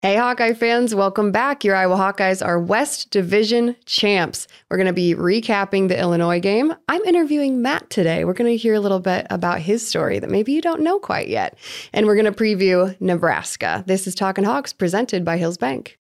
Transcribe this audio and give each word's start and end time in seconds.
Hey, 0.00 0.14
Hawkeye 0.14 0.52
fans, 0.52 0.94
welcome 0.94 1.32
back. 1.32 1.64
Your 1.64 1.74
Iowa 1.74 1.96
Hawkeyes 1.96 2.40
are 2.46 2.60
West 2.60 3.10
Division 3.10 3.74
champs. 3.84 4.46
We're 4.70 4.76
going 4.76 4.86
to 4.86 4.92
be 4.92 5.16
recapping 5.16 5.88
the 5.88 5.98
Illinois 5.98 6.38
game. 6.38 6.72
I'm 6.88 7.02
interviewing 7.02 7.62
Matt 7.62 7.90
today. 7.90 8.24
We're 8.24 8.32
going 8.32 8.48
to 8.48 8.56
hear 8.56 8.74
a 8.74 8.80
little 8.80 9.00
bit 9.00 9.26
about 9.28 9.58
his 9.58 9.84
story 9.84 10.20
that 10.20 10.30
maybe 10.30 10.52
you 10.52 10.60
don't 10.60 10.82
know 10.82 11.00
quite 11.00 11.26
yet. 11.26 11.58
And 11.92 12.06
we're 12.06 12.14
going 12.14 12.32
to 12.32 12.44
preview 12.44 12.94
Nebraska. 13.00 13.82
This 13.88 14.06
is 14.06 14.14
Talking 14.14 14.44
Hawks 14.44 14.72
presented 14.72 15.24
by 15.24 15.36
Hills 15.36 15.58
Bank. 15.58 15.98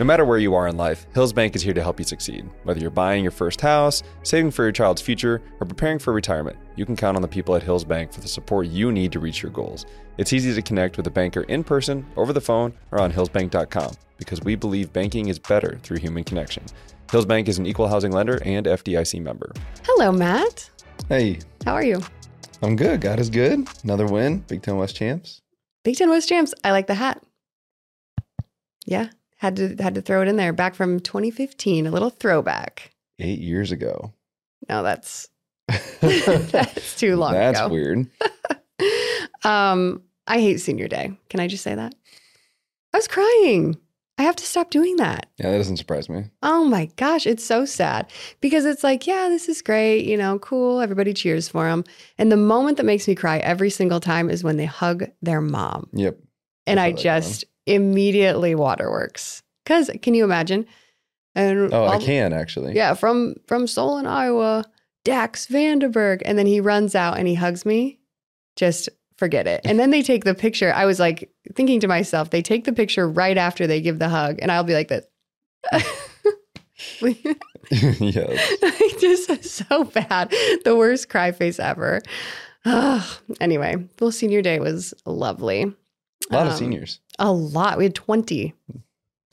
No 0.00 0.04
matter 0.04 0.24
where 0.24 0.38
you 0.38 0.54
are 0.54 0.66
in 0.66 0.76
life, 0.76 1.06
Hills 1.14 1.32
Bank 1.32 1.54
is 1.54 1.62
here 1.62 1.72
to 1.72 1.80
help 1.82 2.00
you 2.00 2.04
succeed. 2.04 2.50
Whether 2.64 2.80
you're 2.80 2.90
buying 2.90 3.22
your 3.22 3.30
first 3.30 3.60
house, 3.60 4.02
saving 4.24 4.50
for 4.50 4.64
your 4.64 4.72
child's 4.72 5.00
future, 5.00 5.40
or 5.60 5.66
preparing 5.68 6.00
for 6.00 6.12
retirement, 6.12 6.56
you 6.74 6.84
can 6.84 6.96
count 6.96 7.14
on 7.16 7.22
the 7.22 7.28
people 7.28 7.54
at 7.54 7.62
Hills 7.62 7.84
Bank 7.84 8.12
for 8.12 8.20
the 8.20 8.26
support 8.26 8.66
you 8.66 8.90
need 8.90 9.12
to 9.12 9.20
reach 9.20 9.40
your 9.40 9.52
goals. 9.52 9.86
It's 10.18 10.32
easy 10.32 10.52
to 10.52 10.62
connect 10.62 10.96
with 10.96 11.06
a 11.06 11.10
banker 11.12 11.42
in 11.42 11.62
person, 11.62 12.04
over 12.16 12.32
the 12.32 12.40
phone, 12.40 12.72
or 12.90 13.00
on 13.00 13.12
hillsbank.com 13.12 13.92
because 14.16 14.40
we 14.42 14.56
believe 14.56 14.92
banking 14.92 15.28
is 15.28 15.38
better 15.38 15.78
through 15.84 15.98
human 15.98 16.24
connection. 16.24 16.64
Hills 17.12 17.26
Bank 17.26 17.48
is 17.48 17.58
an 17.58 17.66
equal 17.66 17.86
housing 17.86 18.10
lender 18.10 18.40
and 18.44 18.66
FDIC 18.66 19.22
member. 19.22 19.52
Hello, 19.84 20.10
Matt. 20.10 20.70
Hey, 21.08 21.38
How 21.64 21.74
are 21.74 21.84
you? 21.84 22.00
I'm 22.62 22.74
good. 22.74 23.00
God 23.00 23.20
is 23.20 23.30
good. 23.30 23.68
Another 23.84 24.06
win. 24.06 24.38
Big 24.48 24.62
Ten 24.62 24.76
West 24.76 24.96
champs. 24.96 25.40
Big 25.84 25.96
Ten 25.96 26.10
West 26.10 26.28
champs. 26.28 26.52
I 26.64 26.72
like 26.72 26.88
the 26.88 26.94
hat. 26.94 27.22
Yeah, 28.86 29.08
had 29.44 29.56
to 29.56 29.76
had 29.82 29.94
to 29.94 30.00
throw 30.00 30.22
it 30.22 30.28
in 30.28 30.36
there. 30.36 30.52
Back 30.52 30.74
from 30.74 31.00
2015, 31.00 31.86
a 31.86 31.90
little 31.90 32.10
throwback. 32.10 32.90
Eight 33.18 33.38
years 33.40 33.70
ago. 33.72 34.12
No, 34.68 34.82
that's 34.82 35.28
that's 36.00 36.98
too 36.98 37.16
long 37.16 37.32
That's 37.32 37.60
ago. 37.60 37.68
weird. 37.68 38.06
Um, 39.44 40.02
I 40.26 40.40
hate 40.40 40.56
senior 40.58 40.88
day. 40.88 41.12
Can 41.28 41.38
I 41.38 41.48
just 41.48 41.62
say 41.62 41.74
that? 41.74 41.94
I 42.94 42.96
was 42.96 43.06
crying. 43.06 43.76
I 44.16 44.22
have 44.22 44.36
to 44.36 44.46
stop 44.46 44.70
doing 44.70 44.96
that. 44.96 45.26
Yeah, 45.36 45.50
that 45.50 45.58
doesn't 45.58 45.76
surprise 45.76 46.08
me. 46.08 46.24
Oh 46.42 46.64
my 46.64 46.86
gosh, 46.96 47.26
it's 47.26 47.44
so 47.44 47.66
sad 47.66 48.10
because 48.40 48.64
it's 48.64 48.82
like, 48.82 49.06
yeah, 49.06 49.28
this 49.28 49.50
is 49.50 49.60
great, 49.60 50.06
you 50.06 50.16
know, 50.16 50.38
cool. 50.38 50.80
Everybody 50.80 51.12
cheers 51.12 51.46
for 51.46 51.64
them. 51.68 51.84
And 52.16 52.32
the 52.32 52.38
moment 52.38 52.78
that 52.78 52.84
makes 52.84 53.06
me 53.06 53.14
cry 53.14 53.36
every 53.38 53.68
single 53.68 54.00
time 54.00 54.30
is 54.30 54.42
when 54.42 54.56
they 54.56 54.64
hug 54.64 55.04
their 55.20 55.42
mom. 55.42 55.90
Yep. 55.92 56.18
And 56.66 56.80
I 56.80 56.88
one. 56.88 56.96
just 56.96 57.44
immediately 57.66 58.54
waterworks. 58.54 59.42
Cause 59.66 59.90
can 60.02 60.14
you 60.14 60.24
imagine? 60.24 60.66
And 61.34 61.72
Oh, 61.72 61.86
I 61.86 61.98
can 61.98 62.32
actually. 62.32 62.74
Yeah, 62.74 62.94
from 62.94 63.34
from 63.46 63.66
Solon, 63.66 64.06
Iowa, 64.06 64.64
Dax 65.04 65.46
VandeBerg. 65.46 66.22
And 66.24 66.38
then 66.38 66.46
he 66.46 66.60
runs 66.60 66.94
out 66.94 67.18
and 67.18 67.26
he 67.26 67.34
hugs 67.34 67.66
me. 67.66 67.98
Just 68.56 68.88
forget 69.16 69.46
it. 69.46 69.60
And 69.64 69.78
then 69.78 69.90
they 69.90 70.02
take 70.02 70.24
the 70.24 70.34
picture. 70.34 70.72
I 70.72 70.84
was 70.86 71.00
like 71.00 71.30
thinking 71.54 71.80
to 71.80 71.88
myself, 71.88 72.30
they 72.30 72.42
take 72.42 72.64
the 72.64 72.72
picture 72.72 73.08
right 73.08 73.36
after 73.38 73.66
they 73.66 73.80
give 73.80 73.98
the 73.98 74.08
hug, 74.08 74.38
and 74.42 74.52
I'll 74.52 74.64
be 74.64 74.74
like 74.74 74.88
this. 74.88 75.06
yes. 77.00 78.54
I 78.62 78.96
just 79.00 79.44
so 79.44 79.84
bad. 79.84 80.32
The 80.64 80.74
worst 80.76 81.08
cry 81.08 81.32
face 81.32 81.58
ever. 81.58 82.00
Anyway, 83.40 83.76
well, 84.00 84.10
senior 84.10 84.40
day 84.40 84.58
was 84.58 84.94
lovely. 85.04 85.72
A 86.30 86.34
lot 86.34 86.46
of 86.46 86.52
Um, 86.52 86.58
seniors. 86.58 87.00
A 87.18 87.32
lot. 87.32 87.78
We 87.78 87.84
had 87.84 87.94
20. 87.94 88.54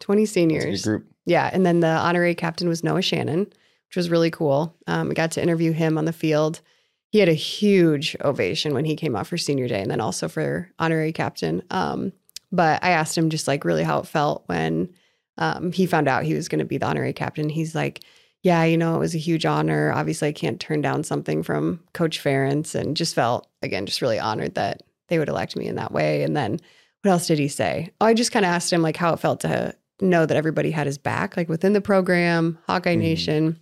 20 0.01 0.21
It's 0.23 0.31
a 0.31 0.33
seniors. 0.33 0.83
group. 0.83 1.05
Yeah, 1.25 1.49
and 1.53 1.65
then 1.65 1.79
the 1.79 1.87
honorary 1.87 2.35
captain 2.35 2.67
was 2.67 2.83
Noah 2.83 3.01
Shannon, 3.01 3.39
which 3.41 3.95
was 3.95 4.09
really 4.09 4.31
cool. 4.31 4.75
Um, 4.87 5.09
we 5.09 5.15
got 5.15 5.31
to 5.31 5.41
interview 5.41 5.71
him 5.71 5.97
on 5.97 6.05
the 6.05 6.13
field. 6.13 6.61
He 7.09 7.19
had 7.19 7.29
a 7.29 7.33
huge 7.33 8.15
ovation 8.23 8.73
when 8.73 8.85
he 8.85 8.95
came 8.95 9.15
out 9.15 9.27
for 9.27 9.37
senior 9.37 9.67
day, 9.67 9.81
and 9.81 9.91
then 9.91 10.01
also 10.01 10.27
for 10.27 10.69
honorary 10.79 11.11
captain. 11.13 11.61
Um, 11.69 12.13
but 12.51 12.83
I 12.83 12.89
asked 12.91 13.17
him 13.17 13.29
just 13.29 13.47
like 13.47 13.63
really 13.65 13.83
how 13.83 13.99
it 13.99 14.07
felt 14.07 14.43
when 14.47 14.89
um, 15.37 15.71
he 15.71 15.85
found 15.85 16.07
out 16.07 16.23
he 16.23 16.33
was 16.33 16.47
going 16.49 16.59
to 16.59 16.65
be 16.65 16.77
the 16.77 16.85
honorary 16.87 17.13
captain. 17.13 17.49
He's 17.49 17.75
like, 17.75 18.01
"Yeah, 18.43 18.63
you 18.63 18.77
know, 18.77 18.95
it 18.95 18.99
was 18.99 19.13
a 19.15 19.19
huge 19.19 19.45
honor. 19.45 19.91
Obviously, 19.93 20.29
I 20.29 20.33
can't 20.33 20.59
turn 20.59 20.81
down 20.81 21.03
something 21.03 21.43
from 21.43 21.81
Coach 21.93 22.21
Ferentz, 22.23 22.73
and 22.75 22.97
just 22.97 23.13
felt 23.15 23.47
again 23.61 23.85
just 23.85 24.01
really 24.01 24.19
honored 24.19 24.55
that 24.55 24.81
they 25.07 25.19
would 25.19 25.29
elect 25.29 25.55
me 25.55 25.67
in 25.67 25.75
that 25.75 25.91
way." 25.91 26.23
And 26.23 26.35
then 26.35 26.59
what 27.01 27.11
else 27.11 27.27
did 27.27 27.39
he 27.39 27.47
say? 27.47 27.91
Oh, 27.99 28.05
I 28.05 28.13
just 28.13 28.31
kind 28.31 28.45
of 28.45 28.49
asked 28.51 28.71
him 28.71 28.81
like 28.81 28.97
how 28.97 29.13
it 29.13 29.19
felt 29.19 29.39
to 29.41 29.75
know 29.99 30.25
that 30.25 30.37
everybody 30.37 30.71
had 30.71 30.87
his 30.87 30.97
back, 30.97 31.35
like 31.37 31.49
within 31.49 31.73
the 31.73 31.81
program, 31.81 32.57
Hawkeye 32.67 32.95
Mhm. 32.95 32.99
Nation. 32.99 33.59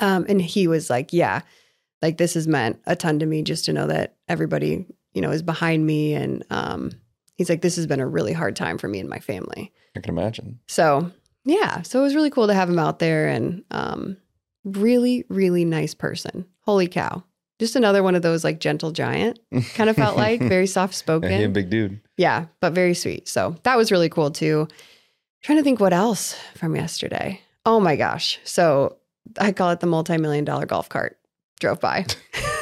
Um, 0.00 0.26
and 0.28 0.40
he 0.42 0.68
was 0.68 0.90
like, 0.90 1.12
Yeah, 1.12 1.40
like 2.02 2.18
this 2.18 2.34
has 2.34 2.46
meant 2.46 2.80
a 2.86 2.94
ton 2.96 3.18
to 3.20 3.26
me 3.26 3.42
just 3.42 3.64
to 3.66 3.72
know 3.72 3.86
that 3.86 4.16
everybody, 4.28 4.86
you 5.14 5.20
know, 5.22 5.30
is 5.30 5.42
behind 5.42 5.86
me. 5.86 6.14
And 6.14 6.44
um, 6.50 6.92
he's 7.34 7.48
like, 7.48 7.62
This 7.62 7.76
has 7.76 7.86
been 7.86 8.00
a 8.00 8.06
really 8.06 8.32
hard 8.32 8.54
time 8.56 8.78
for 8.78 8.88
me 8.88 9.00
and 9.00 9.08
my 9.08 9.18
family. 9.18 9.72
I 9.96 10.00
can 10.00 10.16
imagine. 10.16 10.60
So 10.68 11.10
yeah, 11.44 11.82
so 11.82 12.00
it 12.00 12.02
was 12.02 12.14
really 12.14 12.30
cool 12.30 12.46
to 12.48 12.54
have 12.54 12.68
him 12.68 12.78
out 12.78 12.98
there 12.98 13.28
and 13.28 13.64
um, 13.70 14.16
really, 14.64 15.24
really 15.28 15.64
nice 15.64 15.94
person. 15.94 16.46
Holy 16.60 16.86
cow. 16.88 17.24
Just 17.58 17.74
another 17.76 18.02
one 18.04 18.14
of 18.14 18.22
those 18.22 18.44
like 18.44 18.60
gentle 18.60 18.92
giant 18.92 19.40
kind 19.74 19.90
of 19.90 19.96
felt 19.96 20.16
like 20.16 20.40
very 20.40 20.66
soft 20.66 20.92
Yeah, 20.94 20.98
spoken. 20.98 21.30
he 21.32 21.42
a 21.44 21.48
big 21.48 21.70
dude. 21.70 22.00
Yeah, 22.16 22.46
but 22.60 22.72
very 22.72 22.94
sweet. 22.94 23.26
So 23.28 23.56
that 23.64 23.76
was 23.76 23.90
really 23.90 24.08
cool 24.08 24.30
too. 24.30 24.68
Trying 25.42 25.58
to 25.58 25.64
think 25.64 25.80
what 25.80 25.92
else 25.92 26.36
from 26.56 26.76
yesterday. 26.76 27.40
Oh 27.66 27.80
my 27.80 27.96
gosh. 27.96 28.38
So 28.44 28.98
I 29.40 29.52
call 29.52 29.70
it 29.70 29.80
the 29.80 29.86
multi 29.86 30.16
million 30.18 30.44
dollar 30.44 30.66
golf 30.66 30.88
cart 30.88 31.18
drove 31.60 31.80
by. 31.80 32.06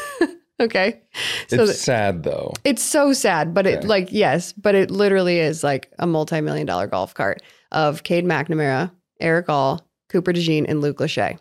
okay. 0.61 1.01
So 1.49 1.65
it's 1.65 1.79
sad 1.81 2.23
though. 2.23 2.53
it's 2.65 2.83
so 2.83 3.13
sad, 3.13 3.53
but 3.53 3.67
it 3.67 3.85
like, 3.85 4.09
yes, 4.13 4.53
but 4.53 4.75
it 4.75 4.91
literally 4.91 5.39
is 5.39 5.63
like 5.63 5.93
a 5.99 6.07
multi 6.07 6.41
million 6.41 6.67
dollar 6.67 6.87
golf 6.87 7.13
cart 7.15 7.43
of 7.71 8.03
Cade 8.03 8.25
McNamara, 8.25 8.91
Erick 9.21 9.49
All, 9.51 9.87
Cooper 10.09 10.33
DeJean, 10.33 10.65
and 10.69 10.81
Luke 10.81 10.99
Lachey. 10.99 11.39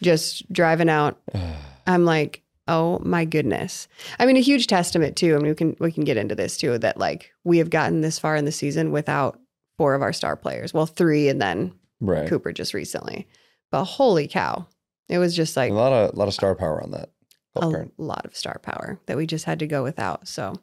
Just 0.00 0.50
driving 0.52 0.88
out 0.88 1.18
I'm 1.86 2.04
like, 2.04 2.41
oh 2.68 3.00
my 3.04 3.24
goodness. 3.24 3.88
I 4.18 4.26
mean, 4.26 4.36
a 4.36 4.40
huge 4.40 4.66
testament 4.66 5.16
too. 5.16 5.34
I 5.34 5.38
mean, 5.38 5.48
we 5.48 5.54
can 5.54 5.76
we 5.80 5.92
can 5.92 6.04
get 6.04 6.16
into 6.16 6.34
this 6.34 6.56
too. 6.56 6.78
That 6.78 6.98
like 6.98 7.32
we 7.44 7.58
have 7.58 7.70
gotten 7.70 8.00
this 8.00 8.18
far 8.18 8.36
in 8.36 8.44
the 8.44 8.52
season 8.52 8.92
without 8.92 9.38
four 9.78 9.94
of 9.94 10.02
our 10.02 10.12
star 10.12 10.36
players. 10.36 10.72
Well, 10.74 10.86
three, 10.86 11.28
and 11.28 11.40
then 11.40 11.72
right. 12.00 12.28
Cooper 12.28 12.52
just 12.52 12.74
recently. 12.74 13.26
But 13.70 13.84
holy 13.84 14.28
cow, 14.28 14.66
it 15.08 15.18
was 15.18 15.34
just 15.34 15.56
like 15.56 15.70
a 15.70 15.74
lot 15.74 15.92
of 15.92 16.16
lot 16.16 16.28
of 16.28 16.34
star 16.34 16.54
power 16.54 16.82
on 16.82 16.90
that. 16.92 17.10
a 17.56 17.60
cart. 17.60 17.90
lot 17.98 18.24
of 18.24 18.36
star 18.36 18.58
power 18.62 19.00
that 19.06 19.16
we 19.16 19.26
just 19.26 19.44
had 19.44 19.58
to 19.60 19.66
go 19.66 19.82
without. 19.82 20.28
So 20.28 20.54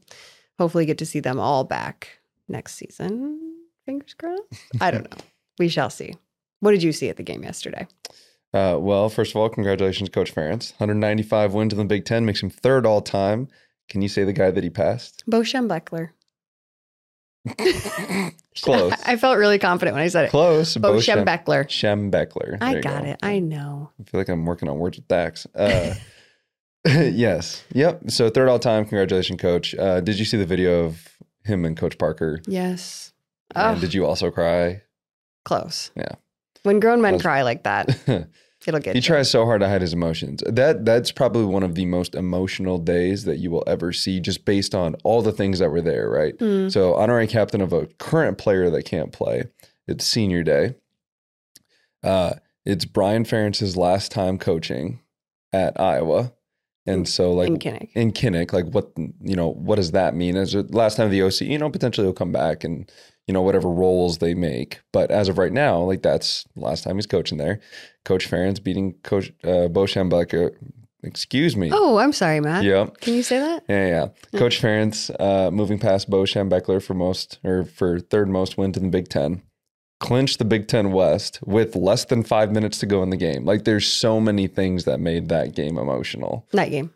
hopefully, 0.58 0.86
get 0.86 0.98
to 1.00 1.06
see 1.06 1.20
them 1.20 1.40
all 1.40 1.64
back 1.64 2.20
next 2.48 2.76
season. 2.76 3.56
Fingers 3.86 4.14
crossed. 4.14 4.44
I 4.80 4.92
don't 4.92 5.10
know. 5.12 5.18
We 5.58 5.70
shall 5.70 5.90
see. 5.90 6.14
What 6.62 6.72
did 6.72 6.84
you 6.84 6.92
see 6.92 7.10
at 7.10 7.18
the 7.18 7.24
game 7.24 7.44
yesterday? 7.44 7.88
Uh, 8.54 8.78
well, 8.80 9.10
first 9.10 9.32
of 9.32 9.36
all, 9.38 9.48
congratulations, 9.50 10.10
Coach 10.10 10.34
Ferentz. 10.34 10.72
195 10.80 11.54
wins 11.54 11.74
in 11.74 11.80
the 11.80 11.86
Big 11.86 12.06
Ten 12.06 12.26
makes 12.26 12.42
him 12.42 12.50
third 12.50 12.86
all 12.86 13.02
time. 13.02 13.48
Can 13.90 14.02
you 14.02 14.08
say 14.08 14.24
the 14.24 14.34
guy 14.34 14.52
that 14.52 14.64
he 14.64 14.70
passed? 14.70 15.24
Bo 15.28 15.42
Schembechler. 15.42 16.10
Close. 18.62 18.94
I 19.06 19.16
felt 19.16 19.38
really 19.38 19.60
confident 19.60 19.96
when 19.96 20.04
I 20.04 20.08
said 20.08 20.26
it. 20.26 20.32
Close. 20.32 20.76
Bo 20.78 21.00
Shem- 21.00 21.20
Schembechler. 21.26 21.66
Schembechler. 21.68 22.58
I 22.62 22.80
got 22.82 23.04
go. 23.04 23.10
it. 23.12 23.20
I 23.24 23.40
know. 23.40 23.92
I 24.00 24.04
feel 24.04 24.20
like 24.20 24.30
I'm 24.30 24.46
working 24.46 24.68
on 24.70 24.78
words 24.80 24.98
with 24.98 25.08
Dax. 25.08 25.48
Uh, 26.88 27.02
yes. 27.02 27.66
Yep. 27.74 28.10
So 28.10 28.30
third 28.30 28.48
all 28.48 28.58
time. 28.58 28.86
Congratulations, 28.86 29.42
Coach. 29.42 29.76
Uh, 29.76 30.00
did 30.00 30.18
you 30.18 30.24
see 30.24 30.38
the 30.38 30.46
video 30.46 30.86
of 30.86 31.10
him 31.44 31.66
and 31.66 31.76
Coach 31.76 31.98
Parker? 31.98 32.40
Yes. 32.48 33.12
And 33.54 33.78
Oh, 33.78 33.82
did 33.82 33.94
you 33.94 34.06
also 34.06 34.32
cry? 34.32 34.82
close. 35.44 35.92
Yeah. 35.98 36.14
When 36.64 36.80
grown 36.80 37.02
men 37.02 37.20
cry 37.20 37.42
like 37.42 37.64
that, 37.64 37.90
it'll 38.68 38.80
get 38.80 38.96
you. 38.96 39.02
tries 39.02 39.30
so 39.30 39.46
hard 39.46 39.62
to 39.62 39.70
hide 39.70 39.82
his 39.82 39.94
emotions. 39.94 40.44
That 40.46 40.86
that's 40.86 41.12
probably 41.12 41.46
one 41.46 41.64
of 41.64 41.76
the 41.76 41.86
most 41.86 42.16
emotional 42.16 42.78
days 42.78 43.24
that 43.26 43.38
you 43.38 43.52
will 43.52 43.64
ever 43.68 43.94
see, 43.94 44.20
just 44.20 44.46
based 44.46 44.76
on 44.76 44.96
all 45.04 45.22
the 45.22 45.32
things 45.32 45.60
that 45.60 45.72
were 45.72 45.82
there. 45.82 46.10
Right. 46.10 46.38
Mm. 46.38 46.72
So 46.72 46.96
honorary 46.96 47.28
captain 47.28 47.62
of 47.62 47.74
a 47.74 47.88
current 47.98 48.38
player 48.38 48.70
that 48.70 48.84
can't 48.84 49.12
play. 49.12 49.46
It's 49.88 50.06
senior 50.06 50.44
day. 50.44 50.76
Uh, 52.04 52.36
it's 52.66 52.86
Brian 52.86 53.24
Ferentz's 53.24 53.76
last 53.76 54.12
time 54.12 54.38
coaching 54.38 55.00
at 55.52 55.80
Iowa, 55.80 56.34
and 56.90 57.08
so 57.08 57.34
like 57.34 57.48
in 57.48 57.58
Kinnick. 57.60 57.90
in 57.94 58.12
Kinnick, 58.12 58.54
like 58.54 58.66
what 58.66 58.92
you 58.98 59.36
know, 59.36 59.50
what 59.50 59.76
does 59.76 59.92
that 59.92 60.16
mean? 60.16 60.36
As 60.36 60.56
last 60.56 60.98
time 60.98 61.06
of 61.06 61.12
the 61.12 61.22
OC, 61.22 61.42
you 61.42 61.58
know, 61.58 61.70
potentially 61.70 62.06
he'll 62.06 62.14
come 62.14 62.32
back 62.32 62.64
and 62.64 62.92
you 63.28 63.34
know 63.34 63.42
whatever 63.42 63.70
roles 63.70 64.18
they 64.18 64.34
make. 64.34 64.82
But 64.92 65.12
as 65.12 65.30
of 65.30 65.38
right 65.38 65.54
now, 65.54 65.80
like 65.82 66.02
that's 66.02 66.46
last 66.56 66.84
time 66.84 66.96
he's 66.96 67.06
coaching 67.06 67.38
there. 67.38 67.60
Coach 68.06 68.30
Ferentz 68.30 68.62
beating 68.64 68.94
Coach 69.04 69.32
uh, 69.44 69.68
Bo 69.68 69.84
Schembechler. 69.86 70.56
Excuse 71.02 71.56
me. 71.56 71.70
Oh, 71.72 71.98
I'm 71.98 72.12
sorry, 72.12 72.42
Matt. 72.42 72.66
Yeah. 72.66 72.88
Can 73.00 73.14
you 73.14 73.24
say 73.24 73.40
that? 73.40 73.64
Yeah, 73.70 73.88
yeah. 73.88 74.38
Coach 74.38 74.62
Ferentz 74.62 75.10
uh, 75.18 75.50
moving 75.50 75.80
past 75.80 76.10
Bo 76.10 76.24
Schembechler 76.24 76.84
for 76.84 76.94
most 76.94 77.40
or 77.44 77.64
for 77.64 78.02
third 78.02 78.28
most 78.28 78.58
wins 78.58 78.76
in 78.76 78.84
the 78.84 78.90
Big 78.90 79.08
Ten, 79.08 79.42
clinched 80.00 80.40
the 80.40 80.46
Big 80.46 80.68
Ten 80.68 80.92
West 80.92 81.40
with 81.44 81.76
less 81.76 82.06
than 82.06 82.24
five 82.24 82.52
minutes 82.52 82.78
to 82.80 82.86
go 82.86 83.04
in 83.04 83.10
the 83.10 83.18
game. 83.18 83.46
Like 83.46 83.66
there's 83.66 83.86
so 83.88 84.20
many 84.20 84.48
things 84.48 84.86
that 84.86 85.00
made 85.00 85.30
that 85.30 85.56
game 85.56 85.78
emotional. 85.78 86.48
Night 86.54 86.72
game. 86.72 86.92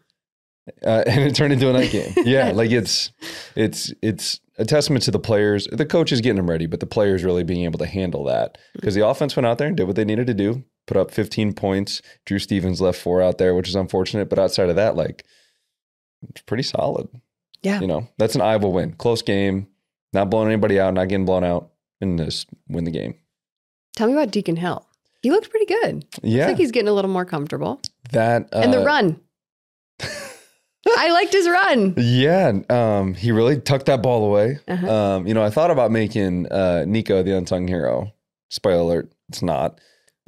uh, 0.86 1.04
and 1.08 1.22
it 1.22 1.36
turned 1.36 1.54
into 1.54 1.70
a 1.70 1.74
night 1.74 1.92
game. 1.92 2.14
Yeah, 2.26 2.52
like 2.52 2.72
it's 2.72 3.12
it's 3.56 3.94
it's 4.02 4.40
a 4.58 4.66
testament 4.66 5.04
to 5.06 5.12
the 5.12 5.20
players. 5.20 5.68
The 5.72 5.86
coach 5.86 6.12
is 6.12 6.22
getting 6.22 6.38
them 6.38 6.50
ready, 6.50 6.66
but 6.66 6.80
the 6.80 6.86
players 6.86 7.24
really 7.24 7.44
being 7.44 7.66
able 7.66 7.80
to 7.80 7.86
handle 7.86 8.24
that 8.26 8.58
because 8.74 8.96
the 8.96 9.06
offense 9.06 9.36
went 9.36 9.46
out 9.46 9.58
there 9.58 9.68
and 9.68 9.76
did 9.76 9.88
what 9.88 9.96
they 9.96 10.06
needed 10.06 10.28
to 10.28 10.34
do, 10.34 10.64
put 10.88 10.96
up 10.98 11.12
15 11.12 11.54
points. 11.54 12.02
Drew 12.26 12.40
Stevens 12.40 12.80
left 12.80 13.02
four 13.02 13.22
out 13.22 13.38
there, 13.38 13.54
which 13.56 13.68
is 13.68 13.76
unfortunate, 13.76 14.30
but 14.30 14.40
outside 14.40 14.70
of 14.70 14.76
that, 14.78 14.96
like 14.96 15.26
it's 16.30 16.42
pretty 16.42 16.64
solid. 16.64 17.10
Yeah. 17.64 17.82
You 17.82 17.88
know, 17.88 18.08
that's 18.18 18.36
an 18.36 18.42
Iowa 18.42 18.70
win. 18.70 18.94
Close 18.94 19.22
game, 19.22 19.68
not 20.14 20.30
blowing 20.30 20.48
anybody 20.48 20.80
out, 20.80 20.94
not 20.94 21.08
getting 21.10 21.26
blown 21.26 21.44
out, 21.44 21.72
and 22.02 22.18
just 22.20 22.48
win 22.68 22.84
the 22.84 22.92
game. 22.92 23.16
Tell 23.96 24.08
me 24.08 24.14
about 24.14 24.32
Deacon 24.32 24.56
Hill. 24.56 24.88
He 25.22 25.32
looked 25.32 25.50
pretty 25.50 25.66
good. 25.66 26.06
Yeah, 26.22 26.40
Looks 26.40 26.48
like 26.50 26.58
he's 26.58 26.72
getting 26.72 26.90
a 26.90 26.94
little 26.94 27.12
more 27.12 27.26
comfortable. 27.26 27.82
that 28.12 28.50
uh, 28.54 28.60
and 28.60 28.74
the 28.74 28.84
run. 28.84 29.20
I 30.96 31.12
liked 31.12 31.32
his 31.34 31.48
run. 31.48 31.94
Yeah, 31.98 32.52
um, 32.70 33.14
he 33.14 33.32
really 33.32 33.60
tucked 33.60 33.86
that 33.86 34.02
ball 34.04 34.26
away. 34.26 34.60
Uh-huh. 34.68 34.94
Um, 34.94 35.28
you 35.28 35.34
know, 35.34 35.44
I 35.44 35.50
thought 35.50 35.72
about 35.72 35.92
making 35.92 36.52
uh, 36.52 36.84
Nico 36.86 37.24
the 37.24 37.38
unsung 37.38 37.68
hero. 37.68 38.12
Spoiler 38.50 38.82
alert, 38.82 39.14
it's 39.30 39.42
not. 39.42 39.80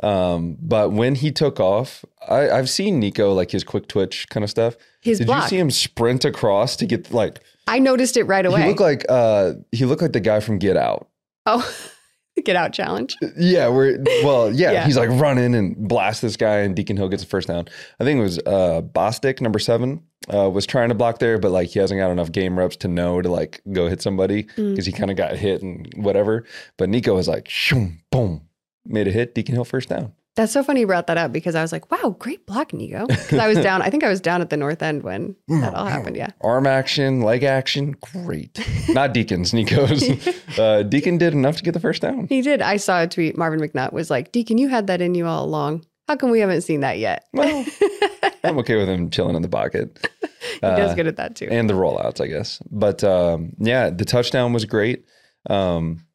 Um, 0.02 0.58
but 0.62 0.92
when 0.92 1.16
he 1.16 1.32
took 1.32 1.60
off, 1.60 2.04
I, 2.28 2.50
I've 2.50 2.70
seen 2.70 3.00
Nico 3.00 3.34
like 3.34 3.52
his 3.52 3.64
quick 3.64 3.88
twitch 3.88 4.28
kind 4.30 4.44
of 4.44 4.50
stuff. 4.50 4.76
His 5.02 5.20
Did 5.20 5.28
block. 5.28 5.44
you 5.44 5.50
see 5.50 5.60
him 5.60 5.72
sprint 5.72 6.26
across 6.26 6.76
to 6.78 6.86
get 6.86 7.12
like 7.14 7.42
I 7.68 7.80
noticed 7.80 8.18
it 8.18 8.24
right 8.24 8.46
away. 8.46 8.62
he 8.62 8.68
looked 8.70 8.80
like 8.82 9.06
uh 9.10 9.54
he 9.72 9.86
looked 9.86 10.02
like 10.02 10.14
the 10.14 10.20
guy 10.20 10.40
from 10.40 10.58
Get 10.60 10.76
Out. 10.78 11.08
Oh, 11.46 11.76
get 12.44 12.56
out 12.56 12.74
challenge. 12.74 13.16
Yeah, 13.38 13.70
we're 13.70 13.98
well, 14.24 14.52
yeah, 14.54 14.72
Yeah. 14.72 14.86
he's 14.86 14.98
like 14.98 15.10
running 15.10 15.56
and 15.56 15.76
blast 15.88 16.22
this 16.22 16.36
guy, 16.38 16.58
and 16.60 16.76
Deacon 16.76 16.98
Hill 16.98 17.10
gets 17.10 17.24
a 17.24 17.26
first 17.28 17.48
down. 17.48 17.68
I 18.00 18.04
think 18.04 18.20
it 18.20 18.24
was 18.24 18.40
uh 18.40 18.82
Bostic, 18.94 19.42
number 19.42 19.60
seven, 19.60 20.04
uh, 20.34 20.50
was 20.50 20.66
trying 20.66 20.90
to 20.90 20.96
block 20.96 21.20
there, 21.20 21.38
but 21.38 21.52
like 21.52 21.70
he 21.70 21.80
hasn't 21.80 22.00
got 22.00 22.12
enough 22.12 22.32
game 22.32 22.58
reps 22.60 22.76
to 22.78 22.88
know 22.88 23.22
to 23.22 23.30
like 23.30 23.62
go 23.72 23.88
hit 23.88 24.02
somebody 24.02 24.44
Mm. 24.58 24.72
because 24.72 24.86
he 24.86 24.92
kind 24.92 25.12
of 25.12 25.18
got 25.18 25.36
hit 25.38 25.62
and 25.62 25.92
whatever. 25.96 26.46
But 26.78 26.90
Nico 26.90 27.16
was 27.16 27.28
like, 27.28 27.48
shoom, 27.48 28.00
boom, 28.12 28.42
made 28.86 29.08
a 29.08 29.12
hit. 29.12 29.34
Deacon 29.34 29.56
Hill 29.56 29.66
first 29.66 29.90
down. 29.90 30.14
That's 30.36 30.52
so 30.52 30.64
funny 30.64 30.82
you 30.82 30.88
brought 30.88 31.08
that 31.08 31.18
up 31.18 31.32
because 31.32 31.56
I 31.56 31.62
was 31.62 31.72
like, 31.72 31.90
wow, 31.90 32.10
great 32.20 32.46
block, 32.46 32.74
Nico. 32.74 33.08
Because 33.08 33.40
I 33.40 33.48
was 33.48 33.58
down, 33.60 33.82
I 33.82 33.90
think 33.90 34.04
I 34.04 34.10
was 34.10 34.20
down 34.20 34.42
at 34.42 34.50
the 34.50 34.58
north 34.58 34.84
end 34.84 35.04
when 35.04 35.36
that 35.48 35.74
all 35.74 35.86
happened. 35.86 36.18
Yeah. 36.18 36.32
Arm 36.42 36.68
action, 36.68 37.22
leg 37.22 37.44
action, 37.44 37.96
great. 38.02 38.60
Not 38.90 39.14
Deacon's, 39.14 39.54
Nico's. 39.54 40.04
uh, 40.60 40.84
Deacon 40.84 41.18
did 41.18 41.32
enough 41.34 41.56
to 41.58 41.64
get 41.64 41.74
the 41.74 41.80
first 41.80 42.02
down. 42.02 42.28
He 42.28 42.42
did. 42.42 42.62
I 42.62 42.76
saw 42.78 43.02
a 43.04 43.08
tweet. 43.08 43.38
Marvin 43.38 43.62
McNutt 43.62 43.94
was 43.94 44.10
like, 44.10 44.34
Deacon, 44.34 44.58
you 44.58 44.68
had 44.68 44.88
that 44.88 45.02
in 45.02 45.16
you 45.16 45.26
all 45.26 45.46
along. 45.46 45.86
How 46.10 46.18
come 46.18 46.32
we 46.32 46.42
haven't 46.42 46.62
seen 46.64 46.82
that 46.82 47.00
yet? 47.00 47.24
Well, 47.34 47.66
I'm 48.44 48.58
okay 48.60 48.76
with 48.76 48.90
him 48.90 49.10
chilling 49.10 49.36
in 49.36 49.42
the 49.42 49.50
pocket. 49.50 50.06
He 50.56 50.60
does 50.62 50.92
Uh, 50.92 50.96
good 50.96 51.08
at 51.08 51.16
that 51.18 51.36
too. 51.36 51.48
and 51.52 51.68
the 51.70 51.74
rollouts, 51.74 52.22
I 52.22 52.28
guess. 52.28 52.62
But 52.72 53.04
um, 53.04 53.54
yeah, 53.58 53.90
the 53.90 54.06
touchdown 54.06 54.54
was 54.54 54.64
great. 54.64 55.06
Um, 55.50 56.06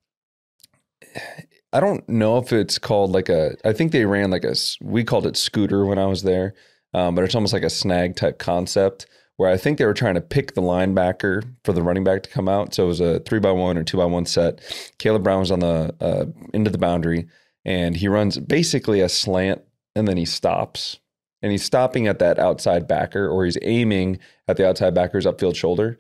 I 1.73 1.81
don't 1.81 2.09
know 2.09 2.39
if 2.39 2.53
it's 2.53 2.79
called 2.79 3.13
like 3.13 3.29
a. 3.29 3.57
I 3.65 3.73
think 3.73 3.93
they 3.93 4.05
ran 4.05 4.31
like 4.31 4.45
a. 4.45 4.55
We 4.81 5.05
called 5.05 5.27
it 5.27 5.37
scooter 5.37 5.87
when 5.87 5.99
I 5.99 6.07
was 6.07 6.23
there, 6.23 6.55
um, 6.95 7.15
but 7.15 7.25
it's 7.25 7.35
almost 7.35 7.53
like 7.53 7.63
a 7.63 7.71
snag 7.71 8.17
type 8.17 8.39
concept 8.39 9.07
where 9.37 9.51
I 9.51 9.57
think 9.57 9.79
they 9.79 9.87
were 9.87 9.95
trying 9.95 10.17
to 10.17 10.21
pick 10.21 10.55
the 10.55 10.61
linebacker 10.61 11.43
for 11.65 11.73
the 11.73 11.83
running 11.83 12.05
back 12.05 12.23
to 12.25 12.31
come 12.31 12.49
out. 12.49 12.75
So 12.75 12.85
it 12.85 12.89
was 12.89 13.01
a 13.01 13.21
three 13.21 13.39
by 13.39 13.53
one 13.53 13.79
or 13.79 13.85
two 13.85 13.97
by 13.97 14.05
one 14.05 14.27
set. 14.27 14.59
Kaleb 14.99 15.23
Brown 15.23 15.41
was 15.41 15.51
on 15.51 15.61
the 15.61 15.95
uh, 16.01 16.27
end 16.53 16.67
of 16.67 16.73
the 16.73 16.79
boundary, 16.79 17.27
and 17.65 17.97
he 17.97 18.09
runs 18.09 18.39
basically 18.39 19.01
a 19.01 19.09
slant, 19.09 19.63
and 19.95 20.09
then 20.09 20.17
he 20.17 20.27
stops, 20.27 20.99
and 21.41 21.53
he's 21.53 21.65
stopping 21.65 22.09
at 22.09 22.19
that 22.19 22.39
outside 22.39 22.89
backer, 22.89 23.29
or 23.29 23.45
he's 23.45 23.57
aiming 23.63 24.19
at 24.49 24.57
the 24.57 24.69
outside 24.69 24.93
backer's 24.93 25.25
upfield 25.25 25.57
shoulder 25.57 25.99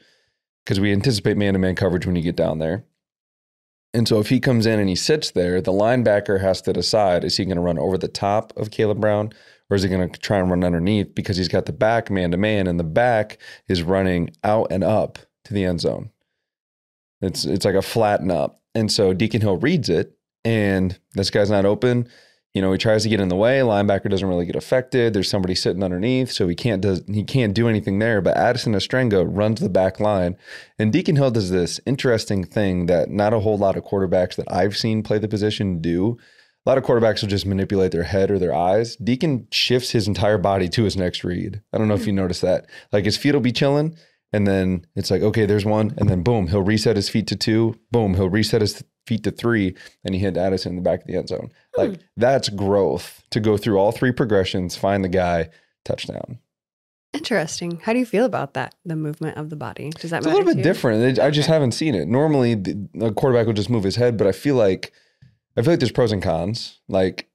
because 0.64 0.80
we 0.80 0.92
anticipate 0.92 1.36
man 1.36 1.52
to 1.52 1.58
man 1.58 1.76
coverage 1.76 2.06
when 2.06 2.16
you 2.16 2.22
get 2.22 2.36
down 2.36 2.58
there. 2.58 2.84
And 3.92 4.06
so 4.06 4.20
if 4.20 4.28
he 4.28 4.38
comes 4.38 4.66
in 4.66 4.78
and 4.78 4.88
he 4.88 4.94
sits 4.94 5.32
there, 5.32 5.60
the 5.60 5.72
linebacker 5.72 6.40
has 6.40 6.62
to 6.62 6.72
decide 6.72 7.24
is 7.24 7.36
he 7.36 7.44
going 7.44 7.56
to 7.56 7.62
run 7.62 7.78
over 7.78 7.98
the 7.98 8.08
top 8.08 8.52
of 8.56 8.70
Kaleb 8.70 9.00
Brown 9.00 9.32
or 9.68 9.76
is 9.76 9.82
he 9.82 9.88
going 9.88 10.10
to 10.10 10.20
try 10.20 10.38
and 10.38 10.48
run 10.48 10.62
underneath 10.62 11.14
because 11.14 11.36
he's 11.36 11.48
got 11.48 11.66
the 11.66 11.72
back 11.72 12.10
man 12.10 12.30
to 12.30 12.36
man 12.36 12.66
and 12.66 12.78
the 12.78 12.84
back 12.84 13.38
is 13.68 13.82
running 13.82 14.30
out 14.44 14.68
and 14.70 14.84
up 14.84 15.18
to 15.44 15.54
the 15.54 15.64
end 15.64 15.80
zone. 15.80 16.10
It's 17.20 17.44
it's 17.44 17.64
like 17.64 17.74
a 17.74 17.82
flatten 17.82 18.30
up. 18.30 18.62
And 18.74 18.90
so 18.90 19.12
Deacon 19.12 19.40
Hill 19.40 19.56
reads 19.56 19.88
it 19.88 20.16
and 20.44 20.98
this 21.14 21.30
guy's 21.30 21.50
not 21.50 21.64
open. 21.64 22.08
You 22.54 22.60
know, 22.60 22.72
he 22.72 22.78
tries 22.78 23.04
to 23.04 23.08
get 23.08 23.20
in 23.20 23.28
the 23.28 23.36
way. 23.36 23.60
Linebacker 23.60 24.10
doesn't 24.10 24.28
really 24.28 24.46
get 24.46 24.56
affected. 24.56 25.14
There's 25.14 25.30
somebody 25.30 25.54
sitting 25.54 25.84
underneath, 25.84 26.32
so 26.32 26.48
he 26.48 26.56
can't 26.56 26.82
does 26.82 27.02
he 27.06 27.22
can't 27.22 27.54
do 27.54 27.68
anything 27.68 28.00
there. 28.00 28.20
But 28.20 28.36
Addison 28.36 28.72
Ostrenga 28.74 29.24
runs 29.28 29.60
the 29.60 29.68
back 29.68 30.00
line, 30.00 30.36
and 30.78 30.92
Deacon 30.92 31.14
Hill 31.14 31.30
does 31.30 31.50
this 31.50 31.80
interesting 31.86 32.44
thing 32.44 32.86
that 32.86 33.08
not 33.08 33.32
a 33.32 33.40
whole 33.40 33.56
lot 33.56 33.76
of 33.76 33.84
quarterbacks 33.84 34.34
that 34.34 34.50
I've 34.52 34.76
seen 34.76 35.04
play 35.04 35.18
the 35.18 35.28
position 35.28 35.80
do. 35.80 36.18
A 36.66 36.68
lot 36.68 36.76
of 36.76 36.84
quarterbacks 36.84 37.22
will 37.22 37.28
just 37.28 37.46
manipulate 37.46 37.92
their 37.92 38.02
head 38.02 38.30
or 38.30 38.38
their 38.38 38.54
eyes. 38.54 38.96
Deacon 38.96 39.46
shifts 39.50 39.92
his 39.92 40.08
entire 40.08 40.36
body 40.36 40.68
to 40.70 40.82
his 40.82 40.96
next 40.96 41.24
read. 41.24 41.62
I 41.72 41.78
don't 41.78 41.88
know 41.88 41.94
if 41.94 42.06
you 42.06 42.12
noticed 42.12 42.42
that. 42.42 42.66
Like 42.92 43.04
his 43.04 43.16
feet 43.16 43.32
will 43.32 43.40
be 43.40 43.52
chilling, 43.52 43.96
and 44.32 44.46
then 44.46 44.86
it's 44.96 45.10
like, 45.10 45.22
okay, 45.22 45.46
there's 45.46 45.64
one, 45.64 45.94
and 45.98 46.08
then 46.08 46.24
boom, 46.24 46.48
he'll 46.48 46.62
reset 46.62 46.96
his 46.96 47.08
feet 47.08 47.28
to 47.28 47.36
two. 47.36 47.76
Boom, 47.92 48.14
he'll 48.14 48.28
reset 48.28 48.60
his 48.60 48.82
feet 49.10 49.24
to 49.24 49.30
three, 49.32 49.74
and 50.04 50.14
he 50.14 50.20
hit 50.20 50.36
Addison 50.36 50.70
in 50.70 50.76
the 50.76 50.82
back 50.82 51.00
of 51.00 51.06
the 51.08 51.16
end 51.16 51.28
zone. 51.28 51.50
Hmm. 51.74 51.80
Like 51.80 52.00
that's 52.16 52.48
growth 52.48 53.22
to 53.30 53.40
go 53.40 53.56
through 53.56 53.76
all 53.78 53.90
three 53.92 54.12
progressions, 54.12 54.76
find 54.76 55.02
the 55.04 55.08
guy, 55.08 55.48
touchdown. 55.84 56.38
Interesting. 57.12 57.80
How 57.82 57.92
do 57.92 57.98
you 57.98 58.06
feel 58.06 58.24
about 58.24 58.54
that? 58.54 58.76
The 58.84 58.94
movement 58.94 59.36
of 59.36 59.50
the 59.50 59.56
body. 59.56 59.90
Does 59.90 60.10
that 60.10 60.18
It's 60.18 60.26
a 60.26 60.30
little 60.30 60.44
bit 60.44 60.58
you? 60.58 60.62
different. 60.62 61.02
It- 61.02 61.18
I 61.22 61.30
just 61.30 61.48
haven't 61.48 61.72
seen 61.72 61.96
it. 61.96 62.06
Normally, 62.06 62.54
the, 62.54 62.88
a 63.00 63.12
quarterback 63.12 63.46
will 63.46 63.52
just 63.52 63.68
move 63.68 63.82
his 63.82 63.96
head, 63.96 64.16
but 64.16 64.28
I 64.28 64.32
feel 64.32 64.54
like 64.54 64.92
I 65.56 65.62
feel 65.62 65.72
like 65.72 65.80
there's 65.80 65.90
pros 65.90 66.12
and 66.12 66.22
cons. 66.22 66.78
Like 66.88 67.28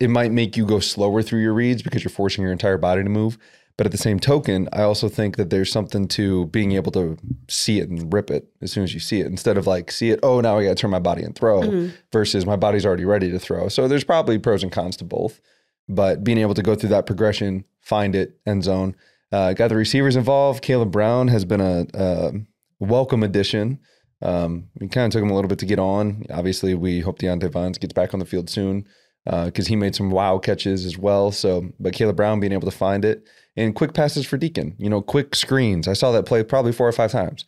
it 0.00 0.08
might 0.08 0.32
make 0.32 0.56
you 0.56 0.64
go 0.64 0.80
slower 0.80 1.20
through 1.22 1.40
your 1.42 1.52
reads 1.52 1.82
because 1.82 2.02
you're 2.02 2.10
forcing 2.10 2.42
your 2.42 2.52
entire 2.52 2.78
body 2.78 3.02
to 3.02 3.10
move. 3.10 3.36
But 3.76 3.86
at 3.86 3.92
the 3.92 3.98
same 3.98 4.20
token, 4.20 4.68
I 4.72 4.82
also 4.82 5.08
think 5.08 5.36
that 5.36 5.48
there's 5.48 5.72
something 5.72 6.06
to 6.08 6.46
being 6.46 6.72
able 6.72 6.92
to 6.92 7.16
see 7.48 7.78
it 7.80 7.88
and 7.88 8.12
rip 8.12 8.30
it 8.30 8.46
as 8.60 8.70
soon 8.72 8.84
as 8.84 8.92
you 8.92 9.00
see 9.00 9.20
it, 9.20 9.26
instead 9.26 9.56
of 9.56 9.66
like 9.66 9.90
see 9.90 10.10
it. 10.10 10.20
Oh, 10.22 10.40
now 10.40 10.58
I 10.58 10.64
got 10.64 10.70
to 10.70 10.74
turn 10.74 10.90
my 10.90 10.98
body 10.98 11.22
and 11.22 11.34
throw. 11.34 11.62
Mhm. 11.62 11.92
Versus 12.12 12.44
my 12.44 12.56
body's 12.56 12.84
already 12.84 13.06
ready 13.06 13.30
to 13.30 13.38
throw. 13.38 13.68
So 13.68 13.88
there's 13.88 14.04
probably 14.04 14.38
pros 14.38 14.62
and 14.62 14.70
cons 14.70 14.96
to 14.98 15.04
both. 15.04 15.40
But 15.88 16.22
being 16.22 16.38
able 16.38 16.54
to 16.54 16.62
go 16.62 16.74
through 16.74 16.90
that 16.90 17.06
progression, 17.06 17.64
find 17.80 18.14
it, 18.14 18.38
end 18.46 18.64
zone, 18.64 18.94
uh, 19.32 19.54
got 19.54 19.68
the 19.68 19.76
receivers 19.76 20.14
involved. 20.14 20.62
Kaleb 20.62 20.90
Brown 20.90 21.28
has 21.28 21.44
been 21.44 21.60
a, 21.60 21.86
a 21.94 22.32
welcome 22.80 23.22
addition. 23.22 23.78
Um, 24.22 24.68
we 24.78 24.88
kind 24.88 25.06
of 25.06 25.12
took 25.12 25.22
him 25.22 25.30
a 25.30 25.34
little 25.34 25.48
bit 25.48 25.58
to 25.60 25.66
get 25.66 25.78
on. 25.78 26.24
Obviously, 26.30 26.74
we 26.74 27.00
hope 27.00 27.18
Diante 27.18 27.48
Vines 27.48 27.78
gets 27.78 27.94
back 27.94 28.12
on 28.12 28.20
the 28.20 28.26
field 28.26 28.50
soon 28.50 28.84
because 29.24 29.68
he 29.68 29.76
made 29.76 29.94
some 29.94 30.10
wow 30.10 30.38
catches 30.38 30.84
as 30.84 30.98
well. 30.98 31.32
So, 31.32 31.70
but 31.80 31.94
Kaleb 31.94 32.16
Brown 32.16 32.40
being 32.40 32.52
able 32.52 32.70
to 32.70 32.76
find 32.76 33.04
it 33.04 33.26
and 33.56 33.74
quick 33.74 33.94
passes 33.94 34.26
for 34.26 34.36
Deacon, 34.36 34.74
you 34.78 34.88
know, 34.88 35.02
quick 35.02 35.34
screens. 35.34 35.88
I 35.88 35.92
saw 35.92 36.12
that 36.12 36.26
play 36.26 36.42
probably 36.42 36.72
four 36.72 36.88
or 36.88 36.92
five 36.92 37.12
times. 37.12 37.44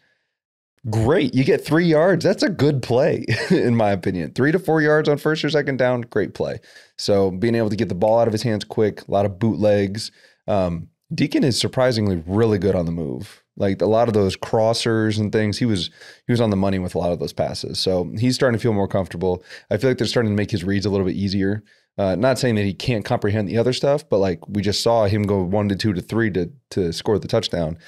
Great. 0.91 1.33
You 1.33 1.45
get 1.45 1.65
three 1.65 1.85
yards. 1.87 2.25
That's 2.25 2.43
a 2.43 2.49
good 2.49 2.83
play, 2.83 3.25
in 3.51 3.77
my 3.77 3.91
opinion. 3.91 4.33
Three 4.33 4.51
to 4.51 4.59
four 4.59 4.83
yards 4.83 5.09
on 5.09 5.17
first 5.17 5.45
or 5.45 5.51
second 5.51 5.77
down, 5.77 6.01
great 6.03 6.35
play. 6.35 6.59
So 6.99 7.31
being 7.31 7.55
able 7.55 7.71
to 7.71 7.77
get 7.77 7.89
the 7.89 7.95
ball 7.95 8.19
out 8.19 8.27
of 8.27 8.33
his 8.33 8.43
hands 8.43 8.65
quick, 8.65 9.07
a 9.07 9.11
lot 9.11 9.25
of 9.25 9.39
bootlegs. 9.39 10.11
Um, 10.49 10.89
Deacon 11.15 11.45
is 11.45 11.61
surprisingly 11.61 12.23
really 12.27 12.59
good 12.59 12.75
on 12.75 12.87
the 12.87 12.93
move. 12.93 13.43
Like 13.57 13.81
a 13.83 13.87
lot 13.87 14.09
of 14.09 14.15
those 14.15 14.37
crossers 14.37 15.21
and 15.21 15.31
things, 15.31 15.59
he 15.59 15.67
was 15.67 15.91
he 16.27 16.33
was 16.33 16.41
on 16.41 16.51
the 16.51 16.57
money 16.57 16.79
with 16.79 16.95
a 16.95 16.99
lot 16.99 17.13
of 17.13 17.19
those 17.19 17.35
passes. 17.35 17.79
So 17.79 18.11
he's 18.19 18.35
starting 18.35 18.59
to 18.59 18.63
feel 18.63 18.73
more 18.73 18.89
comfortable. 18.89 19.45
I 19.71 19.77
feel 19.77 19.91
like 19.91 19.99
they're 19.99 20.07
starting 20.07 20.33
to 20.33 20.37
make 20.37 20.51
his 20.51 20.65
reads 20.65 20.87
a 20.87 20.91
little 20.91 21.07
bit 21.07 21.17
easier. 21.17 21.63
Uh, 21.99 22.15
not 22.15 22.39
saying 22.39 22.55
that 22.55 22.65
he 22.65 22.73
can't 22.73 23.05
comprehend 23.05 23.49
the 23.49 23.59
other 23.59 23.73
stuff, 23.73 24.09
but 24.09 24.19
like 24.19 24.47
we 24.49 24.63
just 24.63 24.83
saw 24.83 25.05
him 25.05 25.25
go 25.25 25.43
one 25.43 25.69
to 25.69 25.77
two 25.77 25.93
to 25.93 26.01
three 26.01 26.31
to 26.31 26.51
to 26.71 26.93
score 26.93 27.19
the 27.19 27.29
touchdown. 27.29 27.79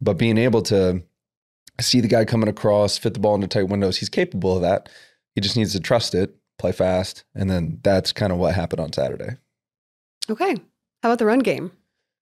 But 0.00 0.18
being 0.18 0.36
able 0.36 0.62
to 0.62 1.02
see 1.80 2.00
the 2.00 2.08
guy 2.08 2.24
coming 2.24 2.48
across, 2.48 2.98
fit 2.98 3.14
the 3.14 3.20
ball 3.20 3.34
into 3.34 3.48
tight 3.48 3.68
windows, 3.68 3.96
he's 3.96 4.10
capable 4.10 4.56
of 4.56 4.62
that. 4.62 4.88
He 5.34 5.40
just 5.40 5.56
needs 5.56 5.72
to 5.72 5.80
trust 5.80 6.14
it, 6.14 6.36
play 6.58 6.72
fast, 6.72 7.24
and 7.34 7.50
then 7.50 7.80
that's 7.82 8.12
kind 8.12 8.32
of 8.32 8.38
what 8.38 8.54
happened 8.54 8.80
on 8.80 8.92
Saturday. 8.92 9.36
Okay. 10.28 10.54
How 11.02 11.10
about 11.10 11.18
the 11.18 11.26
run 11.26 11.40
game? 11.40 11.72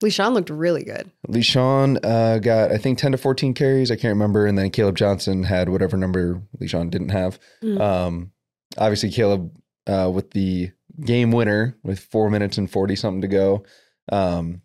Leshon 0.02 0.32
looked 0.32 0.50
really 0.50 0.82
good. 0.82 1.10
Leshon 1.28 2.04
uh, 2.04 2.38
got, 2.38 2.72
I 2.72 2.78
think, 2.78 2.98
10 2.98 3.12
to 3.12 3.18
14 3.18 3.54
carries. 3.54 3.90
I 3.90 3.94
can't 3.94 4.12
remember. 4.12 4.46
And 4.46 4.58
then 4.58 4.70
Kaleb 4.70 4.94
Johnson 4.94 5.44
had 5.44 5.68
whatever 5.68 5.96
number 5.96 6.42
Leshon 6.60 6.90
didn't 6.90 7.10
have. 7.10 7.38
Mm. 7.62 7.80
Um, 7.80 8.32
obviously, 8.76 9.10
Kaleb 9.10 9.50
uh, 9.86 10.10
with 10.12 10.32
the 10.32 10.72
game 11.00 11.32
winner 11.32 11.76
with 11.82 11.98
four 11.98 12.30
minutes 12.30 12.58
and 12.58 12.70
40 12.70 12.96
something 12.96 13.22
to 13.22 13.28
go. 13.28 13.64
Um, 14.10 14.62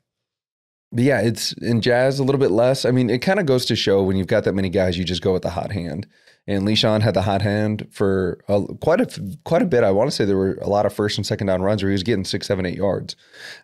but 0.91 1.03
yeah, 1.03 1.21
it's 1.21 1.51
in 1.53 1.81
jazz 1.81 2.19
a 2.19 2.23
little 2.23 2.39
bit 2.39 2.51
less. 2.51 2.85
I 2.85 2.91
mean, 2.91 3.09
it 3.09 3.19
kind 3.19 3.39
of 3.39 3.45
goes 3.45 3.65
to 3.65 3.75
show 3.75 4.03
when 4.03 4.15
you've 4.15 4.27
got 4.27 4.45
that 4.45 4.53
many 4.53 4.69
guys, 4.69 4.97
you 4.97 5.03
just 5.03 5.21
go 5.21 5.33
with 5.33 5.41
the 5.41 5.49
hot 5.49 5.71
hand. 5.71 6.07
And 6.49 6.65
Leshon 6.65 7.01
had 7.01 7.13
the 7.13 7.23
hot 7.23 7.41
hand 7.41 7.87
for 7.91 8.39
a, 8.47 8.61
quite 8.79 9.01
a 9.01 9.37
quite 9.43 9.61
a 9.61 9.65
bit. 9.65 9.83
I 9.83 9.91
want 9.91 10.09
to 10.09 10.15
say 10.15 10.23
there 10.23 10.37
were 10.37 10.57
a 10.61 10.69
lot 10.69 10.85
of 10.85 10.93
first 10.93 11.17
and 11.17 11.27
second 11.27 11.47
down 11.47 11.61
runs 11.61 11.83
where 11.83 11.89
he 11.89 11.93
was 11.93 12.03
getting 12.03 12.23
six, 12.23 12.47
seven, 12.47 12.65
eight 12.65 12.77
yards. 12.77 13.17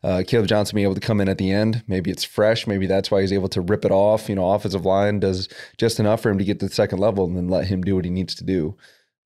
Uh, 0.04 0.22
Kaleb 0.28 0.48
Johnson 0.48 0.76
being 0.76 0.84
able 0.84 0.96
to 0.96 1.00
come 1.00 1.22
in 1.22 1.30
at 1.30 1.38
the 1.38 1.50
end. 1.50 1.82
Maybe 1.88 2.12
it's 2.12 2.26
fresh. 2.26 2.68
Maybe 2.68 2.86
that's 2.86 3.10
why 3.10 3.22
he's 3.22 3.32
able 3.32 3.48
to 3.50 3.62
rip 3.62 3.86
it 3.86 3.92
off. 3.92 4.28
You 4.28 4.36
know, 4.36 4.52
offensive 4.52 4.86
line 4.86 5.22
does 5.22 5.48
just 5.78 5.98
enough 5.98 6.20
for 6.20 6.30
him 6.30 6.40
to 6.40 6.44
get 6.44 6.60
to 6.60 6.68
the 6.68 6.74
second 6.74 7.00
level 7.00 7.24
and 7.24 7.38
then 7.38 7.48
let 7.48 7.68
him 7.68 7.84
do 7.84 7.96
what 7.96 8.04
he 8.04 8.12
needs 8.12 8.36
to 8.36 8.44
do. 8.44 8.76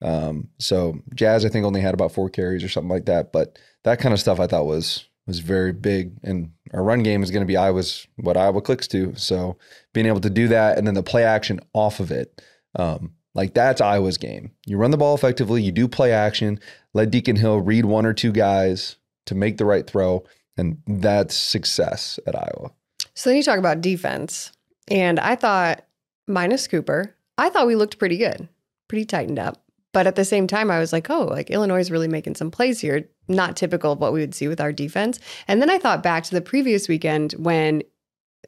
Um, 0.02 0.50
so 0.60 1.00
Jazz, 1.16 1.46
I 1.46 1.50
think, 1.50 1.66
only 1.66 1.82
had 1.82 1.94
about 1.94 2.12
four 2.12 2.30
carries 2.30 2.64
or 2.64 2.70
something 2.70 2.90
like 2.90 3.06
that. 3.06 3.32
But 3.32 3.58
that 3.84 4.00
kind 4.00 4.14
of 4.14 4.20
stuff 4.20 4.40
I 4.40 4.48
thought 4.48 4.66
was 4.66 5.06
was 5.26 5.40
very 5.40 5.74
big. 5.74 6.14
And 6.24 6.52
our 6.74 6.84
run 6.84 7.04
game 7.04 7.24
is 7.24 7.32
going 7.32 7.42
to 7.42 7.48
be 7.48 7.58
Iowa's 7.58 8.08
what 8.16 8.38
Iowa 8.38 8.62
clicks 8.62 8.88
to. 8.90 9.14
So 9.16 9.58
being 9.94 10.06
able 10.06 10.22
to 10.22 10.30
do 10.30 10.48
that 10.48 10.78
and 10.78 10.88
then 10.88 10.94
the 10.94 11.04
play 11.04 11.24
action 11.24 11.60
off 11.74 12.00
of 12.00 12.12
it. 12.12 12.42
Um, 12.76 13.12
like 13.36 13.54
that's 13.54 13.82
Iowa's 13.82 14.18
game. 14.18 14.52
You 14.66 14.78
run 14.78 14.92
the 14.92 14.98
ball 14.98 15.14
effectively, 15.14 15.62
you 15.62 15.72
do 15.72 15.88
play 15.88 16.12
action, 16.12 16.60
let 16.94 17.12
Deacon 17.12 17.36
Hill 17.36 17.62
read 17.62 17.86
one 17.86 18.06
or 18.06 18.14
two 18.14 18.32
guys 18.32 18.96
to 19.28 19.36
make 19.36 19.58
the 19.58 19.66
right 19.66 19.86
throw, 19.86 20.24
and 20.58 20.82
that's 20.88 21.36
success 21.36 22.20
at 22.26 22.36
Iowa. 22.36 22.72
So 23.14 23.30
then 23.30 23.38
you 23.38 23.44
talk 23.44 23.60
about 23.60 23.82
defense. 23.82 24.52
And 24.90 25.20
I 25.20 25.36
thought, 25.36 25.86
minus 26.28 26.68
Cooper, 26.68 27.16
I 27.38 27.50
thought 27.50 27.68
we 27.68 27.76
looked 27.76 28.00
pretty 28.00 28.18
good, 28.18 28.48
pretty 28.88 29.06
tightened 29.06 29.38
up. 29.38 29.62
But 29.94 30.08
at 30.08 30.16
the 30.16 30.26
same 30.26 30.48
time, 30.48 30.70
I 30.70 30.80
was 30.80 30.94
like, 30.94 31.10
oh, 31.10 31.26
like 31.26 31.50
Illinois 31.50 31.80
is 31.80 31.92
really 31.92 32.08
making 32.08 32.36
some 32.36 32.52
plays 32.52 32.80
here. 32.80 33.10
Not 33.28 33.56
typical 33.56 33.94
of 33.94 34.00
what 34.00 34.14
we 34.14 34.20
would 34.20 34.36
see 34.36 34.48
with 34.48 34.62
our 34.62 34.72
defense. 34.72 35.20
And 35.48 35.62
then 35.62 35.70
I 35.70 35.80
thought 35.80 36.04
back 36.04 36.24
to 36.26 36.36
the 36.36 36.42
previous 36.42 36.88
weekend 36.88 37.34
when 37.34 37.84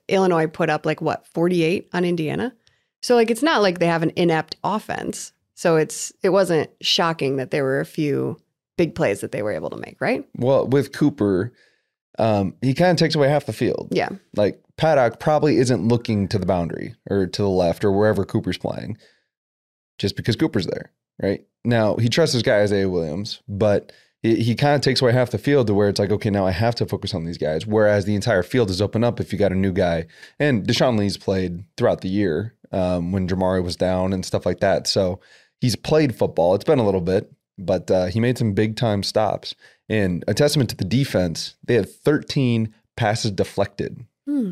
Illinois 0.07 0.47
put 0.47 0.69
up 0.69 0.85
like 0.85 1.01
what, 1.01 1.25
48 1.27 1.89
on 1.93 2.05
Indiana? 2.05 2.53
So 3.01 3.15
like 3.15 3.31
it's 3.31 3.43
not 3.43 3.61
like 3.61 3.79
they 3.79 3.87
have 3.87 4.03
an 4.03 4.11
inept 4.15 4.57
offense. 4.63 5.31
So 5.55 5.77
it's 5.77 6.13
it 6.23 6.29
wasn't 6.29 6.69
shocking 6.81 7.37
that 7.37 7.51
there 7.51 7.63
were 7.63 7.79
a 7.79 7.85
few 7.85 8.37
big 8.77 8.95
plays 8.95 9.21
that 9.21 9.31
they 9.31 9.41
were 9.41 9.51
able 9.51 9.69
to 9.69 9.77
make, 9.77 9.99
right? 9.99 10.25
Well, 10.37 10.67
with 10.67 10.93
Cooper, 10.93 11.53
um, 12.17 12.55
he 12.61 12.73
kind 12.73 12.91
of 12.91 12.97
takes 12.97 13.15
away 13.15 13.29
half 13.29 13.45
the 13.45 13.53
field. 13.53 13.89
Yeah. 13.91 14.09
Like 14.35 14.61
Paddock 14.77 15.19
probably 15.19 15.57
isn't 15.57 15.87
looking 15.87 16.27
to 16.29 16.37
the 16.37 16.45
boundary 16.45 16.95
or 17.09 17.27
to 17.27 17.41
the 17.41 17.49
left 17.49 17.83
or 17.83 17.91
wherever 17.91 18.25
Cooper's 18.25 18.57
playing, 18.57 18.97
just 19.97 20.15
because 20.15 20.35
Cooper's 20.35 20.67
there, 20.67 20.91
right? 21.21 21.45
Now 21.65 21.95
he 21.97 22.09
trusts 22.09 22.33
his 22.33 22.43
guy 22.43 22.61
Isaiah 22.61 22.89
Williams, 22.89 23.41
but 23.47 23.91
he, 24.21 24.35
he 24.35 24.55
kind 24.55 24.75
of 24.75 24.81
takes 24.81 25.01
away 25.01 25.11
half 25.13 25.31
the 25.31 25.37
field 25.37 25.67
to 25.67 25.73
where 25.73 25.89
it's 25.89 25.99
like, 25.99 26.11
okay, 26.11 26.29
now 26.29 26.45
I 26.45 26.51
have 26.51 26.75
to 26.75 26.85
focus 26.85 27.13
on 27.13 27.25
these 27.25 27.37
guys. 27.37 27.65
Whereas 27.65 28.05
the 28.05 28.15
entire 28.15 28.43
field 28.43 28.69
is 28.69 28.81
open 28.81 29.03
up 29.03 29.19
if 29.19 29.31
you 29.31 29.39
got 29.39 29.51
a 29.51 29.55
new 29.55 29.71
guy. 29.71 30.07
And 30.39 30.65
Deshaun 30.65 30.97
Lee's 30.97 31.17
played 31.17 31.63
throughout 31.77 32.01
the 32.01 32.09
year 32.09 32.55
um, 32.71 33.11
when 33.11 33.27
Jermari 33.27 33.63
was 33.63 33.75
down 33.75 34.13
and 34.13 34.25
stuff 34.25 34.45
like 34.45 34.59
that. 34.59 34.87
So 34.87 35.19
he's 35.61 35.75
played 35.75 36.15
football. 36.15 36.55
It's 36.55 36.65
been 36.65 36.79
a 36.79 36.85
little 36.85 37.01
bit, 37.01 37.31
but 37.57 37.89
uh, 37.89 38.05
he 38.07 38.19
made 38.19 38.37
some 38.37 38.53
big 38.53 38.75
time 38.75 39.03
stops. 39.03 39.55
And 39.87 40.23
a 40.27 40.33
testament 40.33 40.69
to 40.69 40.75
the 40.75 40.85
defense, 40.85 41.55
they 41.63 41.75
had 41.75 41.89
13 41.89 42.73
passes 42.95 43.31
deflected. 43.31 44.05
Hmm. 44.25 44.51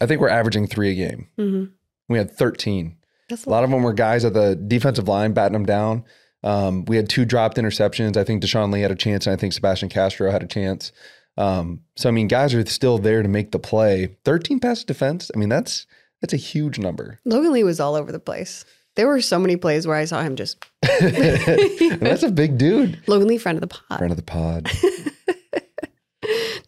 I 0.00 0.06
think 0.06 0.20
we're 0.20 0.28
averaging 0.28 0.66
three 0.66 0.90
a 0.90 0.94
game. 0.94 1.28
Mm-hmm. 1.38 1.72
We 2.08 2.18
had 2.18 2.30
13. 2.30 2.96
That's 3.30 3.46
A 3.46 3.50
lot 3.50 3.64
of 3.64 3.70
them 3.70 3.82
were 3.82 3.92
guys 3.92 4.24
at 4.24 4.34
the 4.34 4.54
defensive 4.56 5.08
line 5.08 5.32
batting 5.32 5.54
them 5.54 5.66
down. 5.66 6.04
Um, 6.42 6.84
we 6.86 6.96
had 6.96 7.08
two 7.08 7.24
dropped 7.24 7.56
interceptions. 7.56 8.16
I 8.16 8.24
think 8.24 8.42
Deshaun 8.42 8.72
Lee 8.72 8.80
had 8.80 8.90
a 8.90 8.96
chance, 8.96 9.26
and 9.26 9.32
I 9.32 9.36
think 9.36 9.52
Sebastian 9.52 9.88
Castro 9.88 10.30
had 10.30 10.42
a 10.42 10.46
chance. 10.46 10.92
Um, 11.36 11.80
so 11.96 12.08
I 12.08 12.12
mean, 12.12 12.28
guys 12.28 12.54
are 12.54 12.64
still 12.66 12.98
there 12.98 13.22
to 13.22 13.28
make 13.28 13.52
the 13.52 13.58
play. 13.58 14.16
13 14.24 14.60
pass 14.60 14.84
defense. 14.84 15.30
I 15.34 15.38
mean, 15.38 15.48
that's 15.48 15.86
that's 16.20 16.34
a 16.34 16.38
huge 16.38 16.78
number. 16.78 17.18
Logan 17.24 17.52
Lee 17.52 17.64
was 17.64 17.80
all 17.80 17.94
over 17.94 18.12
the 18.12 18.20
place. 18.20 18.64
There 18.96 19.06
were 19.06 19.20
so 19.20 19.38
many 19.38 19.56
plays 19.56 19.86
where 19.86 19.96
I 19.96 20.04
saw 20.04 20.20
him 20.22 20.36
just 20.36 20.64
that's 20.82 22.22
a 22.22 22.30
big 22.30 22.58
dude. 22.58 22.98
Logan 23.06 23.28
Lee, 23.28 23.38
friend 23.38 23.56
of 23.56 23.60
the 23.60 23.68
pod. 23.68 23.98
Friend 23.98 24.10
of 24.10 24.16
the 24.16 24.22
pod. 24.22 24.70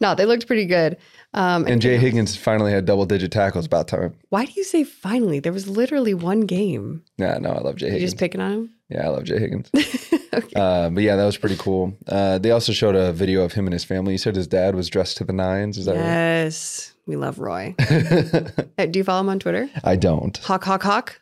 No, 0.00 0.16
they 0.16 0.26
looked 0.26 0.48
pretty 0.48 0.66
good. 0.66 0.96
Um, 1.34 1.66
And 1.66 1.80
Jay 1.80 1.96
Higgins 1.96 2.36
finally 2.36 2.72
had 2.72 2.84
double 2.84 3.06
digit 3.06 3.32
tackles 3.32 3.64
about 3.66 3.88
time. 3.88 4.14
why 4.28 4.44
do 4.44 4.52
you 4.54 4.64
say 4.64 4.84
finally? 4.84 5.40
There 5.40 5.52
was 5.52 5.66
literally 5.66 6.12
one 6.14 6.42
game. 6.42 7.02
Yeah, 7.16 7.38
no, 7.38 7.50
I 7.50 7.60
love 7.60 7.76
Jay 7.76 7.86
Higgins. 7.86 7.86
You 7.86 7.90
Higgins. 7.92 8.10
just 8.12 8.18
picking 8.18 8.40
on 8.42 8.52
him? 8.52 8.70
yeah, 8.90 9.06
I 9.06 9.08
love 9.08 9.24
Jay 9.24 9.38
Higgins. 9.38 9.70
okay. 10.34 10.52
Uh, 10.54 10.90
but 10.90 11.02
yeah, 11.02 11.16
that 11.16 11.24
was 11.24 11.38
pretty 11.38 11.56
cool. 11.56 11.96
Uh, 12.06 12.36
they 12.38 12.50
also 12.50 12.72
showed 12.72 12.94
a 12.94 13.12
video 13.12 13.42
of 13.44 13.52
him 13.54 13.66
and 13.66 13.72
his 13.72 13.84
family. 13.84 14.12
He 14.12 14.18
said 14.18 14.36
his 14.36 14.46
dad 14.46 14.74
was 14.74 14.90
dressed 14.90 15.16
to 15.18 15.24
the 15.24 15.32
nines. 15.32 15.78
Is 15.78 15.86
that 15.86 15.94
yes, 15.96 16.92
we 17.06 17.16
love 17.16 17.38
Roy. 17.38 17.74
right? 17.78 18.50
Uh, 18.78 18.86
Do 18.86 18.98
you 18.98 19.04
follow 19.04 19.20
him 19.22 19.28
on 19.30 19.38
Twitter? 19.38 19.70
I 19.84 19.96
don't. 19.96 20.36
Hawk, 20.38 20.64
hawk, 20.64 20.82
hawk. 20.82 21.20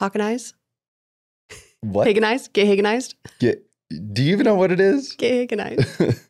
Hawk 0.00 0.14
and 0.14 0.22
eyes? 0.22 0.54
What? 1.82 2.06
Higginized? 2.08 2.52
Get 2.54 2.66
Higginized? 2.66 3.14
Get, 3.40 3.62
do 4.12 4.22
you 4.22 4.32
even 4.32 4.44
know 4.44 4.54
what 4.54 4.72
it 4.72 4.80
is? 4.80 5.14
Higginized. 5.16 6.20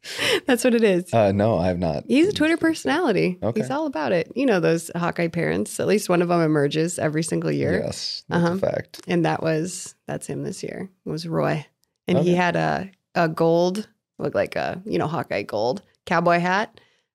That's 0.46 0.64
what 0.64 0.74
it 0.74 0.84
is. 0.84 1.12
uh, 1.12 1.32
no, 1.32 1.58
I 1.58 1.66
have 1.68 1.78
not. 1.78 2.04
He's 2.06 2.28
a 2.28 2.32
Twitter 2.32 2.56
personality. 2.56 3.38
Okay. 3.42 3.60
He's 3.60 3.70
all 3.70 3.86
about 3.86 4.12
it. 4.12 4.30
You 4.34 4.46
know 4.46 4.60
those 4.60 4.90
Hawkeye 4.94 5.28
parents. 5.28 5.78
At 5.80 5.86
least 5.86 6.08
one 6.08 6.22
of 6.22 6.28
them 6.28 6.40
emerges 6.40 6.98
every 6.98 7.22
single 7.22 7.50
year. 7.50 7.80
Yes, 7.84 8.24
that's 8.28 8.44
Uh-huh. 8.44 8.56
fact. 8.58 9.00
And 9.08 9.24
that 9.24 9.42
was 9.42 9.94
that's 10.06 10.26
him 10.26 10.42
this 10.42 10.62
year. 10.62 10.90
It 11.06 11.08
was 11.10 11.26
Roy. 11.26 11.66
And 12.06 12.18
he 12.18 12.34
had 12.34 12.56
a 12.56 12.90
a 13.14 13.28
gold, 13.28 13.88
looked 14.18 14.34
like 14.34 14.56
a, 14.56 14.82
you 14.84 14.98
know, 14.98 15.06
Hawkeye 15.06 15.42
gold 15.42 15.82
cowboy 16.06 16.38
hat. 16.40 16.70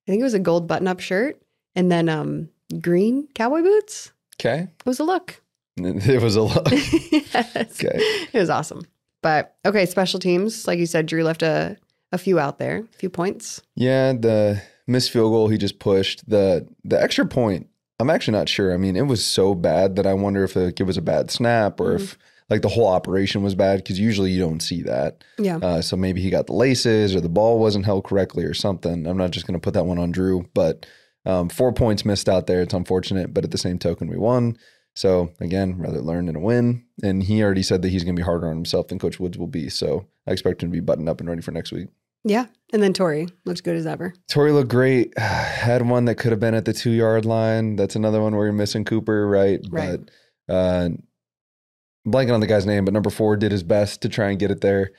I 0.08 0.12
think 0.12 0.22
it 0.22 0.24
was 0.24 0.34
a 0.34 0.40
gold 0.40 0.68
button-up 0.68 1.00
shirt. 1.00 1.42
And 1.76 1.92
then 1.92 2.10
um 2.10 2.50
green 2.82 3.28
cowboy 3.36 3.62
boots. 3.62 4.12
Okay. 4.40 4.62
It 4.80 4.86
was 4.86 5.00
a 5.00 5.04
look. 5.04 5.42
It 5.82 6.22
was 6.22 6.36
a 6.36 6.42
look. 6.42 6.68
yes. 6.72 7.56
Okay. 7.84 8.00
It 8.34 8.40
was 8.40 8.50
awesome. 8.50 8.82
But 9.22 9.56
okay, 9.66 9.86
special 9.86 10.20
teams. 10.20 10.68
Like 10.68 10.80
you 10.80 10.86
said, 10.86 11.06
Drew 11.06 11.24
left 11.24 11.44
a, 11.44 11.78
a 12.12 12.18
few 12.18 12.40
out 12.40 12.60
there, 12.60 12.80
a 12.80 12.98
few 12.98 13.10
points. 13.10 13.62
Yeah, 13.76 14.14
the 14.14 14.62
missed 14.88 15.12
field 15.12 15.32
goal 15.32 15.48
he 15.48 15.58
just 15.58 15.80
pushed. 15.80 16.28
The 16.30 16.68
the 16.84 17.02
extra 17.02 17.26
point, 17.26 17.68
I'm 18.00 18.10
actually 18.10 18.38
not 18.38 18.50
sure. 18.50 18.74
I 18.74 18.78
mean, 18.78 18.96
it 18.96 19.08
was 19.08 19.26
so 19.26 19.56
bad 19.56 19.96
that 19.98 20.08
I 20.08 20.14
wonder 20.14 20.44
if 20.44 20.56
it, 20.56 20.80
it 20.80 20.84
was 20.84 20.98
a 20.98 21.02
bad 21.02 21.32
snap 21.32 21.80
or 21.80 21.96
if 21.96 22.18
like 22.50 22.62
the 22.62 22.70
whole 22.70 22.88
operation 22.88 23.44
was 23.44 23.56
bad 23.56 23.78
because 23.78 24.00
usually 24.00 24.32
you 24.32 24.40
don't 24.40 24.62
see 24.62 24.82
that. 24.84 25.24
Yeah. 25.38 25.58
Uh, 25.58 25.82
so 25.82 25.96
maybe 25.96 26.22
he 26.22 26.30
got 26.30 26.48
the 26.48 26.54
laces 26.54 27.16
or 27.16 27.22
the 27.22 27.30
ball 27.30 27.60
wasn't 27.60 27.86
held 27.86 28.06
correctly 28.06 28.44
or 28.44 28.54
something. 28.54 29.06
I'm 29.06 29.18
not 29.18 29.32
just 29.32 29.46
going 29.46 29.60
to 29.60 29.64
put 29.64 29.76
that 29.76 29.86
one 29.86 30.00
on 30.00 30.12
Drew, 30.12 30.46
but 30.54 30.86
um, 31.26 31.50
four 31.50 31.72
points 31.74 32.06
missed 32.06 32.28
out 32.28 32.48
there. 32.48 32.62
It's 32.62 32.74
unfortunate, 32.74 33.34
but 33.34 33.44
at 33.44 33.52
the 33.52 33.58
same 33.58 33.78
token, 33.78 34.08
we 34.10 34.18
won. 34.18 34.58
So 35.00 35.32
again, 35.40 35.78
rather 35.78 36.02
learn 36.02 36.26
than 36.26 36.36
a 36.36 36.42
win. 36.42 36.84
And 37.02 37.24
he 37.24 37.42
already 37.42 37.64
said 37.64 37.84
that 37.84 37.88
he's 37.90 38.04
going 38.04 38.18
to 38.18 38.20
be 38.20 38.26
harder 38.26 38.50
on 38.50 38.58
himself 38.58 38.90
than 38.90 39.00
Coach 39.00 39.18
Woods 39.18 39.38
will 39.38 39.48
be. 39.48 39.70
So 39.70 40.06
I 40.28 40.32
expect 40.32 40.62
him 40.62 40.72
to 40.72 40.74
be 40.74 40.82
buttoned 40.82 41.08
up 41.08 41.22
and 41.22 41.30
ready 41.30 41.42
for 41.42 41.52
next 41.52 41.72
week. 41.72 41.88
Yeah. 42.26 42.48
And 42.74 42.84
then 42.84 42.92
Tory 42.92 43.30
looks 43.46 43.62
good 43.62 43.78
as 43.78 43.88
ever. 43.88 44.14
Tory 44.28 44.52
looked 44.52 44.70
great. 44.70 45.18
Had 45.18 45.88
one 45.88 46.04
that 46.04 46.16
could 46.16 46.32
have 46.32 46.42
been 46.42 46.54
at 46.54 46.66
the 46.66 46.74
two 46.74 46.90
yard 46.90 47.24
line. 47.24 47.78
That's 47.78 47.96
another 47.96 48.22
one 48.22 48.36
where 48.36 48.48
you're 48.48 48.54
missing 48.54 48.84
Cooper, 48.84 49.26
right? 49.26 49.62
Right. 49.70 50.02
But 50.46 50.54
uh, 50.54 50.90
blanking 52.06 52.34
on 52.34 52.42
the 52.42 52.48
guy's 52.48 52.66
name, 52.66 52.84
but 52.84 52.94
number 52.94 53.10
four 53.10 53.38
did 53.38 53.54
his 53.54 53.64
best 53.64 54.02
to 54.02 54.10
try 54.10 54.32
and 54.32 54.38
get 54.38 54.52
it 54.52 54.60
there. 54.60 54.92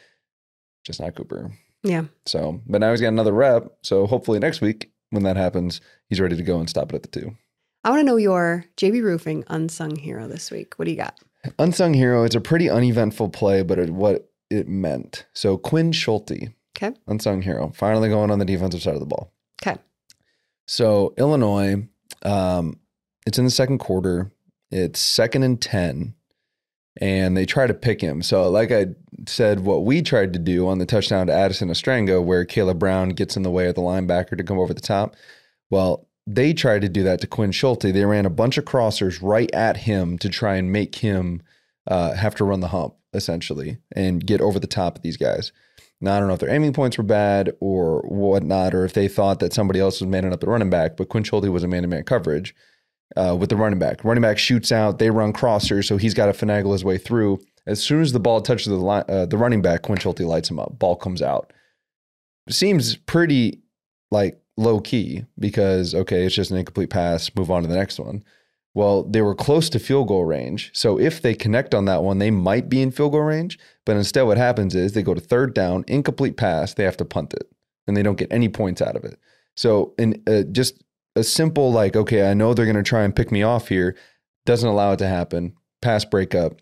Just 0.83 0.99
not 0.99 1.15
Cooper. 1.15 1.53
Yeah. 1.83 2.05
So, 2.25 2.63
but 2.67 2.79
now 2.79 2.91
he's 2.91 3.03
got 3.03 3.09
another 3.09 3.35
rep. 3.35 3.71
So 3.83 4.07
hopefully 4.07 4.39
next 4.39 4.63
week 4.63 4.93
when 5.11 5.25
that 5.25 5.37
happens, 5.37 5.83
he's 6.09 6.23
ready 6.23 6.37
to 6.37 6.43
go 6.43 6.59
and 6.59 6.71
stop 6.71 6.91
it 6.95 6.97
at 6.97 7.03
the 7.03 7.21
two. 7.21 7.37
I 7.85 7.91
want 7.91 8.01
to 8.01 8.05
know 8.05 8.17
your 8.17 8.65
JB 8.77 9.03
Roofing 9.03 9.45
unsung 9.49 9.97
hero 9.97 10.27
this 10.29 10.51
week. 10.51 10.75
What 10.77 10.85
do 10.85 10.91
you 10.91 10.97
got? 10.97 11.19
Unsung 11.59 11.95
hero. 11.95 12.25
It's 12.25 12.35
a 12.35 12.41
pretty 12.41 12.69
uneventful 12.69 13.31
play, 13.31 13.63
but 13.63 13.79
it, 13.79 13.91
what 13.91 14.31
it 14.51 14.69
meant. 14.69 15.25
So 15.33 15.57
Quinn 15.57 15.93
Schulte, 15.93 16.51
Okay. 16.77 16.95
unsung 17.07 17.43
hero, 17.43 17.73
finally 17.75 18.09
going 18.09 18.31
on 18.31 18.39
the 18.39 18.45
defensive 18.45 18.83
side 18.83 18.95
of 18.95 19.01
the 19.01 19.07
ball. 19.07 19.33
Okay. 19.63 19.79
So 20.67 21.15
Illinois, 21.17 21.87
um, 22.23 22.79
it's 23.27 23.39
in 23.39 23.45
the 23.45 23.51
second 23.51 23.79
quarter. 23.79 24.31
It's 24.71 25.01
second 25.01 25.43
and 25.43 25.61
ten, 25.61 26.15
and 27.01 27.37
they 27.37 27.45
try 27.47 27.67
to 27.67 27.75
pick 27.75 28.01
him. 28.01 28.23
So, 28.23 28.49
like 28.51 28.71
I 28.71 28.87
said, 29.27 29.61
what 29.61 29.85
we 29.85 30.01
tried 30.03 30.33
to 30.35 30.39
do 30.39 30.69
on 30.69 30.79
the 30.79 30.87
touchdown 30.87 31.27
to 31.27 31.33
Addison 31.33 31.69
Ostrenga, 31.71 32.23
where 32.25 32.45
Kaleb 32.45 32.79
Brown 32.79 33.09
gets 33.11 33.37
in 33.37 33.43
the 33.43 33.51
way 33.51 33.67
of 33.67 33.75
the 33.75 33.81
linebacker 33.81 34.37
to 34.39 34.45
come 34.45 34.59
over 34.59 34.73
the 34.73 34.81
top. 34.81 35.17
Well, 35.71 36.07
they 36.27 36.53
tried 36.53 36.83
to 36.83 36.89
do 36.89 37.03
that 37.03 37.21
to 37.21 37.27
Quinn 37.27 37.53
Schulte. 37.53 37.93
They 37.93 38.05
ran 38.05 38.27
a 38.27 38.31
bunch 38.31 38.59
of 38.59 38.65
crossers 38.65 39.21
right 39.23 39.51
at 39.55 39.79
him 39.79 40.19
to 40.19 40.29
try 40.29 40.57
and 40.57 40.71
make 40.71 40.97
him 40.97 41.43
uh, 41.87 42.15
have 42.15 42.35
to 42.37 42.45
run 42.45 42.61
the 42.61 42.69
hump 42.69 42.95
essentially 43.13 43.79
and 43.95 44.25
get 44.25 44.41
over 44.41 44.59
the 44.59 44.67
top 44.67 44.97
of 44.97 45.03
these 45.03 45.17
guys. 45.17 45.53
Now, 46.01 46.17
I 46.17 46.19
don't 46.19 46.29
know 46.29 46.35
if 46.35 46.41
their 46.41 46.51
aiming 46.51 46.73
points 46.73 46.97
were 46.97 47.05
bad 47.05 47.53
or 47.61 48.03
whatnot, 48.03 48.75
or 48.75 48.85
if 48.85 48.95
they 48.95 49.07
thought 49.07 49.41
that 49.41 49.53
somebody 49.53 49.81
else 49.81 50.01
was 50.01 50.09
manning 50.09 50.33
up 50.33 50.41
the 50.41 50.47
running 50.47 50.71
back, 50.71 50.97
but 50.97 51.11
Quinn 51.11 51.25
Schulte 51.25 51.49
was 51.49 51.63
a 51.63 51.69
man 51.69 51.83
to 51.83 51.89
man 51.89 52.05
coverage 52.05 52.55
uh, 53.17 53.37
with 53.39 53.51
the 53.51 53.57
running 53.57 53.79
back. 53.79 54.03
Running 54.03 54.23
back 54.23 54.39
shoots 54.39 54.73
out, 54.73 54.99
they 54.99 55.11
run 55.11 55.33
crossers, 55.33 55.87
so 55.87 55.99
he's 55.99 56.15
got 56.15 56.27
to 56.27 56.33
finagle 56.33 56.73
his 56.73 56.85
way 56.85 56.97
through. 56.97 57.41
As 57.67 57.83
soon 57.83 58.01
as 58.01 58.13
the 58.13 58.21
ball 58.21 58.41
touches 58.41 58.69
the, 58.69 58.77
line, 58.77 59.05
uh, 59.09 59.27
the 59.27 59.37
running 59.37 59.61
back, 59.61 59.83
Quinn 59.83 59.99
Schulte 59.99 60.21
lights 60.21 60.51
him 60.51 60.59
up. 60.59 60.79
Ball 60.79 60.97
comes 60.97 61.21
out. 61.21 61.53
Seems 62.49 62.97
pretty 62.97 63.61
like 64.11 64.41
low 64.61 64.81
key 64.81 65.25
because 65.39 65.95
okay, 65.95 66.25
it's 66.25 66.35
just 66.35 66.51
an 66.51 66.59
incomplete 66.59 66.91
pass, 66.91 67.31
move 67.35 67.51
on 67.51 67.63
to 67.63 67.69
the 67.69 67.75
next 67.75 67.99
one. 67.99 68.23
Well, 68.73 69.03
they 69.03 69.21
were 69.21 69.35
close 69.35 69.69
to 69.71 69.81
field 69.81 70.09
goal 70.09 70.25
range. 70.25 70.71
So 70.73 70.99
if 70.99 71.21
they 71.21 71.35
connect 71.35 71.75
on 71.75 71.87
that 71.87 72.05
one, 72.05 72.19
they 72.19 72.31
might 72.31 72.69
be 72.69 72.83
in 72.83 72.93
field 72.93 73.13
goal 73.13 73.23
range. 73.23 73.59
But 73.85 73.97
instead, 73.97 74.23
what 74.23 74.39
happens 74.39 74.77
is 74.77 74.93
they 74.93 75.03
go 75.03 75.15
to 75.15 75.21
third 75.21 75.55
down, 75.55 75.85
incomplete 75.89 76.37
pass, 76.37 76.75
they 76.75 76.85
have 76.85 76.97
to 76.99 77.05
punt 77.05 77.35
it, 77.35 77.51
and 77.89 77.97
they 77.97 78.03
don't 78.03 78.19
get 78.19 78.33
any 78.33 78.49
points 78.49 78.81
out 78.81 78.95
of 78.95 79.05
it. 79.05 79.19
So, 79.57 79.93
in 79.99 80.23
uh, 80.29 80.43
just 80.53 80.85
a 81.17 81.25
simple 81.25 81.73
like, 81.73 81.97
okay, 81.97 82.31
I 82.31 82.35
know 82.35 82.55
they're 82.55 82.65
going 82.65 82.77
to 82.77 82.85
try 82.85 83.03
and 83.03 83.15
pick 83.15 83.33
me 83.33 83.43
off 83.43 83.67
here, 83.67 83.97
doesn't 84.47 84.69
allow 84.69 84.93
it 84.93 84.99
to 84.99 85.09
happen. 85.09 85.55
Pass 85.83 86.05
breakup 86.05 86.61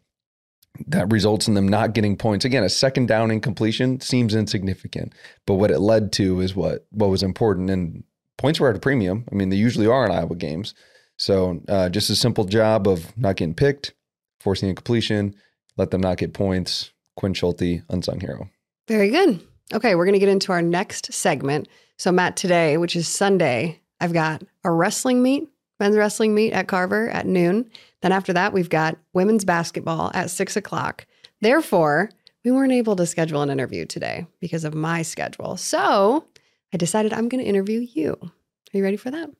that 0.86 1.10
results 1.10 1.48
in 1.48 1.54
them 1.54 1.66
not 1.68 1.92
getting 1.92 2.16
points. 2.16 2.44
Again, 2.44 2.64
a 2.64 2.68
second 2.68 3.06
down 3.06 3.30
incompletion 3.30 4.00
seems 4.00 4.34
insignificant, 4.34 5.12
but 5.46 5.54
what 5.54 5.70
it 5.70 5.80
led 5.80 6.12
to 6.12 6.40
is 6.40 6.54
what 6.54 6.86
what 6.90 7.10
was 7.10 7.22
important. 7.22 7.70
And 7.70 8.04
points 8.36 8.60
were 8.60 8.70
at 8.70 8.76
a 8.76 8.80
premium. 8.80 9.24
I 9.30 9.34
mean, 9.34 9.48
they 9.48 9.56
usually 9.56 9.86
are 9.86 10.06
in 10.06 10.12
Iowa 10.12 10.36
games. 10.36 10.74
So 11.16 11.60
uh, 11.68 11.88
just 11.88 12.10
a 12.10 12.16
simple 12.16 12.44
job 12.44 12.86
of 12.86 13.16
not 13.18 13.36
getting 13.36 13.54
picked, 13.54 13.92
forcing 14.40 14.70
a 14.70 14.74
completion, 14.74 15.34
let 15.76 15.90
them 15.90 16.00
not 16.00 16.18
get 16.18 16.32
points. 16.32 16.92
Quinn 17.16 17.34
Schulte, 17.34 17.82
unsung 17.90 18.20
hero. 18.20 18.48
Very 18.86 19.10
good. 19.10 19.40
Okay, 19.74 19.96
we're 19.96 20.04
going 20.04 20.14
to 20.14 20.20
get 20.20 20.28
into 20.28 20.52
our 20.52 20.62
next 20.62 21.12
segment. 21.12 21.68
So, 21.98 22.12
Matt, 22.12 22.36
today, 22.36 22.76
which 22.76 22.94
is 22.94 23.08
Sunday, 23.08 23.80
I've 24.00 24.12
got 24.12 24.44
a 24.64 24.70
wrestling 24.70 25.20
meet, 25.20 25.48
men's 25.80 25.96
wrestling 25.96 26.34
meet 26.34 26.52
at 26.52 26.68
Carver 26.68 27.08
at 27.10 27.26
noon. 27.26 27.70
Then 28.02 28.12
after 28.12 28.32
that, 28.32 28.52
we've 28.52 28.70
got 28.70 28.98
women's 29.12 29.44
basketball 29.44 30.10
at 30.14 30.30
six 30.30 30.56
o'clock. 30.56 31.06
Therefore, 31.40 32.10
we 32.44 32.50
weren't 32.50 32.72
able 32.72 32.96
to 32.96 33.06
schedule 33.06 33.42
an 33.42 33.50
interview 33.50 33.84
today 33.84 34.26
because 34.40 34.64
of 34.64 34.74
my 34.74 35.02
schedule. 35.02 35.56
So 35.56 36.24
I 36.72 36.76
decided 36.76 37.12
I'm 37.12 37.28
going 37.28 37.42
to 37.42 37.48
interview 37.48 37.80
you. 37.80 38.16
Are 38.22 38.76
you 38.76 38.82
ready 38.82 38.96
for 38.96 39.10
that? 39.10 39.30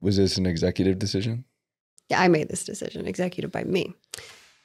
Was 0.00 0.16
this 0.16 0.36
an 0.36 0.46
executive 0.46 0.98
decision? 0.98 1.44
Yeah, 2.10 2.20
I 2.20 2.28
made 2.28 2.48
this 2.48 2.64
decision, 2.64 3.06
executive 3.06 3.50
by 3.50 3.64
me. 3.64 3.94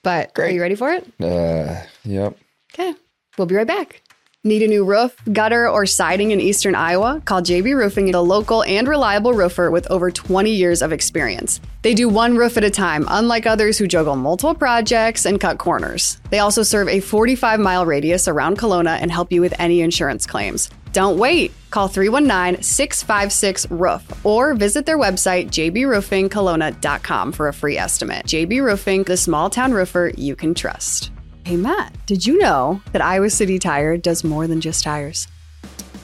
But 0.04 0.38
are 0.38 0.50
you 0.50 0.62
ready 0.62 0.76
for 0.76 0.92
it? 0.92 1.06
Uh, 1.22 1.82
yep. 2.04 2.38
Okay, 2.74 2.94
we'll 3.38 3.48
be 3.48 3.56
right 3.56 3.68
back. 3.68 4.02
Need 4.46 4.62
a 4.62 4.68
new 4.70 4.86
roof, 4.86 5.22
gutter, 5.34 5.68
or 5.68 5.86
siding 5.86 6.32
in 6.32 6.40
eastern 6.40 6.74
Iowa? 6.74 7.22
Call 7.26 7.42
JB 7.42 7.76
Roofing, 7.76 8.16
a 8.16 8.22
local 8.22 8.64
and 8.64 8.88
reliable 8.88 9.34
roofer 9.34 9.70
with 9.70 9.86
over 9.88 10.12
20 10.12 10.50
years 10.50 10.82
of 10.82 10.94
experience. 10.94 11.60
They 11.82 11.94
do 11.94 12.08
one 12.08 12.38
roof 12.38 12.56
at 12.56 12.64
a 12.64 12.70
time, 12.70 13.04
unlike 13.10 13.46
others 13.46 13.78
who 13.78 13.86
juggle 13.86 14.16
multiple 14.16 14.56
projects 14.56 15.26
and 15.26 15.42
cut 15.42 15.58
corners. 15.58 16.22
They 16.30 16.40
also 16.40 16.64
serve 16.64 16.88
a 16.88 17.02
45 17.02 17.60
mile 17.60 17.86
radius 17.86 18.30
around 18.30 18.58
Kalona 18.58 18.98
and 19.02 19.12
help 19.12 19.30
you 19.34 19.42
with 19.42 19.54
any 19.60 19.82
insurance 19.82 20.26
claims. 20.26 20.70
Don't 20.94 21.18
wait. 21.18 21.52
Call 21.70 21.90
319 21.90 22.64
656 22.64 23.70
Roof 23.72 24.26
or 24.26 24.54
visit 24.54 24.86
their 24.86 24.98
website, 24.98 25.48
jbroofingkalona.com, 25.50 27.34
for 27.34 27.50
a 27.50 27.54
free 27.54 27.78
estimate. 27.78 28.26
JB 28.26 28.64
Roofing, 28.64 29.04
the 29.04 29.18
small 29.18 29.50
town 29.50 29.74
roofer 29.74 30.14
you 30.16 30.38
can 30.38 30.54
trust. 30.54 31.12
Hey, 31.50 31.58
Matt, 31.58 32.06
did 32.06 32.28
you 32.28 32.38
know 32.38 32.80
that 32.92 33.02
Iowa 33.02 33.28
City 33.32 33.58
Tire 33.58 33.98
does 33.98 34.24
more 34.24 34.46
than 34.46 34.62
just 34.62 34.84
tires? 34.84 35.28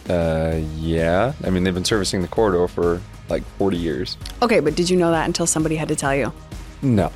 Uh, 0.09 0.59
yeah. 0.77 1.33
I 1.43 1.51
mean, 1.51 1.63
they've 1.63 1.71
been 1.71 1.85
servicing 1.85 2.23
the 2.23 2.27
corridor 2.27 2.67
for 2.67 2.99
like 3.29 3.43
40 3.59 3.77
years. 3.77 4.17
Okay, 4.41 4.59
but 4.59 4.73
did 4.73 4.89
you 4.89 4.97
know 4.97 5.11
that 5.11 5.27
until 5.27 5.45
somebody 5.45 5.75
had 5.75 5.87
to 5.89 5.95
tell 5.95 6.15
you? 6.15 6.33
No, 6.81 7.11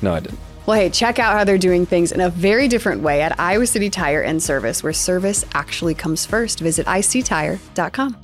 no, 0.00 0.14
I 0.14 0.20
didn't. 0.20 0.38
Well, 0.64 0.80
hey, 0.80 0.88
check 0.88 1.18
out 1.18 1.34
how 1.34 1.44
they're 1.44 1.58
doing 1.58 1.84
things 1.84 2.10
in 2.10 2.22
a 2.22 2.30
very 2.30 2.68
different 2.68 3.02
way 3.02 3.20
at 3.20 3.38
Iowa 3.38 3.66
City 3.66 3.90
Tire 3.90 4.22
and 4.22 4.42
Service, 4.42 4.82
where 4.82 4.94
service 4.94 5.44
actually 5.52 5.94
comes 5.94 6.24
first. 6.24 6.60
Visit 6.60 6.86
ictire.com. 6.86 8.23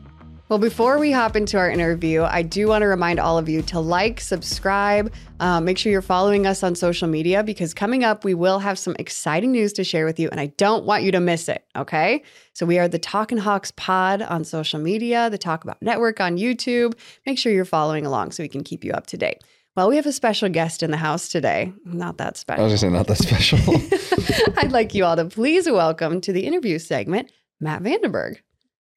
Well, 0.51 0.59
before 0.59 0.99
we 0.99 1.13
hop 1.13 1.37
into 1.37 1.59
our 1.59 1.71
interview, 1.71 2.25
I 2.25 2.43
do 2.43 2.67
want 2.67 2.83
to 2.83 2.89
remind 2.89 3.21
all 3.21 3.39
of 3.39 3.49
you 3.49 3.63
to 3.63 3.79
like, 3.79 4.21
subscribe, 4.21 5.13
uh, 5.39 5.61
make 5.61 5.79
sure 5.79 5.93
you're 5.93 6.03
following 6.03 6.45
us 6.45 6.65
on 6.65 6.75
social 6.75 7.07
media 7.07 7.45
because 7.45 7.73
coming 7.73 8.03
up, 8.03 8.25
we 8.25 8.35
will 8.35 8.59
have 8.59 8.77
some 8.77 8.97
exciting 8.99 9.53
news 9.53 9.73
to 9.75 9.85
share 9.85 10.05
with 10.05 10.19
you, 10.19 10.29
and 10.29 10.41
I 10.41 10.47
don't 10.57 10.85
want 10.85 11.05
you 11.05 11.13
to 11.13 11.21
miss 11.21 11.49
it. 11.49 11.65
Okay. 11.77 12.25
So 12.53 12.67
we 12.67 12.81
are 12.81 12.89
the 12.89 12.99
Talkin' 12.99 13.39
Hawks 13.39 13.71
pod 13.77 14.23
on 14.23 14.43
social 14.43 14.81
media, 14.81 15.31
the 15.31 15.39
Talk 15.39 15.63
About 15.63 15.81
Network 15.81 16.21
on 16.21 16.37
YouTube. 16.37 16.95
Make 17.27 17.39
sure 17.39 17.53
you're 17.53 17.65
following 17.65 18.05
along 18.05 18.33
so 18.33 18.43
we 18.43 18.49
can 18.49 18.65
keep 18.65 18.83
you 18.83 18.91
up 18.91 19.07
to 19.07 19.17
date. 19.17 19.45
Well, 19.77 19.89
we 19.89 19.95
have 19.95 20.07
a 20.07 20.13
special 20.13 20.49
guest 20.49 20.83
in 20.83 20.91
the 20.91 20.97
house 20.97 21.29
today. 21.29 21.73
Not 21.85 22.19
that 22.19 22.37
special. 22.37 22.63
I 22.63 22.65
was 22.65 22.73
just 22.73 22.81
saying, 22.81 22.93
not 22.93 23.07
that 23.07 23.19
special. 23.19 23.61
I'd 24.57 24.73
like 24.73 24.97
you 24.97 25.05
all 25.05 25.15
to 25.15 25.27
please 25.27 25.71
welcome 25.71 26.21
to 26.23 26.33
the 26.33 26.45
interview 26.45 26.81
segment 26.81 27.31
Matt 27.61 27.85
VandeBerg. 27.85 28.39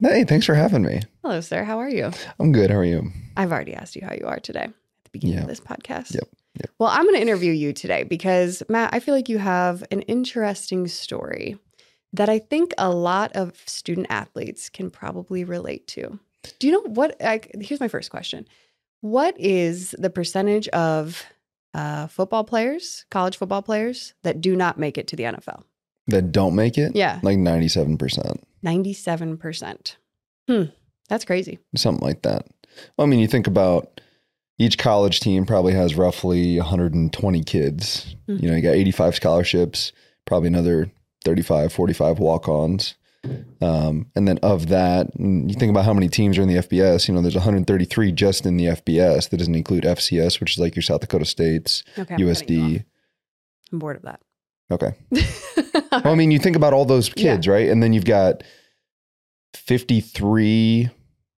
Hey, 0.03 0.23
thanks 0.23 0.45
for 0.45 0.55
having 0.55 0.83
me. 0.83 1.01
Hello, 1.23 1.41
sir. 1.41 1.63
How 1.63 1.79
are 1.79 1.89
you? 1.89 2.11
I'm 2.39 2.51
good. 2.51 2.69
How 2.69 2.77
are 2.77 2.83
you? 2.85 3.11
I've 3.37 3.51
already 3.51 3.73
asked 3.73 3.95
you 3.95 4.05
how 4.05 4.13
you 4.13 4.25
are 4.25 4.39
today 4.39 4.63
at 4.63 4.73
the 5.05 5.09
beginning 5.11 5.37
Yeah. 5.37 5.43
of 5.43 5.47
this 5.49 5.59
podcast. 5.59 6.13
Yep, 6.13 6.23
yep. 6.59 6.69
Well, 6.79 6.89
I'm 6.89 7.03
going 7.03 7.15
to 7.15 7.21
interview 7.21 7.51
you 7.51 7.73
today 7.73 8.03
because, 8.03 8.61
Matt, 8.69 8.93
I 8.93 8.99
feel 8.99 9.13
like 9.15 9.29
you 9.29 9.37
have 9.39 9.83
an 9.91 10.01
interesting 10.03 10.87
story 10.87 11.57
that 12.13 12.29
I 12.29 12.39
think 12.39 12.73
a 12.77 12.91
lot 12.91 13.31
of 13.35 13.53
student 13.65 14.07
athletes 14.09 14.69
can 14.69 14.91
probably 14.91 15.43
relate 15.43 15.87
to. 15.87 16.19
Do 16.59 16.67
you 16.67 16.73
know 16.73 16.81
what? 16.81 17.15
Like, 17.19 17.51
here's 17.61 17.79
my 17.79 17.87
first 17.87 18.11
question 18.11 18.45
What 19.01 19.35
is 19.39 19.95
the 19.97 20.09
percentage 20.09 20.67
of 20.69 21.23
uh, 21.73 22.05
football 22.07 22.43
players, 22.43 23.05
college 23.09 23.37
football 23.37 23.61
players, 23.63 24.13
that 24.23 24.41
do 24.41 24.55
not 24.55 24.77
make 24.77 24.97
it 24.97 25.07
to 25.07 25.15
the 25.15 25.23
NFL? 25.23 25.63
That 26.07 26.31
don't 26.31 26.55
make 26.55 26.77
it? 26.77 26.95
Yeah. 26.95 27.19
Like 27.23 27.37
97%, 27.37 28.41
97%. 28.65 29.95
Hmm. 30.47 30.63
That's 31.09 31.25
crazy. 31.25 31.59
something 31.75 32.05
like 32.05 32.21
that. 32.23 32.45
Well, 32.97 33.05
I 33.05 33.09
mean, 33.09 33.19
you 33.19 33.27
think 33.27 33.47
about 33.47 34.01
each 34.57 34.77
college 34.77 35.19
team 35.19 35.45
probably 35.45 35.73
has 35.73 35.95
roughly 35.95 36.57
120 36.57 37.43
kids. 37.43 38.15
Mhm. 38.27 38.41
You 38.41 38.49
know, 38.49 38.55
you 38.55 38.61
got 38.61 38.75
85 38.75 39.15
scholarships, 39.15 39.91
probably 40.25 40.47
another 40.47 40.91
35, 41.23 41.71
45 41.71 42.19
walk 42.19 42.47
ons. 42.49 42.95
Um, 43.61 44.07
and 44.15 44.27
then 44.27 44.37
of 44.39 44.67
that, 44.67 45.07
you 45.17 45.53
think 45.53 45.69
about 45.69 45.85
how 45.85 45.93
many 45.93 46.09
teams 46.09 46.37
are 46.37 46.41
in 46.41 46.49
the 46.49 46.57
FBS. 46.57 47.07
You 47.07 47.13
know, 47.13 47.21
there's 47.21 47.35
133 47.35 48.11
just 48.11 48.45
in 48.45 48.57
the 48.57 48.65
FBS. 48.65 49.29
That 49.29 49.37
doesn't 49.37 49.55
include 49.55 49.85
FCS, 49.85 50.39
which 50.41 50.53
is 50.53 50.59
like 50.59 50.75
your 50.75 50.83
South 50.83 50.99
Dakota 51.01 51.23
States, 51.25 51.83
Okay. 51.97 52.15
USD. 52.15 52.83
I'm 53.71 53.79
bored 53.79 53.95
of 53.95 54.01
that. 54.03 54.19
Okay. 54.71 54.93
Well, 55.73 56.01
I 56.13 56.15
mean, 56.15 56.31
you 56.31 56.39
think 56.39 56.55
about 56.55 56.73
all 56.73 56.85
those 56.85 57.09
kids, 57.15 57.47
right? 57.47 57.67
And 57.69 57.81
then 57.81 57.93
you've 57.93 58.05
got 58.05 58.43
53, 59.55 60.89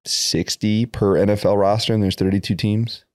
60 0.06 0.86
per 0.88 1.13
NFL 1.15 1.60
roster, 1.60 1.93
and 1.93 2.02
there's 2.02 2.15
32 2.15 2.56
teams. 2.56 3.06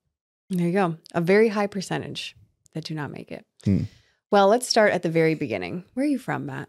There 0.50 0.66
you 0.66 0.72
go. 0.72 0.96
A 1.14 1.20
very 1.20 1.48
high 1.48 1.66
percentage 1.66 2.36
that 2.74 2.84
do 2.84 2.94
not 2.94 3.10
make 3.10 3.30
it. 3.30 3.44
Hmm. 3.64 3.82
Well, 4.30 4.48
let's 4.48 4.68
start 4.68 4.92
at 4.92 5.02
the 5.02 5.10
very 5.10 5.34
beginning. 5.34 5.84
Where 5.94 6.04
are 6.04 6.08
you 6.08 6.18
from, 6.18 6.46
Matt? 6.46 6.68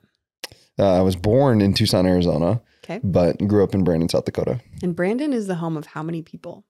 Uh, 0.77 0.97
I 0.97 1.01
was 1.01 1.15
born 1.15 1.61
in 1.61 1.73
Tucson, 1.73 2.05
Arizona, 2.05 2.61
Okay. 2.85 2.99
but 3.03 3.37
grew 3.47 3.63
up 3.63 3.73
in 3.75 3.83
Brandon, 3.83 4.07
South 4.09 4.25
Dakota. 4.25 4.61
And 4.81 4.95
Brandon 4.95 5.33
is 5.33 5.47
the 5.47 5.55
home 5.55 5.75
of 5.77 5.85
how 5.87 6.01
many 6.03 6.21
people? 6.21 6.63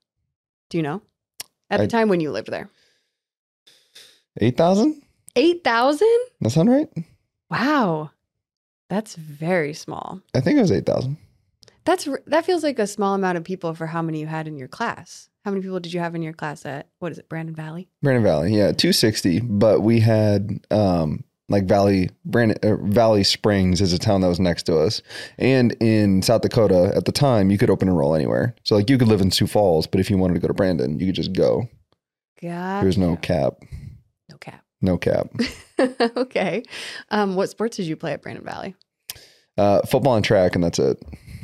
Do 0.69 0.77
you 0.77 0.83
know? 0.83 1.01
At 1.69 1.77
the 1.77 1.83
I- 1.83 1.87
time 1.87 2.09
when 2.09 2.19
you 2.19 2.31
lived 2.31 2.49
there? 2.51 2.69
8,000? 4.41 5.01
8,000? 5.35 6.07
That 6.41 6.49
sound 6.49 6.69
right? 6.69 6.87
Wow. 7.49 8.11
That's 8.89 9.15
very 9.15 9.73
small. 9.73 10.21
I 10.33 10.41
think 10.41 10.57
it 10.57 10.61
was 10.61 10.71
8,000. 10.71 11.17
That's 11.85 12.07
that 12.27 12.45
feels 12.45 12.63
like 12.63 12.77
a 12.77 12.85
small 12.85 13.15
amount 13.15 13.37
of 13.37 13.43
people 13.43 13.73
for 13.73 13.87
how 13.87 14.01
many 14.01 14.19
you 14.19 14.27
had 14.27 14.47
in 14.47 14.57
your 14.57 14.67
class. 14.67 15.29
How 15.43 15.51
many 15.51 15.63
people 15.63 15.79
did 15.79 15.93
you 15.93 15.99
have 16.01 16.13
in 16.13 16.21
your 16.21 16.33
class 16.33 16.65
at 16.65 16.87
what 16.99 17.11
is 17.11 17.17
it, 17.17 17.29
Brandon 17.29 17.55
Valley? 17.55 17.89
Brandon 18.03 18.23
Valley, 18.23 18.51
yeah, 18.51 18.71
260. 18.73 19.39
But 19.39 19.81
we 19.81 19.99
had 19.99 20.59
um, 20.69 21.23
like 21.47 21.65
Valley, 21.65 22.11
Brandon, 22.25 22.57
uh, 22.61 22.75
Valley 22.85 23.23
Springs 23.23 23.81
is 23.81 23.93
a 23.93 23.97
town 23.97 24.21
that 24.21 24.27
was 24.27 24.39
next 24.39 24.63
to 24.63 24.77
us. 24.77 25.01
And 25.37 25.71
in 25.81 26.21
South 26.21 26.41
Dakota 26.41 26.91
at 26.95 27.05
the 27.05 27.11
time, 27.11 27.49
you 27.49 27.57
could 27.57 27.69
open 27.69 27.87
enroll 27.87 28.13
anywhere. 28.13 28.55
So 28.63 28.75
like 28.75 28.89
you 28.89 28.97
could 28.97 29.07
live 29.07 29.21
in 29.21 29.31
Sioux 29.31 29.47
Falls, 29.47 29.87
but 29.87 29.99
if 29.99 30.09
you 30.09 30.17
wanted 30.17 30.35
to 30.35 30.39
go 30.39 30.47
to 30.47 30.53
Brandon, 30.53 30.99
you 30.99 31.07
could 31.07 31.15
just 31.15 31.33
go. 31.33 31.67
God. 32.41 32.81
There 32.81 32.87
was 32.87 32.97
no 32.97 33.15
cap. 33.17 33.63
No 34.81 34.97
cap. 34.97 35.27
Okay. 36.17 36.63
Um, 37.09 37.35
what 37.35 37.49
sports 37.49 37.77
did 37.77 37.85
you 37.85 37.95
play 37.95 38.11
at 38.11 38.21
Brandon 38.21 38.43
Valley? 38.43 38.75
Uh, 39.57 39.81
football 39.83 40.15
and 40.15 40.25
track, 40.25 40.53
and 40.55 40.61
that's 40.63 40.77
it. 40.77 41.01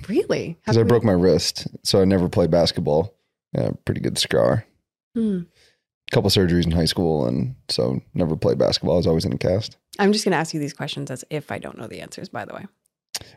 Really? 0.09 0.57
Because 0.61 0.77
I 0.77 0.83
broke 0.83 1.05
my 1.05 1.13
wrist, 1.13 1.67
so 1.83 2.01
I 2.01 2.05
never 2.05 2.27
played 2.27 2.51
basketball. 2.51 3.13
Yeah, 3.53 3.69
pretty 3.85 4.01
good 4.01 4.17
scar. 4.17 4.65
Hmm. 5.15 5.43
couple 6.11 6.29
surgeries 6.29 6.65
in 6.65 6.71
high 6.71 6.83
school, 6.85 7.25
and 7.25 7.55
so 7.69 8.01
never 8.13 8.35
played 8.35 8.57
basketball. 8.57 8.95
I 8.95 8.97
was 8.97 9.07
always 9.07 9.23
in 9.23 9.31
a 9.31 9.37
cast. 9.37 9.77
I'm 9.99 10.11
just 10.11 10.25
going 10.25 10.33
to 10.33 10.37
ask 10.37 10.53
you 10.53 10.59
these 10.59 10.73
questions 10.73 11.09
as 11.09 11.23
if 11.29 11.49
I 11.49 11.57
don't 11.57 11.77
know 11.77 11.87
the 11.87 12.01
answers, 12.01 12.27
by 12.27 12.43
the 12.43 12.53
way. 12.53 12.65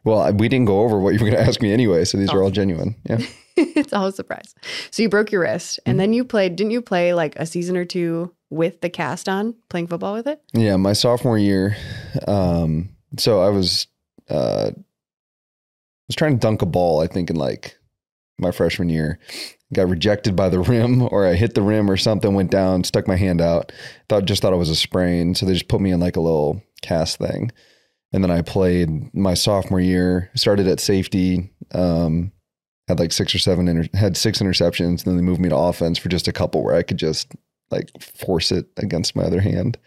Well, 0.03 0.19
I- 0.19 0.33
we 0.33 0.49
didn't 0.49 0.67
go 0.67 0.81
over 0.81 0.99
what 0.99 1.15
you 1.15 1.21
were 1.21 1.31
going 1.31 1.41
to 1.41 1.49
ask 1.49 1.63
me 1.63 1.73
anyway, 1.73 2.05
so 2.05 2.19
these 2.19 2.31
are 2.31 2.43
all 2.43 2.51
genuine. 2.51 2.97
Yeah, 3.09 3.19
it's 3.77 3.93
all 3.93 4.07
a 4.07 4.13
surprise. 4.13 4.55
So 4.91 5.03
you 5.03 5.09
broke 5.09 5.31
your 5.33 5.43
wrist 5.43 5.81
and 5.87 5.97
Mhm. 5.97 5.99
then 5.99 6.13
you 6.13 6.25
played, 6.25 6.57
didn't 6.57 6.71
you 6.71 6.83
play 6.83 7.13
like 7.15 7.37
a 7.37 7.47
season 7.47 7.77
or 7.77 7.85
two 7.85 8.33
with 8.51 8.81
the 8.81 8.89
cast 8.91 9.29
on, 9.29 9.55
playing 9.69 9.89
football 9.89 10.15
with 10.15 10.27
it? 10.27 10.41
yeah. 10.53 10.77
My 10.77 10.93
sophomore 10.95 11.39
year, 11.39 11.77
um, 12.27 12.89
so 13.19 13.41
I 13.41 13.49
was 13.51 13.87
uh, 14.31 14.71
was 16.09 16.17
trying 16.17 16.33
to 16.35 16.39
dunk 16.39 16.63
a 16.63 16.67
ball. 16.67 17.01
I 17.01 17.07
think 17.07 17.31
in 17.31 17.37
like 17.37 17.77
my 18.39 18.51
freshman 18.51 18.89
year. 18.89 19.19
Got 19.75 19.91
rejected 19.91 20.35
by 20.35 20.49
the 20.49 20.61
rim, 20.73 21.03
or 21.11 21.27
I 21.27 21.35
hit 21.35 21.55
the 21.55 21.61
rim, 21.63 21.91
or 21.91 21.97
something 21.99 22.33
went 22.35 22.51
down. 22.51 22.85
Stuck 22.85 23.07
my 23.07 23.17
hand 23.17 23.41
out. 23.43 23.71
Thought 24.09 24.25
just 24.25 24.41
thought 24.41 24.53
it 24.55 24.57
was 24.57 24.71
a 24.71 24.77
sprain, 24.77 25.35
so 25.35 25.45
they 25.45 25.53
just 25.53 25.69
put 25.69 25.81
me 25.83 25.91
in 25.91 26.01
like 26.01 26.17
a 26.17 26.21
little 26.23 26.63
cast 26.81 27.19
thing. 27.19 27.51
And 28.13 28.25
then 28.25 28.31
I 28.31 28.41
played 28.41 29.13
my 29.15 29.35
sophomore 29.35 29.81
year. 29.81 30.31
Started 30.35 30.67
at 30.69 30.81
safety. 30.81 31.51
Um, 31.75 32.33
had 32.89 32.99
like 32.99 33.13
six 33.13 33.35
or 33.35 33.39
seven 33.39 33.69
inter- 33.69 33.89
had 33.97 34.17
six 34.17 34.41
interceptions. 34.41 34.89
And 34.89 35.01
then 35.01 35.17
they 35.17 35.23
moved 35.23 35.41
me 35.41 35.51
to 35.51 35.57
offense 35.57 35.99
for 35.99 36.09
just 36.09 36.27
a 36.27 36.33
couple 36.33 36.65
where 36.65 36.75
I 36.75 36.83
could 36.83 36.97
just 36.97 37.33
like 37.71 37.91
force 38.01 38.51
it 38.51 38.67
against 38.79 39.15
my 39.15 39.23
other 39.23 39.41
hand. 39.41 39.79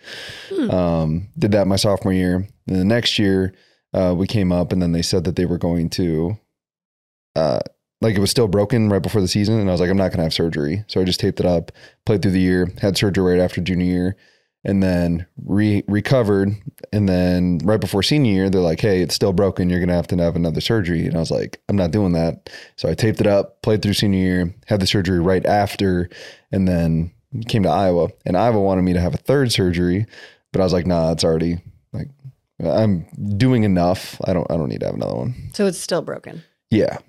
Hmm. 0.49 0.71
Um, 0.71 1.27
did 1.37 1.51
that 1.51 1.67
my 1.67 1.75
sophomore 1.75 2.13
year. 2.13 2.47
Then 2.67 2.77
the 2.77 2.85
next 2.85 3.17
year, 3.17 3.53
uh, 3.93 4.13
we 4.15 4.27
came 4.27 4.51
up, 4.51 4.71
and 4.71 4.81
then 4.81 4.91
they 4.91 5.01
said 5.01 5.23
that 5.25 5.35
they 5.35 5.45
were 5.45 5.57
going 5.57 5.89
to, 5.89 6.37
uh, 7.35 7.59
like 7.99 8.15
it 8.15 8.21
was 8.21 8.31
still 8.31 8.47
broken 8.47 8.89
right 8.89 9.01
before 9.01 9.21
the 9.21 9.27
season, 9.27 9.59
and 9.59 9.67
I 9.69 9.71
was 9.73 9.81
like, 9.81 9.89
I'm 9.89 9.97
not 9.97 10.11
gonna 10.11 10.23
have 10.23 10.33
surgery, 10.33 10.85
so 10.87 11.01
I 11.01 11.03
just 11.03 11.19
taped 11.19 11.39
it 11.39 11.45
up, 11.45 11.71
played 12.05 12.21
through 12.21 12.31
the 12.31 12.39
year, 12.39 12.71
had 12.81 12.97
surgery 12.97 13.33
right 13.33 13.43
after 13.43 13.61
junior 13.61 13.85
year, 13.85 14.17
and 14.63 14.81
then 14.83 15.25
re- 15.43 15.83
recovered, 15.87 16.49
and 16.93 17.09
then 17.09 17.59
right 17.63 17.81
before 17.81 18.03
senior 18.03 18.31
year, 18.31 18.49
they're 18.49 18.61
like, 18.61 18.79
Hey, 18.79 19.01
it's 19.01 19.15
still 19.15 19.33
broken, 19.33 19.69
you're 19.69 19.79
gonna 19.79 19.93
have 19.95 20.07
to 20.07 20.17
have 20.17 20.35
another 20.35 20.61
surgery, 20.61 21.05
and 21.05 21.15
I 21.15 21.19
was 21.19 21.31
like, 21.31 21.61
I'm 21.69 21.75
not 21.75 21.91
doing 21.91 22.13
that, 22.13 22.49
so 22.75 22.89
I 22.89 22.93
taped 22.93 23.21
it 23.21 23.27
up, 23.27 23.61
played 23.61 23.81
through 23.81 23.93
senior 23.93 24.19
year, 24.19 24.55
had 24.67 24.79
the 24.79 24.87
surgery 24.87 25.19
right 25.19 25.45
after, 25.45 26.09
and 26.51 26.67
then 26.67 27.11
came 27.47 27.63
to 27.63 27.69
Iowa, 27.69 28.09
and 28.25 28.37
Iowa 28.37 28.61
wanted 28.61 28.83
me 28.83 28.93
to 28.93 29.01
have 29.01 29.13
a 29.13 29.17
third 29.17 29.51
surgery, 29.51 30.05
but 30.51 30.61
I 30.61 30.63
was 30.63 30.73
like, 30.73 30.85
Nah, 30.85 31.11
it's 31.11 31.23
already 31.23 31.57
like 31.93 32.09
I'm 32.63 33.05
doing 33.37 33.63
enough. 33.63 34.19
I 34.25 34.33
don't 34.33 34.49
I 34.51 34.57
don't 34.57 34.69
need 34.69 34.81
to 34.81 34.85
have 34.85 34.95
another 34.95 35.15
one. 35.15 35.49
So 35.53 35.65
it's 35.65 35.79
still 35.79 36.01
broken. 36.01 36.43
Yeah. 36.69 36.99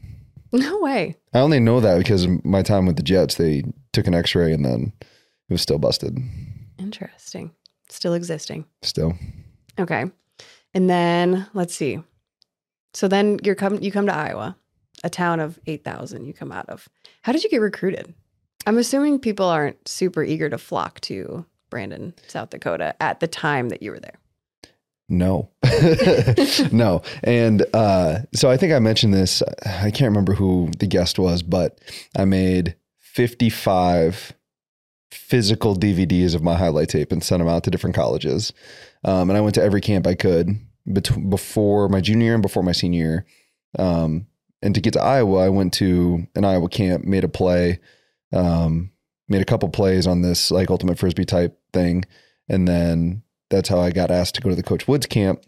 No 0.52 0.80
way. 0.80 1.16
I 1.32 1.40
only 1.40 1.60
know 1.60 1.80
that 1.80 1.98
because 1.98 2.26
my 2.44 2.62
time 2.62 2.86
with 2.86 2.96
the 2.96 3.02
Jets, 3.02 3.36
they 3.36 3.64
took 3.92 4.06
an 4.06 4.14
x-ray 4.14 4.52
and 4.52 4.64
then 4.64 4.92
it 5.00 5.52
was 5.52 5.62
still 5.62 5.78
busted. 5.78 6.18
Interesting. 6.82 7.52
Still 7.88 8.14
existing. 8.14 8.66
Still. 8.82 9.14
Okay. 9.78 10.04
And 10.74 10.90
then 10.90 11.46
let's 11.54 11.74
see. 11.74 12.02
So 12.94 13.08
then 13.08 13.38
you're 13.42 13.54
come 13.54 13.80
you 13.80 13.92
come 13.92 14.06
to 14.06 14.14
Iowa, 14.14 14.56
a 15.04 15.10
town 15.10 15.40
of 15.40 15.58
8,000 15.66 16.24
you 16.24 16.34
come 16.34 16.52
out 16.52 16.68
of. 16.68 16.88
How 17.22 17.32
did 17.32 17.44
you 17.44 17.50
get 17.50 17.60
recruited? 17.60 18.14
I'm 18.66 18.78
assuming 18.78 19.18
people 19.18 19.46
aren't 19.46 19.88
super 19.88 20.22
eager 20.22 20.48
to 20.48 20.58
flock 20.58 21.00
to 21.02 21.44
Brandon, 21.70 22.14
South 22.28 22.50
Dakota 22.50 22.94
at 23.02 23.20
the 23.20 23.26
time 23.26 23.70
that 23.70 23.82
you 23.82 23.90
were 23.90 24.00
there. 24.00 24.18
No. 25.08 25.50
no. 26.72 27.02
And 27.24 27.66
uh, 27.74 28.20
so 28.34 28.50
I 28.50 28.56
think 28.56 28.72
I 28.72 28.78
mentioned 28.78 29.12
this. 29.12 29.42
I 29.66 29.90
can't 29.90 30.10
remember 30.10 30.34
who 30.34 30.70
the 30.78 30.86
guest 30.86 31.18
was, 31.18 31.42
but 31.42 31.80
I 32.16 32.24
made 32.24 32.76
55 32.98 34.32
physical 35.12 35.76
DVDs 35.76 36.34
of 36.34 36.42
my 36.42 36.54
highlight 36.56 36.88
tape 36.88 37.12
and 37.12 37.22
sent 37.22 37.40
them 37.40 37.48
out 37.48 37.64
to 37.64 37.70
different 37.70 37.94
colleges. 37.94 38.52
Um, 39.04 39.28
and 39.28 39.36
I 39.36 39.40
went 39.40 39.54
to 39.56 39.62
every 39.62 39.80
camp 39.80 40.06
I 40.06 40.14
could 40.14 40.56
bet- 40.86 41.30
before 41.30 41.88
my 41.88 42.00
junior 42.00 42.34
and 42.34 42.42
before 42.42 42.62
my 42.62 42.72
senior 42.72 42.98
year. 42.98 43.26
Um, 43.78 44.26
and 44.62 44.74
to 44.74 44.80
get 44.80 44.94
to 44.94 45.02
Iowa, 45.02 45.44
I 45.44 45.48
went 45.48 45.74
to 45.74 46.26
an 46.34 46.44
Iowa 46.44 46.68
camp, 46.68 47.04
made 47.04 47.24
a 47.24 47.28
play, 47.28 47.80
um, 48.32 48.90
made 49.28 49.42
a 49.42 49.46
couple 49.46 49.68
plays 49.68 50.06
on 50.06 50.22
this 50.22 50.50
like 50.50 50.70
ultimate 50.70 50.98
frisbee 50.98 51.24
type 51.24 51.58
thing. 51.72 52.04
And 52.48 52.66
then 52.66 53.22
that's 53.50 53.68
how 53.68 53.80
I 53.80 53.90
got 53.90 54.10
asked 54.10 54.36
to 54.36 54.40
go 54.40 54.48
to 54.48 54.56
the 54.56 54.62
Coach 54.62 54.88
Woods 54.88 55.06
camp. 55.06 55.44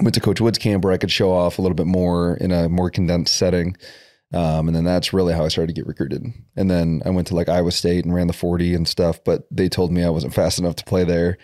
Went 0.00 0.14
to 0.14 0.20
Coach 0.20 0.40
Woods 0.40 0.58
camp 0.58 0.84
where 0.84 0.92
I 0.92 0.98
could 0.98 1.10
show 1.10 1.32
off 1.32 1.58
a 1.58 1.62
little 1.62 1.74
bit 1.74 1.86
more 1.86 2.36
in 2.36 2.50
a 2.50 2.68
more 2.68 2.90
condensed 2.90 3.36
setting. 3.36 3.76
Um, 4.32 4.68
and 4.68 4.76
then 4.76 4.84
that's 4.84 5.12
really 5.12 5.34
how 5.34 5.44
I 5.44 5.48
started 5.48 5.74
to 5.74 5.80
get 5.80 5.88
recruited. 5.88 6.24
And 6.56 6.70
then 6.70 7.02
I 7.04 7.10
went 7.10 7.26
to 7.28 7.34
like 7.34 7.48
Iowa 7.48 7.72
State 7.72 8.04
and 8.04 8.14
ran 8.14 8.28
the 8.28 8.32
40 8.32 8.74
and 8.74 8.86
stuff, 8.86 9.22
but 9.24 9.46
they 9.50 9.68
told 9.68 9.90
me 9.90 10.04
I 10.04 10.10
wasn't 10.10 10.34
fast 10.34 10.58
enough 10.58 10.76
to 10.76 10.84
play 10.84 11.04
there. 11.04 11.36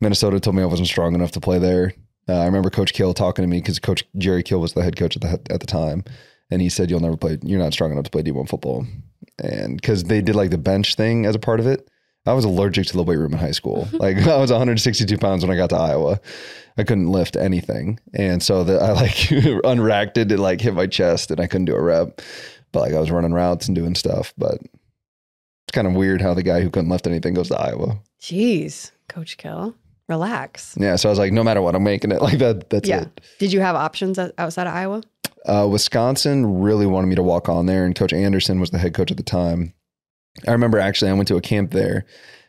Minnesota 0.00 0.40
told 0.40 0.56
me 0.56 0.62
I 0.62 0.66
wasn't 0.66 0.88
strong 0.88 1.14
enough 1.14 1.32
to 1.32 1.40
play 1.40 1.58
there. 1.58 1.94
Uh, 2.28 2.38
I 2.40 2.46
remember 2.46 2.70
Coach 2.70 2.92
Kill 2.92 3.14
talking 3.14 3.42
to 3.42 3.48
me 3.48 3.58
because 3.58 3.78
Coach 3.78 4.04
Jerry 4.16 4.42
Kill 4.42 4.60
was 4.60 4.72
the 4.72 4.82
head 4.82 4.96
coach 4.96 5.16
at 5.16 5.22
the 5.22 5.52
at 5.52 5.60
the 5.60 5.66
time, 5.66 6.04
and 6.50 6.62
he 6.62 6.68
said, 6.68 6.88
"You'll 6.88 7.00
never 7.00 7.16
play. 7.16 7.38
You're 7.42 7.58
not 7.58 7.72
strong 7.72 7.92
enough 7.92 8.04
to 8.04 8.10
play 8.10 8.22
D1 8.22 8.48
football." 8.48 8.86
And 9.42 9.76
because 9.76 10.04
they 10.04 10.20
did 10.20 10.36
like 10.36 10.50
the 10.50 10.58
bench 10.58 10.94
thing 10.94 11.26
as 11.26 11.34
a 11.34 11.40
part 11.40 11.58
of 11.58 11.66
it, 11.66 11.88
I 12.24 12.32
was 12.34 12.44
allergic 12.44 12.86
to 12.86 12.96
the 12.96 13.02
weight 13.02 13.16
room 13.18 13.32
in 13.32 13.38
high 13.38 13.50
school. 13.50 13.88
like 13.92 14.18
I 14.18 14.36
was 14.36 14.50
162 14.50 15.18
pounds 15.18 15.44
when 15.44 15.52
I 15.52 15.56
got 15.56 15.70
to 15.70 15.76
Iowa. 15.76 16.20
I 16.78 16.84
couldn't 16.84 17.08
lift 17.10 17.36
anything, 17.36 17.98
and 18.14 18.42
so 18.42 18.64
that 18.64 18.80
I 18.80 18.92
like 18.92 19.30
unracked 19.64 20.16
it 20.18 20.30
and 20.32 20.40
like 20.40 20.60
hit 20.60 20.74
my 20.74 20.86
chest, 20.86 21.30
and 21.30 21.40
I 21.40 21.46
couldn't 21.46 21.66
do 21.66 21.74
a 21.74 21.82
rep. 21.82 22.20
But 22.72 22.80
like 22.80 22.92
I 22.94 22.98
was 23.00 23.10
running 23.10 23.32
routes 23.34 23.66
and 23.66 23.74
doing 23.74 23.94
stuff. 23.94 24.32
But 24.38 24.54
it's 24.62 25.72
kind 25.72 25.86
of 25.86 25.94
weird 25.94 26.22
how 26.22 26.32
the 26.34 26.42
guy 26.42 26.60
who 26.62 26.70
couldn't 26.70 26.88
lift 26.90 27.06
anything 27.06 27.34
goes 27.34 27.48
to 27.48 27.58
Iowa. 27.60 27.98
Jeez, 28.20 28.90
Coach 29.08 29.36
Kill. 29.36 29.74
Relax. 30.08 30.76
Yeah, 30.78 30.96
so 30.96 31.08
I 31.08 31.10
was 31.12 31.18
like, 31.18 31.32
no 31.32 31.44
matter 31.44 31.62
what, 31.62 31.74
I'm 31.74 31.84
making 31.84 32.12
it. 32.12 32.20
Like 32.22 32.38
that. 32.38 32.70
That's 32.70 32.88
Yeah. 32.88 33.02
it. 33.02 33.20
Did 33.38 33.52
you 33.52 33.60
have 33.60 33.76
options 33.76 34.18
outside 34.38 34.66
of 34.66 34.74
Iowa? 34.74 35.02
Uh, 35.46 35.66
Wisconsin 35.70 36.60
really 36.60 36.86
wanted 36.86 37.06
me 37.08 37.14
to 37.16 37.22
walk 37.22 37.48
on 37.48 37.66
there, 37.66 37.84
and 37.84 37.94
Coach 37.94 38.12
Andersen 38.12 38.60
was 38.60 38.70
the 38.70 38.78
head 38.78 38.94
coach 38.94 39.10
at 39.10 39.16
the 39.16 39.22
time. 39.22 39.74
I 40.46 40.52
remember 40.52 40.78
actually 40.78 41.10
I 41.10 41.14
went 41.14 41.28
to 41.28 41.36
a 41.36 41.42
camp 41.42 41.70
there. 41.70 42.06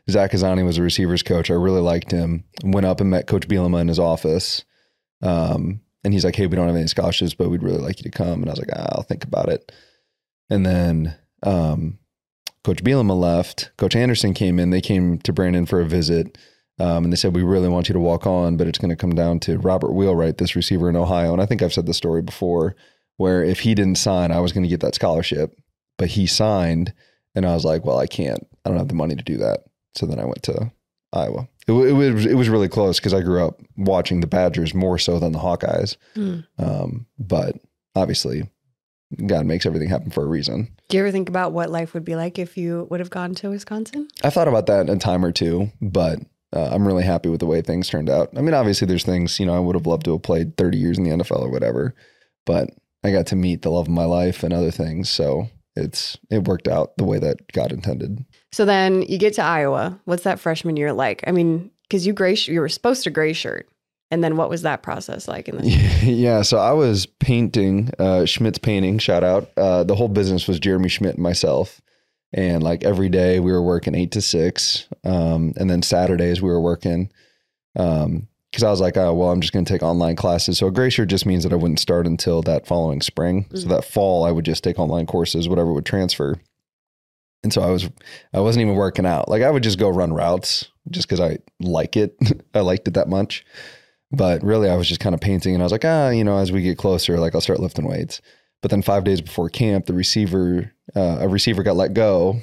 Zach 0.09 0.31
Azzanni 0.31 0.65
was 0.65 0.77
a 0.77 0.81
receivers 0.81 1.23
coach. 1.23 1.49
I 1.49 1.53
really 1.53 1.81
liked 1.81 2.11
him. 2.11 2.43
Went 2.63 2.85
up 2.85 2.99
and 2.99 3.09
met 3.09 3.27
Coach 3.27 3.47
Bielema 3.47 3.81
in 3.81 3.87
his 3.87 3.99
office. 3.99 4.63
Um, 5.21 5.81
and 6.03 6.13
he's 6.13 6.25
like, 6.25 6.35
"Hey, 6.35 6.47
we 6.47 6.57
don't 6.57 6.67
have 6.67 6.75
any 6.75 6.87
scholarships, 6.87 7.33
but 7.33 7.49
we'd 7.49 7.63
really 7.63 7.77
like 7.77 7.99
you 7.99 8.03
to 8.03 8.17
come." 8.17 8.41
And 8.41 8.49
I 8.49 8.51
was 8.51 8.59
like, 8.59 8.71
ah, 8.75 8.87
"I'll 8.91 9.03
think 9.03 9.23
about 9.23 9.49
it." 9.49 9.71
And 10.49 10.65
then 10.65 11.15
um, 11.43 11.99
Coach 12.63 12.83
Bielema 12.83 13.17
left. 13.17 13.71
Coach 13.77 13.95
Andersen 13.95 14.33
came 14.33 14.59
in. 14.59 14.69
They 14.69 14.81
came 14.81 15.19
to 15.19 15.33
Brandon 15.33 15.65
for 15.65 15.81
a 15.81 15.85
visit. 15.85 16.37
Um, 16.79 17.03
and 17.03 17.13
they 17.13 17.17
said, 17.17 17.35
We 17.35 17.43
really 17.43 17.69
want 17.69 17.87
you 17.87 17.93
to 17.93 17.99
walk 17.99 18.25
on, 18.25 18.57
but 18.57 18.67
it's 18.67 18.79
going 18.79 18.89
to 18.89 18.95
come 18.95 19.13
down 19.13 19.39
to 19.41 19.59
Robert 19.59 19.93
Wheelwright, 19.93 20.37
this 20.37 20.55
receiver 20.55 20.89
in 20.89 20.95
Ohio. 20.95 21.33
And 21.33 21.41
I 21.41 21.45
think 21.45 21.61
I've 21.61 21.73
said 21.73 21.85
the 21.85 21.93
story 21.93 22.21
before 22.21 22.75
where 23.17 23.43
if 23.43 23.59
he 23.59 23.75
didn't 23.75 23.97
sign, 23.97 24.31
I 24.31 24.39
was 24.39 24.51
going 24.51 24.63
to 24.63 24.69
get 24.69 24.79
that 24.79 24.95
scholarship, 24.95 25.55
but 25.97 26.09
he 26.09 26.25
signed. 26.25 26.93
And 27.35 27.45
I 27.45 27.53
was 27.53 27.65
like, 27.65 27.85
Well, 27.85 27.99
I 27.99 28.07
can't, 28.07 28.45
I 28.65 28.69
don't 28.69 28.77
have 28.77 28.87
the 28.87 28.93
money 28.93 29.15
to 29.15 29.23
do 29.23 29.37
that. 29.37 29.65
So 29.95 30.05
then 30.05 30.19
I 30.19 30.25
went 30.25 30.43
to 30.43 30.71
Iowa. 31.11 31.47
It, 31.67 31.71
it 31.71 31.93
was, 31.93 32.25
it 32.25 32.35
was 32.35 32.49
really 32.49 32.67
close 32.67 32.99
because 32.99 33.13
I 33.13 33.21
grew 33.21 33.45
up 33.45 33.61
watching 33.77 34.19
the 34.19 34.27
Badgers 34.27 34.73
more 34.73 34.97
so 34.97 35.19
than 35.19 35.31
the 35.31 35.39
Hawkeyes. 35.39 35.97
Hmm. 36.15 36.39
Um, 36.57 37.05
but 37.17 37.55
obviously, 37.95 38.49
God 39.25 39.45
makes 39.45 39.65
everything 39.65 39.89
happen 39.89 40.09
for 40.09 40.23
a 40.23 40.27
reason. 40.27 40.75
Do 40.89 40.97
you 40.97 41.03
ever 41.03 41.11
think 41.11 41.29
about 41.29 41.53
what 41.53 41.69
life 41.69 41.93
would 41.93 42.03
be 42.03 42.15
like 42.15 42.39
if 42.39 42.57
you 42.57 42.87
would 42.89 42.99
have 42.99 43.09
gone 43.09 43.35
to 43.35 43.49
Wisconsin? 43.49 44.07
I 44.23 44.29
thought 44.29 44.47
about 44.47 44.65
that 44.67 44.89
a 44.89 44.97
time 44.97 45.23
or 45.23 45.31
two, 45.31 45.71
but 45.81 46.19
uh, 46.51 46.69
I'm 46.71 46.87
really 46.87 47.03
happy 47.03 47.29
with 47.29 47.39
the 47.39 47.45
way 47.45 47.61
things 47.61 47.89
turned 47.89 48.09
out. 48.09 48.29
I 48.35 48.41
mean, 48.41 48.53
obviously, 48.53 48.87
there's 48.87 49.05
things 49.05 49.39
you 49.39 49.45
know 49.45 49.55
I 49.55 49.59
would 49.59 49.75
have 49.75 49.87
loved 49.87 50.05
to 50.05 50.13
have 50.13 50.23
played 50.23 50.57
30 50.57 50.77
years 50.77 50.97
in 50.97 51.03
the 51.03 51.11
NFL 51.11 51.41
or 51.41 51.49
whatever, 51.49 51.93
but 52.45 52.69
I 53.03 53.11
got 53.11 53.27
to 53.27 53.35
meet 53.35 53.61
the 53.61 53.71
love 53.71 53.87
of 53.87 53.93
my 53.93 54.05
life 54.05 54.43
and 54.43 54.53
other 54.53 54.71
things, 54.71 55.09
so 55.09 55.49
it's 55.75 56.17
it 56.29 56.47
worked 56.47 56.67
out 56.67 56.95
the 56.97 57.03
way 57.03 57.19
that 57.19 57.51
God 57.51 57.71
intended. 57.71 58.25
So 58.51 58.65
then 58.65 59.01
you 59.03 59.17
get 59.17 59.33
to 59.35 59.43
Iowa. 59.43 59.99
What's 60.05 60.23
that 60.23 60.39
freshman 60.39 60.77
year 60.77 60.93
like? 60.93 61.23
I 61.25 61.31
mean, 61.31 61.71
because 61.83 62.05
you 62.05 62.13
gray, 62.13 62.35
sh- 62.35 62.49
you 62.49 62.59
were 62.59 62.69
supposed 62.69 63.03
to 63.03 63.09
gray 63.09 63.33
shirt, 63.33 63.67
and 64.11 64.23
then 64.23 64.37
what 64.37 64.49
was 64.49 64.61
that 64.61 64.83
process 64.83 65.27
like? 65.27 65.49
In 65.49 65.57
the 65.57 65.69
yeah, 66.03 66.41
so 66.43 66.57
I 66.57 66.73
was 66.73 67.05
painting 67.05 67.89
uh, 67.99 68.25
Schmidt's 68.25 68.59
painting. 68.59 68.99
Shout 68.99 69.23
out! 69.23 69.49
Uh, 69.57 69.83
the 69.83 69.95
whole 69.95 70.09
business 70.09 70.47
was 70.47 70.59
Jeremy 70.59 70.89
Schmidt 70.89 71.15
and 71.15 71.23
myself, 71.23 71.81
and 72.31 72.61
like 72.61 72.83
every 72.83 73.09
day 73.09 73.39
we 73.39 73.51
were 73.51 73.63
working 73.63 73.95
eight 73.95 74.11
to 74.11 74.21
six, 74.21 74.87
um, 75.03 75.53
and 75.57 75.69
then 75.69 75.81
Saturdays 75.81 76.41
we 76.41 76.49
were 76.49 76.61
working. 76.61 77.11
Um, 77.75 78.27
because 78.53 78.63
I 78.63 78.69
was 78.69 78.79
like, 78.79 78.95
oh 78.97 79.13
well, 79.15 79.31
I'm 79.31 79.41
just 79.41 79.51
going 79.51 79.65
to 79.65 79.73
take 79.73 79.81
online 79.81 80.15
classes. 80.15 80.59
So 80.59 80.67
a 80.67 80.71
gray 80.71 80.91
shirt 80.91 81.09
just 81.09 81.25
means 81.25 81.43
that 81.43 81.51
I 81.51 81.55
wouldn't 81.55 81.79
start 81.79 82.05
until 82.05 82.43
that 82.43 82.67
following 82.67 83.01
spring. 83.01 83.47
So 83.55 83.65
Mhm. 83.65 83.69
that 83.69 83.83
fall 83.83 84.23
I 84.23 84.31
would 84.31 84.45
just 84.45 84.63
take 84.63 84.77
online 84.77 85.07
courses, 85.07 85.49
whatever 85.49 85.73
would 85.73 85.85
transfer. 85.87 86.39
And 87.43 87.51
so 87.51 87.61
I 87.63 87.71
was, 87.71 87.89
I 88.31 88.39
wasn't 88.39 88.61
even 88.61 88.75
working 88.75 89.05
out. 89.07 89.27
Like 89.27 89.41
I 89.41 89.49
would 89.49 89.63
just 89.63 89.79
go 89.79 89.89
run 89.89 90.13
routes 90.13 90.69
just 90.91 91.07
because 91.09 91.19
I 91.19 91.39
like 91.59 91.97
it. 91.97 92.15
I 92.53 92.59
liked 92.59 92.87
it 92.87 92.93
that 92.93 93.09
much. 93.09 93.43
But 94.11 94.43
really, 94.43 94.69
I 94.69 94.75
was 94.75 94.87
just 94.87 95.01
kind 95.01 95.15
of 95.15 95.21
painting, 95.21 95.55
and 95.55 95.63
I 95.63 95.65
was 95.65 95.71
like, 95.71 95.83
ah, 95.85 96.09
you 96.09 96.23
know, 96.23 96.37
as 96.37 96.51
we 96.51 96.61
get 96.61 96.77
closer, 96.77 97.19
like 97.19 97.33
I'll 97.33 97.41
start 97.41 97.59
lifting 97.59 97.87
weights. 97.87 98.21
But 98.61 98.69
then 98.69 98.83
five 98.83 99.03
days 99.03 99.21
before 99.21 99.49
camp, 99.49 99.87
the 99.87 99.93
receiver, 99.93 100.71
uh, 100.95 101.17
a 101.21 101.27
receiver 101.27 101.63
got 101.63 101.75
let 101.75 101.95
go, 101.95 102.39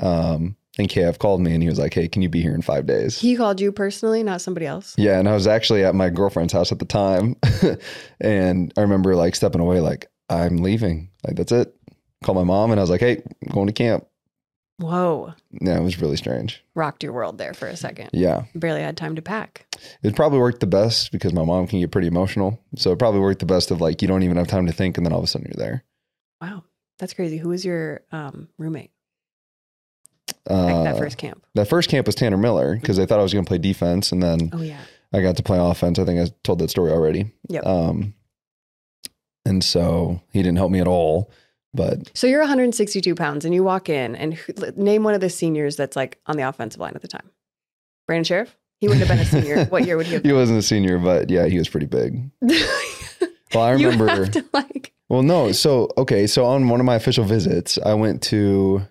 um, 0.00 0.54
and 0.78 0.88
KF 0.88 1.18
called 1.18 1.40
me, 1.40 1.54
and 1.54 1.62
he 1.62 1.68
was 1.68 1.78
like, 1.78 1.94
"Hey, 1.94 2.08
can 2.08 2.22
you 2.22 2.28
be 2.28 2.42
here 2.42 2.54
in 2.54 2.62
five 2.62 2.86
days?" 2.86 3.18
he 3.18 3.36
called 3.36 3.60
you 3.60 3.70
personally, 3.72 4.22
not 4.22 4.40
somebody 4.40 4.66
else. 4.66 4.94
Yeah, 4.98 5.18
and 5.18 5.28
I 5.28 5.34
was 5.34 5.46
actually 5.46 5.84
at 5.84 5.94
my 5.94 6.10
girlfriend's 6.10 6.52
house 6.52 6.72
at 6.72 6.78
the 6.78 6.84
time, 6.84 7.36
and 8.20 8.72
I 8.76 8.80
remember 8.82 9.14
like 9.16 9.34
stepping 9.34 9.60
away, 9.60 9.80
like 9.80 10.10
I'm 10.28 10.58
leaving, 10.58 11.10
like 11.26 11.36
that's 11.36 11.52
it. 11.52 11.74
Call 12.24 12.34
my 12.34 12.44
mom, 12.44 12.70
and 12.70 12.80
I 12.80 12.82
was 12.82 12.90
like, 12.90 13.00
"Hey, 13.00 13.22
I'm 13.46 13.52
going 13.52 13.66
to 13.66 13.72
camp." 13.72 14.06
Whoa, 14.78 15.32
Yeah, 15.60 15.76
it 15.78 15.82
was 15.84 16.00
really 16.00 16.16
strange. 16.16 16.60
rocked 16.74 17.04
your 17.04 17.12
world 17.12 17.38
there 17.38 17.54
for 17.54 17.68
a 17.68 17.76
second. 17.76 18.10
Yeah, 18.12 18.46
Barely 18.56 18.80
had 18.80 18.96
time 18.96 19.14
to 19.14 19.22
pack. 19.22 19.66
it 20.02 20.16
probably 20.16 20.40
worked 20.40 20.58
the 20.58 20.66
best 20.66 21.12
because 21.12 21.32
my 21.32 21.44
mom 21.44 21.68
can 21.68 21.78
get 21.78 21.92
pretty 21.92 22.08
emotional, 22.08 22.58
so 22.74 22.90
it 22.90 22.98
probably 22.98 23.20
worked 23.20 23.38
the 23.38 23.46
best 23.46 23.70
of 23.70 23.80
like 23.80 24.02
you 24.02 24.08
don't 24.08 24.24
even 24.24 24.36
have 24.36 24.48
time 24.48 24.66
to 24.66 24.72
think, 24.72 24.96
and 24.96 25.06
then 25.06 25.12
all 25.12 25.20
of 25.20 25.24
a 25.24 25.28
sudden 25.28 25.46
you're 25.46 25.64
there. 25.64 25.84
Wow. 26.40 26.64
That's 26.98 27.14
crazy. 27.14 27.38
Who 27.38 27.48
was 27.50 27.64
your 27.64 28.02
um, 28.12 28.48
roommate 28.58 28.90
Uh, 30.48 30.66
at 30.80 30.84
that 30.84 30.98
first 30.98 31.18
camp? 31.18 31.44
that 31.54 31.68
first 31.68 31.88
camp 31.88 32.06
was 32.06 32.14
Tanner 32.14 32.36
Miller 32.36 32.76
because 32.76 32.96
they 32.96 33.06
thought 33.06 33.18
I 33.18 33.22
was 33.22 33.32
going 33.32 33.44
to 33.44 33.48
play 33.48 33.58
defense, 33.58 34.12
and 34.12 34.22
then 34.22 34.50
Oh 34.52 34.62
yeah. 34.62 34.80
I 35.12 35.22
got 35.22 35.36
to 35.36 35.42
play 35.42 35.58
offense. 35.58 35.98
I 35.98 36.04
think 36.04 36.20
I 36.20 36.32
told 36.42 36.58
that 36.58 36.70
story 36.70 36.90
already. 36.92 37.32
Yep. 37.48 37.64
Um, 37.64 38.14
and 39.46 39.62
so 39.62 40.20
he 40.32 40.40
didn't 40.42 40.56
help 40.58 40.70
me 40.72 40.80
at 40.80 40.88
all. 40.88 41.30
But 41.72 42.10
So 42.14 42.26
you're 42.26 42.40
162 42.40 43.14
pounds, 43.14 43.44
and 43.44 43.54
you 43.54 43.64
walk 43.64 43.88
in, 43.88 44.14
and 44.16 44.34
who, 44.34 44.52
name 44.76 45.02
one 45.02 45.14
of 45.14 45.20
the 45.20 45.30
seniors 45.30 45.76
that's 45.76 45.96
like 45.96 46.20
on 46.26 46.36
the 46.36 46.48
offensive 46.48 46.80
line 46.80 46.92
at 46.94 47.02
the 47.02 47.08
time. 47.08 47.30
Brandon 48.06 48.24
Scherff. 48.24 48.56
He 48.80 48.88
wouldn't 48.88 49.06
have 49.06 49.16
been 49.16 49.26
a 49.26 49.28
senior. 49.28 49.64
what 49.70 49.86
year 49.86 49.96
would 49.96 50.06
he 50.06 50.14
have? 50.14 50.22
Been? 50.22 50.30
he 50.30 50.34
wasn't 50.34 50.58
a 50.58 50.62
senior, 50.62 50.98
but 50.98 51.30
yeah, 51.30 51.46
he 51.46 51.58
was 51.58 51.68
pretty 51.68 51.86
big. 51.86 52.30
Well, 53.54 53.62
I 53.62 53.70
remember. 53.70 54.26
to 54.26 54.44
like. 54.52 54.92
Well, 55.08 55.22
no. 55.22 55.52
So, 55.52 55.88
okay. 55.96 56.26
So, 56.26 56.44
on 56.44 56.68
one 56.68 56.80
of 56.80 56.86
my 56.86 56.96
official 56.96 57.24
visits, 57.24 57.78
I 57.84 57.94
went 57.94 58.20
to, 58.24 58.82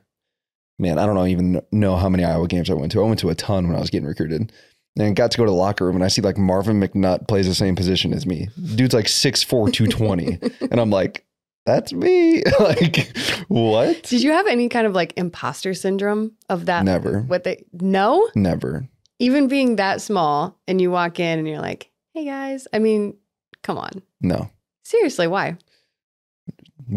man, 0.79 0.97
I 0.99 1.05
don't 1.05 1.15
know, 1.15 1.25
even 1.25 1.61
know 1.71 1.95
how 1.95 2.09
many 2.09 2.23
Iowa 2.23 2.47
games 2.47 2.69
I 2.69 2.73
went 2.73 2.91
to. 2.93 3.01
I 3.01 3.05
went 3.07 3.19
to 3.19 3.29
a 3.29 3.35
ton 3.35 3.67
when 3.67 3.75
I 3.75 3.79
was 3.79 3.89
getting 3.89 4.07
recruited 4.07 4.51
and 4.97 5.15
got 5.15 5.31
to 5.31 5.37
go 5.37 5.45
to 5.45 5.49
the 5.51 5.55
locker 5.55 5.85
room 5.85 5.95
and 5.95 6.03
I 6.03 6.07
see 6.07 6.21
like 6.21 6.37
Marvin 6.37 6.79
McNutt 6.79 7.27
plays 7.27 7.47
the 7.47 7.55
same 7.55 7.75
position 7.75 8.13
as 8.13 8.25
me. 8.25 8.49
Dude's 8.75 8.93
like 8.93 9.05
6'4, 9.05 9.73
220. 9.73 10.39
and 10.71 10.79
I'm 10.79 10.89
like, 10.89 11.25
that's 11.65 11.93
me. 11.93 12.43
like, 12.59 13.15
what? 13.47 14.03
Did 14.03 14.21
you 14.21 14.31
have 14.31 14.47
any 14.47 14.67
kind 14.69 14.85
of 14.85 14.93
like 14.93 15.13
imposter 15.15 15.73
syndrome 15.73 16.33
of 16.49 16.65
that? 16.65 16.83
Never. 16.85 17.21
What 17.21 17.43
they 17.45 17.63
no, 17.71 18.29
Never. 18.35 18.87
even 19.19 19.47
being 19.47 19.77
that 19.77 20.01
small, 20.01 20.59
and 20.67 20.81
you 20.81 20.91
walk 20.91 21.19
in 21.21 21.39
and 21.39 21.47
you're 21.47 21.61
like, 21.61 21.89
"Hey 22.13 22.25
guys," 22.25 22.67
I 22.73 22.79
mean, 22.79 23.15
come 23.61 23.77
on, 23.77 24.01
No. 24.21 24.49
seriously, 24.83 25.25
why? 25.27 25.57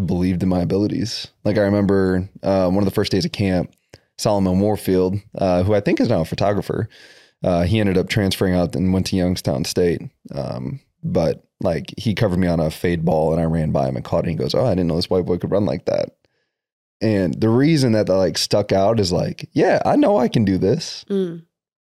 Believed 0.05 0.43
in 0.43 0.49
my 0.49 0.61
abilities. 0.61 1.27
Like, 1.43 1.57
I 1.57 1.61
remember 1.61 2.29
uh, 2.43 2.69
one 2.69 2.79
of 2.79 2.85
the 2.85 2.95
first 2.95 3.11
days 3.11 3.25
of 3.25 3.31
camp, 3.31 3.73
Solomon 4.17 4.59
Warfield, 4.59 5.15
uh, 5.35 5.63
who 5.63 5.73
I 5.73 5.81
think 5.81 5.99
is 5.99 6.09
now 6.09 6.21
a 6.21 6.25
photographer, 6.25 6.89
uh, 7.43 7.63
he 7.63 7.79
ended 7.79 7.97
up 7.97 8.09
transferring 8.09 8.55
out 8.55 8.75
and 8.75 8.93
went 8.93 9.05
to 9.07 9.15
Youngstown 9.15 9.63
State. 9.63 10.01
Um, 10.33 10.79
but 11.03 11.43
like 11.61 11.93
he 11.97 12.13
covered 12.13 12.39
me 12.39 12.47
on 12.47 12.59
a 12.59 12.69
fade 12.69 13.05
ball 13.05 13.31
and 13.31 13.41
I 13.41 13.45
ran 13.45 13.71
by 13.71 13.87
him 13.87 13.95
and 13.95 14.05
caught 14.05 14.25
it. 14.25 14.29
And 14.29 14.39
he 14.39 14.43
goes, 14.43 14.53
Oh, 14.53 14.65
I 14.65 14.71
didn't 14.71 14.87
know 14.87 14.95
this 14.95 15.09
white 15.09 15.25
boy 15.25 15.37
could 15.37 15.51
run 15.51 15.65
like 15.65 15.85
that. 15.85 16.09
And 17.01 17.39
the 17.39 17.49
reason 17.49 17.91
that 17.91 18.07
that 18.07 18.15
like 18.15 18.37
stuck 18.37 18.71
out 18.71 18.99
is 18.99 19.11
like, 19.11 19.49
yeah, 19.53 19.81
I 19.85 19.95
know 19.95 20.17
I 20.17 20.27
can 20.27 20.45
do 20.45 20.57
this. 20.57 21.05
Mm. 21.09 21.43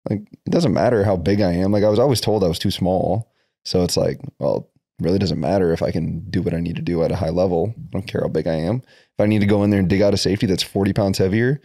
Like 0.08 0.20
it 0.46 0.50
doesn't 0.50 0.72
matter 0.72 1.04
how 1.04 1.16
big 1.16 1.40
I 1.40 1.52
am. 1.52 1.72
Like 1.72 1.84
I 1.84 1.88
was 1.88 1.98
always 1.98 2.20
told 2.20 2.44
I 2.44 2.48
was 2.48 2.58
too 2.58 2.70
small. 2.70 3.30
So 3.64 3.82
it's 3.82 3.96
like, 3.96 4.20
well, 4.38 4.70
really 5.00 5.18
doesn't 5.18 5.40
matter 5.40 5.72
if 5.72 5.82
I 5.82 5.90
can 5.90 6.28
do 6.30 6.42
what 6.42 6.54
I 6.54 6.60
need 6.60 6.76
to 6.76 6.82
do 6.82 7.02
at 7.02 7.12
a 7.12 7.16
high 7.16 7.30
level. 7.30 7.74
I 7.76 7.82
don't 7.92 8.06
care 8.06 8.20
how 8.22 8.28
big 8.28 8.46
I 8.46 8.54
am. 8.54 8.76
If 8.76 9.20
I 9.20 9.26
need 9.26 9.40
to 9.40 9.46
go 9.46 9.62
in 9.64 9.70
there 9.70 9.80
and 9.80 9.88
dig 9.88 10.02
out 10.02 10.14
a 10.14 10.16
safety 10.18 10.46
that's 10.46 10.62
40 10.62 10.92
pounds 10.92 11.18
heavier, 11.18 11.60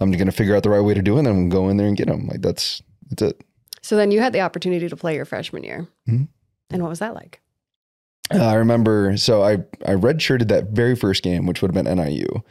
I'm 0.00 0.10
going 0.12 0.26
to 0.26 0.32
figure 0.32 0.56
out 0.56 0.62
the 0.62 0.70
right 0.70 0.80
way 0.80 0.94
to 0.94 1.02
do 1.02 1.16
it 1.16 1.18
and 1.20 1.26
then 1.26 1.34
I'm 1.34 1.48
going 1.48 1.50
to 1.50 1.56
go 1.56 1.68
in 1.68 1.76
there 1.76 1.86
and 1.88 1.96
get 1.96 2.08
him. 2.08 2.26
Like 2.26 2.42
that's, 2.42 2.82
that's 3.10 3.22
it. 3.22 3.40
So 3.82 3.96
then 3.96 4.10
you 4.10 4.20
had 4.20 4.32
the 4.32 4.40
opportunity 4.40 4.88
to 4.88 4.96
play 4.96 5.14
your 5.16 5.24
freshman 5.24 5.64
year, 5.64 5.88
Mhm. 6.08 6.28
and 6.70 6.82
what 6.82 6.88
was 6.88 7.00
that 7.00 7.14
like? 7.14 7.40
Uh, 8.32 8.38
I 8.44 8.54
remember, 8.54 9.16
so 9.16 9.42
I 9.42 9.54
I 9.84 9.94
redshirted 9.96 10.48
that 10.48 10.68
very 10.70 10.94
first 10.94 11.22
game, 11.24 11.46
which 11.46 11.60
would 11.60 11.74
have 11.74 11.84
been 11.84 11.92
NIU. 11.98 12.42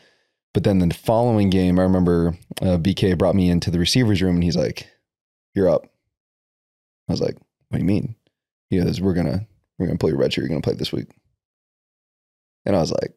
But 0.53 0.65
then 0.65 0.79
the 0.79 0.93
following 0.93 1.49
game, 1.49 1.79
I 1.79 1.83
remember 1.83 2.37
uh, 2.61 2.77
BK 2.77 3.17
brought 3.17 3.35
me 3.35 3.49
into 3.49 3.71
the 3.71 3.79
receivers 3.79 4.21
room 4.21 4.35
and 4.35 4.43
he's 4.43 4.57
like, 4.57 4.87
"You're 5.55 5.69
up." 5.69 5.85
I 7.07 7.13
was 7.13 7.21
like, 7.21 7.35
"What 7.69 7.77
do 7.77 7.79
you 7.79 7.85
mean?" 7.85 8.15
He 8.69 8.77
goes, 8.79 8.99
"We're 8.99 9.13
gonna 9.13 9.47
we're 9.81 9.87
gonna 9.87 9.97
play 9.97 10.11
your 10.11 10.19
redshirt. 10.19 10.37
You're 10.37 10.47
gonna 10.47 10.61
play 10.61 10.75
this 10.75 10.93
week." 10.93 11.09
And 12.65 12.75
I 12.75 12.79
was 12.79 12.91
like, 12.91 13.13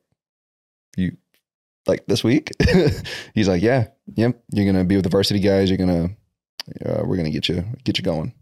"You 0.97 1.17
like 1.87 2.07
this 2.07 2.25
week?" 2.25 2.51
he's 3.35 3.49
like, 3.49 3.63
"Yeah, 3.63 3.89
yep. 4.17 4.43
You're 4.53 4.67
gonna 4.67 4.85
be 4.85 4.97
with 4.97 5.05
the 5.05 5.11
varsity 5.11 5.41
guys. 5.41 5.69
You're 5.71 5.79
gonna 5.79 6.11
uh, 6.85 7.03
we're 7.05 7.17
gonna 7.17 7.31
get 7.31 7.49
you 7.49 7.65
get 7.85 7.99
you 7.99 8.05
going." 8.05 8.35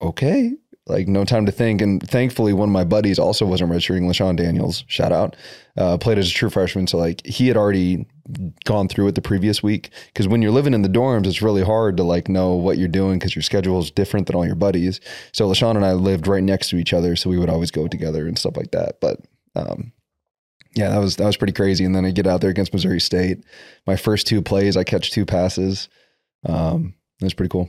Okay, 0.00 0.54
like 0.88 1.08
no 1.08 1.24
time 1.24 1.46
to 1.46 1.52
think. 1.52 1.80
And 1.80 2.02
thankfully, 2.02 2.52
one 2.52 2.68
of 2.68 2.72
my 2.72 2.84
buddies 2.84 3.18
also 3.18 3.46
wasn't 3.46 3.70
redshirting, 3.70 4.02
LeShun 4.02 4.36
Daniels, 4.36 4.84
shout 4.86 5.12
out, 5.12 5.36
uh, 5.76 5.98
played 5.98 6.18
as 6.18 6.28
a 6.28 6.32
true 6.32 6.50
freshman. 6.50 6.86
So 6.86 6.98
like 6.98 7.24
he 7.26 7.48
had 7.48 7.56
already 7.56 8.06
gone 8.64 8.88
through 8.88 9.08
it 9.08 9.14
the 9.14 9.22
previous 9.22 9.62
week. 9.62 9.90
Because 10.06 10.28
when 10.28 10.42
you're 10.42 10.52
living 10.52 10.74
in 10.74 10.82
the 10.82 10.88
dorms, 10.88 11.26
it's 11.26 11.42
really 11.42 11.62
hard 11.62 11.96
to 11.96 12.02
like 12.02 12.28
know 12.28 12.54
what 12.54 12.78
you're 12.78 12.88
doing 12.88 13.18
because 13.18 13.34
your 13.34 13.42
schedule 13.42 13.78
is 13.80 13.90
different 13.90 14.26
than 14.26 14.36
all 14.36 14.46
your 14.46 14.54
buddies. 14.54 15.00
So 15.32 15.48
LeShun 15.48 15.76
and 15.76 15.84
I 15.84 15.92
lived 15.92 16.26
right 16.26 16.42
next 16.42 16.70
to 16.70 16.76
each 16.76 16.92
other, 16.92 17.16
so 17.16 17.30
we 17.30 17.38
would 17.38 17.50
always 17.50 17.70
go 17.70 17.88
together 17.88 18.26
and 18.26 18.38
stuff 18.38 18.56
like 18.56 18.70
that. 18.72 19.00
But 19.00 19.20
um, 19.54 19.92
yeah, 20.74 20.90
that 20.90 20.98
was 20.98 21.16
that 21.16 21.26
was 21.26 21.36
pretty 21.36 21.52
crazy. 21.52 21.84
And 21.84 21.94
then 21.94 22.04
I 22.04 22.10
get 22.10 22.26
out 22.26 22.40
there 22.40 22.50
against 22.50 22.72
Missouri 22.72 23.00
State. 23.00 23.44
My 23.86 23.96
first 23.96 24.26
two 24.26 24.42
plays, 24.42 24.76
I 24.76 24.84
catch 24.84 25.10
two 25.10 25.26
passes. 25.26 25.88
Um, 26.44 26.94
it 27.20 27.24
was 27.24 27.34
pretty 27.34 27.50
cool. 27.50 27.68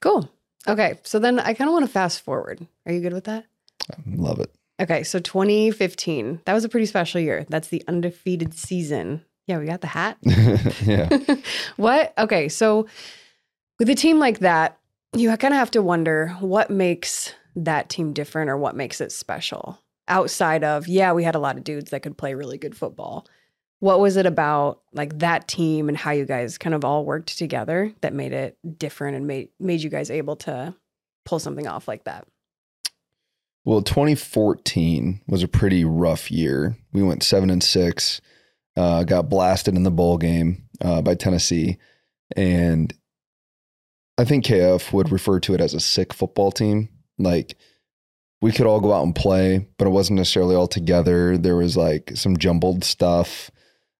Cool. 0.00 0.30
Okay, 0.68 0.98
so 1.02 1.18
then 1.18 1.38
I 1.38 1.54
kind 1.54 1.68
of 1.68 1.72
want 1.72 1.86
to 1.86 1.90
fast 1.90 2.22
forward. 2.22 2.66
Are 2.86 2.92
you 2.92 3.00
good 3.00 3.12
with 3.12 3.24
that? 3.24 3.46
I 3.90 3.96
love 4.06 4.40
it. 4.40 4.52
Okay, 4.80 5.02
so 5.04 5.18
2015, 5.18 6.42
that 6.44 6.52
was 6.52 6.64
a 6.64 6.68
pretty 6.68 6.86
special 6.86 7.20
year. 7.20 7.46
That's 7.48 7.68
the 7.68 7.82
undefeated 7.88 8.54
season. 8.54 9.24
Yeah, 9.46 9.58
we 9.58 9.66
got 9.66 9.80
the 9.80 9.86
hat. 9.86 10.18
yeah. 10.82 11.08
what? 11.76 12.12
Okay, 12.18 12.48
so 12.48 12.86
with 13.78 13.88
a 13.88 13.94
team 13.94 14.18
like 14.18 14.40
that, 14.40 14.78
you 15.14 15.34
kind 15.36 15.54
of 15.54 15.58
have 15.58 15.70
to 15.72 15.82
wonder 15.82 16.28
what 16.40 16.68
makes 16.68 17.32
that 17.54 17.88
team 17.88 18.12
different 18.12 18.50
or 18.50 18.58
what 18.58 18.76
makes 18.76 19.00
it 19.00 19.12
special 19.12 19.80
outside 20.08 20.62
of, 20.62 20.86
yeah, 20.86 21.12
we 21.12 21.24
had 21.24 21.34
a 21.34 21.40
lot 21.40 21.56
of 21.56 21.64
dudes 21.64 21.90
that 21.90 22.02
could 22.02 22.16
play 22.16 22.34
really 22.34 22.58
good 22.58 22.76
football. 22.76 23.26
What 23.80 24.00
was 24.00 24.16
it 24.16 24.26
about 24.26 24.80
like 24.92 25.18
that 25.18 25.48
team 25.48 25.88
and 25.88 25.96
how 25.96 26.12
you 26.12 26.24
guys 26.24 26.56
kind 26.58 26.74
of 26.74 26.84
all 26.84 27.04
worked 27.04 27.36
together 27.36 27.92
that 28.00 28.14
made 28.14 28.32
it 28.32 28.56
different 28.78 29.16
and 29.16 29.26
made 29.26 29.50
made 29.60 29.82
you 29.82 29.90
guys 29.90 30.10
able 30.10 30.36
to 30.36 30.74
pull 31.24 31.38
something 31.38 31.66
off 31.66 31.86
like 31.86 32.04
that? 32.04 32.26
Well, 33.64 33.82
2014 33.82 35.22
was 35.26 35.42
a 35.42 35.48
pretty 35.48 35.84
rough 35.84 36.30
year. 36.30 36.76
We 36.92 37.02
went 37.02 37.24
seven 37.24 37.50
and 37.50 37.62
six, 37.62 38.20
uh, 38.76 39.02
got 39.02 39.28
blasted 39.28 39.74
in 39.74 39.82
the 39.82 39.90
bowl 39.90 40.18
game 40.18 40.68
uh, 40.80 41.02
by 41.02 41.16
Tennessee, 41.16 41.78
and 42.36 42.94
I 44.18 44.24
think 44.24 44.46
KF 44.46 44.92
would 44.92 45.12
refer 45.12 45.40
to 45.40 45.54
it 45.54 45.60
as 45.60 45.74
a 45.74 45.80
sick 45.80 46.14
football 46.14 46.50
team. 46.50 46.88
Like 47.18 47.56
we 48.40 48.52
could 48.52 48.66
all 48.66 48.80
go 48.80 48.92
out 48.92 49.04
and 49.04 49.14
play, 49.14 49.66
but 49.78 49.86
it 49.86 49.90
wasn't 49.90 50.18
necessarily 50.18 50.54
all 50.54 50.68
together. 50.68 51.36
There 51.36 51.56
was 51.56 51.76
like 51.76 52.12
some 52.14 52.36
jumbled 52.36 52.84
stuff. 52.84 53.50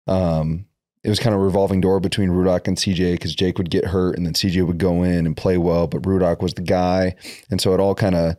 Um, 0.07 0.66
it 1.03 1.09
was 1.09 1.21
kind 1.21 1.35
of 1.35 1.40
a 1.40 1.45
revolving 1.45 1.81
door 1.81 2.01
between 2.01 2.31
Rudock 2.31 2.66
and 2.66 2.77
CJ 2.77 3.12
because 3.12 3.35
Jake 3.35 3.59
would 3.59 3.71
get 3.71 3.85
hurt 3.85 4.16
and 4.16 4.27
then 4.27 4.35
CJ 4.35 4.66
would 4.66 4.79
go 4.79 5.05
in 5.05 5.25
and 5.25 5.37
play 5.37 5.57
well, 5.57 5.87
but 5.87 6.03
Rudock 6.03 6.42
was 6.42 6.55
the 6.55 6.62
guy, 6.62 7.14
and 7.51 7.61
so 7.61 7.75
it 7.75 7.81
all 7.81 7.95
kind 7.95 8.14
of 8.14 8.37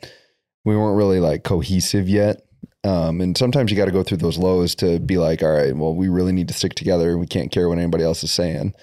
we 0.65 0.75
weren't 0.75 0.97
really 0.97 1.21
like 1.21 1.43
cohesive 1.43 2.09
yet. 2.09 2.41
Um, 2.83 3.21
and 3.21 3.37
sometimes 3.37 3.71
you 3.71 3.77
got 3.77 3.85
to 3.85 3.91
go 3.91 4.03
through 4.03 4.17
those 4.17 4.37
lows 4.37 4.75
to 4.75 4.99
be 4.99 5.17
like, 5.17 5.41
all 5.41 5.51
right, 5.51 5.75
well, 5.75 5.95
we 5.95 6.09
really 6.09 6.33
need 6.33 6.49
to 6.49 6.53
stick 6.53 6.73
together. 6.75 7.17
We 7.17 7.25
can't 7.25 7.51
care 7.51 7.69
what 7.69 7.77
anybody 7.77 8.03
else 8.03 8.23
is 8.23 8.31
saying. 8.31 8.73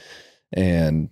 And 0.53 1.11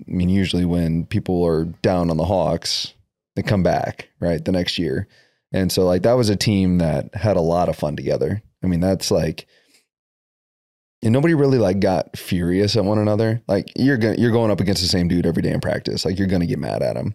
I 0.00 0.10
mean, 0.10 0.28
usually 0.28 0.64
when 0.64 1.06
people 1.06 1.44
are 1.44 1.64
down 1.64 2.10
on 2.10 2.16
the 2.16 2.24
Hawks, 2.24 2.92
they 3.34 3.42
come 3.42 3.62
back 3.62 4.08
right 4.20 4.44
the 4.44 4.52
next 4.52 4.78
year. 4.78 5.08
And 5.52 5.72
so 5.72 5.84
like 5.84 6.02
that 6.02 6.14
was 6.14 6.28
a 6.28 6.36
team 6.36 6.78
that 6.78 7.14
had 7.14 7.36
a 7.36 7.42
lot 7.42 7.68
of 7.68 7.76
fun 7.76 7.96
together. 7.96 8.42
I 8.62 8.66
mean, 8.66 8.80
that's 8.80 9.10
like 9.10 9.46
and 11.02 11.12
nobody 11.12 11.34
really 11.34 11.58
like 11.58 11.80
got 11.80 12.16
furious 12.16 12.76
at 12.76 12.84
one 12.84 12.98
another. 12.98 13.42
Like 13.48 13.72
you're 13.76 13.96
going 13.96 14.18
you're 14.18 14.32
going 14.32 14.50
up 14.50 14.60
against 14.60 14.82
the 14.82 14.88
same 14.88 15.08
dude 15.08 15.26
every 15.26 15.42
day 15.42 15.52
in 15.52 15.60
practice. 15.60 16.04
Like 16.04 16.18
you're 16.18 16.28
going 16.28 16.40
to 16.40 16.46
get 16.46 16.58
mad 16.58 16.82
at 16.82 16.96
him. 16.96 17.14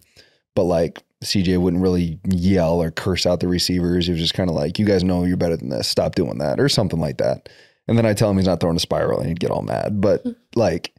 But 0.54 0.64
like 0.64 1.02
CJ 1.24 1.58
wouldn't 1.60 1.82
really 1.82 2.18
yell 2.28 2.82
or 2.82 2.90
curse 2.90 3.26
out 3.26 3.40
the 3.40 3.48
receivers. 3.48 4.06
He 4.06 4.12
was 4.12 4.20
just 4.20 4.34
kind 4.34 4.50
of 4.50 4.56
like, 4.56 4.78
"You 4.78 4.84
guys 4.84 5.04
know 5.04 5.24
you're 5.24 5.36
better 5.36 5.56
than 5.56 5.68
this. 5.68 5.88
Stop 5.88 6.14
doing 6.14 6.38
that," 6.38 6.60
or 6.60 6.68
something 6.68 7.00
like 7.00 7.18
that. 7.18 7.48
And 7.88 7.96
then 7.96 8.06
I 8.06 8.14
tell 8.14 8.30
him 8.30 8.36
he's 8.36 8.46
not 8.46 8.60
throwing 8.60 8.76
a 8.76 8.80
spiral, 8.80 9.20
and 9.20 9.28
he'd 9.28 9.40
get 9.40 9.50
all 9.50 9.62
mad. 9.62 10.00
But 10.00 10.24
mm-hmm. 10.24 10.32
like, 10.58 10.92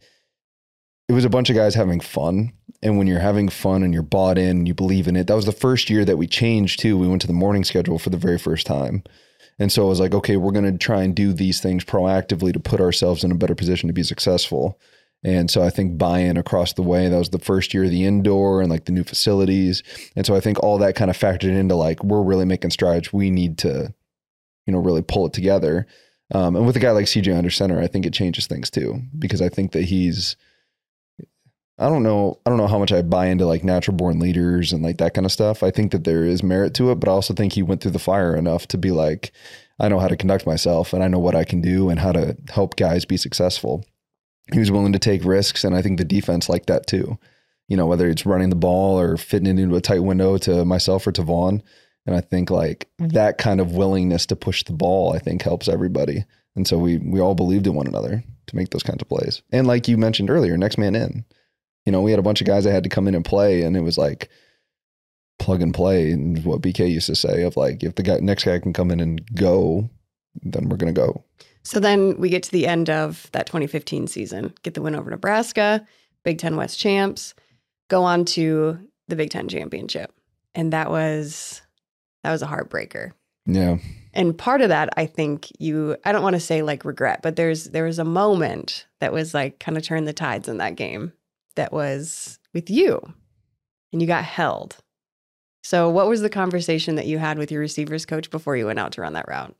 it 1.09 1.13
was 1.13 1.25
a 1.25 1.29
bunch 1.29 1.49
of 1.49 1.55
guys 1.55 1.75
having 1.75 1.99
fun. 1.99 2.53
And 2.83 2.97
when 2.97 3.07
you're 3.07 3.19
having 3.19 3.49
fun 3.49 3.81
and 3.83 3.93
you're 3.93 4.03
bought 4.03 4.37
in, 4.37 4.57
and 4.57 4.67
you 4.67 4.73
believe 4.73 5.07
in 5.07 5.15
it. 5.15 5.27
That 5.27 5.35
was 5.35 5.45
the 5.45 5.51
first 5.51 5.89
year 5.89 6.05
that 6.05 6.17
we 6.17 6.27
changed 6.27 6.79
too. 6.79 6.97
We 6.97 7.07
went 7.07 7.21
to 7.21 7.27
the 7.27 7.33
morning 7.33 7.63
schedule 7.63 7.99
for 7.99 8.09
the 8.09 8.17
very 8.17 8.37
first 8.37 8.67
time. 8.67 9.03
And 9.59 9.71
so 9.71 9.85
I 9.85 9.89
was 9.89 9.99
like, 9.99 10.13
okay, 10.13 10.37
we're 10.37 10.51
going 10.51 10.71
to 10.71 10.77
try 10.77 11.03
and 11.03 11.15
do 11.15 11.33
these 11.33 11.59
things 11.59 11.83
proactively 11.83 12.53
to 12.53 12.59
put 12.59 12.79
ourselves 12.79 13.23
in 13.23 13.31
a 13.31 13.35
better 13.35 13.55
position 13.55 13.87
to 13.87 13.93
be 13.93 14.03
successful. 14.03 14.79
And 15.23 15.49
so 15.49 15.63
I 15.63 15.71
think 15.71 15.97
buy 15.97 16.19
in 16.19 16.37
across 16.37 16.73
the 16.73 16.83
way. 16.83 17.09
That 17.09 17.17
was 17.17 17.31
the 17.31 17.39
first 17.39 17.73
year 17.73 17.85
of 17.85 17.89
the 17.89 18.05
indoor 18.05 18.61
and 18.61 18.69
like 18.69 18.85
the 18.85 18.91
new 18.91 19.03
facilities. 19.03 19.81
And 20.15 20.25
so 20.25 20.35
I 20.35 20.39
think 20.39 20.61
all 20.61 20.77
that 20.77 20.95
kind 20.95 21.09
of 21.09 21.17
factored 21.17 21.57
into 21.57 21.75
like, 21.75 22.03
we're 22.03 22.21
really 22.21 22.45
making 22.45 22.69
strides. 22.69 23.11
We 23.11 23.31
need 23.31 23.57
to, 23.59 23.93
you 24.67 24.73
know, 24.73 24.79
really 24.79 25.01
pull 25.01 25.25
it 25.25 25.33
together. 25.33 25.87
Um, 26.33 26.55
and 26.55 26.67
with 26.67 26.75
a 26.75 26.79
guy 26.79 26.91
like 26.91 27.05
CJ 27.05 27.35
under 27.35 27.49
center, 27.49 27.81
I 27.81 27.87
think 27.87 28.05
it 28.05 28.13
changes 28.13 28.47
things 28.47 28.69
too, 28.69 29.01
because 29.17 29.41
I 29.41 29.49
think 29.49 29.71
that 29.71 29.85
he's, 29.85 30.35
I 31.79 31.89
don't 31.89 32.03
know. 32.03 32.39
I 32.45 32.49
don't 32.49 32.57
know 32.57 32.67
how 32.67 32.79
much 32.79 32.91
I 32.91 33.01
buy 33.03 33.27
into 33.27 33.45
like 33.45 33.63
natural 33.63 33.95
born 33.95 34.19
leaders 34.19 34.73
and 34.73 34.81
like 34.81 34.97
that 34.97 35.13
kind 35.13 35.25
of 35.25 35.31
stuff. 35.31 35.61
I 35.61 35.69
think 35.69 35.91
that 35.91 36.05
there 36.05 36.25
is 36.25 36.41
merit 36.41 36.73
to 36.75 36.91
it, 36.91 36.95
but 36.95 37.07
I 37.07 37.11
also 37.11 37.33
think 37.33 37.53
he 37.53 37.61
went 37.61 37.81
through 37.81 37.91
the 37.91 37.99
fire 37.99 38.35
enough 38.35 38.67
to 38.69 38.77
be 38.77 38.91
like, 38.91 39.31
I 39.79 39.87
know 39.87 39.99
how 39.99 40.07
to 40.07 40.17
conduct 40.17 40.47
myself 40.47 40.91
and 40.91 41.03
I 41.03 41.07
know 41.07 41.19
what 41.19 41.35
I 41.35 41.43
can 41.43 41.61
do 41.61 41.89
and 41.89 41.99
how 41.99 42.11
to 42.11 42.35
help 42.49 42.77
guys 42.77 43.05
be 43.05 43.17
successful. 43.17 43.85
He 44.51 44.59
was 44.59 44.71
willing 44.71 44.93
to 44.93 44.99
take 44.99 45.25
risks, 45.25 45.63
and 45.65 45.75
I 45.75 45.81
think 45.81 45.97
the 45.97 46.05
defense 46.05 46.47
liked 46.47 46.67
that 46.67 46.87
too. 46.87 47.17
You 47.67 47.75
know, 47.75 47.85
whether 47.85 48.07
it's 48.07 48.25
running 48.25 48.49
the 48.49 48.55
ball 48.55 48.97
or 48.97 49.17
fitting 49.17 49.47
it 49.47 49.61
into 49.61 49.75
a 49.75 49.81
tight 49.81 50.03
window 50.03 50.37
to 50.37 50.63
myself 50.63 51.05
or 51.05 51.11
to 51.11 51.21
Vaughn. 51.21 51.61
And 52.05 52.15
I 52.15 52.21
think 52.21 52.49
like 52.49 52.89
mm-hmm. 52.99 53.09
that 53.09 53.37
kind 53.37 53.59
of 53.59 53.73
willingness 53.73 54.25
to 54.27 54.37
push 54.37 54.63
the 54.63 54.71
ball, 54.71 55.13
I 55.13 55.19
think 55.19 55.41
helps 55.41 55.67
everybody. 55.67 56.23
And 56.55 56.65
so 56.65 56.77
we 56.77 56.97
we 56.97 57.19
all 57.19 57.35
believed 57.35 57.67
in 57.67 57.75
one 57.75 57.87
another 57.87 58.23
to 58.47 58.55
make 58.55 58.69
those 58.69 58.83
kinds 58.83 59.01
of 59.01 59.09
plays. 59.09 59.41
And 59.51 59.67
like 59.67 59.89
you 59.89 59.97
mentioned 59.97 60.29
earlier, 60.29 60.57
next 60.57 60.77
man 60.77 60.95
in. 60.95 61.25
You 61.87 61.93
know, 61.93 62.01
we 62.01 62.11
had 62.11 62.19
a 62.19 62.23
bunch 62.23 62.41
of 62.41 62.47
guys 62.47 62.65
that 62.65 62.73
had 62.73 62.83
to 62.83 62.89
come 62.89 63.07
in 63.07 63.15
and 63.15 63.23
play, 63.23 63.61
and 63.61 63.77
it 63.77 63.79
was 63.79 63.97
like 63.97 64.27
plug 65.39 65.61
and 65.61 65.73
play, 65.73 66.11
and 66.11 66.43
what 66.43 66.59
BK 66.59 66.91
used 66.91 67.05
to 67.05 67.15
say 67.15 67.43
of 67.43 67.55
like, 67.55 67.81
if 67.81 67.95
the 67.95 68.03
guy 68.03 68.17
next 68.17 68.43
guy 68.43 68.59
can 68.59 68.73
come 68.73 68.91
in 68.91 68.99
and 68.99 69.25
go, 69.33 69.89
then 70.41 70.67
we're 70.67 70.75
gonna 70.75 70.91
go. 70.91 71.23
So 71.63 71.79
then 71.79 72.19
we 72.19 72.27
get 72.27 72.43
to 72.43 72.51
the 72.51 72.67
end 72.67 72.89
of 72.89 73.29
that 73.31 73.45
2015 73.45 74.07
season, 74.07 74.53
get 74.63 74.73
the 74.73 74.81
win 74.81 74.95
over 74.95 75.09
Nebraska, 75.09 75.87
Big 76.23 76.39
Ten 76.39 76.57
West 76.57 76.77
champs, 76.77 77.33
go 77.87 78.03
on 78.03 78.25
to 78.25 78.77
the 79.07 79.15
Big 79.15 79.29
Ten 79.29 79.47
championship, 79.47 80.11
and 80.53 80.73
that 80.73 80.91
was 80.91 81.61
that 82.25 82.33
was 82.33 82.41
a 82.41 82.47
heartbreaker. 82.47 83.13
Yeah, 83.45 83.77
and 84.13 84.37
part 84.37 84.59
of 84.59 84.67
that, 84.67 84.89
I 84.97 85.05
think 85.05 85.53
you, 85.57 85.95
I 86.03 86.11
don't 86.11 86.23
want 86.23 86.35
to 86.35 86.41
say 86.41 86.63
like 86.63 86.83
regret, 86.83 87.21
but 87.23 87.37
there's 87.37 87.63
there 87.63 87.85
was 87.85 87.97
a 87.97 88.03
moment 88.03 88.87
that 88.99 89.13
was 89.13 89.33
like 89.33 89.61
kind 89.61 89.77
of 89.77 89.83
turned 89.83 90.05
the 90.05 90.11
tides 90.11 90.49
in 90.49 90.57
that 90.57 90.75
game 90.75 91.13
that 91.57 91.73
was 91.73 92.39
with 92.53 92.69
you 92.69 93.01
and 93.91 94.01
you 94.01 94.07
got 94.07 94.23
held. 94.23 94.77
So, 95.63 95.89
what 95.89 96.07
was 96.07 96.21
the 96.21 96.29
conversation 96.29 96.95
that 96.95 97.07
you 97.07 97.17
had 97.17 97.37
with 97.37 97.51
your 97.51 97.59
receivers 97.59 98.05
coach 98.05 98.31
before 98.31 98.55
you 98.55 98.67
went 98.67 98.79
out 98.79 98.93
to 98.93 99.01
run 99.01 99.13
that 99.13 99.27
route? 99.27 99.53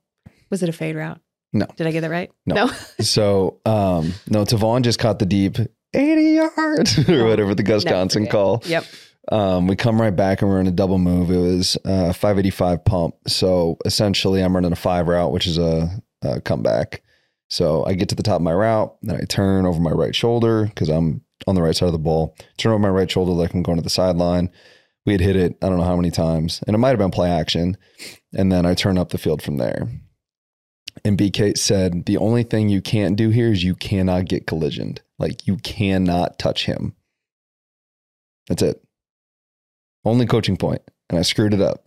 Was 0.50 0.64
it 0.64 0.70
a 0.70 0.74
fade 0.74 0.96
route? 0.96 1.20
No. 1.52 1.66
Did 1.76 1.88
I 1.88 1.92
get 1.92 2.02
that 2.02 2.10
right? 2.10 2.32
No. 2.46 2.68
so, 3.02 3.60
um, 3.66 4.14
no, 4.28 4.46
Tevaun 4.46 4.84
just 4.84 5.00
caught 5.00 5.20
the 5.20 5.26
deep 5.26 5.58
80 5.94 6.22
yards 6.22 7.10
or 7.10 7.26
whatever 7.26 7.54
the 7.54 7.64
Gus 7.64 7.84
Johnson 7.84 8.28
call. 8.28 8.62
Yep. 8.66 8.86
Um, 9.30 9.68
we 9.68 9.76
come 9.76 10.00
right 10.00 10.16
back 10.16 10.42
and 10.42 10.50
we're 10.50 10.62
in 10.62 10.68
a 10.68 10.72
double 10.72 10.98
move. 10.98 11.30
It 11.30 11.38
was 11.38 11.78
uh, 11.84 12.14
585 12.14 12.86
pump. 12.86 13.16
So 13.28 13.78
essentially, 13.84 14.42
I'm 14.42 14.56
running 14.56 14.72
a 14.72 14.78
five 14.78 15.08
route, 15.08 15.34
which 15.34 15.48
is 15.48 15.58
a, 15.58 15.90
a 16.22 16.40
comeback. 16.40 17.04
So 17.50 17.86
I 17.86 17.94
get 17.94 18.10
to 18.10 18.16
the 18.16 18.24
top 18.24 18.38
of 18.38 18.42
my 18.42 18.54
route, 18.54 18.96
then 19.02 19.18
I 19.18 19.26
turn 19.26 19.66
over 19.66 19.80
my 19.80 19.92
right 19.92 20.16
shoulder 20.16 20.66
because 20.66 20.90
I'm 20.90 21.22
on 21.46 21.56
the 21.56 21.62
right 21.62 21.76
side 21.76 21.88
of 21.88 21.92
the 21.92 22.00
ball. 22.00 22.36
Turn 22.58 22.72
over 22.72 22.80
my 22.80 22.90
right 22.90 23.10
shoulder 23.10 23.32
like 23.32 23.54
I'm 23.54 23.64
going 23.64 23.78
to 23.78 23.84
the 23.84 23.90
sideline. 23.90 24.50
We 25.06 25.14
had 25.14 25.22
hit 25.22 25.36
it, 25.36 25.58
I 25.62 25.70
don't 25.70 25.78
know 25.78 25.86
how 25.86 25.96
many 25.96 26.12
times, 26.12 26.62
and 26.68 26.76
it 26.76 26.80
might 26.80 26.90
have 26.90 27.00
been 27.00 27.12
play 27.12 27.30
action. 27.30 27.78
And 28.34 28.52
then 28.52 28.66
I 28.66 28.74
turn 28.74 28.98
up 28.98 29.10
the 29.10 29.18
field 29.18 29.42
from 29.42 29.58
there. 29.58 29.88
And 31.06 31.18
BK 31.18 31.58
said, 31.58 32.06
The 32.06 32.18
only 32.18 32.44
thing 32.44 32.70
you 32.70 32.82
can't 32.82 33.16
do 33.16 33.30
here 33.30 33.52
is 33.52 33.64
you 33.64 33.76
cannot 33.76 34.26
get 34.26 34.48
collisioned. 34.48 35.00
Like 35.20 35.48
you 35.48 35.58
cannot 35.58 36.38
touch 36.40 36.66
him. 36.66 36.96
That's 38.48 38.62
it. 38.62 38.84
Only 40.04 40.26
coaching 40.26 40.58
point. 40.58 40.82
And 41.10 41.18
I 41.18 41.22
screwed 41.22 41.54
it 41.54 41.62
up. 41.62 41.82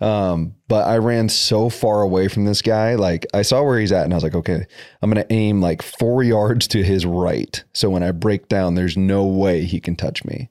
um, 0.00 0.54
but 0.68 0.86
I 0.86 0.98
ran 0.98 1.28
so 1.28 1.68
far 1.68 2.02
away 2.02 2.28
from 2.28 2.44
this 2.44 2.62
guy. 2.62 2.94
Like 2.94 3.26
I 3.34 3.42
saw 3.42 3.62
where 3.62 3.80
he's 3.80 3.90
at 3.90 4.04
and 4.04 4.12
I 4.12 4.16
was 4.16 4.22
like, 4.22 4.36
okay, 4.36 4.64
I'm 5.02 5.10
going 5.10 5.26
to 5.26 5.32
aim 5.32 5.60
like 5.60 5.82
four 5.82 6.22
yards 6.22 6.68
to 6.68 6.84
his 6.84 7.04
right. 7.04 7.62
So 7.72 7.90
when 7.90 8.04
I 8.04 8.12
break 8.12 8.48
down, 8.48 8.76
there's 8.76 8.96
no 8.96 9.24
way 9.26 9.64
he 9.64 9.80
can 9.80 9.96
touch 9.96 10.24
me. 10.24 10.48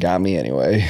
Got 0.00 0.20
me 0.20 0.36
anyway. 0.36 0.86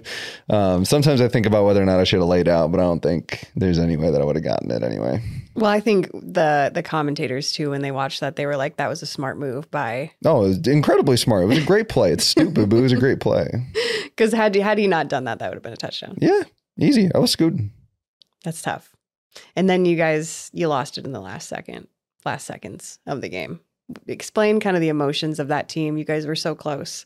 um, 0.50 0.84
sometimes 0.84 1.22
I 1.22 1.28
think 1.28 1.46
about 1.46 1.64
whether 1.64 1.82
or 1.82 1.86
not 1.86 2.00
I 2.00 2.04
should 2.04 2.18
have 2.18 2.28
laid 2.28 2.48
out, 2.48 2.70
but 2.70 2.80
I 2.80 2.82
don't 2.82 3.02
think 3.02 3.50
there's 3.56 3.78
any 3.78 3.96
way 3.96 4.10
that 4.10 4.20
I 4.20 4.24
would 4.24 4.36
have 4.36 4.44
gotten 4.44 4.70
it 4.70 4.82
anyway. 4.82 5.22
Well, 5.54 5.70
I 5.70 5.80
think 5.80 6.10
the 6.12 6.70
the 6.72 6.82
commentators 6.82 7.52
too, 7.52 7.70
when 7.70 7.80
they 7.80 7.92
watched 7.92 8.20
that, 8.20 8.36
they 8.36 8.44
were 8.44 8.58
like, 8.58 8.76
"That 8.76 8.88
was 8.88 9.00
a 9.00 9.06
smart 9.06 9.38
move 9.38 9.70
by." 9.70 10.12
No, 10.22 10.44
it 10.44 10.48
was 10.48 10.68
incredibly 10.68 11.16
smart. 11.16 11.44
It 11.44 11.46
was 11.46 11.58
a 11.58 11.64
great 11.64 11.88
play. 11.88 12.12
It's 12.12 12.24
stupid, 12.24 12.68
but 12.68 12.76
it 12.76 12.82
was 12.82 12.92
a 12.92 12.96
great 12.96 13.20
play. 13.20 13.48
Because 14.06 14.32
had 14.32 14.56
you 14.56 14.62
had 14.62 14.80
you 14.80 14.88
not 14.88 15.08
done 15.08 15.24
that, 15.24 15.40
that 15.40 15.50
would 15.50 15.56
have 15.56 15.62
been 15.62 15.74
a 15.74 15.76
touchdown. 15.76 16.16
Yeah, 16.18 16.44
easy. 16.78 17.10
I 17.14 17.18
was 17.18 17.30
scooting. 17.30 17.70
That's 18.44 18.62
tough. 18.62 18.96
And 19.54 19.68
then 19.68 19.84
you 19.84 19.94
guys 19.94 20.50
you 20.54 20.68
lost 20.68 20.96
it 20.96 21.04
in 21.04 21.12
the 21.12 21.20
last 21.20 21.50
second, 21.50 21.86
last 22.24 22.46
seconds 22.46 22.98
of 23.06 23.20
the 23.20 23.28
game. 23.28 23.60
Explain 24.06 24.58
kind 24.58 24.74
of 24.74 24.80
the 24.80 24.88
emotions 24.88 25.38
of 25.38 25.48
that 25.48 25.68
team. 25.68 25.98
You 25.98 26.04
guys 26.06 26.26
were 26.26 26.34
so 26.34 26.54
close, 26.54 27.04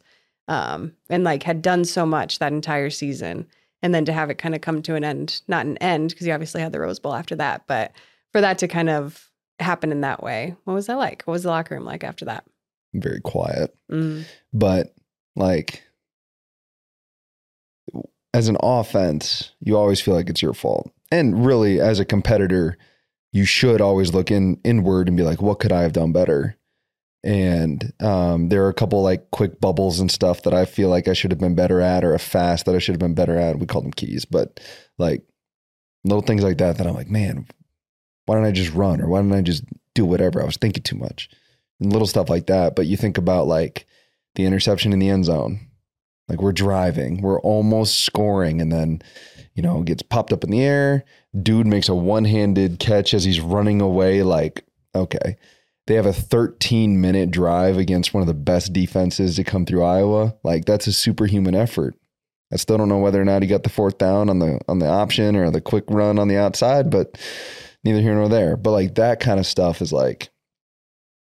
um, 0.50 0.92
and 1.08 1.22
like 1.22 1.44
had 1.44 1.62
done 1.62 1.84
so 1.84 2.04
much 2.04 2.40
that 2.40 2.52
entire 2.52 2.90
season, 2.90 3.46
and 3.82 3.94
then 3.94 4.04
to 4.04 4.12
have 4.12 4.28
it 4.28 4.36
kind 4.36 4.54
of 4.54 4.60
come 4.60 4.82
to 4.82 4.96
an 4.96 5.04
end, 5.04 5.40
not 5.48 5.64
an 5.64 5.78
end 5.78 6.10
because 6.10 6.26
you 6.26 6.32
obviously 6.32 6.60
had 6.60 6.72
the 6.72 6.80
Rose 6.80 6.98
Bowl 6.98 7.14
after 7.14 7.36
that, 7.36 7.62
but 7.66 7.92
for 8.32 8.40
that 8.40 8.58
to 8.58 8.68
kind 8.68 8.90
of 8.90 9.30
happen 9.60 9.92
in 9.92 10.00
that 10.02 10.22
way, 10.22 10.56
what 10.64 10.74
was 10.74 10.86
that 10.88 10.98
like? 10.98 11.22
What 11.22 11.32
was 11.32 11.44
the 11.44 11.50
locker 11.50 11.76
room 11.76 11.84
like 11.84 12.02
after 12.02 12.24
that? 12.26 12.44
Very 12.92 13.20
quiet. 13.20 13.74
Mm. 13.90 14.24
but 14.52 14.94
like 15.36 15.84
as 18.34 18.48
an 18.48 18.56
offense, 18.60 19.52
you 19.60 19.76
always 19.76 20.00
feel 20.00 20.14
like 20.14 20.28
it's 20.28 20.42
your 20.42 20.54
fault. 20.54 20.92
And 21.10 21.44
really, 21.46 21.80
as 21.80 21.98
a 21.98 22.04
competitor, 22.04 22.76
you 23.32 23.44
should 23.44 23.80
always 23.80 24.12
look 24.12 24.30
in 24.30 24.60
inward 24.64 25.08
and 25.08 25.16
be 25.16 25.22
like, 25.22 25.42
what 25.42 25.58
could 25.60 25.72
I 25.72 25.82
have 25.82 25.92
done 25.92 26.12
better? 26.12 26.56
And 27.22 27.92
um, 28.00 28.48
there 28.48 28.64
are 28.64 28.70
a 28.70 28.74
couple 28.74 29.02
like 29.02 29.30
quick 29.30 29.60
bubbles 29.60 30.00
and 30.00 30.10
stuff 30.10 30.42
that 30.42 30.54
I 30.54 30.64
feel 30.64 30.88
like 30.88 31.06
I 31.06 31.12
should 31.12 31.30
have 31.30 31.40
been 31.40 31.54
better 31.54 31.80
at, 31.80 32.04
or 32.04 32.14
a 32.14 32.18
fast 32.18 32.64
that 32.64 32.74
I 32.74 32.78
should 32.78 32.94
have 32.94 33.00
been 33.00 33.14
better 33.14 33.36
at. 33.36 33.58
We 33.58 33.66
call 33.66 33.82
them 33.82 33.92
keys, 33.92 34.24
but 34.24 34.60
like 34.96 35.22
little 36.04 36.22
things 36.22 36.42
like 36.42 36.58
that 36.58 36.78
that 36.78 36.86
I'm 36.86 36.94
like, 36.94 37.10
man, 37.10 37.46
why 38.26 38.36
don't 38.36 38.46
I 38.46 38.52
just 38.52 38.72
run 38.72 39.00
or 39.00 39.08
why 39.08 39.20
don't 39.20 39.32
I 39.32 39.42
just 39.42 39.64
do 39.94 40.04
whatever? 40.06 40.40
I 40.40 40.46
was 40.46 40.56
thinking 40.56 40.82
too 40.82 40.96
much 40.96 41.28
and 41.80 41.92
little 41.92 42.06
stuff 42.06 42.30
like 42.30 42.46
that. 42.46 42.76
But 42.76 42.86
you 42.86 42.96
think 42.96 43.18
about 43.18 43.46
like 43.46 43.86
the 44.34 44.44
interception 44.44 44.92
in 44.92 44.98
the 44.98 45.08
end 45.08 45.24
zone. 45.24 45.66
Like 46.28 46.40
we're 46.40 46.52
driving, 46.52 47.22
we're 47.22 47.40
almost 47.40 48.04
scoring, 48.04 48.60
and 48.60 48.70
then, 48.70 49.02
you 49.54 49.64
know, 49.64 49.82
gets 49.82 50.02
popped 50.02 50.32
up 50.32 50.44
in 50.44 50.50
the 50.50 50.62
air. 50.62 51.04
Dude 51.42 51.66
makes 51.66 51.88
a 51.88 51.94
one 51.94 52.24
handed 52.24 52.78
catch 52.78 53.14
as 53.14 53.24
he's 53.24 53.40
running 53.40 53.80
away. 53.80 54.22
Like, 54.22 54.64
okay. 54.94 55.36
They 55.86 55.94
have 55.94 56.06
a 56.06 56.12
13 56.12 57.00
minute 57.00 57.30
drive 57.30 57.76
against 57.76 58.14
one 58.14 58.20
of 58.20 58.26
the 58.26 58.34
best 58.34 58.72
defenses 58.72 59.36
to 59.36 59.44
come 59.44 59.66
through 59.66 59.82
Iowa. 59.82 60.36
Like, 60.44 60.64
that's 60.64 60.86
a 60.86 60.92
superhuman 60.92 61.54
effort. 61.54 61.96
I 62.52 62.56
still 62.56 62.78
don't 62.78 62.88
know 62.88 62.98
whether 62.98 63.20
or 63.20 63.24
not 63.24 63.42
he 63.42 63.48
got 63.48 63.62
the 63.62 63.68
fourth 63.70 63.98
down 63.98 64.28
on 64.28 64.40
the 64.40 64.60
on 64.68 64.80
the 64.80 64.88
option 64.88 65.36
or 65.36 65.50
the 65.50 65.60
quick 65.60 65.84
run 65.88 66.18
on 66.18 66.28
the 66.28 66.36
outside, 66.36 66.90
but 66.90 67.16
neither 67.84 68.00
here 68.00 68.14
nor 68.14 68.28
there. 68.28 68.56
But 68.56 68.72
like 68.72 68.96
that 68.96 69.20
kind 69.20 69.38
of 69.38 69.46
stuff 69.46 69.80
is 69.80 69.92
like 69.92 70.30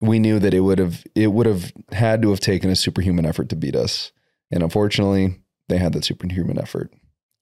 we 0.01 0.19
knew 0.19 0.39
that 0.39 0.53
it 0.53 0.60
would 0.60 0.79
have 0.79 1.03
it 1.15 1.27
would 1.27 1.45
have 1.45 1.71
had 1.91 2.21
to 2.21 2.29
have 2.31 2.41
taken 2.41 2.69
a 2.69 2.75
superhuman 2.75 3.25
effort 3.25 3.49
to 3.49 3.55
beat 3.55 3.75
us. 3.75 4.12
And 4.51 4.62
unfortunately, 4.62 5.39
they 5.69 5.77
had 5.77 5.93
that 5.93 6.05
superhuman 6.05 6.60
effort. 6.60 6.93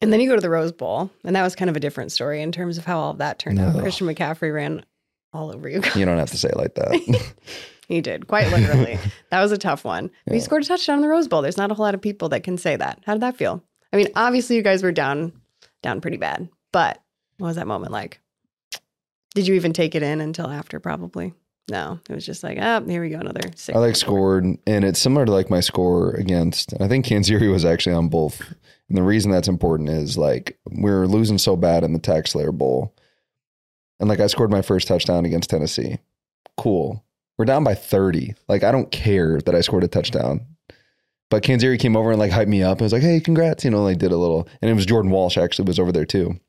And 0.01 0.11
then 0.11 0.19
you 0.19 0.29
go 0.29 0.35
to 0.35 0.41
the 0.41 0.49
Rose 0.49 0.71
Bowl, 0.71 1.09
and 1.23 1.35
that 1.35 1.43
was 1.43 1.55
kind 1.55 1.69
of 1.69 1.77
a 1.77 1.79
different 1.79 2.11
story 2.11 2.41
in 2.41 2.51
terms 2.51 2.77
of 2.77 2.85
how 2.85 2.99
all 2.99 3.11
of 3.11 3.19
that 3.19 3.39
turned 3.39 3.59
out. 3.59 3.79
Christian 3.79 4.05
McCaffrey 4.05 4.53
ran 4.53 4.85
all 5.33 5.53
over 5.53 5.67
you. 5.69 5.81
You 5.95 6.05
don't 6.05 6.17
have 6.17 6.31
to 6.31 6.37
say 6.37 6.49
it 6.49 6.57
like 6.57 6.75
that. 6.75 7.33
he 7.87 8.01
did, 8.01 8.27
quite 8.27 8.49
literally. 8.49 8.99
that 9.31 9.41
was 9.41 9.51
a 9.51 9.57
tough 9.57 9.83
one. 9.83 10.09
But 10.25 10.35
He 10.35 10.39
scored 10.39 10.63
a 10.63 10.65
touchdown 10.65 10.97
in 10.97 11.01
the 11.01 11.07
Rose 11.07 11.27
Bowl. 11.27 11.41
There's 11.41 11.57
not 11.57 11.71
a 11.71 11.73
whole 11.73 11.85
lot 11.85 11.95
of 11.95 12.01
people 12.01 12.29
that 12.29 12.43
can 12.43 12.57
say 12.57 12.75
that. 12.75 13.01
How 13.05 13.13
did 13.13 13.21
that 13.21 13.37
feel? 13.37 13.63
I 13.91 13.97
mean, 13.97 14.07
obviously 14.15 14.55
you 14.55 14.61
guys 14.61 14.83
were 14.83 14.91
down, 14.91 15.33
down 15.81 16.01
pretty 16.01 16.17
bad. 16.17 16.49
But 16.71 17.01
what 17.37 17.47
was 17.47 17.55
that 17.57 17.67
moment 17.67 17.91
like? 17.91 18.19
Did 19.35 19.47
you 19.47 19.55
even 19.55 19.73
take 19.73 19.95
it 19.95 20.03
in 20.03 20.21
until 20.21 20.47
after? 20.47 20.79
Probably. 20.79 21.33
No, 21.71 21.99
it 22.09 22.13
was 22.13 22.25
just 22.25 22.43
like, 22.43 22.57
oh, 22.61 22.83
here 22.85 23.01
we 23.01 23.09
go, 23.09 23.19
another 23.19 23.49
six. 23.55 23.75
I 23.75 23.79
like 23.79 23.95
scored, 23.95 24.43
and 24.43 24.85
it's 24.85 24.99
similar 24.99 25.25
to 25.25 25.31
like 25.31 25.49
my 25.49 25.61
score 25.61 26.11
against. 26.15 26.73
I 26.81 26.87
think 26.89 27.05
Canzeri 27.05 27.49
was 27.49 27.63
actually 27.63 27.95
on 27.95 28.09
both. 28.09 28.41
And 28.89 28.97
the 28.97 29.03
reason 29.03 29.31
that's 29.31 29.47
important 29.47 29.89
is 29.89 30.17
like 30.17 30.57
we're 30.69 31.07
losing 31.07 31.37
so 31.37 31.55
bad 31.55 31.83
in 31.83 31.93
the 31.93 31.99
Tax 31.99 32.31
Slayer 32.31 32.51
Bowl, 32.51 32.92
and 33.99 34.09
like 34.09 34.19
I 34.19 34.27
scored 34.27 34.51
my 34.51 34.61
first 34.61 34.87
touchdown 34.87 35.25
against 35.25 35.49
Tennessee. 35.49 35.97
Cool. 36.57 37.03
We're 37.37 37.45
down 37.45 37.63
by 37.63 37.75
thirty. 37.75 38.35
Like 38.47 38.63
I 38.63 38.71
don't 38.71 38.91
care 38.91 39.39
that 39.41 39.55
I 39.55 39.61
scored 39.61 39.83
a 39.83 39.87
touchdown. 39.87 40.45
But 41.29 41.43
Canzeri 41.43 41.79
came 41.79 41.95
over 41.95 42.11
and 42.11 42.19
like 42.19 42.31
hyped 42.31 42.47
me 42.47 42.61
up 42.61 42.77
and 42.77 42.85
was 42.85 42.93
like, 42.93 43.01
"Hey, 43.01 43.19
congrats!" 43.19 43.63
You 43.63 43.71
know, 43.71 43.83
like 43.83 43.97
did 43.97 44.11
a 44.11 44.17
little, 44.17 44.47
and 44.61 44.69
it 44.69 44.75
was 44.75 44.85
Jordan 44.85 45.11
Walsh 45.11 45.37
actually 45.37 45.65
was 45.65 45.79
over 45.79 45.91
there 45.91 46.05
too. 46.05 46.39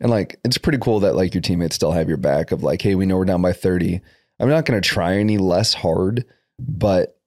And 0.00 0.10
like, 0.10 0.40
it's 0.44 0.58
pretty 0.58 0.78
cool 0.78 1.00
that 1.00 1.14
like 1.14 1.34
your 1.34 1.42
teammates 1.42 1.76
still 1.76 1.92
have 1.92 2.08
your 2.08 2.16
back 2.16 2.52
of 2.52 2.62
like, 2.62 2.80
hey, 2.82 2.94
we 2.94 3.06
know 3.06 3.18
we're 3.18 3.26
down 3.26 3.42
by 3.42 3.52
30. 3.52 4.00
I'm 4.40 4.48
not 4.48 4.64
to 4.80 4.88
try 4.88 5.18
any 5.18 5.36
less 5.36 5.74
hard, 5.74 6.24
but 6.58 7.19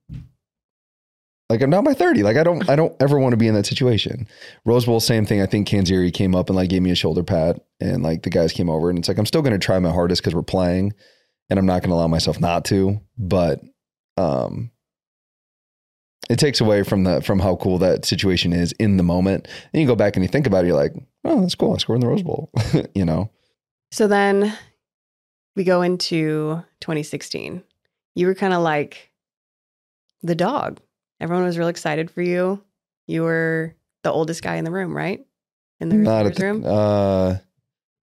like 1.50 1.62
I'm 1.62 1.70
down 1.70 1.84
by 1.84 1.94
30. 1.94 2.24
Like 2.24 2.38
I 2.38 2.44
don't, 2.44 2.68
I 2.70 2.76
don't 2.76 2.96
ever 3.02 3.20
want 3.20 3.34
to 3.34 3.38
be 3.38 3.48
in 3.48 3.54
that 3.56 3.66
situation. 3.66 4.28
Rose 4.66 4.86
Bowl, 4.86 5.00
same 5.00 5.26
thing. 5.26 5.42
I 5.42 5.46
think 5.46 5.68
Canzeri 5.68 6.14
came 6.14 6.36
up 6.36 6.50
and 6.50 6.56
like 6.56 6.70
gave 6.70 6.82
me 6.82 6.92
a 6.92 6.96
shoulder 6.96 7.24
pat 7.24 7.60
and 7.80 8.04
like 8.04 8.24
the 8.24 8.30
guys 8.30 8.54
came 8.54 8.70
over 8.70 8.90
and 8.90 8.98
it's 8.98 9.08
like, 9.08 9.18
I'm 9.18 9.26
still 9.26 9.42
going 9.42 9.54
to 9.54 9.64
try 9.64 9.78
my 9.80 9.92
hardest 9.92 10.22
because 10.22 10.34
we're 10.34 10.42
playing 10.42 10.94
and 11.50 11.60
I'm 11.60 11.66
not 11.66 11.82
going 11.82 11.90
to 11.90 11.96
allow 11.96 12.08
myself 12.08 12.40
not 12.40 12.66
to. 12.66 13.02
But, 13.18 13.62
um, 14.18 14.72
it 16.30 16.40
takes 16.40 16.62
away 16.62 16.84
from 16.84 17.04
the 17.04 17.22
from 17.22 17.40
how 17.40 17.56
cool 17.58 17.78
that 17.80 18.06
situation 18.06 18.54
is 18.54 18.72
in 18.74 18.98
the 18.98 19.04
moment. 19.04 19.48
And 19.74 19.82
you 19.82 19.88
go 19.88 19.96
back 19.96 20.16
and 20.16 20.24
you 20.24 20.30
think 20.30 20.48
about 20.48 20.64
it, 20.64 20.68
you're 20.68 20.78
like, 20.78 20.94
oh, 21.26 21.42
that's 21.42 21.56
cool. 21.56 21.74
I 21.74 21.78
scored 21.78 21.98
in 21.98 22.02
the 22.02 22.08
Rose 22.08 22.24
Bowl. 22.24 22.50
you 22.96 23.06
know. 23.06 23.30
So 23.92 24.08
then 24.08 24.58
we 25.56 25.64
go 25.64 25.82
into 25.82 26.64
2016. 26.80 27.64
You 28.16 28.28
were 28.28 28.36
kind 28.36 28.54
of 28.54 28.62
like 28.62 29.12
the 30.22 30.36
dog. 30.36 30.80
Everyone 31.24 31.46
was 31.46 31.58
real 31.58 31.70
excited 31.70 32.12
for 32.12 32.22
you. 32.22 32.62
You 33.08 33.22
were 33.24 33.74
the 34.04 34.12
oldest 34.12 34.44
guy 34.44 34.58
in 34.58 34.66
the 34.66 34.72
room, 34.72 34.94
right? 34.96 35.26
In 35.80 35.88
the 35.88 35.96
Not 35.96 36.26
at 36.26 36.36
the, 36.36 36.44
room. 36.44 36.66
uh, 36.66 37.36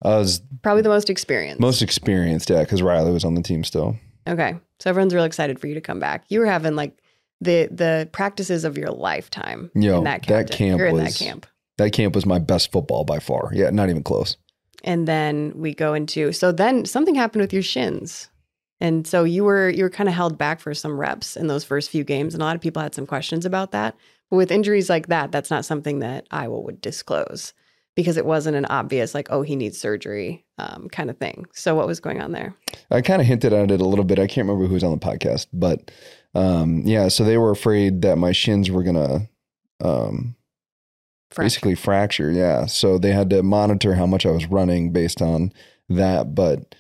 I 0.04 0.18
was 0.20 0.40
Probably 0.62 0.84
the 0.84 0.90
most 0.90 1.10
experienced. 1.10 1.60
most 1.60 1.82
experienced, 1.82 2.52
yeah, 2.52 2.62
because 2.62 2.84
Riley 2.84 3.12
was 3.12 3.26
on 3.26 3.34
the 3.34 3.42
team 3.42 3.64
still. 3.64 3.96
Okay. 4.28 4.56
So 4.80 4.92
everyone's 4.92 5.16
real 5.16 5.24
excited 5.24 5.60
for 5.60 5.66
you 5.66 5.74
to 5.74 5.82
come 5.82 6.00
back. 6.00 6.26
You 6.30 6.42
were 6.42 6.46
having 6.46 6.76
like 6.76 6.96
the 7.42 7.68
the 7.72 8.08
practices 8.12 8.64
of 8.66 8.78
your 8.78 8.90
lifetime 8.92 9.72
Yo, 9.74 9.98
in 9.98 10.04
that 10.04 10.28
that 10.28 10.50
camp. 10.50 10.52
camp 10.52 10.78
You're 10.80 10.88
in 10.90 10.98
that 10.98 11.16
camp. 11.16 11.48
That 11.78 11.94
camp 11.94 12.14
was 12.14 12.28
my 12.28 12.38
best 12.38 12.72
football 12.72 13.04
by 13.04 13.18
far. 13.18 13.50
Yeah, 13.52 13.72
not 13.72 13.90
even 13.90 14.04
close. 14.04 14.38
And 14.84 15.08
then 15.08 15.54
we 15.56 15.74
go 15.74 15.96
into 15.96 16.32
so 16.34 16.52
then 16.52 16.86
something 16.86 17.16
happened 17.16 17.42
with 17.42 17.54
your 17.54 17.64
shins. 17.64 18.30
And 18.80 19.08
so 19.08 19.24
you 19.24 19.44
were 19.44 19.70
you 19.70 19.84
were 19.84 19.90
kind 19.90 20.10
of 20.10 20.16
held 20.16 20.38
back 20.38 20.60
for 20.60 20.74
some 20.74 21.00
reps 21.00 21.36
in 21.36 21.48
those 21.48 21.64
first 21.64 21.90
few 21.90 22.04
games. 22.04 22.34
And 22.34 22.42
a 22.42 22.46
lot 22.46 22.56
of 22.56 22.62
people 22.62 22.82
had 22.82 22.94
some 22.94 23.08
questions 23.08 23.46
about 23.46 23.72
that. 23.72 23.96
But 24.30 24.38
with 24.38 24.52
injuries 24.52 24.90
like 24.90 25.08
that, 25.08 25.32
that's 25.32 25.50
not 25.50 25.66
something 25.66 26.00
that 26.00 26.28
Iowa 26.32 26.60
would 26.60 26.82
disclose 26.82 27.54
because 27.96 28.16
it 28.16 28.26
wasn't 28.26 28.56
an 28.56 28.66
obvious 28.66 29.16
like, 29.16 29.28
oh, 29.32 29.42
he 29.42 29.56
needs 29.56 29.80
surgery 29.80 30.46
um, 30.60 30.88
kind 30.92 31.10
of 31.10 31.18
thing. 31.18 31.46
So 31.54 31.74
what 31.74 31.88
was 31.88 32.00
going 32.00 32.22
on 32.22 32.32
there? 32.32 32.54
I 32.92 33.02
kind 33.02 33.22
of 33.22 33.28
hinted 33.28 33.54
at 33.54 33.72
it 33.72 33.82
a 33.82 33.86
little 33.86 34.06
bit. 34.06 34.20
I 34.20 34.28
can't 34.28 34.48
remember 34.48 34.68
who 34.68 34.76
was 34.76 34.84
on 34.84 34.92
the 34.92 35.04
podcast, 35.04 35.48
but 35.52 35.90
um, 36.36 36.84
yeah, 36.86 37.08
so 37.08 37.24
they 37.24 37.40
were 37.40 37.50
afraid 37.50 38.04
that 38.04 38.18
my 38.18 38.32
shins 38.32 38.70
were 38.70 38.84
gonna 38.84 39.28
um, 39.84 40.36
Fracture. 41.32 41.46
basically 41.46 41.76
fracture. 41.76 42.32
Yeah, 42.32 42.68
so 42.68 43.00
they 43.00 43.12
had 43.12 43.32
to 43.32 43.42
monitor 43.42 43.96
how 43.96 44.06
much 44.06 44.28
I 44.28 44.32
was 44.32 44.46
running 44.46 44.92
based 44.92 45.22
on 45.22 45.52
that. 45.90 46.36
But 46.36 46.76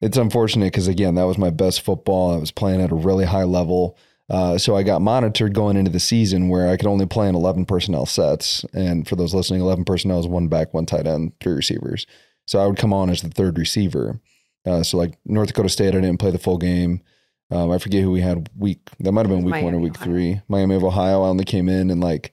it's 0.00 0.16
unfortunate 0.16 0.66
because 0.66 0.88
again, 0.88 1.14
that 1.16 1.24
was 1.24 1.38
my 1.38 1.50
best 1.50 1.82
football. 1.82 2.34
I 2.34 2.38
was 2.38 2.50
playing 2.50 2.80
at 2.80 2.92
a 2.92 2.96
really 2.96 3.24
high 3.24 3.44
level. 3.44 3.96
Uh, 4.28 4.56
so 4.56 4.76
I 4.76 4.84
got 4.84 5.02
monitored 5.02 5.54
going 5.54 5.76
into 5.76 5.90
the 5.90 5.98
season 6.00 6.48
where 6.48 6.68
I 6.68 6.76
could 6.76 6.86
only 6.86 7.06
play 7.06 7.28
in 7.28 7.34
11 7.34 7.64
personnel 7.64 8.06
sets. 8.06 8.64
And 8.72 9.06
for 9.06 9.16
those 9.16 9.34
listening, 9.34 9.60
11 9.60 9.84
personnel 9.84 10.20
is 10.20 10.28
one 10.28 10.46
back, 10.46 10.72
one 10.72 10.86
tight 10.86 11.06
end, 11.06 11.32
three 11.40 11.54
receivers. 11.54 12.06
So 12.46 12.60
I 12.60 12.66
would 12.66 12.76
come 12.76 12.92
on 12.92 13.10
as 13.10 13.22
the 13.22 13.28
third 13.28 13.58
receiver. 13.58 14.20
Uh, 14.64 14.82
so 14.82 14.96
like 14.96 15.18
North 15.24 15.48
Dakota 15.48 15.68
State, 15.68 15.88
I 15.88 16.00
didn't 16.00 16.18
play 16.18 16.30
the 16.30 16.38
full 16.38 16.58
game. 16.58 17.02
Um, 17.50 17.72
I 17.72 17.78
forget 17.78 18.02
who 18.02 18.12
we 18.12 18.20
had 18.20 18.48
week. 18.56 18.88
That 19.00 19.10
might 19.12 19.26
have 19.26 19.34
been 19.34 19.44
week 19.44 19.64
one 19.64 19.74
or 19.74 19.80
week 19.80 19.96
Ohio. 19.96 20.04
three. 20.04 20.40
Miami 20.48 20.76
of 20.76 20.84
Ohio. 20.84 21.22
I 21.22 21.28
only 21.28 21.44
came 21.44 21.68
in 21.68 21.90
and 21.90 22.00
like 22.00 22.32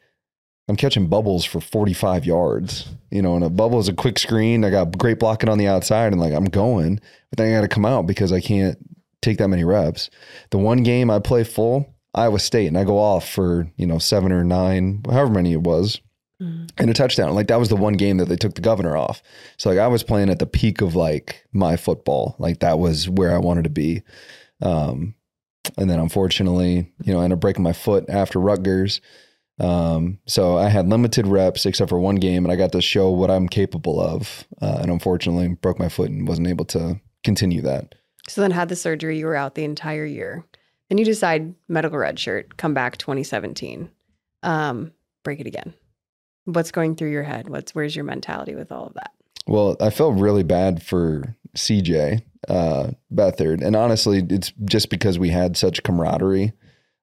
I'm 0.69 0.75
catching 0.75 1.07
bubbles 1.07 1.45
for 1.45 1.61
45 1.61 2.25
yards. 2.25 2.87
You 3.09 3.21
know, 3.21 3.35
and 3.35 3.43
a 3.43 3.49
bubble 3.49 3.79
is 3.79 3.87
a 3.87 3.93
quick 3.93 4.19
screen. 4.19 4.65
I 4.65 4.69
got 4.69 4.97
great 4.97 5.19
blocking 5.19 5.49
on 5.49 5.57
the 5.57 5.67
outside 5.67 6.11
and 6.11 6.19
like 6.21 6.33
I'm 6.33 6.45
going, 6.45 6.99
but 7.29 7.37
then 7.37 7.47
I 7.53 7.57
got 7.57 7.61
to 7.61 7.67
come 7.73 7.85
out 7.85 8.05
because 8.05 8.31
I 8.33 8.41
can't 8.41 8.77
take 9.21 9.37
that 9.37 9.47
many 9.47 9.63
reps. 9.63 10.09
The 10.51 10.57
one 10.57 10.83
game 10.83 11.09
I 11.09 11.19
play 11.19 11.43
full, 11.43 11.93
Iowa 12.13 12.39
State, 12.39 12.67
and 12.67 12.77
I 12.77 12.83
go 12.83 12.97
off 12.97 13.29
for, 13.29 13.71
you 13.77 13.85
know, 13.87 13.97
seven 13.97 14.31
or 14.31 14.43
nine, 14.43 15.03
however 15.09 15.31
many 15.31 15.53
it 15.53 15.61
was, 15.61 16.01
Mhm. 16.41 16.69
and 16.77 16.89
a 16.89 16.93
touchdown. 16.93 17.33
Like 17.33 17.47
that 17.47 17.59
was 17.59 17.69
the 17.69 17.75
one 17.77 17.93
game 17.93 18.17
that 18.17 18.25
they 18.27 18.35
took 18.35 18.53
the 18.55 18.61
governor 18.61 18.95
off. 18.97 19.23
So 19.57 19.69
like 19.69 19.79
I 19.79 19.87
was 19.87 20.03
playing 20.03 20.29
at 20.29 20.39
the 20.39 20.45
peak 20.45 20.81
of 20.81 20.95
like 20.95 21.45
my 21.53 21.77
football. 21.77 22.35
Like 22.39 22.59
that 22.59 22.77
was 22.77 23.07
where 23.09 23.33
I 23.33 23.37
wanted 23.39 23.63
to 23.63 23.69
be. 23.69 24.03
Um, 24.61 25.15
and 25.77 25.89
then 25.89 25.99
unfortunately, 25.99 26.91
you 27.03 27.13
know, 27.13 27.19
I 27.21 27.23
ended 27.23 27.37
up 27.37 27.41
breaking 27.41 27.63
my 27.63 27.73
foot 27.73 28.05
after 28.09 28.39
Rutgers. 28.39 29.01
Um, 29.59 30.19
so 30.27 30.57
I 30.57 30.69
had 30.69 30.87
limited 30.87 31.25
reps 31.25 31.65
except 31.65 31.89
for 31.89 31.99
one 31.99 32.15
game, 32.15 32.45
and 32.45 32.51
I 32.51 32.55
got 32.55 32.71
to 32.73 32.81
show 32.81 33.09
what 33.09 33.31
I'm 33.31 33.47
capable 33.47 33.99
of. 33.99 34.45
Uh, 34.61 34.79
and 34.81 34.91
unfortunately, 34.91 35.49
broke 35.49 35.79
my 35.79 35.89
foot 35.89 36.09
and 36.09 36.27
wasn't 36.27 36.47
able 36.47 36.65
to 36.65 36.99
continue 37.23 37.61
that. 37.63 37.95
So 38.27 38.41
then 38.41 38.51
had 38.51 38.69
the 38.69 38.75
surgery, 38.75 39.17
you 39.17 39.25
were 39.25 39.35
out 39.35 39.55
the 39.55 39.63
entire 39.63 40.05
year. 40.05 40.45
Then 40.89 40.97
you 40.97 41.05
decide 41.05 41.53
medical 41.67 41.97
red 41.97 42.19
shirt, 42.19 42.57
come 42.57 42.73
back 42.73 42.97
2017. 42.97 43.89
Um, 44.43 44.93
break 45.23 45.39
it 45.39 45.47
again. 45.47 45.73
What's 46.45 46.71
going 46.71 46.95
through 46.95 47.11
your 47.11 47.23
head? 47.23 47.49
What's 47.49 47.75
where's 47.75 47.95
your 47.95 48.05
mentality 48.05 48.55
with 48.55 48.71
all 48.71 48.87
of 48.87 48.93
that? 48.93 49.11
Well, 49.47 49.75
I 49.81 49.89
felt 49.89 50.19
really 50.19 50.43
bad 50.43 50.81
for 50.81 51.35
CJ 51.57 52.21
uh, 52.47 52.91
Beathard, 53.13 53.61
and 53.61 53.75
honestly, 53.75 54.25
it's 54.29 54.53
just 54.63 54.89
because 54.89 55.19
we 55.19 55.29
had 55.29 55.57
such 55.57 55.83
camaraderie. 55.83 56.53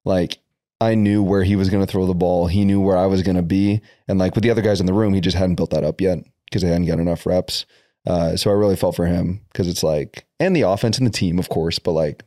Like 0.03 0.39
I 0.81 0.95
knew 0.95 1.23
where 1.23 1.43
he 1.43 1.55
was 1.55 1.69
going 1.69 1.85
to 1.85 1.91
throw 1.91 2.05
the 2.05 2.13
ball, 2.13 2.47
he 2.47 2.65
knew 2.65 2.81
where 2.81 2.97
I 2.97 3.05
was 3.05 3.23
going 3.23 3.37
to 3.37 3.41
be, 3.41 3.81
and 4.07 4.19
like 4.19 4.35
with 4.35 4.43
the 4.43 4.51
other 4.51 4.61
guys 4.61 4.79
in 4.79 4.85
the 4.85 4.93
room, 4.93 5.13
he 5.13 5.21
just 5.21 5.37
hadn't 5.37 5.55
built 5.55 5.69
that 5.71 5.83
up 5.83 6.01
yet 6.01 6.19
because 6.45 6.61
they 6.61 6.67
hadn't 6.69 6.87
got 6.87 6.99
enough 6.99 7.25
reps. 7.25 7.65
Uh, 8.05 8.35
so 8.35 8.51
I 8.51 8.53
really 8.53 8.75
felt 8.75 8.95
for 8.95 9.05
him 9.05 9.41
because 9.51 9.67
it's 9.67 9.83
like, 9.83 10.25
and 10.39 10.55
the 10.55 10.61
offense 10.61 10.97
and 10.97 11.07
the 11.07 11.11
team, 11.11 11.39
of 11.39 11.49
course, 11.49 11.79
but 11.79 11.93
like, 11.93 12.23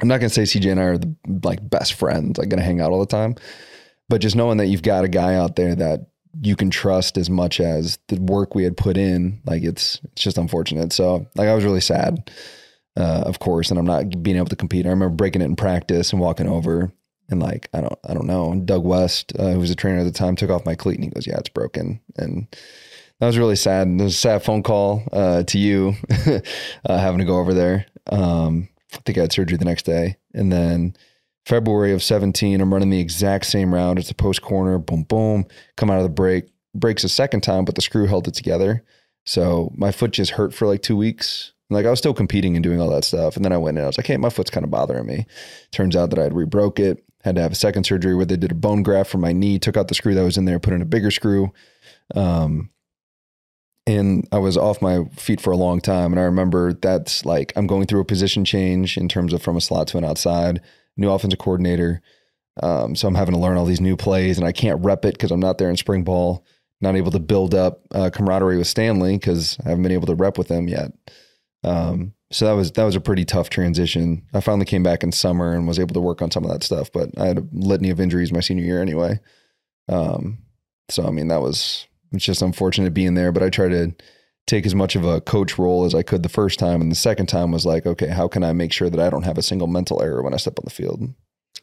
I'm 0.00 0.08
not 0.08 0.18
gonna 0.18 0.30
say 0.30 0.42
CJ 0.42 0.70
and 0.70 0.80
I 0.80 0.84
are 0.84 0.98
the 0.98 1.14
like 1.42 1.68
best 1.68 1.94
friends, 1.94 2.38
like 2.38 2.48
gonna 2.48 2.62
hang 2.62 2.80
out 2.80 2.92
all 2.92 3.00
the 3.00 3.06
time, 3.06 3.36
but 4.08 4.20
just 4.20 4.36
knowing 4.36 4.58
that 4.58 4.66
you've 4.66 4.82
got 4.82 5.04
a 5.04 5.08
guy 5.08 5.34
out 5.34 5.56
there 5.56 5.74
that 5.74 6.06
you 6.42 6.54
can 6.54 6.70
trust 6.70 7.18
as 7.18 7.28
much 7.28 7.60
as 7.60 7.98
the 8.08 8.20
work 8.20 8.54
we 8.54 8.64
had 8.64 8.76
put 8.76 8.96
in. 8.96 9.40
Like 9.46 9.62
it's 9.62 10.00
it's 10.04 10.22
just 10.22 10.38
unfortunate. 10.38 10.92
So 10.92 11.26
like 11.34 11.48
I 11.48 11.54
was 11.54 11.64
really 11.64 11.80
sad, 11.80 12.30
uh, 12.96 13.22
of 13.26 13.38
course, 13.38 13.70
and 13.70 13.78
I'm 13.78 13.86
not 13.86 14.22
being 14.22 14.36
able 14.36 14.48
to 14.48 14.56
compete. 14.56 14.86
I 14.86 14.90
remember 14.90 15.14
breaking 15.14 15.42
it 15.42 15.46
in 15.46 15.56
practice 15.56 16.12
and 16.12 16.20
walking 16.20 16.48
over 16.48 16.92
and 17.30 17.40
like 17.40 17.68
I 17.72 17.80
don't 17.80 17.98
I 18.04 18.14
don't 18.14 18.26
know. 18.26 18.52
And 18.52 18.66
Doug 18.66 18.84
West, 18.84 19.32
uh, 19.38 19.50
who 19.50 19.60
was 19.60 19.70
a 19.70 19.74
trainer 19.74 19.98
at 19.98 20.04
the 20.04 20.10
time, 20.12 20.36
took 20.36 20.50
off 20.50 20.66
my 20.66 20.74
cleat 20.74 20.96
and 20.96 21.04
he 21.04 21.10
goes, 21.10 21.26
"Yeah, 21.26 21.38
it's 21.38 21.48
broken." 21.48 22.00
And 22.16 22.46
that 23.18 23.26
was 23.26 23.38
really 23.38 23.56
sad. 23.56 23.86
And 23.86 24.00
There 24.00 24.04
was 24.04 24.14
a 24.14 24.18
sad 24.18 24.42
phone 24.42 24.62
call 24.62 25.02
uh, 25.12 25.42
to 25.44 25.58
you, 25.58 25.94
uh, 26.26 26.98
having 26.98 27.18
to 27.18 27.24
go 27.24 27.38
over 27.38 27.54
there. 27.54 27.86
Um, 28.10 28.68
I 28.94 28.98
think 29.04 29.18
I 29.18 29.22
had 29.22 29.32
surgery 29.32 29.56
the 29.56 29.64
next 29.64 29.84
day, 29.84 30.16
and 30.34 30.52
then. 30.52 30.96
February 31.46 31.92
of 31.92 32.02
17, 32.02 32.60
I'm 32.60 32.72
running 32.72 32.90
the 32.90 33.00
exact 33.00 33.46
same 33.46 33.74
round. 33.74 33.98
It's 33.98 34.10
a 34.10 34.14
post 34.14 34.42
corner, 34.42 34.78
boom, 34.78 35.04
boom, 35.04 35.46
come 35.78 35.90
out 35.90 35.96
of 35.96 36.02
the 36.02 36.10
break, 36.10 36.44
breaks 36.74 37.02
a 37.02 37.08
second 37.08 37.40
time, 37.40 37.64
but 37.64 37.74
the 37.74 37.80
screw 37.80 38.06
held 38.06 38.28
it 38.28 38.34
together. 38.34 38.84
So 39.24 39.72
my 39.74 39.90
foot 39.90 40.12
just 40.12 40.32
hurt 40.32 40.54
for 40.54 40.66
like 40.66 40.82
two 40.82 40.96
weeks. 40.96 41.52
Like 41.70 41.86
I 41.86 41.90
was 41.90 41.98
still 41.98 42.14
competing 42.14 42.56
and 42.56 42.62
doing 42.62 42.80
all 42.80 42.90
that 42.90 43.04
stuff. 43.04 43.36
And 43.36 43.44
then 43.44 43.52
I 43.52 43.56
went 43.56 43.76
in, 43.76 43.78
and 43.78 43.84
I 43.84 43.88
was 43.88 43.98
like, 43.98 44.06
hey, 44.06 44.16
my 44.16 44.30
foot's 44.30 44.50
kind 44.50 44.64
of 44.64 44.70
bothering 44.70 45.06
me. 45.06 45.26
Turns 45.70 45.96
out 45.96 46.10
that 46.10 46.18
I 46.18 46.24
had 46.24 46.34
rebroke 46.34 46.78
it, 46.78 47.04
had 47.22 47.36
to 47.36 47.42
have 47.42 47.52
a 47.52 47.56
second 47.56 47.84
surgery 47.84 48.14
where 48.14 48.26
they 48.26 48.36
did 48.36 48.52
a 48.52 48.54
bone 48.54 48.82
graft 48.82 49.10
for 49.10 49.18
my 49.18 49.32
knee, 49.32 49.58
took 49.58 49.76
out 49.76 49.88
the 49.88 49.94
screw 49.94 50.14
that 50.14 50.22
was 50.22 50.38
in 50.38 50.46
there, 50.46 50.58
put 50.58 50.72
in 50.72 50.82
a 50.82 50.86
bigger 50.86 51.10
screw. 51.10 51.52
Um, 52.14 52.70
and 53.86 54.26
I 54.32 54.38
was 54.38 54.56
off 54.56 54.82
my 54.82 55.04
feet 55.16 55.40
for 55.40 55.52
a 55.52 55.56
long 55.56 55.80
time. 55.80 56.12
And 56.12 56.20
I 56.20 56.24
remember 56.24 56.72
that's 56.72 57.24
like 57.24 57.52
I'm 57.56 57.66
going 57.66 57.86
through 57.86 58.00
a 58.00 58.04
position 58.04 58.44
change 58.44 58.96
in 58.96 59.08
terms 59.08 59.32
of 59.32 59.42
from 59.42 59.56
a 59.56 59.60
slot 59.60 59.88
to 59.88 59.98
an 59.98 60.04
outside, 60.04 60.60
new 60.96 61.10
offensive 61.10 61.38
coordinator. 61.38 62.00
Um, 62.62 62.94
so 62.94 63.08
I'm 63.08 63.14
having 63.14 63.34
to 63.34 63.40
learn 63.40 63.56
all 63.56 63.64
these 63.64 63.80
new 63.80 63.96
plays, 63.96 64.38
and 64.38 64.46
I 64.46 64.52
can't 64.52 64.84
rep 64.84 65.04
it 65.04 65.14
because 65.14 65.30
I'm 65.30 65.40
not 65.40 65.58
there 65.58 65.70
in 65.70 65.76
spring 65.76 66.04
ball. 66.04 66.44
Not 66.80 66.96
able 66.96 67.10
to 67.10 67.18
build 67.18 67.54
up 67.54 67.82
uh, 67.90 68.10
camaraderie 68.10 68.56
with 68.56 68.66
Stanley 68.66 69.18
because 69.18 69.58
I 69.64 69.68
haven't 69.68 69.82
been 69.82 69.92
able 69.92 70.06
to 70.06 70.14
rep 70.14 70.38
with 70.38 70.50
him 70.50 70.66
yet. 70.66 70.92
Um, 71.62 72.14
so 72.32 72.46
that 72.46 72.52
was 72.52 72.72
that 72.72 72.84
was 72.84 72.96
a 72.96 73.00
pretty 73.00 73.24
tough 73.24 73.50
transition. 73.50 74.24
I 74.32 74.40
finally 74.40 74.64
came 74.66 74.82
back 74.82 75.02
in 75.02 75.12
summer 75.12 75.52
and 75.52 75.66
was 75.66 75.78
able 75.78 75.94
to 75.94 76.00
work 76.00 76.22
on 76.22 76.30
some 76.30 76.44
of 76.44 76.50
that 76.50 76.62
stuff, 76.62 76.90
but 76.92 77.10
I 77.18 77.26
had 77.26 77.38
a 77.38 77.46
litany 77.52 77.90
of 77.90 78.00
injuries 78.00 78.32
my 78.32 78.40
senior 78.40 78.64
year 78.64 78.80
anyway. 78.80 79.18
Um, 79.88 80.38
so 80.88 81.04
I 81.06 81.10
mean 81.10 81.28
that 81.28 81.40
was 81.40 81.86
it's 82.12 82.24
just 82.24 82.42
unfortunate 82.42 82.94
being 82.94 83.14
there, 83.14 83.32
but 83.32 83.42
I 83.42 83.50
tried 83.50 83.70
to 83.70 83.94
take 84.46 84.66
as 84.66 84.74
much 84.74 84.96
of 84.96 85.04
a 85.04 85.20
coach 85.20 85.58
role 85.58 85.84
as 85.84 85.94
I 85.94 86.02
could 86.02 86.22
the 86.22 86.28
first 86.28 86.58
time, 86.58 86.80
and 86.80 86.90
the 86.90 86.96
second 86.96 87.26
time 87.26 87.52
was 87.52 87.66
like, 87.66 87.86
okay, 87.86 88.08
how 88.08 88.28
can 88.28 88.42
I 88.42 88.52
make 88.52 88.72
sure 88.72 88.90
that 88.90 89.00
I 89.00 89.10
don't 89.10 89.24
have 89.24 89.38
a 89.38 89.42
single 89.42 89.68
mental 89.68 90.02
error 90.02 90.22
when 90.22 90.34
I 90.34 90.38
step 90.38 90.58
on 90.58 90.64
the 90.64 90.70
field? 90.70 91.14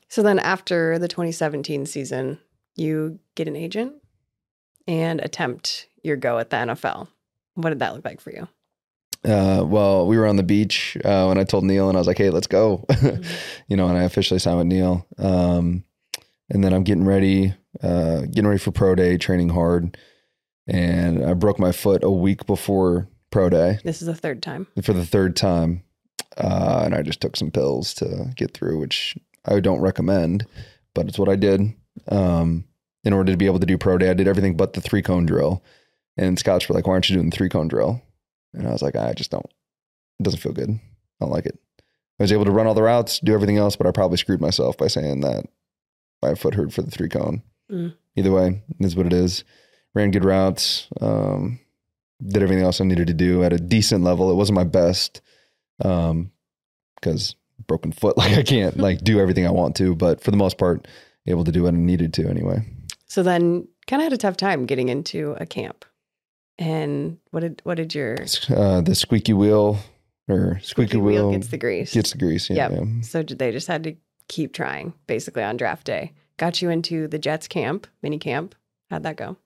So 0.10 0.24
then 0.24 0.40
after 0.40 0.98
the 0.98 1.10
2017 1.10 1.86
season, 1.86 2.40
you 2.76 3.20
get 3.36 3.48
an 3.48 3.58
agent 3.58 3.96
and 4.88 5.20
attempt 5.20 5.90
your 6.02 6.16
go 6.16 6.40
at 6.40 6.50
the 6.50 6.58
NFL. 6.58 7.10
What 7.56 7.70
did 7.70 7.80
that 7.80 7.94
look 7.94 8.06
like 8.06 8.22
for 8.22 8.32
you? 8.32 8.48
Uh, 9.28 9.64
well, 9.66 10.08
we 10.08 10.18
were 10.18 10.26
on 10.26 10.38
the 10.38 10.44
beach 10.44 10.98
uh, 11.04 11.26
when 11.26 11.38
I 11.38 11.44
told 11.44 11.66
Neil, 11.66 11.90
and 11.90 11.98
I 11.98 12.00
was 12.00 12.08
like, 12.08 12.18
"Hey, 12.18 12.30
let's 12.30 12.48
go," 12.48 12.86
you 13.68 13.76
know. 13.76 13.88
And 13.88 13.98
I 13.98 14.04
officially 14.04 14.40
signed 14.40 14.58
with 14.58 14.68
Neil. 14.68 15.06
Um, 15.18 15.84
and 16.50 16.64
then 16.64 16.74
I'm 16.74 16.84
getting 16.84 17.04
ready, 17.06 17.54
uh, 17.84 18.22
getting 18.22 18.48
ready 18.48 18.60
for 18.60 18.72
pro 18.72 18.96
day, 18.96 19.18
training 19.18 19.50
hard, 19.50 19.98
and 20.66 21.26
I 21.26 21.34
broke 21.34 21.60
my 21.60 21.74
foot 21.74 22.04
a 22.04 22.10
week 22.12 22.46
before 22.46 23.10
pro 23.30 23.50
day 23.50 23.80
This 23.84 24.02
is 24.02 24.08
the 24.08 24.16
third 24.16 24.42
time. 24.42 24.68
for 24.82 24.94
the 24.94 25.06
third 25.06 25.36
time, 25.36 25.84
uh, 26.38 26.84
and 26.86 26.96
I 26.96 27.02
just 27.02 27.20
took 27.20 27.36
some 27.36 27.52
pills 27.52 27.94
to 27.96 28.32
get 28.36 28.54
through, 28.54 28.80
which 28.80 29.18
I 29.44 29.60
don't 29.60 29.82
recommend, 29.82 30.46
but 30.94 31.08
it's 31.10 31.20
what 31.20 31.28
I 31.30 31.36
did. 31.36 31.74
Um, 32.08 32.64
in 33.04 33.12
order 33.14 33.32
to 33.32 33.38
be 33.38 33.46
able 33.46 33.60
to 33.60 33.66
do 33.66 33.78
pro 33.78 33.98
day, 33.98 34.10
I 34.10 34.14
did 34.14 34.28
everything 34.28 34.56
but 34.56 34.74
the 34.74 34.82
three 34.82 35.02
cone 35.02 35.26
drill. 35.26 35.64
And 36.16 36.40
Scott's 36.40 36.68
were 36.68 36.76
like, 36.76 36.88
"Why 36.88 36.94
aren't 36.94 37.10
you 37.10 37.16
doing 37.18 37.30
the 37.30 37.36
three 37.36 37.50
cone 37.50 37.68
drill?" 37.68 38.02
And 38.54 38.68
I 38.68 38.72
was 38.72 38.82
like, 38.82 38.96
"I 38.96 39.14
just 39.14 39.32
don't. 39.32 39.46
It 40.20 40.24
doesn't 40.24 40.40
feel 40.40 40.54
good. 40.54 40.70
I 40.70 40.80
don't 41.20 41.32
like 41.32 41.46
it." 41.46 41.60
I 42.20 42.24
was 42.24 42.32
able 42.32 42.46
to 42.46 42.52
run 42.52 42.66
all 42.66 42.74
the 42.74 42.82
routes, 42.82 43.20
do 43.20 43.34
everything 43.34 43.58
else, 43.58 43.76
but 43.76 43.86
I 43.86 43.92
probably 43.92 44.18
screwed 44.18 44.42
myself 44.42 44.78
by 44.78 44.88
saying 44.88 45.22
that 45.22 45.46
my 46.22 46.34
foot 46.34 46.56
hurt 46.56 46.74
for 46.74 46.82
the 46.82 46.90
three 46.90 47.10
cone. 47.10 47.44
Mm. 47.72 47.94
Either 48.16 48.32
way, 48.32 48.64
is 48.80 48.96
what 48.96 49.06
it 49.06 49.14
is. 49.14 49.44
Ran 49.94 50.12
good 50.12 50.26
routes. 50.26 50.88
Um, 51.00 51.60
did 52.26 52.42
everything 52.42 52.64
else 52.64 52.82
I 52.82 52.86
needed 52.86 53.08
to 53.08 53.14
do 53.14 53.44
at 53.44 53.54
a 53.54 53.60
decent 53.60 54.04
level. 54.04 54.32
It 54.32 54.36
wasn't 54.36 54.56
my 54.56 54.64
best 54.64 55.22
um, 55.84 56.32
because 56.96 57.36
broken 57.68 57.92
foot. 57.92 58.18
Like 58.18 58.38
I 58.38 58.44
can't 58.44 58.78
like 58.88 59.04
do 59.04 59.20
everything 59.20 59.46
I 59.46 59.52
want 59.52 59.76
to, 59.78 59.96
but 59.96 60.22
for 60.22 60.32
the 60.32 60.38
most 60.38 60.58
part, 60.58 60.88
able 61.28 61.44
to 61.44 61.52
do 61.52 61.64
what 61.64 61.74
I 61.74 61.78
needed 61.78 62.14
to 62.16 62.28
anyway. 62.28 62.66
So 63.06 63.22
then 63.22 63.68
kind 63.86 64.02
of 64.02 64.06
had 64.06 64.14
a 64.14 64.18
tough 64.18 64.38
time 64.38 64.66
getting 64.66 64.90
into 64.90 65.36
a 65.40 65.46
camp. 65.46 65.86
And 66.60 67.18
what 67.32 67.42
did 67.42 67.62
what 67.64 67.76
did 67.76 67.94
your 67.94 68.16
Uh, 68.50 68.82
the 68.82 68.96
squeaky 68.96 69.34
wheel 69.34 69.78
or 70.28 70.60
squeaky, 70.64 70.98
wheel, 70.98 71.32
gets 71.32 71.48
the 71.48 71.58
grease? 71.58 71.94
gets 71.94 72.12
the 72.12 72.18
grease. 72.18 72.50
Yeah, 72.50 72.70
Yep. 72.70 72.72
yeah. 72.72 73.02
So 73.02 73.24
did 73.24 73.40
they 73.40 73.52
just 73.52 73.68
had 73.68 73.84
to 73.84 73.96
keep 74.28 74.54
trying 74.54 74.94
basically 75.08 75.44
on 75.44 75.56
draft 75.58 75.86
day. 75.86 76.14
Got 76.38 76.62
you 76.62 76.70
into 76.70 77.08
the 77.08 77.20
Jets 77.20 77.48
camp, 77.48 77.88
mini 78.02 78.18
camp. 78.20 78.56
How'd 78.90 79.04
that 79.04 79.16
go? 79.18 79.38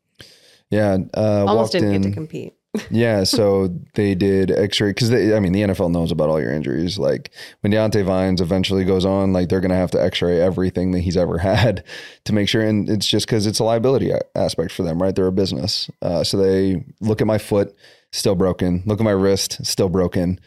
Yeah, 0.70 0.98
uh, 1.16 1.46
Almost 1.48 1.74
didn't 1.74 1.94
in. 1.94 2.02
get 2.02 2.08
to 2.10 2.14
compete. 2.14 2.54
Yeah, 2.90 3.26
so 3.26 3.68
they 3.96 4.16
did 4.16 4.50
X-ray 4.50 4.92
because 4.92 5.12
I 5.12 5.40
mean 5.42 5.52
the 5.52 5.62
NFL 5.62 5.92
knows 5.92 6.12
about 6.12 6.30
all 6.30 6.40
your 6.40 6.54
injuries. 6.54 6.98
Like 6.98 7.32
when 7.60 7.72
Diante 7.72 8.02
Vines 8.02 8.40
eventually 8.40 8.86
goes 8.86 9.04
on, 9.04 9.34
like 9.34 9.50
they're 9.50 9.60
gonna 9.60 9.76
have 9.76 9.92
to 9.92 10.02
X-ray 10.02 10.40
everything 10.40 10.92
that 10.92 11.00
he's 11.00 11.18
ever 11.18 11.38
had 11.40 11.84
to 12.24 12.34
make 12.34 12.48
sure. 12.48 12.62
And 12.62 12.90
it's 12.90 13.06
just 13.06 13.26
because 13.26 13.46
it's 13.46 13.60
a 13.60 13.66
liability 13.66 14.14
aspect 14.36 14.72
for 14.72 14.84
them, 14.84 15.02
right? 15.02 15.14
They're 15.14 15.28
a 15.28 15.34
business, 15.34 15.90
uh, 16.02 16.24
so 16.24 16.38
they 16.38 16.86
look 17.02 17.20
at 17.20 17.28
my 17.28 17.38
foot, 17.38 17.76
still 18.14 18.36
broken. 18.36 18.84
Look 18.86 19.02
at 19.02 19.04
my 19.04 19.12
wrist, 19.12 19.66
still 19.66 19.90
broken. 19.90 20.40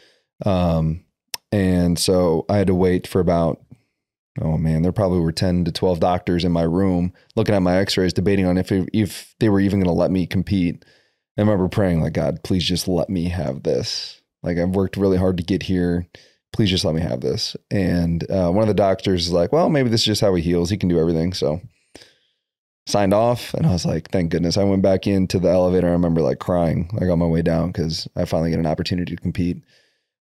Um, 0.46 1.04
and 1.52 1.98
so 1.98 2.46
I 2.48 2.56
had 2.56 2.68
to 2.68 2.74
wait 2.74 3.06
for 3.06 3.20
about. 3.20 3.60
Oh 4.40 4.58
man, 4.58 4.82
there 4.82 4.90
probably 4.90 5.20
were 5.20 5.30
ten 5.30 5.64
to 5.64 5.70
twelve 5.70 6.00
doctors 6.00 6.44
in 6.44 6.50
my 6.52 6.62
room 6.64 7.12
looking 7.36 7.54
at 7.54 7.62
my 7.62 7.76
X-rays, 7.76 8.14
debating 8.14 8.46
on 8.46 8.56
if 8.56 8.72
if 8.72 9.34
they 9.38 9.48
were 9.50 9.60
even 9.60 9.78
going 9.78 9.94
to 9.94 10.00
let 10.00 10.10
me 10.10 10.26
compete. 10.26 10.84
I 11.36 11.40
remember 11.40 11.68
praying, 11.68 12.00
like, 12.00 12.12
God, 12.12 12.42
please 12.44 12.64
just 12.64 12.86
let 12.86 13.08
me 13.08 13.28
have 13.28 13.62
this. 13.62 14.20
Like, 14.42 14.58
I've 14.58 14.70
worked 14.70 14.96
really 14.96 15.16
hard 15.16 15.36
to 15.38 15.42
get 15.42 15.62
here. 15.62 16.06
Please 16.52 16.70
just 16.70 16.84
let 16.84 16.94
me 16.94 17.00
have 17.00 17.20
this. 17.20 17.56
And 17.70 18.30
uh, 18.30 18.50
one 18.50 18.62
of 18.62 18.68
the 18.68 18.74
doctors 18.74 19.26
is 19.26 19.32
like, 19.32 19.52
well, 19.52 19.68
maybe 19.68 19.88
this 19.88 20.02
is 20.02 20.06
just 20.06 20.20
how 20.20 20.34
he 20.34 20.42
heals. 20.42 20.70
He 20.70 20.76
can 20.76 20.88
do 20.88 21.00
everything. 21.00 21.32
So 21.32 21.60
signed 22.86 23.14
off. 23.14 23.54
And 23.54 23.66
I 23.66 23.72
was 23.72 23.84
like, 23.84 24.10
thank 24.10 24.30
goodness. 24.30 24.56
I 24.56 24.64
went 24.64 24.82
back 24.82 25.06
into 25.06 25.38
the 25.38 25.48
elevator. 25.48 25.88
I 25.88 25.92
remember 25.92 26.20
like 26.20 26.38
crying, 26.38 26.90
like 26.92 27.10
on 27.10 27.18
my 27.18 27.26
way 27.26 27.42
down 27.42 27.68
because 27.68 28.06
I 28.14 28.24
finally 28.24 28.50
get 28.50 28.60
an 28.60 28.66
opportunity 28.66 29.16
to 29.16 29.22
compete. 29.22 29.62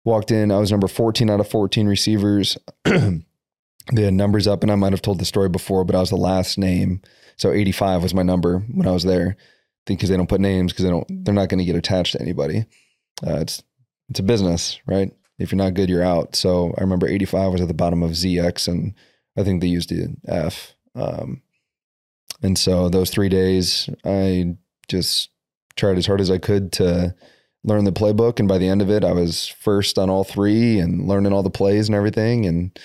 Walked 0.05 0.31
in. 0.31 0.51
I 0.51 0.57
was 0.57 0.71
number 0.71 0.87
14 0.87 1.29
out 1.29 1.39
of 1.39 1.47
14 1.47 1.87
receivers. 1.87 2.57
had 2.85 3.23
numbers 4.13 4.47
up, 4.47 4.63
and 4.63 4.71
I 4.71 4.75
might 4.75 4.93
have 4.93 5.01
told 5.01 5.19
the 5.19 5.25
story 5.25 5.49
before, 5.49 5.83
but 5.83 5.95
I 5.95 5.99
was 5.99 6.09
the 6.09 6.17
last 6.17 6.57
name. 6.57 7.01
So 7.37 7.51
85 7.51 8.03
was 8.03 8.13
my 8.13 8.23
number 8.23 8.59
when 8.59 8.87
I 8.87 8.91
was 8.91 9.03
there 9.03 9.37
because 9.85 10.09
they 10.09 10.17
don't 10.17 10.29
put 10.29 10.41
names 10.41 10.71
because 10.71 10.85
they 10.85 10.91
don't 10.91 11.25
they're 11.25 11.33
not 11.33 11.49
going 11.49 11.59
to 11.59 11.65
get 11.65 11.75
attached 11.75 12.13
to 12.13 12.21
anybody. 12.21 12.65
Uh, 13.25 13.37
it's 13.37 13.63
it's 14.09 14.19
a 14.19 14.23
business, 14.23 14.79
right? 14.85 15.11
If 15.39 15.51
you're 15.51 15.57
not 15.57 15.73
good, 15.73 15.89
you're 15.89 16.03
out. 16.03 16.35
So 16.35 16.73
I 16.77 16.81
remember 16.81 17.07
85 17.07 17.51
was 17.51 17.61
at 17.61 17.67
the 17.67 17.73
bottom 17.73 18.03
of 18.03 18.11
ZX, 18.11 18.67
and 18.67 18.93
I 19.37 19.43
think 19.43 19.61
they 19.61 19.67
used 19.67 19.89
the 19.89 20.15
F. 20.27 20.75
Um, 20.95 21.41
and 22.41 22.57
so 22.57 22.89
those 22.89 23.09
three 23.09 23.29
days, 23.29 23.89
I 24.05 24.55
just 24.87 25.29
tried 25.75 25.97
as 25.97 26.05
hard 26.05 26.21
as 26.21 26.29
I 26.29 26.37
could 26.37 26.71
to 26.73 27.15
learn 27.63 27.85
the 27.85 27.91
playbook, 27.91 28.39
and 28.39 28.47
by 28.47 28.57
the 28.57 28.67
end 28.67 28.81
of 28.81 28.89
it, 28.89 29.03
I 29.03 29.13
was 29.13 29.47
first 29.47 29.97
on 29.97 30.09
all 30.09 30.23
three 30.23 30.79
and 30.79 31.07
learning 31.07 31.33
all 31.33 31.43
the 31.43 31.49
plays 31.49 31.87
and 31.87 31.95
everything, 31.95 32.45
and 32.45 32.77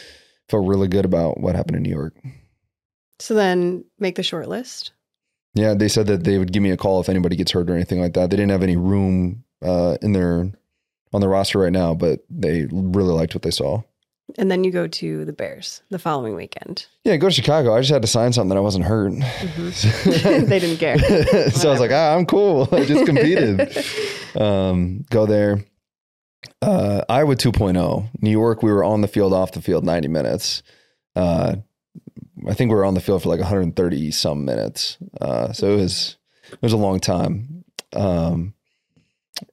felt 0.49 0.67
really 0.67 0.89
good 0.89 1.05
about 1.05 1.41
what 1.41 1.57
happened 1.57 1.77
in 1.77 1.83
New 1.83 1.91
York. 1.91 2.15
So 3.19 3.35
then 3.35 3.85
make 3.99 4.15
the 4.15 4.23
short 4.23 4.49
list. 4.49 4.93
Yeah, 5.59 5.75
they 5.75 5.89
said 5.89 6.07
that 6.07 6.23
they 6.23 6.39
would 6.39 6.53
give 6.53 6.63
me 6.63 6.71
a 6.71 6.77
call 6.77 7.01
if 7.01 7.09
anybody 7.09 7.35
gets 7.35 7.51
hurt 7.51 7.69
or 7.69 7.75
anything 7.75 8.01
like 8.01 8.15
that. 8.15 8.31
They 8.31 8.37
didn't 8.37 8.53
have 8.53 8.63
any 8.63 8.77
room 8.77 9.43
uh, 9.61 9.99
in 10.01 10.13
their 10.13 10.51
on 11.13 11.21
the 11.21 11.29
roster 11.29 11.59
right 11.59 11.73
now, 11.73 11.95
but 11.95 12.21
they 12.31 12.69
really 12.71 13.13
liked 13.13 13.35
what 13.35 13.43
they 13.43 13.51
saw. 13.51 13.83
And 14.37 14.51
then 14.51 14.63
you 14.63 14.71
go 14.71 14.87
to 14.87 15.25
the 15.25 15.33
Bears 15.33 15.83
the 15.91 15.99
following 15.99 16.37
weekend. 16.37 16.87
Yeah, 17.03 17.17
go 17.17 17.29
to 17.29 17.35
Chicago. 17.35 17.75
I 17.75 17.81
just 17.81 17.91
had 17.91 18.03
to 18.03 18.09
sign 18.09 18.33
something 18.33 18.51
that 18.51 18.57
I 18.59 18.61
wasn't 18.61 18.85
hurt. 18.85 19.13
Mhm. 19.13 20.47
they 20.49 20.59
didn't 20.61 20.77
care. 20.77 20.99
so 21.51 21.69
I 21.69 21.73
was 21.73 21.81
like, 21.81 21.91
ah, 21.93 22.15
I'm 22.15 22.27
cool. 22.27 22.69
I 22.73 22.85
just 22.85 23.07
competed. 23.07 23.77
um, 24.41 25.05
go 25.11 25.27
there. 25.27 25.65
Uh, 26.63 27.03
Iowa 27.09 27.35
2.0. 27.35 28.09
New 28.21 28.31
York, 28.31 28.63
we 28.63 28.71
were 28.71 28.85
on 28.85 29.01
the 29.01 29.09
field, 29.09 29.33
off 29.33 29.53
the 29.53 29.63
field, 29.63 29.85
90 29.85 30.09
minutes. 30.09 30.63
Uh, 31.17 31.57
I 32.47 32.55
think 32.55 32.71
we 32.71 32.77
were 32.77 32.85
on 32.85 32.95
the 32.95 33.01
field 33.01 33.23
for 33.23 33.29
like 33.29 33.41
130 33.41 34.11
some 34.11 34.45
minutes. 34.45 34.99
Uh, 35.21 35.53
so 35.53 35.73
it 35.73 35.77
was 35.77 36.17
it 36.53 36.63
was 36.63 36.73
a 36.73 36.79
long 36.79 37.01
time. 37.01 37.65
Um, 37.95 38.55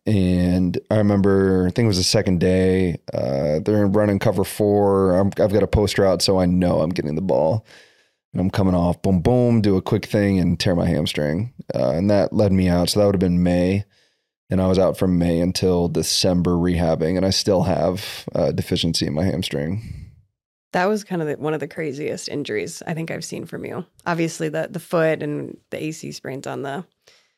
and 0.05 0.79
I 0.89 0.97
remember, 0.97 1.67
I 1.67 1.71
think 1.71 1.85
it 1.85 1.87
was 1.87 1.97
the 1.97 2.03
second 2.03 2.39
day. 2.39 2.99
Uh, 3.13 3.59
they're 3.59 3.87
running 3.87 4.19
cover 4.19 4.43
four. 4.43 5.15
I'm, 5.15 5.27
I've 5.39 5.53
got 5.53 5.63
a 5.63 5.67
poster 5.67 6.05
out, 6.05 6.21
so 6.21 6.39
I 6.39 6.45
know 6.45 6.81
I'm 6.81 6.89
getting 6.89 7.15
the 7.15 7.21
ball. 7.21 7.65
And 8.33 8.41
I'm 8.41 8.49
coming 8.49 8.75
off, 8.75 9.01
boom, 9.01 9.21
boom, 9.21 9.61
do 9.61 9.77
a 9.77 9.81
quick 9.81 10.05
thing 10.05 10.39
and 10.39 10.59
tear 10.59 10.75
my 10.75 10.87
hamstring. 10.87 11.53
Uh, 11.73 11.91
and 11.91 12.09
that 12.09 12.33
led 12.33 12.51
me 12.51 12.67
out. 12.67 12.89
So 12.89 12.99
that 12.99 13.05
would 13.05 13.15
have 13.15 13.19
been 13.19 13.43
May. 13.43 13.85
And 14.49 14.61
I 14.61 14.67
was 14.67 14.77
out 14.77 14.97
from 14.97 15.17
May 15.17 15.39
until 15.39 15.87
December 15.87 16.51
rehabbing. 16.51 17.15
And 17.15 17.25
I 17.25 17.29
still 17.29 17.63
have 17.63 18.27
uh, 18.35 18.51
deficiency 18.51 19.07
in 19.07 19.13
my 19.13 19.23
hamstring. 19.23 20.04
That 20.75 20.85
was 20.89 21.05
kind 21.05 21.21
of 21.21 21.27
the, 21.29 21.35
one 21.37 21.53
of 21.53 21.61
the 21.61 21.69
craziest 21.69 22.27
injuries 22.27 22.83
I 22.85 22.93
think 22.93 23.09
I've 23.09 23.23
seen 23.23 23.45
from 23.45 23.63
you. 23.63 23.85
Obviously, 24.05 24.49
the 24.49 24.67
the 24.69 24.79
foot 24.79 25.23
and 25.23 25.57
the 25.69 25.81
AC 25.81 26.11
sprains 26.11 26.45
on 26.45 26.63
the 26.63 26.85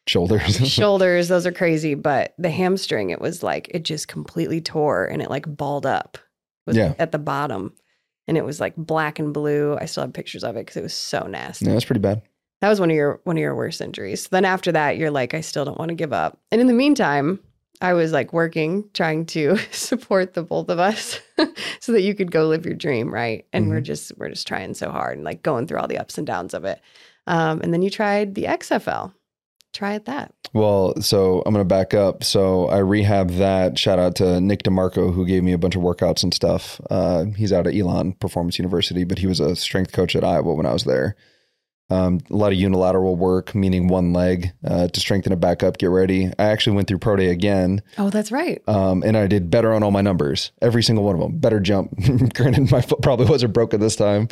Shoulders. 0.08 0.56
shoulders, 0.68 1.28
those 1.28 1.46
are 1.46 1.52
crazy. 1.52 1.94
But 1.94 2.34
the 2.40 2.50
hamstring, 2.50 3.10
it 3.12 3.22
was 3.22 3.44
like 3.44 3.68
it 3.72 3.84
just 3.84 4.08
completely 4.08 4.60
tore 4.62 5.06
and 5.06 5.22
it 5.22 5.30
like 5.30 5.46
balled 5.48 5.86
up 5.86 6.18
Yeah. 6.66 6.94
at 6.98 7.12
the 7.12 7.20
bottom. 7.20 7.74
And 8.28 8.38
it 8.38 8.44
was 8.46 8.60
like 8.60 8.76
black 8.76 9.20
and 9.20 9.34
blue. 9.34 9.78
I 9.80 9.86
still 9.86 10.04
have 10.04 10.14
pictures 10.14 10.44
of 10.44 10.56
it 10.56 10.62
because 10.62 10.78
it 10.78 10.82
was 10.84 10.94
so 10.94 11.28
nasty. 11.28 11.66
yeah, 11.66 11.74
that's 11.74 11.86
pretty 11.86 12.00
bad. 12.02 12.22
That 12.62 12.70
was 12.70 12.80
one 12.80 12.90
of 12.90 12.96
your 12.96 13.20
one 13.26 13.38
of 13.38 13.42
your 13.42 13.54
worst 13.56 13.82
injuries. 13.82 14.30
Then 14.30 14.46
after 14.46 14.72
that, 14.72 14.98
you're 14.98 15.12
like, 15.12 15.34
I 15.34 15.42
still 15.42 15.64
don't 15.66 15.78
want 15.78 15.90
to 15.90 15.96
give 15.96 16.12
up. 16.14 16.40
And 16.52 16.60
in 16.60 16.68
the 16.68 16.74
meantime, 16.74 17.40
I 17.82 17.93
was 17.93 18.11
like 18.11 18.34
working, 18.34 18.89
trying 18.93 19.25
to 19.28 19.57
support 19.71 20.34
the 20.34 20.43
both 20.43 20.69
of 20.69 20.80
us 20.80 21.19
so 21.80 21.91
that 21.91 22.01
you 22.01 22.15
could 22.15 22.32
go 22.32 22.47
live 22.47 22.65
your 22.65 22.75
dream, 22.75 23.13
right? 23.13 23.45
And 23.53 23.69
we're 23.69 23.82
just 23.82 24.11
we're 24.17 24.30
just 24.30 24.47
trying 24.47 24.73
so 24.73 24.89
hard 24.91 25.17
and 25.17 25.25
like 25.25 25.43
going 25.43 25.67
through 25.67 25.80
all 25.80 25.88
the 25.88 25.99
ups 25.99 26.17
and 26.17 26.25
downs 26.25 26.53
of 26.53 26.65
it. 26.65 26.82
Um, 27.28 27.61
and 27.61 27.73
then 27.73 27.82
you 27.82 27.89
tried 27.89 28.36
the 28.36 28.43
XFL. 28.43 29.13
Try 29.73 29.93
it 29.95 30.05
that. 30.05 30.34
Well, 30.53 30.99
so 31.01 31.43
I'm 31.45 31.53
going 31.53 31.63
to 31.63 31.67
back 31.67 31.93
up. 31.93 32.23
So 32.23 32.67
I 32.69 32.78
rehab 32.78 33.32
that. 33.32 33.78
Shout 33.78 33.99
out 33.99 34.15
to 34.15 34.39
Nick 34.41 34.63
DeMarco, 34.63 35.13
who 35.13 35.25
gave 35.25 35.43
me 35.43 35.51
a 35.51 35.57
bunch 35.57 35.75
of 35.75 35.82
workouts 35.82 36.23
and 36.23 36.34
stuff. 36.34 36.80
Uh, 36.89 37.25
he's 37.25 37.53
out 37.53 37.67
at 37.67 37.75
Elon 37.75 38.13
Performance 38.13 38.57
University, 38.57 39.03
but 39.03 39.19
he 39.19 39.28
was 39.28 39.39
a 39.39 39.55
strength 39.55 39.91
coach 39.91 40.15
at 40.15 40.23
Iowa 40.23 40.53
when 40.53 40.65
I 40.65 40.73
was 40.73 40.86
there. 40.86 41.15
Um, 41.90 42.20
a 42.30 42.36
lot 42.36 42.52
of 42.52 42.58
unilateral 42.58 43.16
work, 43.16 43.56
meaning 43.56 43.88
one 43.88 44.12
leg 44.12 44.52
uh, 44.66 44.90
to 44.90 45.00
strengthen 45.00 45.32
it 45.32 45.40
back 45.40 45.64
up, 45.64 45.78
get 45.78 45.86
ready. 45.90 46.26
I 46.38 46.44
actually 46.46 46.76
went 46.76 46.90
through 46.90 46.98
pro 46.98 47.16
day 47.16 47.28
again, 47.30 47.82
Oh, 47.98 48.10
that's 48.10 48.30
right. 48.30 48.62
um, 48.68 49.04
and 49.04 49.16
I 49.16 49.26
did 49.28 49.50
better 49.50 49.74
on 49.74 49.84
all 49.84 49.92
my 49.92 50.02
numbers, 50.02 50.52
every 50.62 50.84
single 50.84 51.06
one 51.06 51.16
of 51.16 51.22
them. 51.22 51.38
Better 51.40 51.62
jump. 51.62 51.94
Granted, 52.34 52.70
my 52.72 52.82
foot 52.82 53.02
probably 53.02 53.28
wasn't 53.28 53.54
broken 53.54 53.80
this 53.80 53.96
time, 53.96 54.28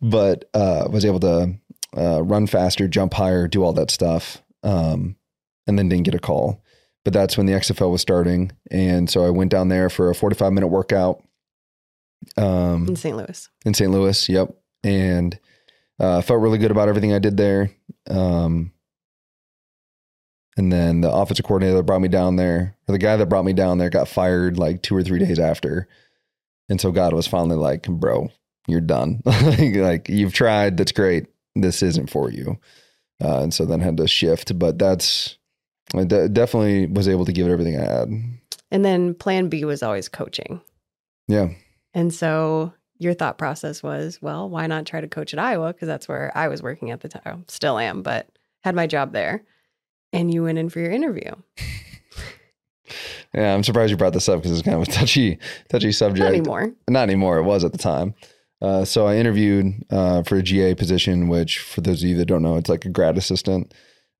but 0.00 0.48
uh, 0.54 0.86
was 0.88 1.04
able 1.04 1.18
to 1.20 1.54
uh, 1.96 2.22
run 2.22 2.46
faster, 2.46 2.86
jump 2.86 3.12
higher, 3.14 3.48
do 3.48 3.64
all 3.64 3.72
that 3.72 3.90
stuff, 3.90 4.40
um, 4.62 5.16
and 5.66 5.76
then 5.76 5.88
didn't 5.88 6.04
get 6.04 6.14
a 6.14 6.20
call. 6.20 6.62
But 7.02 7.12
that's 7.12 7.36
when 7.36 7.46
the 7.46 7.54
XFL 7.54 7.90
was 7.90 8.02
starting, 8.02 8.52
and 8.70 9.10
so 9.10 9.24
I 9.26 9.30
went 9.30 9.50
down 9.50 9.66
there 9.68 9.90
for 9.90 10.10
a 10.10 10.14
45 10.14 10.52
minute 10.52 10.68
workout 10.68 11.24
um, 12.36 12.86
In 12.88 12.94
St. 12.96 13.16
Louis. 13.16 13.48
in 13.64 13.74
St. 13.74 13.90
Louis. 13.90 14.28
Yep, 14.28 14.54
and 14.84 15.38
uh, 16.00 16.22
felt 16.22 16.40
really 16.40 16.58
good 16.58 16.70
about 16.70 16.88
everything 16.88 17.12
I 17.12 17.18
did 17.18 17.36
there. 17.36 17.70
Um, 18.08 18.72
and 20.56 20.72
then 20.72 21.02
the 21.02 21.12
offensive 21.12 21.44
coordinator 21.44 21.76
that 21.76 21.84
brought 21.84 22.00
me 22.00 22.08
down 22.08 22.36
there, 22.36 22.76
or 22.88 22.92
the 22.92 22.98
guy 22.98 23.16
that 23.16 23.28
brought 23.28 23.44
me 23.44 23.52
down 23.52 23.78
there, 23.78 23.90
got 23.90 24.08
fired 24.08 24.58
like 24.58 24.82
two 24.82 24.96
or 24.96 25.02
three 25.02 25.18
days 25.18 25.38
after. 25.38 25.86
And 26.68 26.80
so 26.80 26.90
God 26.90 27.12
was 27.12 27.26
finally 27.26 27.56
like, 27.56 27.86
"Bro, 27.88 28.30
you're 28.66 28.80
done. 28.80 29.22
like, 29.24 29.76
like, 29.76 30.08
you've 30.08 30.32
tried. 30.32 30.76
That's 30.76 30.92
great. 30.92 31.26
This 31.54 31.82
isn't 31.82 32.10
for 32.10 32.30
you." 32.30 32.58
Uh, 33.22 33.42
and 33.42 33.54
so 33.54 33.64
then 33.64 33.80
had 33.80 33.96
to 33.98 34.08
shift. 34.08 34.58
But 34.58 34.78
that's 34.78 35.38
I 35.94 36.04
de- 36.04 36.28
definitely 36.28 36.86
was 36.86 37.08
able 37.08 37.24
to 37.26 37.32
give 37.32 37.46
it 37.46 37.52
everything 37.52 37.78
I 37.78 37.84
had. 37.84 38.08
And 38.70 38.84
then 38.84 39.14
plan 39.14 39.48
B 39.48 39.64
was 39.64 39.82
always 39.82 40.08
coaching. 40.08 40.60
Yeah. 41.28 41.50
And 41.92 42.14
so 42.14 42.72
your 43.00 43.14
thought 43.14 43.38
process 43.38 43.82
was, 43.82 44.20
well, 44.22 44.48
why 44.48 44.66
not 44.66 44.86
try 44.86 45.00
to 45.00 45.08
coach 45.08 45.32
at 45.32 45.40
Iowa? 45.40 45.72
Because 45.72 45.88
that's 45.88 46.06
where 46.06 46.30
I 46.36 46.48
was 46.48 46.62
working 46.62 46.90
at 46.90 47.00
the 47.00 47.08
time. 47.08 47.44
Still 47.48 47.78
am, 47.78 48.02
but 48.02 48.28
had 48.62 48.74
my 48.74 48.86
job 48.86 49.12
there. 49.12 49.42
And 50.12 50.32
you 50.32 50.44
went 50.44 50.58
in 50.58 50.68
for 50.68 50.80
your 50.80 50.92
interview. 50.92 51.32
Yeah, 53.34 53.54
I'm 53.54 53.62
surprised 53.62 53.92
you 53.92 53.96
brought 53.96 54.12
this 54.12 54.28
up 54.28 54.42
because 54.42 54.50
it's 54.50 54.62
kind 54.62 54.80
of 54.80 54.88
a 54.88 54.90
touchy, 54.90 55.38
touchy 55.68 55.92
subject. 55.92 56.24
Not 56.24 56.34
anymore. 56.34 56.72
Not 56.88 57.02
anymore. 57.04 57.38
It 57.38 57.44
was 57.44 57.62
at 57.64 57.72
the 57.72 57.78
time. 57.78 58.14
Uh, 58.60 58.84
so 58.84 59.06
I 59.06 59.16
interviewed 59.16 59.84
uh, 59.90 60.22
for 60.24 60.36
a 60.36 60.42
GA 60.42 60.74
position, 60.74 61.28
which 61.28 61.60
for 61.60 61.80
those 61.80 62.02
of 62.02 62.08
you 62.08 62.16
that 62.16 62.26
don't 62.26 62.42
know, 62.42 62.56
it's 62.56 62.68
like 62.68 62.84
a 62.84 62.90
grad 62.90 63.16
assistant. 63.16 63.72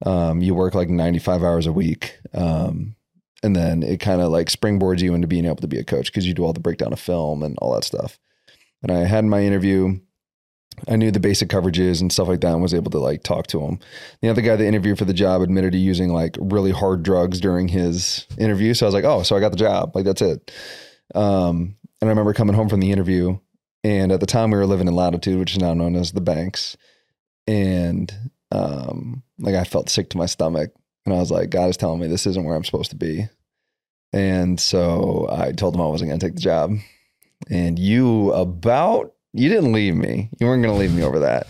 Um, 0.06 0.40
you 0.40 0.54
work 0.54 0.74
like 0.74 0.88
95 0.88 1.42
hours 1.42 1.66
a 1.66 1.72
week. 1.72 2.18
Um, 2.32 2.94
and 3.42 3.56
then 3.56 3.82
it 3.82 3.98
kind 3.98 4.20
of 4.20 4.30
like 4.30 4.48
springboards 4.48 5.00
you 5.00 5.14
into 5.14 5.26
being 5.26 5.44
able 5.44 5.56
to 5.56 5.68
be 5.68 5.78
a 5.78 5.84
coach 5.84 6.06
because 6.06 6.26
you 6.26 6.34
do 6.34 6.44
all 6.44 6.52
the 6.52 6.60
breakdown 6.60 6.92
of 6.92 7.00
film 7.00 7.42
and 7.42 7.58
all 7.58 7.74
that 7.74 7.84
stuff. 7.84 8.18
And 8.82 8.90
I 8.90 9.00
had 9.00 9.24
my 9.24 9.42
interview. 9.42 9.98
I 10.88 10.96
knew 10.96 11.10
the 11.10 11.20
basic 11.20 11.48
coverages 11.50 12.00
and 12.00 12.10
stuff 12.10 12.28
like 12.28 12.40
that 12.40 12.52
and 12.52 12.62
was 12.62 12.72
able 12.72 12.90
to 12.92 12.98
like 12.98 13.22
talk 13.22 13.46
to 13.48 13.60
him. 13.60 13.78
The 14.22 14.30
other 14.30 14.40
guy 14.40 14.56
that 14.56 14.64
interviewed 14.64 14.98
for 14.98 15.04
the 15.04 15.12
job 15.12 15.42
admitted 15.42 15.72
to 15.72 15.78
using 15.78 16.10
like 16.10 16.36
really 16.40 16.70
hard 16.70 17.02
drugs 17.02 17.40
during 17.40 17.68
his 17.68 18.26
interview. 18.38 18.72
So 18.72 18.86
I 18.86 18.88
was 18.88 18.94
like, 18.94 19.04
oh, 19.04 19.22
so 19.22 19.36
I 19.36 19.40
got 19.40 19.50
the 19.50 19.58
job. 19.58 19.94
Like 19.94 20.06
that's 20.06 20.22
it. 20.22 20.50
Um, 21.14 21.76
and 22.00 22.08
I 22.08 22.12
remember 22.12 22.32
coming 22.32 22.54
home 22.54 22.68
from 22.70 22.80
the 22.80 22.92
interview 22.92 23.38
and 23.84 24.12
at 24.12 24.20
the 24.20 24.26
time 24.26 24.50
we 24.50 24.58
were 24.58 24.66
living 24.66 24.88
in 24.88 24.94
Latitude, 24.94 25.38
which 25.38 25.52
is 25.52 25.58
now 25.58 25.74
known 25.74 25.96
as 25.96 26.12
the 26.12 26.20
Banks. 26.20 26.76
And 27.46 28.12
um, 28.52 29.22
like 29.38 29.54
I 29.54 29.64
felt 29.64 29.90
sick 29.90 30.10
to 30.10 30.18
my 30.18 30.26
stomach 30.26 30.70
and 31.04 31.14
I 31.14 31.18
was 31.18 31.30
like, 31.30 31.50
God 31.50 31.68
is 31.68 31.76
telling 31.76 32.00
me 32.00 32.06
this 32.06 32.26
isn't 32.26 32.44
where 32.44 32.56
I'm 32.56 32.64
supposed 32.64 32.90
to 32.90 32.96
be. 32.96 33.28
And 34.12 34.58
so 34.58 35.28
I 35.30 35.52
told 35.52 35.74
him 35.74 35.80
I 35.80 35.86
wasn't 35.86 36.10
going 36.10 36.20
to 36.20 36.26
take 36.26 36.34
the 36.34 36.40
job. 36.40 36.72
And 37.48 37.78
you 37.78 38.32
about, 38.32 39.14
you 39.32 39.48
didn't 39.48 39.72
leave 39.72 39.94
me. 39.94 40.30
You 40.38 40.46
weren't 40.46 40.62
going 40.62 40.74
to 40.74 40.80
leave 40.80 40.94
me 40.94 41.02
over 41.02 41.20
that. 41.20 41.46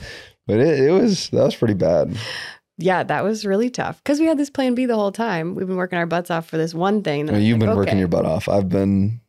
But 0.47 0.61
it, 0.61 0.81
it 0.81 0.93
was, 0.93 1.29
that 1.31 1.45
was 1.45 1.57
pretty 1.57 1.75
bad. 1.75 2.17
Yeah, 2.79 3.03
that 3.03 3.25
was 3.25 3.45
really 3.45 3.71
tough 3.71 3.99
because 4.03 4.21
we 4.21 4.27
had 4.27 4.39
this 4.39 4.51
plan 4.51 4.75
B 4.75 4.87
the 4.87 4.95
whole 4.95 5.13
time. 5.13 5.55
We've 5.55 5.67
been 5.67 5.77
working 5.77 5.99
our 5.99 6.07
butts 6.07 6.31
off 6.31 6.49
for 6.49 6.57
this 6.57 6.73
one 6.73 7.03
thing. 7.03 7.27
Well, 7.27 7.39
you've 7.39 7.59
like, 7.59 7.69
been 7.69 7.77
working 7.77 7.91
okay. 7.93 7.99
your 7.99 8.09
butt 8.09 8.25
off. 8.25 8.49
I've 8.49 8.71
been 8.71 9.21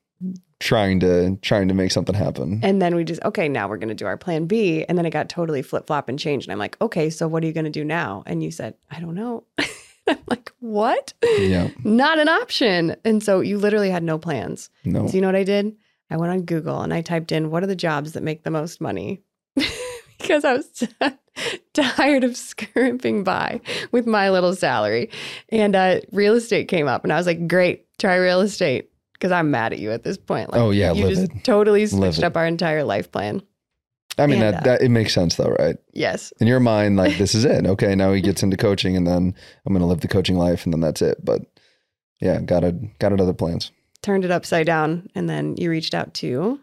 trying 0.61 0.99
to 1.01 1.35
trying 1.41 1.67
to 1.67 1.73
make 1.73 1.91
something 1.91 2.15
happen. 2.15 2.61
And 2.63 2.81
then 2.81 2.95
we 2.95 3.03
just 3.03 3.21
okay, 3.23 3.49
now 3.49 3.67
we're 3.67 3.77
going 3.77 3.89
to 3.89 3.95
do 3.95 4.05
our 4.05 4.15
plan 4.15 4.45
B, 4.45 4.85
and 4.85 4.97
then 4.97 5.05
it 5.05 5.09
got 5.09 5.27
totally 5.27 5.61
flip 5.61 5.87
flop 5.87 6.07
and 6.07 6.17
changed. 6.17 6.47
And 6.47 6.53
I'm 6.53 6.59
like, 6.59 6.77
okay, 6.81 7.09
so 7.09 7.27
what 7.27 7.43
are 7.43 7.47
you 7.47 7.53
going 7.53 7.65
to 7.65 7.71
do 7.71 7.83
now? 7.83 8.23
And 8.25 8.41
you 8.41 8.51
said, 8.51 8.75
I 8.89 8.99
don't 9.01 9.15
know. 9.15 9.43
I'm 10.07 10.17
like, 10.27 10.51
what? 10.59 11.13
Yeah. 11.37 11.69
Not 11.83 12.19
an 12.19 12.29
option. 12.29 12.95
And 13.03 13.21
so 13.21 13.41
you 13.41 13.57
literally 13.57 13.89
had 13.89 14.03
no 14.03 14.17
plans. 14.17 14.69
No. 14.85 15.07
So 15.07 15.13
you 15.13 15.21
know 15.21 15.27
what 15.27 15.35
I 15.35 15.43
did? 15.43 15.75
I 16.11 16.17
went 16.17 16.31
on 16.31 16.41
Google 16.41 16.81
and 16.81 16.93
I 16.93 17.01
typed 17.01 17.31
in 17.31 17.49
what 17.49 17.63
are 17.63 17.67
the 17.67 17.75
jobs 17.75 18.11
that 18.13 18.21
make 18.21 18.43
the 18.43 18.51
most 18.51 18.81
money? 18.81 19.21
because 20.19 20.43
I 20.45 20.53
was 20.53 20.87
tired 21.73 22.23
of 22.23 22.37
scrimping 22.37 23.23
by 23.23 23.61
with 23.91 24.05
my 24.05 24.29
little 24.29 24.53
salary. 24.53 25.09
And 25.49 25.75
uh, 25.75 26.01
real 26.11 26.35
estate 26.35 26.67
came 26.67 26.87
up 26.87 27.03
and 27.03 27.11
I 27.11 27.17
was 27.17 27.25
like, 27.25 27.47
great, 27.47 27.85
try 27.97 28.15
real 28.15 28.41
estate 28.41 28.91
because 29.13 29.31
I'm 29.31 29.51
mad 29.51 29.73
at 29.73 29.79
you 29.79 29.91
at 29.91 30.03
this 30.03 30.17
point. 30.17 30.51
Like, 30.51 30.61
oh 30.61 30.71
yeah, 30.71 30.91
you 30.91 31.07
just 31.07 31.31
totally 31.43 31.85
switched 31.87 32.23
up 32.23 32.35
our 32.35 32.45
entire 32.45 32.83
life 32.83 33.11
plan. 33.11 33.41
I 34.17 34.27
mean 34.27 34.41
and, 34.41 34.55
that, 34.55 34.61
uh, 34.61 34.65
that 34.65 34.81
it 34.81 34.89
makes 34.89 35.13
sense 35.13 35.35
though, 35.35 35.55
right? 35.59 35.77
Yes. 35.93 36.33
In 36.39 36.47
your 36.47 36.59
mind, 36.59 36.97
like 36.97 37.17
this 37.17 37.33
is 37.33 37.45
it. 37.45 37.65
Okay, 37.71 37.95
now 37.95 38.11
he 38.11 38.21
gets 38.21 38.43
into 38.43 38.57
coaching, 38.57 38.97
and 38.97 39.07
then 39.07 39.33
I'm 39.65 39.73
going 39.73 39.79
to 39.81 39.85
live 39.85 40.01
the 40.01 40.07
coaching 40.07 40.37
life, 40.37 40.65
and 40.65 40.73
then 40.73 40.81
that's 40.81 41.01
it. 41.01 41.23
But 41.23 41.43
yeah, 42.19 42.41
got 42.41 42.63
it. 42.63 42.99
Got 42.99 43.13
it. 43.13 43.21
Other 43.21 43.33
plans. 43.33 43.71
Turned 44.03 44.25
it 44.25 44.31
upside 44.31 44.65
down, 44.65 45.09
and 45.15 45.29
then 45.29 45.55
you 45.57 45.69
reached 45.69 45.93
out 45.93 46.13
to 46.15 46.59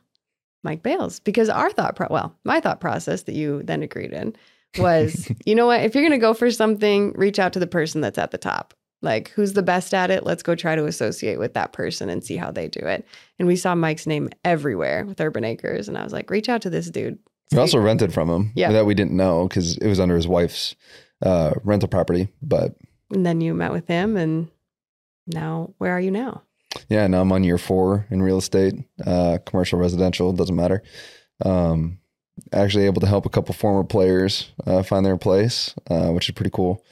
Mike 0.64 0.82
Bales 0.82 1.20
because 1.20 1.48
our 1.48 1.70
thought, 1.70 1.96
pro- 1.96 2.08
well, 2.10 2.34
my 2.44 2.60
thought 2.60 2.80
process 2.80 3.22
that 3.22 3.34
you 3.34 3.62
then 3.62 3.82
agreed 3.82 4.12
in 4.12 4.34
was, 4.76 5.30
you 5.44 5.54
know 5.54 5.66
what? 5.66 5.82
If 5.82 5.94
you're 5.94 6.02
going 6.02 6.18
to 6.18 6.18
go 6.18 6.34
for 6.34 6.50
something, 6.50 7.12
reach 7.12 7.38
out 7.38 7.52
to 7.52 7.60
the 7.60 7.66
person 7.66 8.00
that's 8.00 8.18
at 8.18 8.32
the 8.32 8.38
top. 8.38 8.74
Like, 9.00 9.28
who's 9.30 9.52
the 9.52 9.62
best 9.62 9.94
at 9.94 10.10
it? 10.10 10.24
Let's 10.24 10.42
go 10.42 10.56
try 10.56 10.74
to 10.74 10.86
associate 10.86 11.38
with 11.38 11.54
that 11.54 11.72
person 11.72 12.08
and 12.08 12.24
see 12.24 12.36
how 12.36 12.50
they 12.50 12.66
do 12.66 12.80
it. 12.80 13.06
And 13.38 13.46
we 13.46 13.54
saw 13.54 13.76
Mike's 13.76 14.08
name 14.08 14.28
everywhere 14.44 15.04
with 15.04 15.20
Urban 15.20 15.44
Acres. 15.44 15.88
And 15.88 15.96
I 15.96 16.02
was 16.02 16.12
like, 16.12 16.30
reach 16.30 16.48
out 16.48 16.62
to 16.62 16.70
this 16.70 16.90
dude. 16.90 17.18
We 17.52 17.58
also 17.58 17.78
rented 17.78 18.12
from 18.12 18.28
him. 18.28 18.52
Yeah. 18.56 18.72
That 18.72 18.86
we 18.86 18.94
didn't 18.94 19.16
know 19.16 19.46
because 19.46 19.78
it 19.78 19.86
was 19.86 20.00
under 20.00 20.16
his 20.16 20.26
wife's 20.26 20.74
uh, 21.22 21.54
rental 21.62 21.88
property. 21.88 22.28
But 22.42 22.74
and 23.10 23.24
then 23.24 23.40
you 23.40 23.54
met 23.54 23.72
with 23.72 23.86
him, 23.86 24.16
and 24.16 24.50
now 25.26 25.72
where 25.78 25.92
are 25.92 26.00
you 26.00 26.10
now? 26.10 26.42
Yeah, 26.88 27.06
now 27.06 27.20
I'm 27.20 27.32
on 27.32 27.44
year 27.44 27.58
four 27.58 28.06
in 28.10 28.22
real 28.22 28.38
estate, 28.38 28.74
uh, 29.04 29.38
commercial, 29.46 29.78
residential, 29.78 30.32
doesn't 30.32 30.56
matter. 30.56 30.82
Um, 31.44 31.98
actually 32.52 32.86
able 32.86 33.00
to 33.00 33.06
help 33.06 33.26
a 33.26 33.30
couple 33.30 33.54
former 33.54 33.84
players 33.84 34.52
uh, 34.66 34.82
find 34.82 35.04
their 35.04 35.16
place, 35.16 35.74
uh, 35.90 36.10
which 36.10 36.28
is 36.28 36.34
pretty 36.34 36.50
cool. 36.50 36.84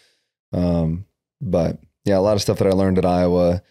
Um, 0.52 1.06
but 1.40 1.78
yeah, 2.04 2.18
a 2.18 2.20
lot 2.20 2.34
of 2.34 2.42
stuff 2.42 2.58
that 2.58 2.68
I 2.68 2.72
learned 2.72 2.98
at 2.98 3.04
Iowa 3.04 3.62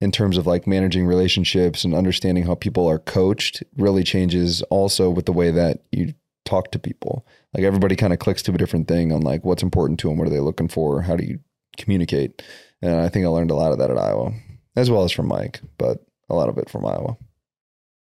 in 0.00 0.12
terms 0.12 0.36
of 0.36 0.46
like 0.46 0.66
managing 0.66 1.06
relationships 1.06 1.84
and 1.84 1.94
understanding 1.94 2.44
how 2.44 2.54
people 2.54 2.86
are 2.86 2.98
coached 2.98 3.62
really 3.76 4.04
changes 4.04 4.62
also 4.62 5.10
with 5.10 5.26
the 5.26 5.32
way 5.32 5.50
that 5.50 5.82
you 5.90 6.14
talk 6.44 6.70
to 6.72 6.78
people. 6.78 7.26
Like 7.52 7.64
everybody 7.64 7.96
kind 7.96 8.12
of 8.12 8.18
clicks 8.18 8.42
to 8.42 8.52
a 8.52 8.58
different 8.58 8.88
thing 8.88 9.12
on 9.12 9.22
like 9.22 9.44
what's 9.44 9.62
important 9.62 9.98
to 10.00 10.08
them, 10.08 10.18
what 10.18 10.26
are 10.26 10.30
they 10.30 10.40
looking 10.40 10.68
for, 10.68 11.02
how 11.02 11.16
do 11.16 11.24
you 11.24 11.40
communicate. 11.76 12.42
And 12.80 13.00
I 13.00 13.08
think 13.08 13.26
I 13.26 13.28
learned 13.28 13.50
a 13.50 13.56
lot 13.56 13.72
of 13.72 13.78
that 13.78 13.90
at 13.90 13.98
Iowa, 13.98 14.32
as 14.78 14.90
well 14.90 15.02
as 15.02 15.10
from 15.10 15.26
Mike, 15.26 15.60
but 15.76 16.04
a 16.30 16.34
lot 16.34 16.48
of 16.48 16.56
it 16.56 16.70
from 16.70 16.86
Iowa. 16.86 17.16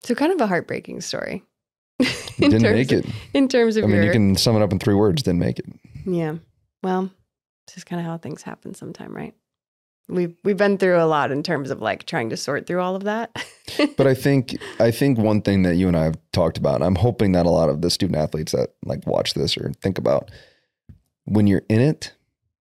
So 0.05 0.15
kind 0.15 0.33
of 0.33 0.41
a 0.41 0.47
heartbreaking 0.47 1.01
story. 1.01 1.43
didn't 2.39 2.63
make 2.63 2.93
it. 2.93 3.05
Of, 3.05 3.15
in 3.35 3.49
terms 3.49 3.77
of 3.77 3.85
I 3.85 3.87
mean, 3.87 3.97
your... 3.97 4.05
you 4.07 4.13
can 4.13 4.37
sum 4.37 4.57
it 4.57 4.63
up 4.63 4.73
in 4.73 4.79
three 4.79 4.95
words, 4.95 5.23
didn't 5.23 5.41
make 5.41 5.59
it. 5.59 5.67
Yeah. 6.07 6.37
Well, 6.83 7.11
it's 7.67 7.75
just 7.75 7.87
kind 7.87 8.01
of 8.01 8.07
how 8.07 8.19
things 8.19 8.43
happen 8.43 8.75
sometime, 8.75 9.15
right? 9.15 9.35
We've 10.09 10.35
we've 10.45 10.57
been 10.57 10.77
through 10.77 11.01
a 11.01 11.05
lot 11.05 11.31
in 11.31 11.43
terms 11.43 11.71
of 11.71 11.81
like 11.81 12.05
trying 12.05 12.31
to 12.31 12.37
sort 12.37 12.67
through 12.67 12.81
all 12.81 12.97
of 12.97 13.05
that. 13.05 13.31
but 13.97 14.07
I 14.07 14.15
think 14.15 14.59
I 14.81 14.91
think 14.91 15.19
one 15.19 15.41
thing 15.41 15.63
that 15.63 15.77
you 15.77 15.89
and 15.89 15.97
I 15.97 16.05
have 16.05 16.19
talked 16.33 16.59
about, 16.59 16.83
I'm 16.83 16.97
hoping 16.97 17.33
that 17.33 17.47
a 17.47 17.51
lot 17.51 17.71
of 17.71 17.81
the 17.81 17.91
student 17.91 18.19
athletes 18.19 18.53
that 18.53 18.75
like 18.85 19.07
watch 19.07 19.35
this 19.35 19.57
or 19.57 19.73
think 19.83 19.99
about, 19.99 20.31
when 21.25 21.47
you're 21.47 21.63
in 21.69 21.81
it, 21.81 22.13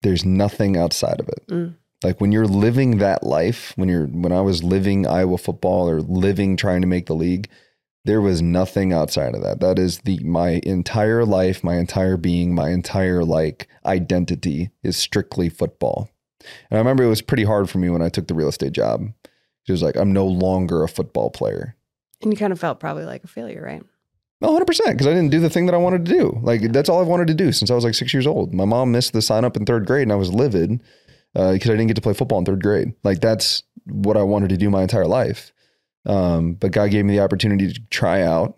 there's 0.04 0.24
nothing 0.24 0.78
outside 0.78 1.20
of 1.20 1.28
it. 1.28 1.48
Mm. 1.48 1.76
Like 2.04 2.22
when 2.22 2.32
you're 2.32 2.48
living 2.48 2.98
that 3.00 3.24
life, 3.24 3.74
when 3.76 3.90
you're 3.90 4.08
when 4.08 4.32
I 4.32 4.42
was 4.42 4.64
living 4.64 5.06
Iowa 5.06 5.38
football 5.38 5.90
or 5.90 6.02
living 6.02 6.56
trying 6.56 6.82
to 6.82 6.88
make 6.88 7.08
the 7.08 7.16
league, 7.16 7.50
there 8.06 8.22
was 8.22 8.42
nothing 8.42 8.94
outside 8.94 9.36
of 9.36 9.42
that. 9.44 9.60
That 9.60 9.78
is 9.78 10.00
the 10.00 10.20
my 10.24 10.62
entire 10.64 11.26
life, 11.26 11.64
my 11.64 11.76
entire 11.76 12.16
being, 12.16 12.56
my 12.56 12.70
entire 12.70 13.26
like 13.26 13.68
identity 13.86 14.70
is 14.82 14.96
strictly 14.96 15.50
football. 15.50 16.10
And 16.70 16.78
I 16.78 16.80
remember 16.80 17.04
it 17.04 17.10
was 17.10 17.22
pretty 17.22 17.44
hard 17.44 17.70
for 17.70 17.80
me 17.80 17.90
when 17.90 18.02
I 18.02 18.10
took 18.10 18.28
the 18.28 18.34
real 18.34 18.48
estate 18.48 18.72
job. 18.72 19.12
It 19.68 19.72
was 19.72 19.84
like, 19.84 19.98
I'm 19.98 20.14
no 20.14 20.26
longer 20.26 20.84
a 20.84 20.90
football 20.90 21.30
player. 21.30 21.76
And 22.22 22.34
you 22.34 22.38
kind 22.38 22.54
of 22.54 22.60
felt 22.60 22.80
probably 22.80 23.06
like 23.06 23.24
a 23.24 23.28
failure, 23.28 23.62
right? 23.62 23.84
No, 24.42 24.58
100%, 24.58 24.66
because 24.66 25.06
I 25.06 25.14
didn't 25.14 25.30
do 25.30 25.42
the 25.42 25.50
thing 25.50 25.66
that 25.66 25.76
I 25.76 25.80
wanted 25.80 26.06
to 26.06 26.12
do. 26.14 26.40
Like, 26.42 26.62
that's 26.72 26.88
all 26.88 27.02
I've 27.02 27.08
wanted 27.08 27.28
to 27.28 27.34
do 27.34 27.52
since 27.52 27.70
I 27.70 27.76
was 27.76 27.84
like 27.84 27.94
six 27.94 28.14
years 28.14 28.26
old. 28.26 28.54
My 28.54 28.64
mom 28.64 28.92
missed 28.92 29.12
the 29.12 29.22
sign 29.22 29.44
up 29.44 29.58
in 29.58 29.66
third 29.66 29.86
grade 29.86 30.04
and 30.04 30.14
I 30.14 30.16
was 30.16 30.34
livid 30.34 30.82
because 31.34 31.70
uh, 31.70 31.74
I 31.74 31.76
didn't 31.76 31.88
get 31.88 31.96
to 31.96 32.02
play 32.02 32.14
football 32.14 32.40
in 32.40 32.46
third 32.46 32.64
grade. 32.64 32.94
Like, 33.04 33.22
that's 33.22 33.64
what 33.86 34.18
I 34.18 34.24
wanted 34.24 34.50
to 34.50 34.58
do 34.58 34.70
my 34.70 34.82
entire 34.82 35.08
life. 35.08 35.52
Um, 36.06 36.54
but 36.54 36.72
God 36.72 36.92
gave 36.92 37.06
me 37.06 37.16
the 37.16 37.24
opportunity 37.24 37.72
to 37.72 37.82
try 37.90 38.22
out, 38.24 38.58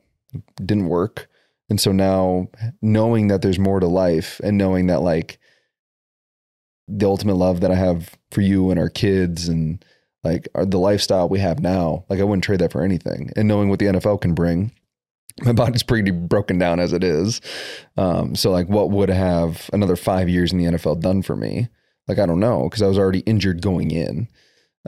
didn't 0.57 0.88
work. 0.88 1.28
And 1.69 1.80
so 1.80 1.91
now 1.91 2.49
knowing 2.82 3.28
that 3.28 3.41
there's 3.41 3.59
more 3.59 3.80
to 3.80 3.88
life 3.88 4.39
and 4.43 4.57
knowing 4.57 4.88
that, 4.88 5.01
like, 5.01 5.39
the 6.88 7.05
ultimate 7.05 7.36
love 7.36 7.61
that 7.61 7.72
I 7.72 7.76
have 7.76 8.11
for 8.32 8.41
you 8.41 8.69
and 8.69 8.80
our 8.80 8.89
kids 8.89 9.47
and 9.47 9.84
like 10.24 10.47
our, 10.55 10.65
the 10.65 10.78
lifestyle 10.78 11.30
we 11.30 11.39
have 11.39 11.59
now, 11.59 12.05
like 12.09 12.19
I 12.19 12.24
wouldn't 12.24 12.43
trade 12.43 12.59
that 12.59 12.72
for 12.72 12.84
anything. 12.84 13.32
And 13.36 13.47
knowing 13.47 13.69
what 13.69 13.80
the 13.80 13.86
NFL 13.86 14.22
can 14.22 14.34
bring, 14.34 14.72
my 15.43 15.53
body's 15.53 15.84
pretty 15.84 16.11
broken 16.11 16.59
down 16.59 16.80
as 16.80 16.93
it 16.93 17.03
is. 17.03 17.41
Um, 17.97 18.36
so 18.36 18.51
like, 18.51 18.67
what 18.67 18.91
would 18.91 19.09
have 19.09 19.69
another 19.74 19.95
five 19.95 20.30
years 20.30 20.51
in 20.51 20.57
the 20.57 20.65
NFL 20.65 21.01
done 21.01 21.22
for 21.22 21.36
me? 21.36 21.69
Like, 22.08 22.20
I 22.20 22.26
don't 22.26 22.39
know 22.39 22.64
because 22.64 22.82
I 22.82 22.88
was 22.88 22.97
already 22.97 23.20
injured 23.20 23.62
going 23.62 23.91
in. 23.91 24.28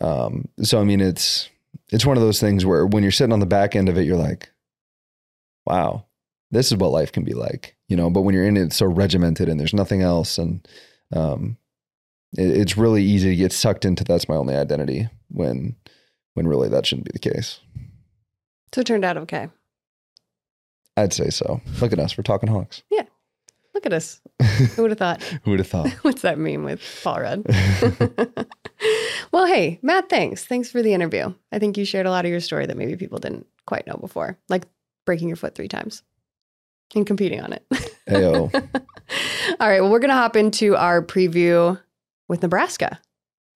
Um, 0.01 0.47
so 0.61 0.80
I 0.80 0.84
mean, 0.84 1.01
it's 1.01 1.49
it's 1.89 2.05
one 2.05 2.18
of 2.18 2.24
those 2.24 2.39
things 2.39 2.66
where 2.66 2.86
when 2.86 3.03
you're 3.03 3.11
sitting 3.11 3.34
on 3.34 3.39
the 3.39 3.45
back 3.45 3.76
end 3.76 3.89
of 3.89 3.97
it, 3.97 4.03
you're 4.03 4.18
like, 4.18 4.49
wow, 5.66 6.05
this 6.51 6.72
is 6.72 6.78
what 6.78 6.91
life 6.91 7.11
can 7.11 7.24
be 7.24 7.34
like, 7.34 7.76
you 7.88 7.95
know. 7.95 8.09
But 8.09 8.22
when 8.22 8.34
you're 8.34 8.45
in 8.45 8.57
it, 8.57 8.64
it's 8.64 8.76
so 8.76 8.86
regimented 8.86 9.49
and 9.49 9.59
there's 9.59 9.74
nothing 9.74 10.01
else, 10.01 10.38
and 10.38 10.68
um, 11.16 11.57
it, 12.38 12.49
it's 12.49 12.78
really 12.78 13.03
easy 13.03 13.30
to 13.30 13.36
get 13.36 13.51
sucked 13.51 13.86
into 13.86 14.03
that's 14.03 14.30
my 14.30 14.36
only 14.36 14.55
identity 14.55 15.09
when 15.30 15.76
when 16.34 16.47
really 16.47 16.70
that 16.70 16.86
shouldn't 16.86 17.05
be 17.05 17.11
the 17.14 17.32
case. 17.32 17.59
So 18.74 18.82
it 18.82 18.88
turned 18.88 19.05
out 19.05 19.18
okay. 19.18 19.49
I'd 20.97 21.14
say 21.14 21.30
so. 21.30 21.61
Look 21.82 21.93
at 21.93 21.99
us. 21.99 22.18
We're 22.18 22.24
talking 22.24 22.49
Hawks. 22.49 22.84
Yeah. 22.91 23.03
Look 23.74 23.86
at 23.86 23.93
us. 23.93 24.21
Who 24.76 24.84
would 24.84 24.91
have 24.91 24.99
thought? 24.99 25.24
Who 25.43 25.51
would 25.51 25.59
have 25.59 25.67
thought? 25.67 25.89
What's 26.03 26.21
that 26.21 26.38
mean 26.38 26.63
with 26.63 26.82
Paul 27.03 27.21
Rudd? 27.21 27.45
well, 29.32 29.45
hey, 29.45 29.80
Matt, 29.82 30.09
thanks. 30.09 30.45
Thanks 30.45 30.69
for 30.69 30.82
the 30.82 30.93
interview. 30.93 31.34
I 31.51 31.59
think 31.59 31.78
you 31.78 31.86
shared 31.86 32.05
a 32.05 32.11
lot 32.11 32.26
of 32.26 32.32
your 32.32 32.39
story 32.39 32.65
that 32.65 32.78
maybe 32.78 32.95
people 32.95 33.19
didn't 33.19 33.47
quite 33.65 33.88
know 33.88 33.97
before, 33.99 34.38
like 34.49 34.65
breaking 35.05 35.28
your 35.28 35.38
foot 35.38 35.55
three 35.55 35.67
times 35.67 36.03
and 36.93 37.07
competing 37.07 37.41
on 37.41 37.53
it. 37.53 37.65
Ayo. 38.07 38.53
All 39.59 39.69
right. 39.69 39.82
Well, 39.82 39.91
we're 39.91 39.99
going 39.99 40.09
to 40.09 40.15
hop 40.15 40.36
into 40.36 40.76
our 40.76 41.01
preview 41.03 41.80
with 42.28 42.43
Nebraska, 42.43 42.99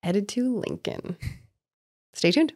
headed 0.01 0.27
to 0.29 0.57
Lincoln. 0.57 1.17
Stay 2.13 2.31
tuned. 2.31 2.53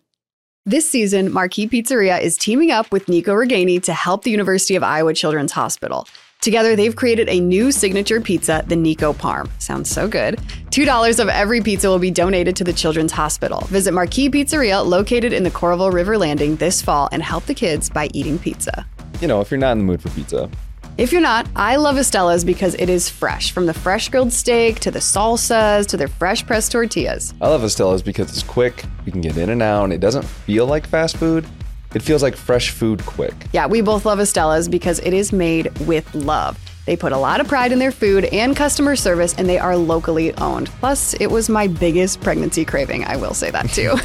This 0.65 0.87
season, 0.87 1.31
Marquee 1.31 1.67
Pizzeria 1.67 2.21
is 2.21 2.37
teaming 2.37 2.69
up 2.69 2.91
with 2.91 3.07
Nico 3.07 3.33
Ragaini 3.33 3.81
to 3.83 3.93
help 3.93 4.23
the 4.23 4.29
University 4.29 4.75
of 4.75 4.83
Iowa 4.83 5.13
Children's 5.13 5.51
Hospital. 5.51 6.07
Together, 6.41 6.75
they've 6.75 6.95
created 6.95 7.29
a 7.29 7.39
new 7.39 7.71
signature 7.71 8.19
pizza, 8.19 8.63
the 8.65 8.75
Nico 8.75 9.13
Parm. 9.13 9.47
Sounds 9.61 9.87
so 9.91 10.07
good. 10.07 10.37
$2 10.71 11.19
of 11.19 11.29
every 11.29 11.61
pizza 11.61 11.87
will 11.87 11.99
be 11.99 12.09
donated 12.09 12.55
to 12.55 12.63
the 12.63 12.73
Children's 12.73 13.11
Hospital. 13.11 13.61
Visit 13.67 13.93
Marquee 13.93 14.27
Pizzeria, 14.27 14.83
located 14.83 15.33
in 15.33 15.43
the 15.43 15.51
Coralville 15.51 15.93
River 15.93 16.17
Landing, 16.17 16.55
this 16.55 16.81
fall 16.81 17.09
and 17.11 17.21
help 17.21 17.45
the 17.45 17.53
kids 17.53 17.91
by 17.91 18.09
eating 18.15 18.39
pizza. 18.39 18.87
You 19.21 19.27
know, 19.27 19.39
if 19.39 19.51
you're 19.51 19.59
not 19.59 19.73
in 19.73 19.77
the 19.77 19.83
mood 19.83 20.01
for 20.01 20.09
pizza, 20.09 20.49
If 20.97 21.11
you're 21.11 21.21
not, 21.21 21.47
I 21.55 21.75
love 21.75 21.97
Estella's 21.97 22.43
because 22.43 22.73
it 22.75 22.89
is 22.89 23.07
fresh, 23.07 23.51
from 23.51 23.65
the 23.65 23.73
fresh 23.73 24.09
grilled 24.09 24.33
steak 24.33 24.79
to 24.81 24.91
the 24.91 24.99
salsas 24.99 25.85
to 25.87 25.97
their 25.97 26.07
fresh 26.07 26.45
pressed 26.45 26.71
tortillas. 26.71 27.33
I 27.39 27.49
love 27.49 27.63
Estella's 27.63 28.01
because 28.01 28.29
it's 28.29 28.43
quick. 28.43 28.83
We 29.05 29.11
can 29.11 29.21
get 29.21 29.37
in 29.37 29.49
and 29.51 29.61
out, 29.61 29.83
and 29.85 29.93
it 29.93 29.99
doesn't 29.99 30.25
feel 30.25 30.65
like 30.65 30.87
fast 30.87 31.17
food. 31.17 31.45
It 31.93 32.01
feels 32.01 32.23
like 32.23 32.35
fresh 32.35 32.69
food 32.69 33.05
quick. 33.05 33.33
Yeah, 33.51 33.67
we 33.67 33.81
both 33.81 34.05
love 34.05 34.19
Estella's 34.19 34.69
because 34.69 34.99
it 34.99 35.13
is 35.13 35.33
made 35.33 35.77
with 35.79 36.13
love. 36.15 36.57
They 36.85 36.97
put 36.97 37.11
a 37.11 37.17
lot 37.17 37.39
of 37.39 37.47
pride 37.47 37.71
in 37.71 37.79
their 37.79 37.91
food 37.91 38.25
and 38.25 38.55
customer 38.55 38.95
service, 38.95 39.35
and 39.37 39.47
they 39.47 39.59
are 39.59 39.75
locally 39.75 40.33
owned. 40.37 40.69
Plus, 40.79 41.13
it 41.15 41.27
was 41.27 41.47
my 41.47 41.67
biggest 41.67 42.21
pregnancy 42.21 42.65
craving. 42.65 43.03
I 43.05 43.17
will 43.17 43.33
say 43.33 43.51
that 43.51 43.69
too. 43.69 43.95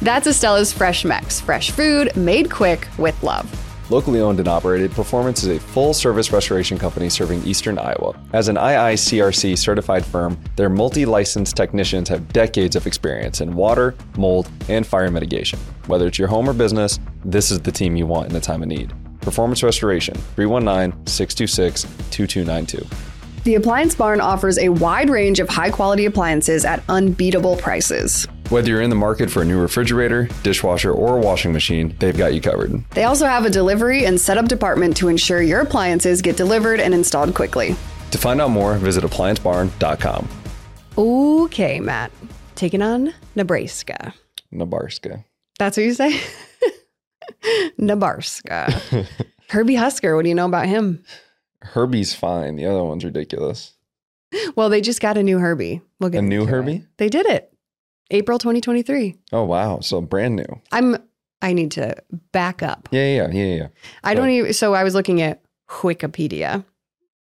That's 0.04 0.26
Estella's 0.26 0.72
Fresh 0.72 1.04
Mex. 1.04 1.40
Fresh 1.40 1.72
food 1.72 2.14
made 2.16 2.50
quick 2.50 2.86
with 2.98 3.20
love. 3.22 3.65
Locally 3.88 4.20
owned 4.20 4.40
and 4.40 4.48
operated, 4.48 4.90
Performance 4.90 5.44
is 5.44 5.56
a 5.56 5.60
full 5.60 5.94
service 5.94 6.32
restoration 6.32 6.76
company 6.76 7.08
serving 7.08 7.44
eastern 7.44 7.78
Iowa. 7.78 8.18
As 8.32 8.48
an 8.48 8.56
IICRC 8.56 9.56
certified 9.56 10.04
firm, 10.04 10.36
their 10.56 10.68
multi 10.68 11.06
licensed 11.06 11.56
technicians 11.56 12.08
have 12.08 12.32
decades 12.32 12.74
of 12.74 12.88
experience 12.88 13.40
in 13.40 13.54
water, 13.54 13.94
mold, 14.16 14.50
and 14.68 14.84
fire 14.84 15.08
mitigation. 15.10 15.60
Whether 15.86 16.08
it's 16.08 16.18
your 16.18 16.26
home 16.26 16.50
or 16.50 16.52
business, 16.52 16.98
this 17.24 17.52
is 17.52 17.60
the 17.60 17.70
team 17.70 17.94
you 17.94 18.06
want 18.06 18.28
in 18.28 18.34
a 18.34 18.40
time 18.40 18.62
of 18.62 18.68
need. 18.68 18.92
Performance 19.20 19.62
Restoration, 19.62 20.16
319 20.34 21.06
626 21.06 21.82
2292. 22.10 22.84
The 23.44 23.54
Appliance 23.54 23.94
Barn 23.94 24.20
offers 24.20 24.58
a 24.58 24.70
wide 24.70 25.10
range 25.10 25.38
of 25.38 25.48
high 25.48 25.70
quality 25.70 26.06
appliances 26.06 26.64
at 26.64 26.82
unbeatable 26.88 27.54
prices. 27.54 28.26
Whether 28.48 28.68
you're 28.70 28.82
in 28.82 28.90
the 28.90 28.96
market 28.96 29.28
for 29.28 29.42
a 29.42 29.44
new 29.44 29.58
refrigerator, 29.60 30.28
dishwasher, 30.44 30.92
or 30.92 31.18
washing 31.18 31.52
machine, 31.52 31.96
they've 31.98 32.16
got 32.16 32.32
you 32.32 32.40
covered. 32.40 32.88
They 32.90 33.02
also 33.02 33.26
have 33.26 33.44
a 33.44 33.50
delivery 33.50 34.04
and 34.06 34.20
setup 34.20 34.46
department 34.46 34.96
to 34.98 35.08
ensure 35.08 35.42
your 35.42 35.60
appliances 35.62 36.22
get 36.22 36.36
delivered 36.36 36.78
and 36.78 36.94
installed 36.94 37.34
quickly. 37.34 37.74
To 38.12 38.18
find 38.18 38.40
out 38.40 38.50
more, 38.50 38.74
visit 38.76 39.02
appliancebarn.com. 39.02 40.28
Okay, 40.96 41.80
Matt. 41.80 42.12
Taking 42.54 42.82
on 42.82 43.12
Nebraska. 43.34 44.14
Nebraska. 44.52 45.24
That's 45.58 45.76
what 45.76 45.84
you 45.84 45.94
say? 45.94 46.20
Nebraska. 47.78 48.80
Herbie 49.50 49.74
Husker, 49.74 50.14
what 50.14 50.22
do 50.22 50.28
you 50.28 50.34
know 50.36 50.46
about 50.46 50.66
him? 50.66 51.02
Herbie's 51.62 52.14
fine. 52.14 52.54
The 52.54 52.66
other 52.66 52.84
one's 52.84 53.04
ridiculous. 53.04 53.72
Well, 54.54 54.68
they 54.68 54.80
just 54.80 55.00
got 55.00 55.18
a 55.18 55.22
new 55.24 55.38
Herbie. 55.38 55.80
We'll 55.98 56.10
get 56.10 56.18
A 56.18 56.22
new 56.22 56.42
into 56.42 56.48
it. 56.48 56.56
Herbie? 56.56 56.84
They 56.98 57.08
did 57.08 57.26
it. 57.26 57.52
April 58.10 58.38
2023. 58.38 59.16
Oh 59.32 59.44
wow! 59.44 59.80
So 59.80 60.00
brand 60.00 60.36
new. 60.36 60.60
I'm 60.72 60.96
I 61.42 61.52
need 61.52 61.72
to 61.72 61.96
back 62.32 62.62
up. 62.62 62.88
Yeah, 62.90 63.06
yeah, 63.06 63.28
yeah, 63.30 63.54
yeah. 63.54 63.68
I 64.04 64.14
don't 64.14 64.30
even 64.30 64.52
so 64.52 64.74
I 64.74 64.84
was 64.84 64.94
looking 64.94 65.20
at 65.22 65.42
Wikipedia, 65.68 66.64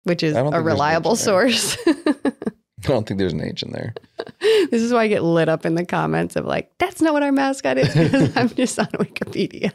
which 0.04 0.22
is 0.22 0.36
a 0.36 0.62
reliable 0.62 1.12
much 1.12 1.20
in 1.20 1.26
there. 1.26 1.50
source. 1.52 1.76
I 2.84 2.88
don't 2.88 3.06
think 3.06 3.18
there's 3.18 3.32
an 3.32 3.42
H 3.42 3.62
in 3.62 3.72
there. 3.72 3.94
this 4.40 4.82
is 4.82 4.92
why 4.92 5.04
I 5.04 5.08
get 5.08 5.22
lit 5.22 5.48
up 5.48 5.64
in 5.64 5.74
the 5.74 5.86
comments 5.86 6.36
of 6.36 6.44
like, 6.44 6.70
that's 6.78 7.00
not 7.00 7.12
what 7.14 7.22
our 7.22 7.32
mascot 7.32 7.78
is 7.78 7.94
because 7.94 8.30
I'm 8.36 8.48
just 8.50 8.78
on 8.78 8.86
Wikipedia. 8.86 9.72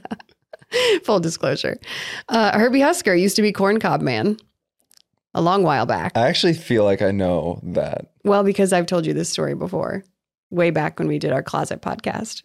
Full 1.03 1.19
disclosure. 1.19 1.79
Uh, 2.27 2.57
Herbie 2.57 2.81
Husker 2.81 3.15
used 3.15 3.35
to 3.37 3.41
be 3.41 3.51
Corn 3.51 3.79
Cob 3.79 4.01
Man 4.01 4.37
a 5.33 5.41
long 5.41 5.63
while 5.63 5.87
back. 5.87 6.11
I 6.15 6.27
actually 6.27 6.53
feel 6.53 6.83
like 6.83 7.01
I 7.01 7.11
know 7.11 7.59
that. 7.63 8.11
Well, 8.23 8.43
because 8.43 8.71
I've 8.73 8.85
told 8.85 9.05
you 9.07 9.13
this 9.13 9.29
story 9.29 9.55
before, 9.55 10.03
way 10.49 10.71
back 10.71 10.99
when 10.99 11.07
we 11.07 11.19
did 11.19 11.31
our 11.31 11.43
closet 11.43 11.81
podcast. 11.81 12.43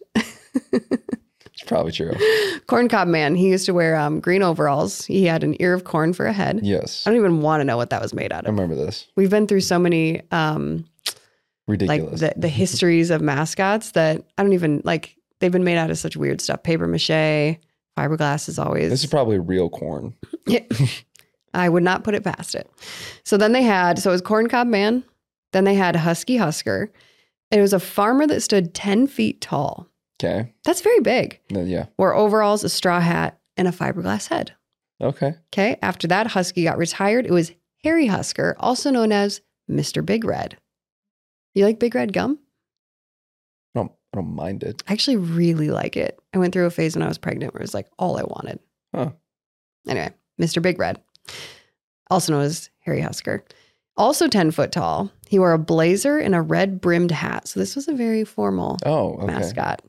It's 1.57 1.63
probably 1.65 1.93
true. 1.93 2.11
Corn 2.67 2.89
Cob 2.89 3.07
Man, 3.07 3.33
he 3.35 3.47
used 3.47 3.65
to 3.67 3.73
wear 3.73 3.95
um, 3.95 4.19
green 4.19 4.43
overalls. 4.43 5.05
He 5.05 5.23
had 5.25 5.41
an 5.41 5.55
ear 5.61 5.73
of 5.73 5.85
corn 5.85 6.11
for 6.11 6.25
a 6.25 6.33
head. 6.33 6.59
Yes, 6.63 7.07
I 7.07 7.09
don't 7.09 7.17
even 7.19 7.41
want 7.41 7.61
to 7.61 7.63
know 7.63 7.77
what 7.77 7.91
that 7.91 8.01
was 8.01 8.13
made 8.13 8.33
out 8.33 8.41
of. 8.41 8.47
I 8.47 8.51
remember 8.51 8.75
this. 8.75 9.07
We've 9.15 9.29
been 9.29 9.47
through 9.47 9.61
so 9.61 9.79
many 9.79 10.21
um, 10.31 10.85
like 11.07 11.17
Ridiculous. 11.67 12.19
the, 12.19 12.33
the 12.35 12.47
histories 12.49 13.09
of 13.09 13.21
mascots 13.21 13.91
that 13.91 14.21
I 14.37 14.43
don't 14.43 14.51
even 14.53 14.81
like. 14.83 15.15
They've 15.39 15.51
been 15.51 15.63
made 15.63 15.77
out 15.77 15.89
of 15.91 15.97
such 15.97 16.17
weird 16.17 16.41
stuff. 16.41 16.63
Paper 16.63 16.87
mache, 16.87 17.57
fiberglass 17.97 18.49
is 18.49 18.59
always. 18.59 18.89
this 18.89 19.03
is 19.03 19.09
probably 19.09 19.39
real 19.39 19.69
corn. 19.69 20.13
I 21.53 21.69
would 21.69 21.83
not 21.83 22.03
put 22.03 22.15
it 22.15 22.23
past 22.23 22.55
it. 22.55 22.69
So 23.23 23.37
then 23.37 23.53
they 23.53 23.63
had, 23.63 23.97
so 23.99 24.09
it 24.09 24.13
was 24.13 24.21
Corn 24.21 24.49
Cob 24.49 24.67
Man. 24.67 25.05
Then 25.53 25.63
they 25.63 25.75
had 25.75 25.95
Husky 25.95 26.35
Husker. 26.35 26.91
It 27.55 27.61
was 27.61 27.73
a 27.73 27.79
farmer 27.79 28.27
that 28.27 28.41
stood 28.41 28.73
10 28.73 29.07
feet 29.07 29.39
tall. 29.39 29.87
Okay. 30.19 30.53
That's 30.65 30.81
very 30.81 30.99
big. 30.99 31.39
Then, 31.49 31.67
yeah. 31.67 31.85
Wore 31.97 32.13
overalls, 32.13 32.63
a 32.63 32.69
straw 32.69 32.99
hat, 32.99 33.39
and 33.55 33.67
a 33.67 33.71
fiberglass 33.71 34.27
head. 34.27 34.53
Okay. 35.01 35.35
Okay. 35.53 35.77
After 35.81 36.07
that, 36.07 36.27
Husky 36.27 36.63
got 36.63 36.77
retired. 36.77 37.25
It 37.25 37.31
was 37.31 37.53
Harry 37.83 38.07
Husker, 38.07 38.55
also 38.59 38.91
known 38.91 39.11
as 39.11 39.39
Mr. 39.69 40.05
Big 40.05 40.25
Red. 40.25 40.57
You 41.53 41.65
like 41.65 41.79
Big 41.79 41.95
Red 41.95 42.11
gum? 42.11 42.39
I 43.73 43.79
don't. 43.79 43.91
I 44.13 44.17
don't 44.17 44.35
mind 44.35 44.63
it. 44.63 44.83
I 44.87 44.93
actually 44.93 45.17
really 45.17 45.69
like 45.69 45.95
it. 45.95 46.19
I 46.33 46.37
went 46.37 46.53
through 46.53 46.65
a 46.65 46.71
phase 46.71 46.95
when 46.95 47.03
I 47.03 47.07
was 47.07 47.17
pregnant 47.17 47.53
where 47.53 47.61
it 47.61 47.63
was 47.63 47.73
like 47.73 47.87
all 47.97 48.17
I 48.17 48.23
wanted. 48.23 48.59
Huh. 48.93 49.11
Anyway, 49.87 50.11
Mr. 50.41 50.61
Big 50.61 50.79
Red, 50.79 51.01
also 52.09 52.33
known 52.33 52.43
as 52.43 52.69
Harry 52.79 53.01
Husker, 53.01 53.45
also 53.97 54.27
10 54.27 54.51
foot 54.51 54.71
tall. 54.71 55.11
He 55.27 55.39
wore 55.39 55.53
a 55.53 55.59
blazer 55.59 56.17
and 56.17 56.35
a 56.35 56.41
red 56.41 56.79
brimmed 56.81 57.11
hat. 57.11 57.47
So 57.47 57.59
this 57.59 57.75
was 57.75 57.87
a 57.87 57.93
very 57.93 58.23
formal 58.23 58.77
Oh, 58.85 59.15
okay. 59.15 59.25
mascot. 59.27 59.81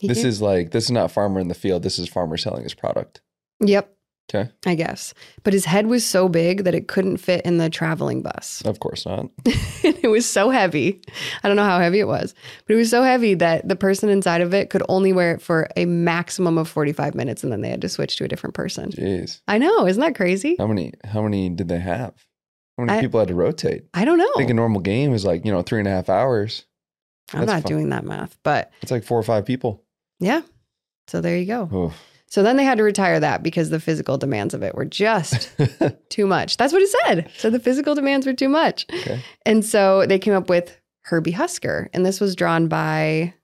He 0.00 0.08
This 0.08 0.18
gave- 0.18 0.26
is 0.26 0.42
like 0.42 0.70
this 0.72 0.84
is 0.84 0.90
not 0.90 1.10
farmer 1.12 1.40
in 1.40 1.48
the 1.48 1.54
field. 1.54 1.82
This 1.82 1.98
is 1.98 2.08
farmer 2.08 2.36
selling 2.36 2.64
his 2.64 2.74
product. 2.74 3.20
Yep, 3.60 3.88
Okay. 4.34 4.50
I 4.66 4.74
guess. 4.74 5.14
But 5.44 5.52
his 5.52 5.64
head 5.64 5.86
was 5.86 6.04
so 6.04 6.28
big 6.28 6.64
that 6.64 6.74
it 6.74 6.88
couldn't 6.88 7.18
fit 7.18 7.44
in 7.44 7.58
the 7.58 7.68
traveling 7.70 8.22
bus. 8.22 8.62
Of 8.64 8.80
course 8.80 9.04
not. 9.06 9.26
it 9.44 10.10
was 10.10 10.28
so 10.28 10.50
heavy. 10.50 11.00
I 11.44 11.48
don't 11.48 11.56
know 11.56 11.64
how 11.64 11.78
heavy 11.78 12.00
it 12.00 12.08
was, 12.08 12.34
but 12.66 12.74
it 12.74 12.76
was 12.78 12.90
so 12.90 13.02
heavy 13.02 13.34
that 13.34 13.68
the 13.68 13.76
person 13.76 14.08
inside 14.08 14.40
of 14.40 14.52
it 14.54 14.70
could 14.70 14.82
only 14.88 15.12
wear 15.12 15.34
it 15.34 15.42
for 15.42 15.68
a 15.76 15.84
maximum 15.84 16.58
of 16.58 16.68
45 16.68 17.14
minutes 17.14 17.42
and 17.44 17.52
then 17.52 17.60
they 17.60 17.70
had 17.70 17.82
to 17.82 17.88
switch 17.88 18.16
to 18.16 18.24
a 18.24 18.28
different 18.28 18.54
person. 18.54 18.90
Jeez. 18.90 19.40
I 19.46 19.58
know. 19.58 19.86
Isn't 19.86 20.00
that 20.00 20.14
crazy? 20.16 20.56
How 20.58 20.66
many? 20.66 20.92
How 21.04 21.22
many 21.22 21.48
did 21.48 21.68
they 21.68 21.78
have? 21.80 22.14
How 22.78 22.84
many 22.84 22.98
I- 22.98 23.00
people 23.02 23.20
had 23.20 23.28
to 23.28 23.34
rotate? 23.34 23.84
I 23.94 24.04
don't 24.04 24.18
know. 24.18 24.30
I 24.34 24.38
think 24.38 24.50
a 24.50 24.54
normal 24.54 24.80
game 24.80 25.12
is 25.14 25.24
like 25.24 25.44
you 25.44 25.52
know 25.52 25.62
three 25.62 25.78
and 25.78 25.88
a 25.88 25.90
half 25.92 26.08
hours. 26.08 26.64
I'm 27.34 27.40
that's 27.40 27.52
not 27.52 27.62
fun. 27.62 27.72
doing 27.72 27.88
that 27.90 28.04
math, 28.04 28.36
but 28.42 28.70
It's 28.82 28.90
like 28.92 29.04
four 29.04 29.18
or 29.18 29.22
five 29.22 29.46
people. 29.46 29.82
yeah. 30.20 30.42
So 31.08 31.20
there 31.20 31.36
you 31.36 31.46
go. 31.46 31.68
Oof. 31.74 31.94
So 32.26 32.42
then 32.42 32.56
they 32.56 32.64
had 32.64 32.78
to 32.78 32.84
retire 32.84 33.18
that 33.20 33.42
because 33.42 33.68
the 33.70 33.80
physical 33.80 34.16
demands 34.16 34.54
of 34.54 34.62
it 34.62 34.74
were 34.74 34.84
just 34.84 35.50
too 36.08 36.26
much. 36.26 36.56
That's 36.56 36.72
what 36.72 36.80
it 36.80 36.88
said. 37.04 37.30
So 37.36 37.50
the 37.50 37.58
physical 37.58 37.94
demands 37.94 38.26
were 38.26 38.32
too 38.32 38.48
much. 38.48 38.86
Okay. 38.92 39.20
And 39.44 39.64
so 39.64 40.06
they 40.06 40.18
came 40.18 40.32
up 40.32 40.48
with 40.48 40.78
Herbie 41.02 41.32
Husker. 41.32 41.90
And 41.92 42.06
this 42.06 42.20
was 42.20 42.34
drawn 42.36 42.68
by 42.68 43.34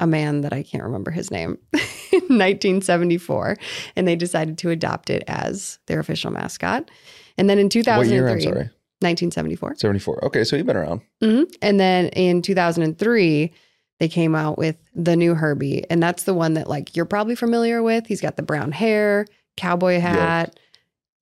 a 0.00 0.06
man 0.06 0.40
that 0.42 0.52
I 0.52 0.62
can't 0.62 0.82
remember 0.82 1.10
his 1.12 1.30
name 1.30 1.56
in 2.12 2.20
1974. 2.22 3.56
And 3.96 4.06
they 4.08 4.16
decided 4.16 4.58
to 4.58 4.70
adopt 4.70 5.08
it 5.10 5.22
as 5.28 5.78
their 5.86 6.00
official 6.00 6.30
mascot. 6.30 6.90
And 7.38 7.48
then 7.50 7.58
in 7.58 7.66
what 7.66 7.72
2003, 7.72 8.14
year? 8.16 8.28
I'm 8.28 8.40
sorry. 8.40 8.70
1974. 9.00 9.76
Seventy 9.76 9.98
four. 9.98 10.24
Okay, 10.24 10.44
so 10.44 10.56
you've 10.56 10.66
been 10.66 10.76
around. 10.76 11.02
hmm 11.20 11.42
And 11.62 11.78
then 11.80 12.06
in 12.10 12.42
2003, 12.42 13.52
they 14.00 14.08
came 14.08 14.34
out 14.34 14.56
with 14.58 14.76
the 14.94 15.16
new 15.16 15.34
Herbie. 15.34 15.84
And 15.90 16.02
that's 16.02 16.24
the 16.24 16.34
one 16.34 16.54
that, 16.54 16.68
like, 16.68 16.96
you're 16.96 17.04
probably 17.04 17.34
familiar 17.34 17.82
with. 17.82 18.06
He's 18.06 18.20
got 18.20 18.36
the 18.36 18.42
brown 18.42 18.72
hair, 18.72 19.26
cowboy 19.56 20.00
hat, 20.00 20.58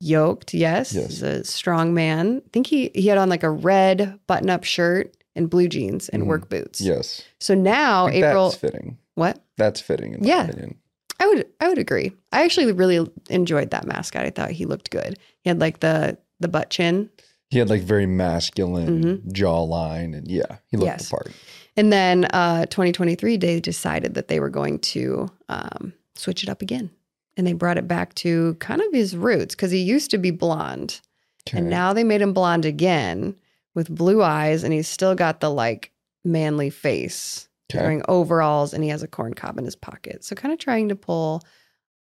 yoked. 0.00 0.54
yes. 0.54 0.92
Yes. 0.94 1.06
He's 1.08 1.22
a 1.22 1.44
strong 1.44 1.94
man. 1.94 2.42
I 2.44 2.48
think 2.52 2.66
he, 2.66 2.90
he 2.94 3.06
had 3.08 3.18
on 3.18 3.28
like 3.28 3.42
a 3.42 3.50
red 3.50 4.18
button 4.26 4.50
up 4.50 4.64
shirt 4.64 5.16
and 5.34 5.48
blue 5.48 5.68
jeans 5.68 6.08
and 6.08 6.24
Mhm. 6.24 6.26
work 6.26 6.48
boots. 6.48 6.80
Yes. 6.80 7.22
So 7.40 7.54
now, 7.54 8.08
April, 8.08 8.50
That's 8.50 8.60
fitting. 8.60 8.98
what? 9.14 9.42
That's 9.56 9.80
fitting 9.80 10.14
in 10.14 10.20
my 10.20 10.26
Yeah. 10.28 10.44
opinion. 10.48 10.76
I 11.22 11.26
would 11.26 11.46
I 11.60 11.68
would 11.68 11.78
agree. 11.78 12.12
I 12.32 12.42
actually 12.44 12.72
really 12.72 13.08
enjoyed 13.30 13.70
that 13.70 13.86
mascot. 13.86 14.24
I 14.24 14.30
thought 14.30 14.50
he 14.50 14.64
looked 14.66 14.90
good. 14.90 15.18
He 15.42 15.48
had 15.50 15.60
like 15.60 15.80
the 15.80 16.18
the 16.40 16.48
butt 16.48 16.70
chin. 16.70 17.10
He 17.50 17.58
had 17.58 17.68
like 17.70 17.82
very 17.82 18.06
masculine 18.06 19.02
Mm-hmm. 19.04 19.28
jawline, 19.30 20.16
and 20.16 20.26
yeah, 20.30 20.56
he 20.68 20.76
looked 20.76 20.86
Yes. 20.86 21.04
the 21.08 21.10
part. 21.10 21.32
And 21.76 21.92
then 21.92 22.24
uh, 22.26 22.66
2023, 22.66 23.36
they 23.36 23.60
decided 23.60 24.14
that 24.14 24.28
they 24.28 24.40
were 24.40 24.50
going 24.50 24.78
to 24.80 25.28
um, 25.48 25.92
switch 26.14 26.42
it 26.42 26.48
up 26.48 26.60
again. 26.62 26.90
And 27.36 27.46
they 27.46 27.52
brought 27.54 27.78
it 27.78 27.86
back 27.88 28.14
to 28.16 28.54
kind 28.60 28.80
of 28.82 28.92
his 28.92 29.16
roots 29.16 29.54
because 29.54 29.70
he 29.70 29.78
used 29.78 30.10
to 30.10 30.18
be 30.18 30.30
blonde. 30.30 31.00
Okay. 31.48 31.58
And 31.58 31.70
now 31.70 31.92
they 31.94 32.04
made 32.04 32.20
him 32.20 32.32
blonde 32.34 32.64
again 32.66 33.36
with 33.74 33.88
blue 33.94 34.22
eyes. 34.22 34.64
And 34.64 34.72
he's 34.72 34.88
still 34.88 35.14
got 35.14 35.40
the 35.40 35.50
like 35.50 35.92
manly 36.24 36.68
face. 36.70 37.48
Okay. 37.74 37.82
wearing 37.82 38.02
overalls, 38.08 38.72
and 38.74 38.82
he 38.84 38.90
has 38.90 39.02
a 39.02 39.08
corn 39.08 39.34
cob 39.34 39.58
in 39.58 39.64
his 39.64 39.76
pocket. 39.76 40.24
So 40.24 40.34
kind 40.34 40.52
of 40.52 40.58
trying 40.58 40.88
to 40.90 40.96
pull 40.96 41.42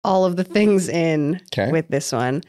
all 0.03 0.26
of 0.26 0.36
the 0.36 0.43
things 0.43 0.88
in 0.89 1.41
Okay. 1.53 1.72
with 1.72 1.88
this 1.89 2.11
one. 2.11 2.43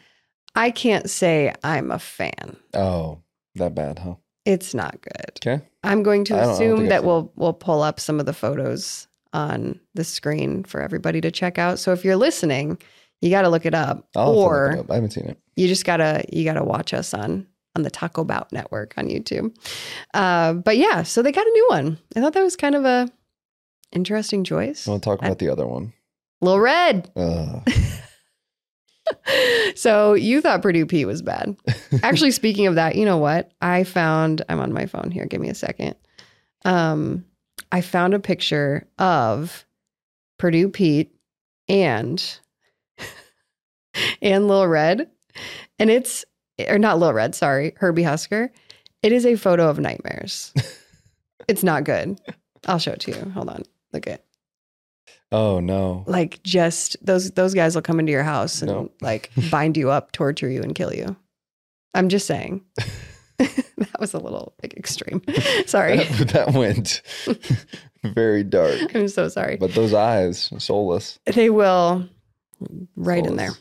I 0.54 0.70
can't 0.70 1.08
say 1.10 1.52
I'm 1.64 1.90
a 1.90 1.98
fan. 1.98 2.56
Oh, 2.74 3.18
that 3.56 3.74
bad, 3.74 3.98
huh? 4.00 4.14
It's 4.44 4.72
not 4.74 5.00
good. 5.02 5.38
Okay. 5.46 5.64
I'm 5.84 6.02
going 6.02 6.24
to 6.24 6.34
I 6.34 6.36
don't- 6.36 6.44
I 6.44 6.46
don't 6.46 6.54
assume 6.54 6.88
that 6.88 7.04
we'll 7.04 7.32
we'll 7.36 7.52
pull 7.52 7.82
up 7.82 8.00
some 8.00 8.18
of 8.20 8.26
the 8.26 8.32
photos 8.32 9.06
on 9.32 9.78
the 9.94 10.04
screen 10.04 10.64
for 10.64 10.80
everybody 10.80 11.20
to 11.20 11.30
check 11.30 11.58
out. 11.58 11.78
So 11.78 11.92
if 11.92 12.04
you're 12.04 12.16
listening, 12.16 12.78
you 13.20 13.30
got 13.30 13.42
to 13.42 13.48
look 13.50 13.66
it 13.66 13.74
up, 13.74 14.08
I'll 14.16 14.32
to 14.32 14.38
look 14.38 14.46
or 14.50 14.70
it 14.72 14.78
up. 14.80 14.90
I 14.90 14.94
haven't 14.94 15.10
seen 15.10 15.26
it. 15.26 15.38
you 15.56 15.68
just 15.68 15.84
gotta 15.84 16.24
you 16.32 16.44
gotta 16.44 16.64
watch 16.64 16.94
us 16.94 17.12
on 17.12 17.46
on 17.76 17.82
the 17.82 17.90
Taco 17.90 18.24
Bout 18.24 18.52
network 18.52 18.94
on 18.96 19.06
YouTube. 19.06 19.54
Uh, 20.14 20.54
but 20.54 20.76
yeah, 20.76 21.02
so 21.02 21.22
they 21.22 21.32
got 21.32 21.46
a 21.46 21.50
new 21.50 21.66
one. 21.70 21.98
I 22.16 22.20
thought 22.20 22.32
that 22.32 22.42
was 22.42 22.56
kind 22.56 22.74
of 22.74 22.84
a 22.84 23.08
interesting 23.92 24.44
choice. 24.44 24.86
I 24.86 24.90
want 24.92 25.02
to 25.02 25.10
talk 25.10 25.22
I- 25.22 25.26
about 25.26 25.38
the 25.38 25.48
other 25.50 25.66
one. 25.66 25.92
Little 26.40 26.60
Red. 26.60 27.10
Ugh. 27.16 27.68
so 29.74 30.14
you 30.14 30.40
thought 30.40 30.62
Purdue 30.62 30.86
Pete 30.86 31.06
was 31.06 31.22
bad. 31.22 31.56
Actually, 32.02 32.30
speaking 32.30 32.66
of 32.66 32.76
that, 32.76 32.94
you 32.94 33.04
know 33.04 33.16
what? 33.16 33.50
I 33.60 33.84
found 33.84 34.42
I'm 34.48 34.60
on 34.60 34.72
my 34.72 34.86
phone 34.86 35.10
here. 35.10 35.26
Give 35.26 35.40
me 35.40 35.48
a 35.48 35.54
second. 35.54 35.96
Um, 36.64 37.24
I 37.72 37.80
found 37.80 38.14
a 38.14 38.20
picture 38.20 38.86
of 38.98 39.64
Purdue 40.38 40.68
Pete 40.68 41.12
and 41.68 42.22
and 44.22 44.48
Lil 44.48 44.66
Red, 44.66 45.10
and 45.78 45.90
it's 45.90 46.24
or 46.68 46.78
not 46.78 46.98
Lil 46.98 47.12
Red, 47.12 47.34
sorry, 47.34 47.74
Herbie 47.76 48.02
Husker. 48.02 48.50
It 49.02 49.12
is 49.12 49.24
a 49.26 49.36
photo 49.36 49.68
of 49.68 49.78
nightmares. 49.78 50.52
it's 51.48 51.62
not 51.62 51.84
good. 51.84 52.20
I'll 52.66 52.78
show 52.78 52.92
it 52.92 53.00
to 53.00 53.12
you. 53.12 53.30
Hold 53.30 53.48
on. 53.48 53.62
Look 53.92 54.06
at 54.06 54.24
Oh 55.30 55.60
no. 55.60 56.04
like 56.06 56.42
just 56.42 56.96
those 57.04 57.30
those 57.32 57.54
guys 57.54 57.74
will 57.74 57.82
come 57.82 58.00
into 58.00 58.12
your 58.12 58.22
house 58.24 58.62
and 58.62 58.70
No. 58.70 58.90
like 59.00 59.30
bind 59.50 59.76
you 59.76 59.90
up, 59.90 60.12
torture 60.12 60.48
you, 60.48 60.62
and 60.62 60.74
kill 60.74 60.92
you. 60.92 61.16
I'm 61.94 62.08
just 62.08 62.26
saying. 62.26 62.62
that 63.38 64.00
was 64.00 64.14
a 64.14 64.18
little 64.18 64.54
like 64.62 64.74
extreme. 64.76 65.22
Sorry. 65.66 65.98
That, 65.98 66.28
that 66.30 66.52
went 66.54 67.02
very 68.04 68.42
dark. 68.42 68.94
I'm 68.96 69.08
so 69.08 69.28
sorry. 69.28 69.56
But 69.56 69.74
those 69.74 69.94
eyes, 69.94 70.50
soulless. 70.58 71.18
They 71.26 71.50
will 71.50 72.08
right 72.96 73.24
in 73.24 73.36
there. 73.36 73.52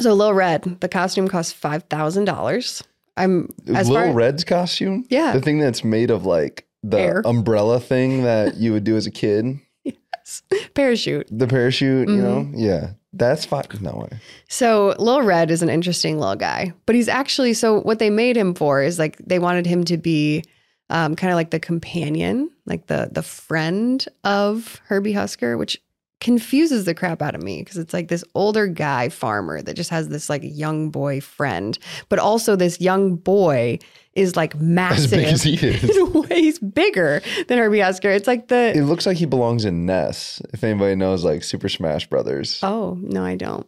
So 0.00 0.14
Lil 0.14 0.34
Red, 0.34 0.80
the 0.80 0.88
costume 0.88 1.28
costs 1.28 1.52
five 1.52 1.84
thousand 1.84 2.24
dollars. 2.24 2.82
I'm 3.16 3.48
as 3.74 3.88
Little 3.88 4.06
far 4.08 4.14
Red's 4.14 4.44
costume? 4.44 5.04
Yeah. 5.10 5.32
The 5.32 5.40
thing 5.40 5.58
that's 5.58 5.84
made 5.84 6.10
of 6.10 6.24
like 6.24 6.66
the 6.82 6.98
Air. 6.98 7.22
umbrella 7.24 7.78
thing 7.78 8.22
that 8.24 8.56
you 8.56 8.72
would 8.72 8.84
do 8.84 8.96
as 8.96 9.06
a 9.06 9.10
kid. 9.10 9.58
Yes, 10.24 10.42
parachute. 10.74 11.26
The 11.32 11.48
parachute, 11.48 12.08
you 12.08 12.16
know? 12.16 12.42
Mm-hmm. 12.42 12.58
Yeah. 12.58 12.90
That's 13.12 13.44
fine. 13.44 13.64
No 13.80 14.06
way. 14.08 14.20
So 14.48 14.94
Lil 15.00 15.22
Red 15.22 15.50
is 15.50 15.62
an 15.62 15.68
interesting 15.68 16.18
little 16.20 16.36
guy, 16.36 16.72
but 16.86 16.94
he's 16.94 17.08
actually 17.08 17.54
so 17.54 17.80
what 17.80 17.98
they 17.98 18.08
made 18.08 18.36
him 18.36 18.54
for 18.54 18.80
is 18.82 19.00
like 19.00 19.16
they 19.18 19.40
wanted 19.40 19.66
him 19.66 19.82
to 19.86 19.96
be 19.98 20.44
um, 20.90 21.16
kind 21.16 21.32
of 21.32 21.36
like 21.36 21.50
the 21.50 21.58
companion, 21.58 22.50
like 22.66 22.86
the 22.86 23.08
the 23.10 23.22
friend 23.24 24.06
of 24.22 24.80
Herbie 24.86 25.12
Husker, 25.12 25.58
which 25.58 25.82
confuses 26.22 26.84
the 26.84 26.94
crap 26.94 27.20
out 27.20 27.34
of 27.34 27.42
me 27.42 27.60
because 27.60 27.76
it's 27.76 27.92
like 27.92 28.06
this 28.08 28.22
older 28.34 28.68
guy 28.68 29.08
farmer 29.08 29.60
that 29.60 29.74
just 29.74 29.90
has 29.90 30.08
this 30.08 30.30
like 30.30 30.40
young 30.44 30.88
boy 30.88 31.20
friend, 31.20 31.76
but 32.08 32.18
also 32.20 32.54
this 32.56 32.80
young 32.80 33.16
boy 33.16 33.78
is 34.14 34.36
like 34.36 34.54
As 34.54 34.60
massive. 34.60 35.10
big 35.10 35.26
as 35.26 35.42
he 35.42 35.54
is. 35.66 35.84
in 35.96 36.24
a 36.30 36.34
he's 36.34 36.58
bigger 36.60 37.20
than 37.48 37.58
Herbie 37.58 37.80
Husker. 37.80 38.08
It's 38.10 38.28
like 38.28 38.48
the 38.48 38.72
It 38.76 38.84
looks 38.84 39.04
like 39.04 39.16
he 39.16 39.26
belongs 39.26 39.64
in 39.64 39.84
Ness. 39.84 40.40
If 40.52 40.62
anybody 40.62 40.94
knows 40.94 41.24
like 41.24 41.42
Super 41.42 41.68
Smash 41.68 42.06
Brothers. 42.08 42.60
oh 42.62 42.96
no, 43.02 43.24
I 43.24 43.34
don't. 43.36 43.66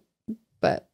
But 0.61 0.89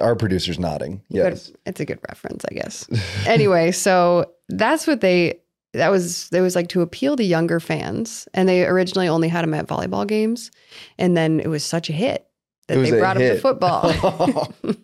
Our 0.00 0.16
producer's 0.16 0.58
nodding. 0.58 1.02
Good- 1.12 1.18
Yes. 1.34 1.52
it's 1.66 1.78
a 1.80 1.84
good 1.84 2.00
reference, 2.08 2.44
I 2.50 2.54
guess. 2.54 2.88
anyway, 3.26 3.70
so 3.70 4.32
that's 4.48 4.86
what 4.86 5.00
they 5.00 5.40
that 5.76 5.90
was 5.90 6.28
it 6.32 6.40
was 6.40 6.54
like 6.56 6.68
to 6.68 6.80
appeal 6.82 7.16
to 7.16 7.24
younger 7.24 7.60
fans, 7.60 8.28
and 8.34 8.48
they 8.48 8.64
originally 8.66 9.08
only 9.08 9.28
had 9.28 9.44
him 9.44 9.54
at 9.54 9.66
volleyball 9.66 10.06
games, 10.06 10.50
and 10.98 11.16
then 11.16 11.40
it 11.40 11.48
was 11.48 11.64
such 11.64 11.88
a 11.88 11.92
hit 11.92 12.26
that 12.68 12.76
they 12.82 12.90
brought 12.98 13.16
him 13.16 13.22
to 13.22 13.40
football. 13.40 14.52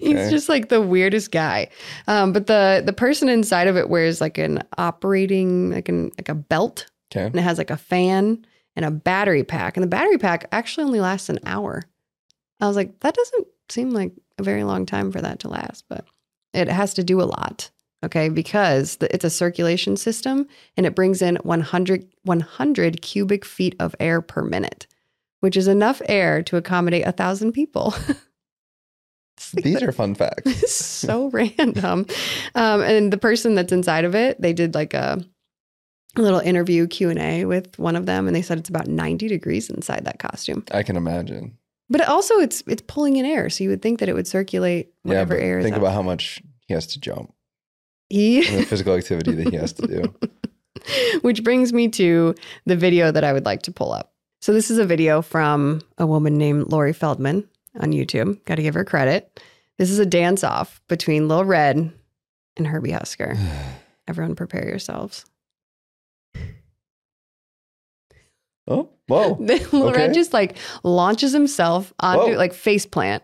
He's 0.00 0.16
Okay. 0.16 0.30
just 0.30 0.48
like 0.48 0.68
the 0.68 0.80
weirdest 0.80 1.32
guy. 1.32 1.68
Um, 2.06 2.32
but 2.32 2.46
the 2.46 2.82
the 2.84 2.92
person 2.92 3.28
inside 3.28 3.66
of 3.66 3.76
it 3.76 3.88
wears 3.90 4.20
like 4.20 4.38
an 4.38 4.62
operating 4.78 5.70
like 5.70 5.88
an 5.88 6.10
like 6.18 6.28
a 6.28 6.34
belt, 6.34 6.86
Okay. 7.12 7.24
and 7.26 7.34
it 7.36 7.42
has 7.42 7.58
like 7.58 7.70
a 7.70 7.76
fan 7.76 8.46
and 8.76 8.84
a 8.84 8.90
battery 8.90 9.44
pack, 9.44 9.76
and 9.76 9.82
the 9.84 9.88
battery 9.88 10.18
pack 10.18 10.46
actually 10.52 10.84
only 10.84 11.00
lasts 11.00 11.28
an 11.28 11.38
hour. 11.46 11.82
I 12.60 12.66
was 12.68 12.76
like, 12.76 13.00
that 13.00 13.14
doesn't 13.14 13.46
seem 13.68 13.90
like 13.90 14.12
a 14.38 14.42
very 14.42 14.64
long 14.64 14.86
time 14.86 15.10
for 15.12 15.20
that 15.20 15.40
to 15.40 15.48
last, 15.48 15.84
but 15.88 16.04
it 16.52 16.68
has 16.68 16.94
to 16.94 17.04
do 17.04 17.20
a 17.20 17.24
lot. 17.24 17.70
Okay, 18.04 18.28
because 18.28 18.96
the, 18.96 19.12
it's 19.14 19.24
a 19.24 19.30
circulation 19.30 19.96
system 19.96 20.46
and 20.76 20.84
it 20.86 20.94
brings 20.94 21.22
in 21.22 21.36
100, 21.36 22.06
100 22.24 23.02
cubic 23.02 23.44
feet 23.44 23.74
of 23.80 23.94
air 23.98 24.20
per 24.20 24.42
minute, 24.42 24.86
which 25.40 25.56
is 25.56 25.66
enough 25.68 26.00
air 26.06 26.42
to 26.44 26.56
accommodate 26.56 27.06
a 27.06 27.12
thousand 27.12 27.52
people. 27.52 27.94
Like 29.52 29.64
These 29.64 29.80
the- 29.80 29.88
are 29.88 29.92
fun 29.92 30.14
facts. 30.14 30.70
so 30.72 31.28
random. 31.30 32.06
Um, 32.54 32.82
and 32.82 33.12
the 33.12 33.18
person 33.18 33.54
that's 33.56 33.72
inside 33.72 34.04
of 34.04 34.14
it, 34.14 34.40
they 34.40 34.52
did 34.52 34.74
like 34.74 34.94
a 34.94 35.22
a 36.16 36.22
little 36.22 36.38
interview 36.38 36.86
Q 36.86 37.10
and 37.10 37.18
A 37.18 37.44
with 37.44 37.76
one 37.78 37.96
of 37.96 38.06
them, 38.06 38.28
and 38.28 38.34
they 38.34 38.42
said 38.42 38.58
it's 38.58 38.68
about 38.68 38.86
ninety 38.86 39.26
degrees 39.26 39.68
inside 39.70 40.04
that 40.04 40.20
costume. 40.20 40.64
I 40.70 40.84
can 40.84 40.96
imagine. 40.96 41.58
But 41.90 42.08
also, 42.08 42.38
it's 42.38 42.62
it's 42.68 42.82
pulling 42.86 43.16
in 43.16 43.26
air, 43.26 43.50
so 43.50 43.64
you 43.64 43.70
would 43.70 43.82
think 43.82 43.98
that 43.98 44.08
it 44.08 44.14
would 44.14 44.28
circulate 44.28 44.86
Yeah, 45.04 45.08
whatever 45.10 45.34
but 45.34 45.42
air 45.42 45.58
is. 45.58 45.64
think 45.64 45.74
out. 45.74 45.80
about 45.82 45.94
how 45.94 46.02
much 46.02 46.40
he 46.66 46.74
has 46.74 46.86
to 46.88 47.00
jump 47.00 47.34
He- 48.10 48.42
physical 48.64 48.94
activity 48.94 49.32
that 49.34 49.48
he 49.50 49.56
has 49.56 49.72
to 49.74 49.86
do. 49.86 50.14
Which 51.22 51.42
brings 51.44 51.72
me 51.72 51.88
to 51.88 52.34
the 52.66 52.76
video 52.76 53.10
that 53.10 53.24
I 53.24 53.32
would 53.32 53.46
like 53.46 53.62
to 53.62 53.72
pull 53.72 53.92
up. 53.92 54.12
So 54.42 54.52
this 54.52 54.70
is 54.70 54.78
a 54.78 54.84
video 54.84 55.22
from 55.22 55.80
a 55.96 56.06
woman 56.06 56.36
named 56.36 56.70
Lori 56.70 56.92
Feldman 56.92 57.48
on 57.80 57.92
YouTube. 57.92 58.44
Got 58.44 58.56
to 58.56 58.62
give 58.62 58.74
her 58.74 58.84
credit. 58.84 59.40
This 59.78 59.90
is 59.90 59.98
a 59.98 60.04
dance 60.06 60.44
off 60.44 60.82
between 60.88 61.28
Lil 61.28 61.44
Red 61.44 61.90
and 62.56 62.66
Herbie 62.66 62.90
Husker. 62.90 63.36
Everyone 64.08 64.34
prepare 64.34 64.68
yourselves. 64.68 65.24
Oh, 68.66 68.90
whoa. 69.08 69.34
Lil 69.40 69.88
Okay. 69.88 69.96
Red 69.98 70.14
just 70.14 70.32
like 70.32 70.56
launches 70.82 71.32
himself 71.32 71.92
onto 72.00 72.32
Whoa. 72.32 72.38
like 72.38 72.52
face 72.52 72.86
plant. 72.86 73.22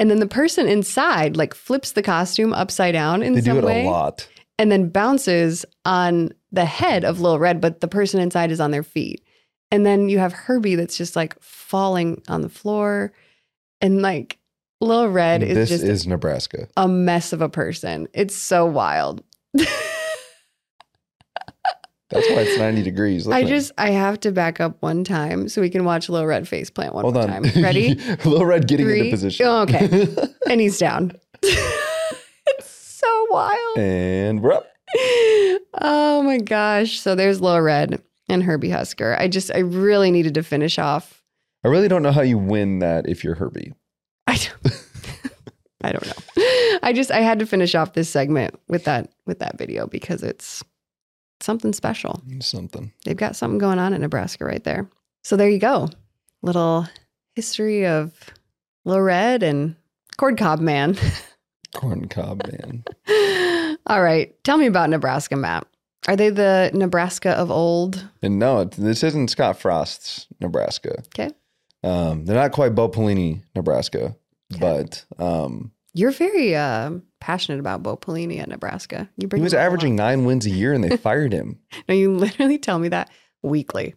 And 0.00 0.10
then 0.10 0.18
the 0.18 0.26
person 0.26 0.66
inside 0.66 1.36
like 1.36 1.54
flips 1.54 1.92
the 1.92 2.02
costume 2.02 2.52
upside 2.54 2.94
down 2.94 3.22
in 3.22 3.34
They 3.34 3.42
some 3.42 3.52
do 3.54 3.58
it 3.60 3.64
way 3.64 3.84
a 3.86 3.90
lot. 3.90 4.26
and 4.58 4.72
then 4.72 4.88
bounces 4.88 5.64
on 5.84 6.30
the 6.50 6.64
head 6.64 7.04
of 7.04 7.20
Lil 7.20 7.38
Red, 7.38 7.60
but 7.60 7.80
the 7.80 7.86
person 7.88 8.18
inside 8.18 8.50
is 8.50 8.60
on 8.60 8.70
their 8.70 8.82
feet. 8.82 9.22
And 9.70 9.84
then 9.86 10.08
you 10.08 10.18
have 10.18 10.32
Herbie 10.32 10.74
that's 10.74 10.96
just 10.96 11.14
like 11.16 11.40
falling 11.40 12.22
on 12.28 12.40
the 12.40 12.48
floor. 12.48 13.12
And 13.82 14.02
like 14.02 14.38
Lil 14.80 15.08
Red 15.08 15.42
is 15.42 15.54
This 15.54 15.68
just 15.68 15.84
is 15.84 16.06
Nebraska. 16.06 16.66
a 16.76 16.88
mess 16.88 17.32
of 17.34 17.42
a 17.42 17.48
person. 17.50 18.08
It's 18.14 18.34
so 18.34 18.64
wild. 18.66 19.22
That's 22.10 22.28
why 22.30 22.40
it's 22.40 22.58
90 22.58 22.82
degrees. 22.82 23.28
I 23.28 23.44
just 23.44 23.70
I 23.78 23.90
have 23.90 24.18
to 24.20 24.32
back 24.32 24.58
up 24.60 24.76
one 24.82 25.04
time 25.04 25.48
so 25.48 25.60
we 25.60 25.70
can 25.70 25.84
watch 25.84 26.08
Lil 26.08 26.26
Red 26.26 26.48
face 26.48 26.68
plant 26.68 26.92
one 26.94 27.04
hold 27.04 27.14
more 27.14 27.22
on. 27.24 27.44
time. 27.44 27.62
Ready? 27.62 27.94
Little 28.24 28.44
Red 28.46 28.66
getting 28.66 28.86
Three. 28.86 28.98
into 29.00 29.10
position. 29.12 29.46
Oh, 29.46 29.62
okay. 29.62 30.08
and 30.50 30.60
he's 30.60 30.76
down. 30.78 31.12
it's 31.42 32.68
so 32.68 33.26
wild. 33.30 33.78
and 33.78 34.42
we're 34.42 34.52
up. 34.54 34.66
Oh 35.80 36.22
my 36.24 36.38
gosh. 36.38 36.98
So 37.00 37.14
there's 37.14 37.40
Lil 37.40 37.60
Red 37.60 38.02
and 38.28 38.42
Herbie 38.42 38.70
Husker. 38.70 39.16
I 39.18 39.28
just 39.28 39.52
I 39.54 39.58
really 39.58 40.10
needed 40.10 40.34
to 40.34 40.42
finish 40.42 40.78
off. 40.78 41.22
I 41.64 41.68
really 41.68 41.88
don't 41.88 42.02
know 42.02 42.12
how 42.12 42.22
you 42.22 42.38
win 42.38 42.80
that 42.80 43.08
if 43.08 43.22
you're 43.22 43.34
Herbie. 43.36 43.74
I 44.26 44.36
don't, 44.36 44.74
I 45.82 45.92
don't 45.92 46.06
know. 46.06 46.78
I 46.82 46.92
just 46.94 47.10
I 47.10 47.20
had 47.20 47.38
to 47.40 47.46
finish 47.46 47.74
off 47.74 47.92
this 47.92 48.08
segment 48.08 48.58
with 48.68 48.84
that 48.84 49.12
with 49.26 49.38
that 49.40 49.58
video 49.58 49.86
because 49.86 50.22
it's 50.22 50.62
something 51.42 51.72
special. 51.72 52.22
Something. 52.40 52.92
They've 53.04 53.16
got 53.16 53.36
something 53.36 53.58
going 53.58 53.78
on 53.78 53.92
in 53.92 54.00
Nebraska 54.00 54.44
right 54.44 54.62
there. 54.64 54.88
So 55.24 55.36
there 55.36 55.48
you 55.48 55.58
go. 55.58 55.88
Little 56.42 56.86
history 57.34 57.86
of 57.86 58.12
Lil 58.84 59.00
Red 59.00 59.42
and 59.42 59.76
Corn 60.16 60.36
Cob 60.36 60.60
Man. 60.60 60.96
Corn 61.74 62.08
cob 62.08 62.42
man. 62.50 62.84
All 63.86 64.02
right. 64.02 64.34
Tell 64.42 64.58
me 64.58 64.66
about 64.66 64.90
Nebraska, 64.90 65.36
Matt. 65.36 65.66
Are 66.08 66.16
they 66.16 66.30
the 66.30 66.70
Nebraska 66.74 67.30
of 67.30 67.50
old? 67.50 68.08
And 68.22 68.38
no, 68.38 68.64
this 68.64 69.02
isn't 69.04 69.28
Scott 69.28 69.60
Frost's 69.60 70.26
Nebraska. 70.40 71.02
Okay. 71.14 71.30
Um, 71.84 72.24
they're 72.24 72.34
not 72.34 72.52
quite 72.52 72.74
Bo 72.74 72.88
Pelini, 72.88 73.42
Nebraska, 73.54 74.16
but 74.58 75.04
um, 75.18 75.70
You're 75.94 76.10
very 76.10 76.54
uh 76.56 76.90
passionate 77.20 77.60
about 77.60 77.82
Bo 77.82 77.96
Pelini 77.96 78.40
at 78.40 78.48
Nebraska. 78.48 79.08
You 79.16 79.28
bring 79.28 79.40
He 79.40 79.44
was 79.44 79.54
averaging 79.54 79.94
nine 79.96 80.24
wins 80.24 80.46
a 80.46 80.50
year 80.50 80.72
and 80.72 80.82
they 80.82 80.96
fired 80.96 81.32
him 81.32 81.58
No, 81.88 81.94
you 81.94 82.12
literally 82.14 82.58
tell 82.58 82.78
me 82.78 82.88
that 82.88 83.10
weekly. 83.42 83.94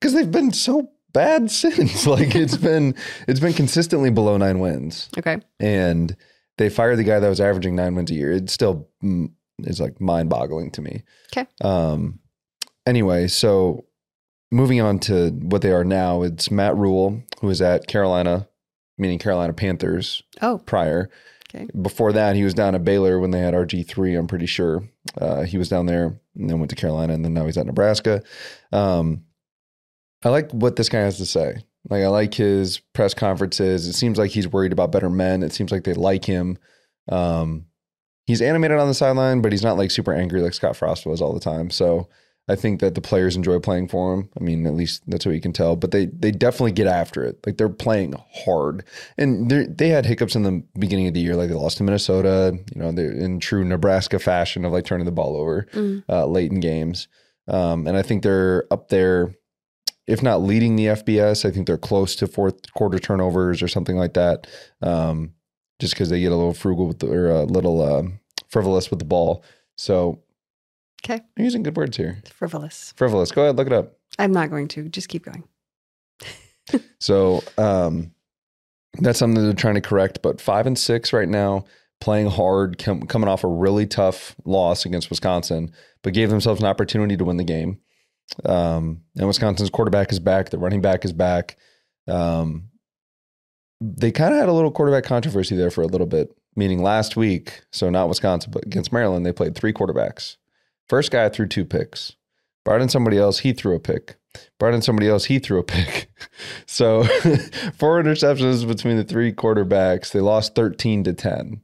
because 0.00 0.12
they've 0.12 0.30
been 0.30 0.52
so 0.52 0.90
bad 1.12 1.50
since. 1.62 2.06
Like 2.06 2.34
it's 2.34 2.56
been 2.70 2.94
it's 3.26 3.40
been 3.40 3.52
consistently 3.54 4.10
below 4.10 4.36
nine 4.36 4.58
wins, 4.58 5.08
Okay. 5.18 5.38
and 5.60 6.16
they 6.58 6.68
fired 6.68 6.96
the 6.96 7.04
guy 7.04 7.18
that 7.20 7.28
was 7.28 7.40
averaging 7.40 7.74
nine 7.76 7.94
wins 7.94 8.10
a 8.10 8.14
year. 8.14 8.32
It 8.32 8.50
still 8.50 8.88
mm, 9.02 9.30
is 9.60 9.80
like 9.80 10.00
mind 10.00 10.28
boggling 10.30 10.70
to 10.72 10.82
me. 10.82 11.02
Okay. 11.32 11.46
Um. 11.62 12.18
Anyway, 12.86 13.26
so 13.28 13.84
moving 14.52 14.80
on 14.80 14.98
to 15.00 15.30
what 15.30 15.60
they 15.62 15.72
are 15.72 15.84
now, 15.84 16.22
it's 16.22 16.50
Matt 16.50 16.76
Rhule, 16.76 17.20
who 17.40 17.50
is 17.50 17.60
at 17.60 17.86
Carolina, 17.88 18.48
meaning 18.96 19.18
Carolina 19.18 19.52
Panthers 19.52 20.22
Oh, 20.40 20.58
prior. 20.58 21.10
Before 21.80 22.12
that, 22.12 22.36
he 22.36 22.44
was 22.44 22.54
down 22.54 22.74
at 22.74 22.84
Baylor 22.84 23.18
when 23.18 23.30
they 23.30 23.40
had 23.40 23.54
RG 23.54 23.86
three. 23.86 24.14
I'm 24.14 24.26
pretty 24.26 24.46
sure 24.46 24.82
uh, 25.20 25.42
he 25.42 25.58
was 25.58 25.68
down 25.68 25.86
there, 25.86 26.18
and 26.34 26.50
then 26.50 26.58
went 26.58 26.70
to 26.70 26.76
Carolina, 26.76 27.14
and 27.14 27.24
then 27.24 27.34
now 27.34 27.46
he's 27.46 27.56
at 27.56 27.66
Nebraska. 27.66 28.22
Um, 28.72 29.24
I 30.24 30.30
like 30.30 30.50
what 30.52 30.76
this 30.76 30.88
guy 30.88 31.00
has 31.00 31.18
to 31.18 31.26
say. 31.26 31.62
Like 31.88 32.02
I 32.02 32.08
like 32.08 32.34
his 32.34 32.78
press 32.94 33.14
conferences. 33.14 33.86
It 33.86 33.92
seems 33.92 34.18
like 34.18 34.30
he's 34.30 34.48
worried 34.48 34.72
about 34.72 34.92
better 34.92 35.10
men. 35.10 35.42
It 35.42 35.52
seems 35.52 35.70
like 35.70 35.84
they 35.84 35.94
like 35.94 36.24
him. 36.24 36.58
Um, 37.08 37.66
he's 38.26 38.42
animated 38.42 38.78
on 38.78 38.88
the 38.88 38.94
sideline, 38.94 39.40
but 39.40 39.52
he's 39.52 39.62
not 39.62 39.76
like 39.76 39.90
super 39.90 40.12
angry 40.12 40.40
like 40.40 40.54
Scott 40.54 40.76
Frost 40.76 41.06
was 41.06 41.22
all 41.22 41.32
the 41.32 41.40
time. 41.40 41.70
So 41.70 42.08
I 42.48 42.54
think 42.54 42.78
that 42.80 42.94
the 42.94 43.00
players 43.00 43.34
enjoy 43.34 43.58
playing 43.58 43.88
for 43.88 44.14
him. 44.14 44.28
I 44.38 44.42
mean, 44.44 44.66
at 44.66 44.74
least 44.74 45.02
that's 45.08 45.26
what 45.26 45.34
you 45.34 45.40
can 45.40 45.52
tell. 45.52 45.74
But 45.74 45.90
they 45.90 46.06
they 46.06 46.30
definitely 46.30 46.72
get 46.72 46.86
after 46.86 47.24
it. 47.24 47.38
Like 47.44 47.56
they're 47.56 47.68
playing 47.68 48.14
hard, 48.44 48.84
and 49.18 49.50
they 49.50 49.66
they 49.66 49.88
had 49.88 50.06
hiccups 50.06 50.36
in 50.36 50.44
the 50.44 50.62
beginning 50.78 51.08
of 51.08 51.14
the 51.14 51.20
year. 51.20 51.34
Like 51.34 51.48
they 51.48 51.54
lost 51.56 51.78
to 51.78 51.82
Minnesota. 51.82 52.56
You 52.74 52.80
know, 52.80 52.92
they're 52.92 53.10
in 53.12 53.40
true 53.40 53.64
Nebraska 53.64 54.18
fashion 54.20 54.64
of 54.64 54.72
like 54.72 54.84
turning 54.84 55.06
the 55.06 55.12
ball 55.12 55.36
over 55.36 55.66
Mm. 55.72 56.04
uh, 56.08 56.26
late 56.26 56.52
in 56.52 56.60
games. 56.60 57.08
Um, 57.48 57.86
and 57.86 57.96
I 57.96 58.02
think 58.02 58.22
they're 58.22 58.64
up 58.72 58.88
there, 58.90 59.34
if 60.06 60.22
not 60.22 60.42
leading 60.42 60.76
the 60.76 60.86
FBS. 60.86 61.44
I 61.44 61.50
think 61.50 61.66
they're 61.66 61.76
close 61.78 62.14
to 62.16 62.26
fourth 62.26 62.72
quarter 62.74 62.98
turnovers 62.98 63.60
or 63.62 63.68
something 63.68 63.96
like 63.96 64.14
that. 64.14 64.46
Um, 64.82 65.32
just 65.80 65.94
because 65.94 66.10
they 66.10 66.20
get 66.20 66.32
a 66.32 66.36
little 66.36 66.54
frugal 66.54 66.86
with 66.86 67.00
the, 67.00 67.08
or 67.08 67.28
a 67.28 67.42
little 67.44 67.82
um 67.82 68.20
frivolous 68.48 68.88
with 68.90 68.98
the 69.00 69.04
ball. 69.04 69.44
So 69.76 70.22
Okay. 71.06 71.22
I'm 71.38 71.44
using 71.44 71.62
good 71.62 71.76
words 71.76 71.96
here. 71.96 72.18
frivolous. 72.24 72.92
Frivolous. 72.96 73.30
Go 73.30 73.42
ahead, 73.42 73.56
look 73.56 73.68
it 73.68 73.72
up. 73.72 73.96
I'm 74.18 74.32
not 74.32 74.50
going 74.50 74.66
to. 74.68 74.88
Just 74.88 75.08
keep 75.08 75.24
going. 75.24 75.44
So 76.98 77.44
um, 77.58 78.10
that's 78.94 79.20
something 79.20 79.40
they're 79.40 79.52
trying 79.52 79.76
to 79.76 79.80
correct. 79.80 80.20
But 80.20 80.40
five 80.40 80.66
and 80.66 80.76
six 80.76 81.12
right 81.12 81.28
now, 81.28 81.64
playing 82.00 82.26
hard, 82.26 82.78
com- 82.78 83.02
coming 83.02 83.28
off 83.28 83.44
a 83.44 83.48
really 83.48 83.86
tough 83.86 84.34
loss 84.44 84.84
against 84.84 85.08
Wisconsin, 85.08 85.70
but 86.02 86.12
gave 86.12 86.28
themselves 86.28 86.60
an 86.60 86.66
opportunity 86.66 87.16
to 87.16 87.24
win 87.24 87.36
the 87.36 87.44
game. 87.44 87.78
Um, 88.44 89.02
and 89.16 89.28
Wisconsin's 89.28 89.70
quarterback 89.70 90.10
is 90.10 90.18
back. 90.18 90.50
The 90.50 90.58
running 90.58 90.80
back 90.80 91.04
is 91.04 91.12
back. 91.12 91.56
Um, 92.08 92.70
they 93.80 94.10
kind 94.10 94.34
of 94.34 94.40
had 94.40 94.48
a 94.48 94.52
little 94.52 94.72
quarterback 94.72 95.04
controversy 95.04 95.54
there 95.54 95.70
for 95.70 95.82
a 95.82 95.86
little 95.86 96.08
bit, 96.08 96.36
meaning 96.56 96.82
last 96.82 97.16
week, 97.16 97.62
so 97.70 97.90
not 97.90 98.08
Wisconsin, 98.08 98.50
but 98.50 98.64
against 98.66 98.92
Maryland, 98.92 99.24
they 99.24 99.32
played 99.32 99.54
three 99.54 99.72
quarterbacks. 99.72 100.36
First 100.88 101.10
guy 101.10 101.28
threw 101.28 101.46
two 101.46 101.64
picks. 101.64 102.16
Brought 102.64 102.82
in 102.82 102.88
somebody 102.88 103.18
else, 103.18 103.40
he 103.40 103.52
threw 103.52 103.74
a 103.74 103.80
pick. 103.80 104.16
Brought 104.58 104.74
in 104.74 104.82
somebody 104.82 105.08
else, 105.08 105.26
he 105.26 105.38
threw 105.38 105.58
a 105.58 105.64
pick. 105.64 106.10
So 106.66 107.04
four 107.74 108.02
interceptions 108.02 108.66
between 108.66 108.96
the 108.96 109.04
three 109.04 109.32
quarterbacks. 109.32 110.12
They 110.12 110.20
lost 110.20 110.54
13 110.54 111.04
to 111.04 111.14
10. 111.14 111.62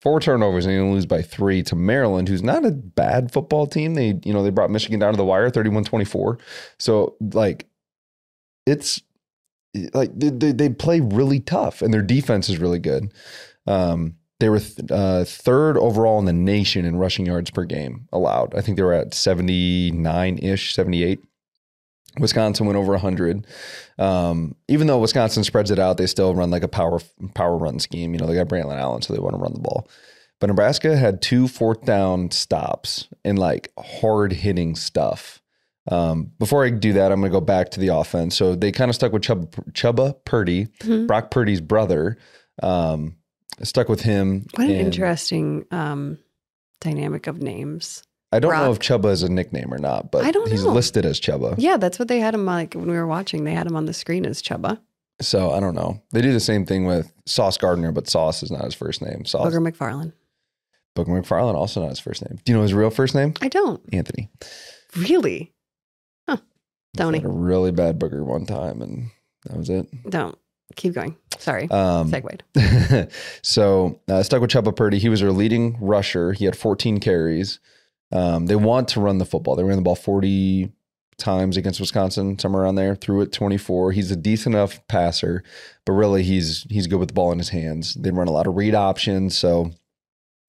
Four 0.00 0.20
turnovers 0.20 0.66
and 0.66 0.74
they 0.74 0.80
lose 0.80 1.06
by 1.06 1.22
three 1.22 1.62
to 1.64 1.74
Maryland, 1.74 2.28
who's 2.28 2.42
not 2.42 2.64
a 2.64 2.70
bad 2.70 3.32
football 3.32 3.66
team. 3.66 3.94
They, 3.94 4.20
you 4.24 4.32
know, 4.32 4.44
they 4.44 4.50
brought 4.50 4.70
Michigan 4.70 5.00
down 5.00 5.12
to 5.12 5.16
the 5.16 5.24
wire 5.24 5.50
31-24. 5.50 6.38
So 6.78 7.16
like 7.32 7.66
it's 8.66 9.00
like 9.94 10.10
they, 10.14 10.52
they, 10.52 10.68
play 10.68 11.00
really 11.00 11.40
tough 11.40 11.82
and 11.82 11.92
their 11.92 12.02
defense 12.02 12.48
is 12.48 12.58
really 12.58 12.78
good. 12.78 13.12
Um, 13.66 14.16
they 14.42 14.48
were 14.50 14.58
th- 14.60 14.90
uh, 14.90 15.24
third 15.24 15.78
overall 15.78 16.18
in 16.18 16.24
the 16.24 16.32
nation 16.32 16.84
in 16.84 16.96
rushing 16.96 17.24
yards 17.26 17.50
per 17.50 17.64
game 17.64 18.08
allowed. 18.12 18.54
I 18.54 18.60
think 18.60 18.76
they 18.76 18.82
were 18.82 18.92
at 18.92 19.14
79 19.14 20.38
ish, 20.42 20.74
78. 20.74 21.20
Wisconsin 22.18 22.66
went 22.66 22.76
over 22.76 22.92
100. 22.92 23.46
Um, 23.98 24.54
even 24.68 24.86
though 24.86 24.98
Wisconsin 24.98 25.44
spreads 25.44 25.70
it 25.70 25.78
out, 25.78 25.96
they 25.96 26.06
still 26.06 26.34
run 26.34 26.50
like 26.50 26.62
a 26.62 26.68
power 26.68 26.98
power 27.34 27.56
run 27.56 27.78
scheme. 27.78 28.12
You 28.12 28.20
know, 28.20 28.26
they 28.26 28.34
got 28.34 28.48
Braylon 28.48 28.78
Allen, 28.78 29.00
so 29.02 29.14
they 29.14 29.18
want 29.20 29.34
to 29.34 29.40
run 29.40 29.54
the 29.54 29.60
ball. 29.60 29.88
But 30.40 30.48
Nebraska 30.48 30.96
had 30.96 31.22
two 31.22 31.48
fourth 31.48 31.84
down 31.84 32.30
stops 32.30 33.08
and 33.24 33.38
like 33.38 33.72
hard 33.78 34.32
hitting 34.32 34.74
stuff. 34.76 35.40
Um, 35.90 36.32
before 36.38 36.64
I 36.64 36.70
do 36.70 36.92
that, 36.94 37.10
I'm 37.12 37.20
going 37.20 37.32
to 37.32 37.36
go 37.36 37.40
back 37.40 37.70
to 37.70 37.80
the 37.80 37.88
offense. 37.88 38.36
So 38.36 38.54
they 38.54 38.72
kind 38.72 38.88
of 38.88 38.94
stuck 38.94 39.12
with 39.12 39.22
Chubba, 39.22 39.48
Chubba 39.72 40.14
Purdy, 40.24 40.66
Mhm. 40.80 41.06
Brock 41.06 41.30
Purdy's 41.30 41.60
brother. 41.60 42.18
Um, 42.62 43.16
stuck 43.62 43.88
with 43.88 44.00
him. 44.02 44.46
What 44.54 44.64
an 44.68 44.72
interesting 44.74 45.64
um, 45.70 46.18
dynamic 46.80 47.26
of 47.26 47.42
names. 47.42 48.02
I 48.34 48.38
don't 48.38 48.52
know 48.52 48.72
if 48.72 48.78
Chubba 48.78 49.10
is 49.10 49.22
a 49.22 49.28
nickname 49.28 49.72
or 49.72 49.78
not, 49.78 50.10
but 50.10 50.24
I 50.24 50.30
don't 50.30 50.50
he's 50.50 50.64
know. 50.64 50.72
listed 50.72 51.04
as 51.04 51.20
Chubba. 51.20 51.54
Yeah, 51.58 51.76
that's 51.76 51.98
what 51.98 52.08
they 52.08 52.18
had 52.18 52.34
him 52.34 52.46
like 52.46 52.72
when 52.74 52.86
we 52.88 52.96
were 52.96 53.06
watching. 53.06 53.44
They 53.44 53.52
had 53.52 53.66
him 53.66 53.76
on 53.76 53.84
the 53.84 53.92
screen 53.92 54.24
as 54.24 54.40
Chubba. 54.40 54.80
So 55.20 55.50
I 55.52 55.60
don't 55.60 55.74
know. 55.74 56.02
They 56.12 56.22
do 56.22 56.32
the 56.32 56.40
same 56.40 56.64
thing 56.64 56.86
with 56.86 57.12
Sauce 57.26 57.58
Gardner, 57.58 57.92
but 57.92 58.08
Sauce 58.08 58.42
is 58.42 58.50
not 58.50 58.64
his 58.64 58.74
first 58.74 59.02
name. 59.02 59.26
Sauce 59.26 59.46
Booger 59.52 59.60
McFarland. 59.70 60.12
Booger 60.96 61.22
McFarland 61.22 61.54
also 61.54 61.80
not 61.82 61.90
his 61.90 62.00
first 62.00 62.22
name. 62.28 62.38
Do 62.44 62.52
you 62.52 62.56
know 62.56 62.62
his 62.62 62.72
real 62.74 62.90
first 62.90 63.14
name? 63.14 63.34
I 63.42 63.48
don't 63.48 63.82
Anthony. 63.92 64.30
really. 64.96 65.52
Huh. 66.28 66.38
Tony, 66.96 67.18
Had 67.18 67.26
a 67.26 67.32
really 67.32 67.70
bad 67.70 67.98
booger 67.98 68.24
one 68.24 68.46
time, 68.46 68.80
and 68.82 69.10
that 69.44 69.56
was 69.58 69.68
it. 69.70 69.86
don't 70.08 70.36
keep 70.76 70.94
going. 70.94 71.16
Sorry, 71.38 71.68
Um, 71.70 72.08
segued. 72.08 72.42
so 73.42 74.00
uh, 74.08 74.22
stuck 74.22 74.40
with 74.40 74.50
Chubba 74.50 74.74
Purdy. 74.74 74.98
He 74.98 75.08
was 75.08 75.20
their 75.20 75.32
leading 75.32 75.76
rusher. 75.80 76.32
He 76.32 76.44
had 76.44 76.56
14 76.56 77.00
carries. 77.00 77.58
Um, 78.12 78.46
they 78.46 78.56
want 78.56 78.88
to 78.88 79.00
run 79.00 79.18
the 79.18 79.24
football. 79.24 79.56
They 79.56 79.64
ran 79.64 79.76
the 79.76 79.82
ball 79.82 79.94
40 79.96 80.70
times 81.18 81.56
against 81.56 81.80
Wisconsin, 81.80 82.38
somewhere 82.38 82.62
around 82.62 82.74
there. 82.74 82.94
Threw 82.94 83.22
it 83.22 83.32
24. 83.32 83.92
He's 83.92 84.10
a 84.10 84.16
decent 84.16 84.54
enough 84.54 84.86
passer, 84.88 85.42
but 85.86 85.92
really 85.92 86.22
he's 86.22 86.66
he's 86.68 86.86
good 86.86 86.98
with 86.98 87.08
the 87.08 87.14
ball 87.14 87.32
in 87.32 87.38
his 87.38 87.48
hands. 87.50 87.94
They 87.94 88.10
run 88.10 88.28
a 88.28 88.32
lot 88.32 88.46
of 88.46 88.54
read 88.56 88.74
options, 88.74 89.36
so 89.36 89.70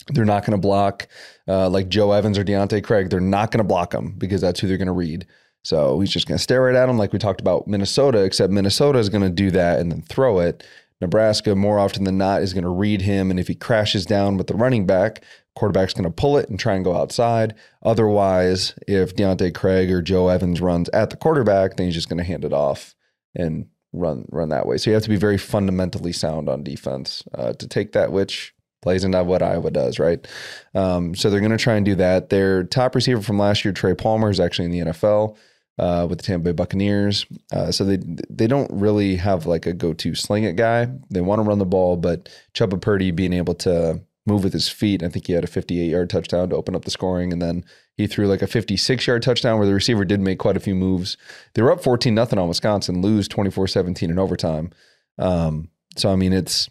they're 0.07 0.25
not 0.25 0.45
going 0.45 0.59
to 0.59 0.61
block 0.61 1.07
uh, 1.47 1.69
like 1.69 1.87
Joe 1.89 2.11
Evans 2.11 2.37
or 2.37 2.43
Deontae 2.43 2.83
Craig. 2.83 3.09
They're 3.09 3.19
not 3.21 3.51
going 3.51 3.59
to 3.59 3.63
block 3.67 3.93
him 3.93 4.15
because 4.17 4.41
that's 4.41 4.59
who 4.59 4.67
they're 4.67 4.77
going 4.77 4.87
to 4.87 4.91
read. 4.91 5.25
So 5.63 5.99
he's 5.99 6.11
just 6.11 6.27
going 6.27 6.37
to 6.37 6.43
stare 6.43 6.61
right 6.63 6.75
at 6.75 6.89
him, 6.89 6.97
like 6.97 7.13
we 7.13 7.19
talked 7.19 7.41
about 7.41 7.67
Minnesota. 7.67 8.23
Except 8.23 8.51
Minnesota 8.51 8.99
is 8.99 9.09
going 9.09 9.23
to 9.23 9.29
do 9.29 9.51
that 9.51 9.79
and 9.79 9.91
then 9.91 10.01
throw 10.01 10.39
it. 10.39 10.65
Nebraska, 11.01 11.55
more 11.55 11.79
often 11.79 12.05
than 12.05 12.17
not, 12.17 12.41
is 12.41 12.53
going 12.53 12.63
to 12.63 12.69
read 12.69 13.01
him. 13.01 13.29
And 13.29 13.39
if 13.39 13.47
he 13.47 13.55
crashes 13.55 14.05
down 14.05 14.37
with 14.37 14.47
the 14.47 14.55
running 14.55 14.85
back, 14.85 15.23
quarterback's 15.55 15.93
going 15.93 16.05
to 16.05 16.11
pull 16.11 16.37
it 16.37 16.49
and 16.49 16.59
try 16.59 16.75
and 16.75 16.85
go 16.85 16.95
outside. 16.95 17.55
Otherwise, 17.83 18.73
if 18.87 19.15
Deontae 19.15 19.53
Craig 19.53 19.91
or 19.91 20.01
Joe 20.01 20.29
Evans 20.29 20.61
runs 20.61 20.89
at 20.89 21.09
the 21.09 21.17
quarterback, 21.17 21.75
then 21.75 21.87
he's 21.87 21.95
just 21.95 22.09
going 22.09 22.17
to 22.17 22.23
hand 22.23 22.45
it 22.45 22.53
off 22.53 22.95
and 23.35 23.67
run 23.91 24.25
run 24.29 24.49
that 24.49 24.65
way. 24.65 24.77
So 24.77 24.89
you 24.89 24.95
have 24.95 25.03
to 25.03 25.09
be 25.09 25.17
very 25.17 25.37
fundamentally 25.37 26.13
sound 26.13 26.49
on 26.49 26.63
defense 26.63 27.23
uh, 27.35 27.53
to 27.53 27.67
take 27.67 27.91
that, 27.91 28.11
which 28.11 28.53
plays 28.81 29.03
into 29.03 29.23
what 29.23 29.41
Iowa 29.41 29.71
does, 29.71 29.99
right? 29.99 30.25
Um, 30.73 31.15
so 31.15 31.29
they're 31.29 31.39
going 31.39 31.51
to 31.51 31.57
try 31.57 31.75
and 31.75 31.85
do 31.85 31.95
that. 31.95 32.29
Their 32.29 32.63
top 32.63 32.95
receiver 32.95 33.21
from 33.21 33.39
last 33.39 33.63
year, 33.63 33.73
Trey 33.73 33.93
Palmer, 33.93 34.29
is 34.29 34.39
actually 34.39 34.65
in 34.65 34.71
the 34.71 34.91
NFL 34.91 35.37
uh, 35.79 36.05
with 36.09 36.19
the 36.19 36.23
Tampa 36.23 36.45
Bay 36.45 36.51
Buccaneers. 36.51 37.25
Uh, 37.51 37.71
so 37.71 37.83
they 37.83 37.97
they 38.29 38.47
don't 38.47 38.71
really 38.71 39.15
have 39.15 39.45
like 39.45 39.65
a 39.65 39.73
go 39.73 39.93
to 39.93 40.15
sling 40.15 40.43
it 40.43 40.55
guy. 40.55 40.87
They 41.09 41.21
want 41.21 41.39
to 41.39 41.47
run 41.47 41.59
the 41.59 41.65
ball, 41.65 41.97
but 41.97 42.29
Chubba 42.53 42.79
Purdy 42.79 43.11
being 43.11 43.33
able 43.33 43.55
to 43.55 44.01
move 44.25 44.43
with 44.43 44.53
his 44.53 44.69
feet. 44.69 45.03
I 45.03 45.09
think 45.09 45.27
he 45.27 45.33
had 45.33 45.43
a 45.43 45.47
58 45.47 45.89
yard 45.89 46.09
touchdown 46.09 46.49
to 46.49 46.55
open 46.55 46.75
up 46.75 46.85
the 46.85 46.91
scoring, 46.91 47.33
and 47.33 47.41
then 47.41 47.65
he 47.97 48.07
threw 48.07 48.27
like 48.27 48.41
a 48.41 48.47
56 48.47 49.05
yard 49.05 49.21
touchdown 49.21 49.57
where 49.57 49.67
the 49.67 49.73
receiver 49.73 50.05
did 50.05 50.19
make 50.19 50.39
quite 50.39 50.57
a 50.57 50.61
few 50.61 50.75
moves. 50.75 51.17
They 51.53 51.61
were 51.61 51.71
up 51.71 51.83
14 51.83 52.13
nothing 52.13 52.39
on 52.39 52.47
Wisconsin, 52.47 53.01
lose 53.01 53.27
24 53.27 53.67
17 53.67 54.09
in 54.09 54.19
overtime. 54.19 54.71
Um, 55.17 55.69
so 55.97 56.11
I 56.11 56.15
mean, 56.15 56.33
it's 56.33 56.69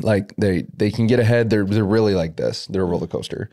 like 0.00 0.34
they 0.36 0.66
they 0.74 0.90
can 0.90 1.06
get 1.06 1.20
ahead. 1.20 1.50
They're 1.50 1.64
they're 1.64 1.84
really 1.84 2.14
like 2.14 2.36
this. 2.36 2.66
They're 2.66 2.82
a 2.82 2.86
roller 2.86 3.06
coaster. 3.06 3.50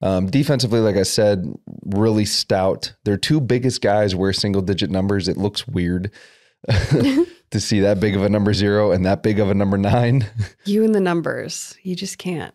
Um, 0.00 0.26
defensively, 0.26 0.80
like 0.80 0.96
I 0.96 1.02
said, 1.02 1.44
really 1.84 2.24
stout. 2.24 2.94
Their 3.04 3.16
two 3.16 3.40
biggest 3.40 3.80
guys 3.80 4.14
wear 4.14 4.32
single 4.32 4.62
digit 4.62 4.90
numbers. 4.90 5.28
It 5.28 5.36
looks 5.36 5.66
weird 5.66 6.12
to 6.68 7.60
see 7.60 7.80
that 7.80 7.98
big 8.00 8.14
of 8.14 8.22
a 8.22 8.28
number 8.28 8.52
zero 8.54 8.92
and 8.92 9.04
that 9.06 9.22
big 9.22 9.40
of 9.40 9.50
a 9.50 9.54
number 9.54 9.78
nine. 9.78 10.26
You 10.64 10.84
and 10.84 10.94
the 10.94 11.00
numbers, 11.00 11.76
you 11.82 11.96
just 11.96 12.18
can't. 12.18 12.54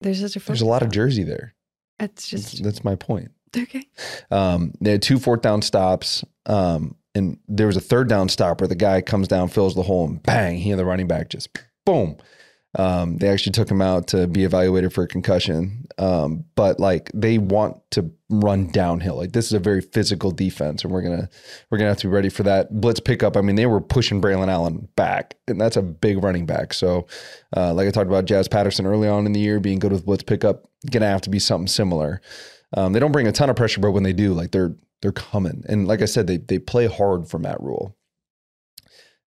There's 0.00 0.20
such 0.20 0.36
a 0.36 0.40
There's 0.40 0.62
a 0.62 0.66
lot 0.66 0.82
of 0.82 0.90
jersey 0.90 1.24
there. 1.24 1.54
That's, 1.98 2.28
just 2.28 2.62
that's 2.62 2.84
my 2.84 2.94
point. 2.94 3.30
okay. 3.56 3.84
Um, 4.30 4.72
they 4.80 4.92
had 4.92 5.02
two 5.02 5.18
fourth 5.18 5.42
down 5.42 5.62
stops. 5.62 6.24
Um, 6.46 6.96
and 7.14 7.38
there 7.48 7.66
was 7.66 7.76
a 7.76 7.80
third 7.80 8.08
down 8.08 8.28
stop 8.28 8.60
where 8.60 8.68
the 8.68 8.74
guy 8.74 9.00
comes 9.00 9.28
down, 9.28 9.48
fills 9.48 9.74
the 9.74 9.82
hole, 9.82 10.06
and 10.06 10.22
bang, 10.22 10.58
he 10.58 10.70
and 10.70 10.78
the 10.78 10.84
running 10.84 11.06
back 11.06 11.28
just 11.28 11.56
boom. 11.84 12.16
Um, 12.78 13.18
they 13.18 13.28
actually 13.28 13.52
took 13.52 13.70
him 13.70 13.82
out 13.82 14.06
to 14.08 14.26
be 14.26 14.44
evaluated 14.44 14.94
for 14.94 15.04
a 15.04 15.08
concussion. 15.08 15.86
Um, 15.98 16.44
but 16.54 16.80
like 16.80 17.10
they 17.12 17.36
want 17.38 17.78
to 17.90 18.10
run 18.30 18.68
downhill. 18.68 19.16
Like 19.16 19.32
this 19.32 19.46
is 19.46 19.52
a 19.52 19.58
very 19.58 19.82
physical 19.82 20.30
defense, 20.30 20.82
and 20.82 20.92
we're 20.92 21.02
gonna 21.02 21.28
we're 21.70 21.78
gonna 21.78 21.90
have 21.90 21.98
to 21.98 22.06
be 22.06 22.12
ready 22.12 22.30
for 22.30 22.44
that 22.44 22.80
blitz 22.80 23.00
pickup. 23.00 23.36
I 23.36 23.42
mean, 23.42 23.56
they 23.56 23.66
were 23.66 23.80
pushing 23.80 24.22
Braylon 24.22 24.48
Allen 24.48 24.88
back, 24.96 25.36
and 25.48 25.60
that's 25.60 25.76
a 25.76 25.82
big 25.82 26.22
running 26.22 26.46
back. 26.46 26.72
So, 26.72 27.06
uh, 27.54 27.74
like 27.74 27.86
I 27.86 27.90
talked 27.90 28.08
about, 28.08 28.24
Jazz 28.24 28.48
Patterson 28.48 28.86
early 28.86 29.08
on 29.08 29.26
in 29.26 29.32
the 29.32 29.40
year 29.40 29.60
being 29.60 29.78
good 29.78 29.92
with 29.92 30.06
blitz 30.06 30.22
pickup, 30.22 30.64
gonna 30.90 31.08
have 31.08 31.22
to 31.22 31.30
be 31.30 31.38
something 31.38 31.68
similar. 31.68 32.22
Um, 32.74 32.94
they 32.94 33.00
don't 33.00 33.12
bring 33.12 33.26
a 33.26 33.32
ton 33.32 33.50
of 33.50 33.56
pressure, 33.56 33.80
but 33.80 33.92
when 33.92 34.02
they 34.02 34.14
do, 34.14 34.32
like 34.32 34.50
they're 34.50 34.74
they're 35.02 35.12
coming. 35.12 35.62
And 35.68 35.86
like 35.86 36.00
I 36.00 36.06
said, 36.06 36.26
they 36.26 36.38
they 36.38 36.58
play 36.58 36.86
hard 36.86 37.28
for 37.28 37.38
Matt 37.38 37.60
Rhule. 37.60 37.94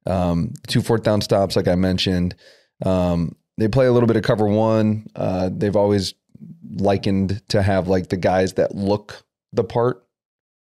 Um, 0.08 0.54
two 0.68 0.82
fourth 0.82 1.04
down 1.04 1.22
stops, 1.22 1.56
like 1.56 1.68
I 1.68 1.76
mentioned. 1.76 2.36
Um, 2.84 3.36
they 3.58 3.68
play 3.68 3.86
a 3.86 3.92
little 3.92 4.08
bit 4.08 4.18
of 4.18 4.24
cover 4.24 4.48
one. 4.48 5.08
Uh, 5.16 5.50
they've 5.52 5.76
always 5.76 6.14
likened 6.78 7.42
to 7.50 7.62
have 7.62 7.88
like 7.88 8.10
the 8.10 8.18
guys 8.18 8.54
that 8.54 8.76
look 8.76 9.24
the 9.54 9.64
part, 9.64 10.06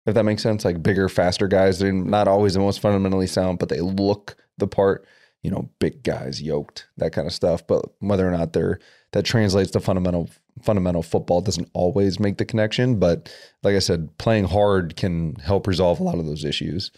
if 0.05 0.13
that 0.13 0.23
makes 0.23 0.43
sense. 0.43 0.63
Like 0.63 0.83
bigger, 0.83 1.09
faster 1.09 1.47
guys. 1.47 1.79
They're 1.79 1.91
not 1.91 2.27
always 2.27 2.53
the 2.53 2.59
most 2.59 2.79
fundamentally 2.79 3.27
sound, 3.27 3.59
but 3.59 3.69
they 3.69 3.81
look 3.81 4.35
the 4.57 4.67
part. 4.67 5.05
You 5.41 5.51
know, 5.51 5.69
big 5.79 6.03
guys, 6.03 6.41
yoked, 6.41 6.87
that 6.95 7.11
kind 7.11 7.27
of 7.27 7.33
stuff. 7.33 7.67
But 7.67 7.83
whether 7.99 8.25
or 8.25 8.31
not 8.31 8.53
they're 8.53 8.79
that 9.11 9.23
translates 9.23 9.71
to 9.71 9.81
fundamental 9.81 10.29
fundamental 10.61 11.03
football 11.03 11.41
doesn't 11.41 11.69
always 11.73 12.19
make 12.19 12.37
the 12.37 12.45
connection. 12.45 12.99
But 12.99 13.33
like 13.63 13.75
I 13.75 13.79
said, 13.79 14.17
playing 14.17 14.45
hard 14.45 14.95
can 14.95 15.35
help 15.35 15.67
resolve 15.67 15.99
a 15.99 16.03
lot 16.03 16.19
of 16.19 16.25
those 16.25 16.45
issues. 16.45 16.91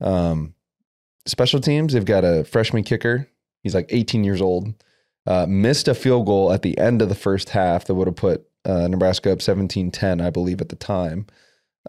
Um, 0.00 0.54
special 1.26 1.60
teams, 1.60 1.92
they've 1.92 2.04
got 2.04 2.24
a 2.24 2.44
freshman 2.44 2.84
kicker. 2.84 3.28
He's 3.62 3.74
like 3.74 3.86
18 3.90 4.24
years 4.24 4.40
old. 4.40 4.74
Uh, 5.26 5.46
missed 5.48 5.86
a 5.86 5.94
field 5.94 6.26
goal 6.26 6.52
at 6.52 6.62
the 6.62 6.76
end 6.78 7.00
of 7.00 7.08
the 7.08 7.14
first 7.14 7.50
half 7.50 7.84
that 7.84 7.94
would 7.94 8.08
have 8.08 8.16
put 8.16 8.44
uh, 8.64 8.88
Nebraska 8.88 9.32
up 9.32 9.40
17 9.42 9.90
10, 9.90 10.20
I 10.20 10.30
believe, 10.30 10.60
at 10.60 10.68
the 10.68 10.76
time. 10.76 11.26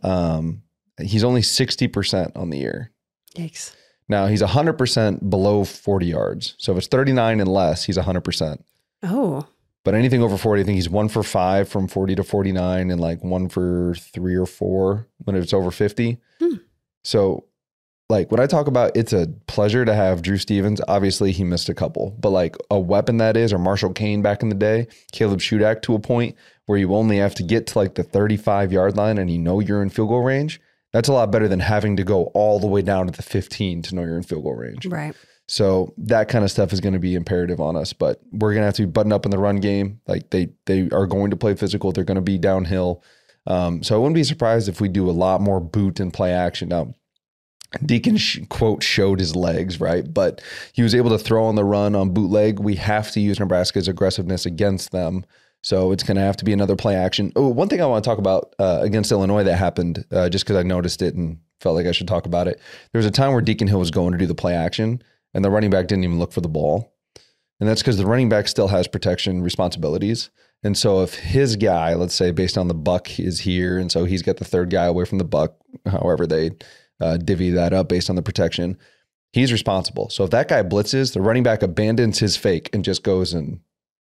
Um, 0.03 0.61
he's 1.01 1.24
only 1.24 1.41
60% 1.41 2.32
on 2.36 2.49
the 2.49 2.57
year. 2.57 2.91
Yikes. 3.36 3.76
Now 4.07 4.28
he's 4.28 4.41
100% 4.41 5.30
below 5.30 5.63
40 5.63 6.05
yards. 6.05 6.55
So 6.57 6.74
if 6.74 6.78
it's 6.80 6.88
39 6.88 7.39
and 7.39 7.49
less, 7.49 7.86
he's 7.86 7.97
100%. 7.97 8.61
Oh, 9.03 9.47
But 9.84 9.95
anything 9.95 10.21
over 10.21 10.38
40, 10.38 10.61
I 10.61 10.65
think 10.65 10.76
he's 10.76 10.89
one 10.89 11.09
for 11.09 11.24
five 11.24 11.67
from 11.67 11.88
40 11.88 12.15
to 12.15 12.24
49 12.24 12.91
and 12.91 13.01
like 13.01 13.24
one 13.24 13.49
for 13.49 13.95
three 13.95 14.36
or 14.36 14.45
four 14.45 15.07
when 15.19 15.36
it's 15.36 15.53
over 15.53 15.71
50. 15.71 16.19
Hmm. 16.39 16.55
So, 17.03 17.45
like 18.09 18.31
when 18.31 18.39
I 18.39 18.47
talk 18.47 18.67
about 18.67 18.95
it's 18.95 19.13
a 19.13 19.27
pleasure 19.47 19.85
to 19.85 19.93
have 19.93 20.21
Drew 20.21 20.37
Stevens, 20.37 20.81
obviously 20.87 21.31
he 21.31 21.43
missed 21.43 21.69
a 21.69 21.73
couple, 21.73 22.15
but 22.19 22.29
like 22.29 22.55
a 22.69 22.79
weapon 22.79 23.17
that 23.17 23.37
is, 23.37 23.53
or 23.53 23.57
Marshall 23.57 23.93
Koehn 23.93 24.21
back 24.21 24.41
in 24.41 24.49
the 24.49 24.55
day, 24.55 24.87
Caleb 25.11 25.39
Shudak 25.39 25.81
to 25.83 25.95
a 25.95 25.99
point 25.99 26.35
where 26.65 26.77
you 26.77 26.93
only 26.93 27.17
have 27.17 27.35
to 27.35 27.43
get 27.43 27.67
to 27.67 27.79
like 27.79 27.95
the 27.95 28.03
35 28.03 28.71
yard 28.71 28.97
line 28.97 29.17
and 29.17 29.29
you 29.29 29.39
know 29.39 29.59
you're 29.59 29.81
in 29.81 29.89
field 29.89 30.09
goal 30.09 30.23
range. 30.23 30.61
That's 30.91 31.09
a 31.09 31.13
lot 31.13 31.31
better 31.31 31.47
than 31.47 31.59
having 31.59 31.95
to 31.97 32.03
go 32.03 32.25
all 32.35 32.59
the 32.59 32.67
way 32.67 32.83
down 32.83 33.07
to 33.07 33.11
the 33.11 33.23
15 33.23 33.81
to 33.83 33.95
know 33.95 34.03
you're 34.03 34.17
in 34.17 34.23
field 34.23 34.43
goal 34.43 34.55
range. 34.55 34.85
right. 34.85 35.15
So 35.47 35.93
that 35.97 36.29
kind 36.29 36.45
of 36.45 36.51
stuff 36.51 36.71
is 36.71 36.79
going 36.79 36.93
to 36.93 36.99
be 36.99 37.15
imperative 37.15 37.59
on 37.59 37.75
us, 37.75 37.91
but 37.91 38.21
we're 38.31 38.53
going 38.53 38.61
to 38.61 38.65
have 38.65 38.75
to 38.75 38.83
be 38.83 38.91
buttoned 38.91 39.11
up 39.11 39.25
in 39.25 39.31
the 39.31 39.37
run 39.37 39.57
game. 39.57 39.99
Like 40.07 40.29
they 40.29 40.49
they 40.65 40.89
are 40.91 41.05
going 41.05 41.31
to 41.31 41.35
play 41.35 41.55
physical. 41.55 41.91
They're 41.91 42.05
going 42.05 42.15
to 42.15 42.21
be 42.21 42.37
downhill. 42.37 43.03
Um, 43.45 43.83
so 43.83 43.95
I 43.95 43.97
wouldn't 43.97 44.15
be 44.15 44.23
surprised 44.23 44.69
if 44.69 44.79
we 44.79 44.87
do 44.87 45.09
a 45.09 45.11
lot 45.11 45.41
more 45.41 45.59
boot 45.59 45.99
and 45.99 46.13
play 46.13 46.31
action. 46.31 46.69
Now, 46.69 46.93
Deacon 47.86 48.17
quote 48.49 48.84
showed 48.84 49.19
his 49.19 49.36
legs, 49.36 49.80
right? 49.80 50.11
But 50.13 50.41
he 50.74 50.84
was 50.84 50.93
able 50.93 51.09
to 51.11 51.17
throw 51.17 51.45
on 51.45 51.55
the 51.55 51.63
run 51.63 51.95
on 51.95 52.13
bootleg. 52.13 52.59
We 52.59 52.76
have 52.76 53.11
to 53.11 53.19
use 53.19 53.39
Nebraska's 53.39 53.88
aggressiveness 53.88 54.45
against 54.45 54.91
them. 54.91 55.26
So 55.61 55.91
it's 55.93 56.03
going 56.03 56.17
to 56.17 56.24
have 56.24 56.38
to 56.38 56.45
be 56.45 56.51
another 56.51 56.76
play 56.76 56.95
action. 56.95 57.32
Oh, 57.36 57.47
one 57.47 57.69
thing 57.69 57.82
I 57.82 57.86
want 57.86 58.03
to 58.03 58.09
talk 58.09 58.19
about 58.19 58.53
uh, 58.59 58.80
against 58.82 59.11
Illinois 59.11 59.43
that 59.43 59.55
happened, 59.55 60.05
uh, 60.11 60.28
just 60.30 60.43
because 60.43 60.57
I 60.57 60.63
noticed 60.63 61.01
it 61.01 61.15
and 61.15 61.39
felt 61.61 61.76
like 61.76 61.88
I 61.88 61.93
should 61.93 62.07
talk 62.07 62.26
about 62.26 62.49
it. 62.49 62.59
There 62.91 62.99
was 62.99 63.05
a 63.05 63.11
time 63.11 63.32
where 63.32 63.41
Deacon 63.41 63.69
Hill 63.69 63.80
was 63.80 63.91
going 63.91 64.11
to 64.11 64.17
do 64.17 64.26
the 64.26 64.36
play 64.36 64.53
action, 64.55 65.01
and 65.34 65.43
the 65.43 65.49
running 65.49 65.69
back 65.69 65.88
didn't 65.88 66.03
even 66.03 66.19
look 66.19 66.34
for 66.34 66.41
the 66.41 66.49
ball. 66.49 66.93
And 67.61 67.69
that's 67.69 67.82
because 67.82 67.97
the 67.97 68.05
running 68.05 68.28
back 68.28 68.49
still 68.49 68.67
has 68.67 68.89
protection 68.89 69.41
responsibilities. 69.41 70.30
And 70.63 70.78
so 70.78 71.01
if 71.01 71.13
his 71.15 71.55
guy, 71.55 71.93
let's 71.93 72.15
say 72.15 72.32
based 72.32 72.57
on 72.57 72.67
the 72.67 72.74
buck, 72.74 73.17
is 73.17 73.39
here, 73.39 73.78
and 73.78 73.89
so 73.89 74.03
he's 74.03 74.21
got 74.21 74.38
the 74.38 74.45
third 74.45 74.69
guy 74.69 74.86
away 74.86 75.05
from 75.05 75.17
the 75.17 75.24
buck, 75.24 75.55
however 75.86 76.28
they 76.28 76.51
uh, 77.03 77.17
divvy 77.17 77.51
that 77.51 77.73
up 77.73 77.89
based 77.89 78.09
on 78.09 78.15
the 78.15 78.21
protection, 78.21 78.77
he's 79.33 79.51
responsible. 79.51 80.09
So 80.09 80.23
if 80.23 80.31
that 80.31 80.47
guy 80.47 80.63
blitzes, 80.63 81.13
the 81.13 81.21
running 81.21 81.43
back 81.43 81.61
abandons 81.61 82.19
his 82.19 82.37
fake 82.37 82.69
and 82.73 82.83
just 82.83 83.03
goes 83.03 83.33
and 83.33 83.59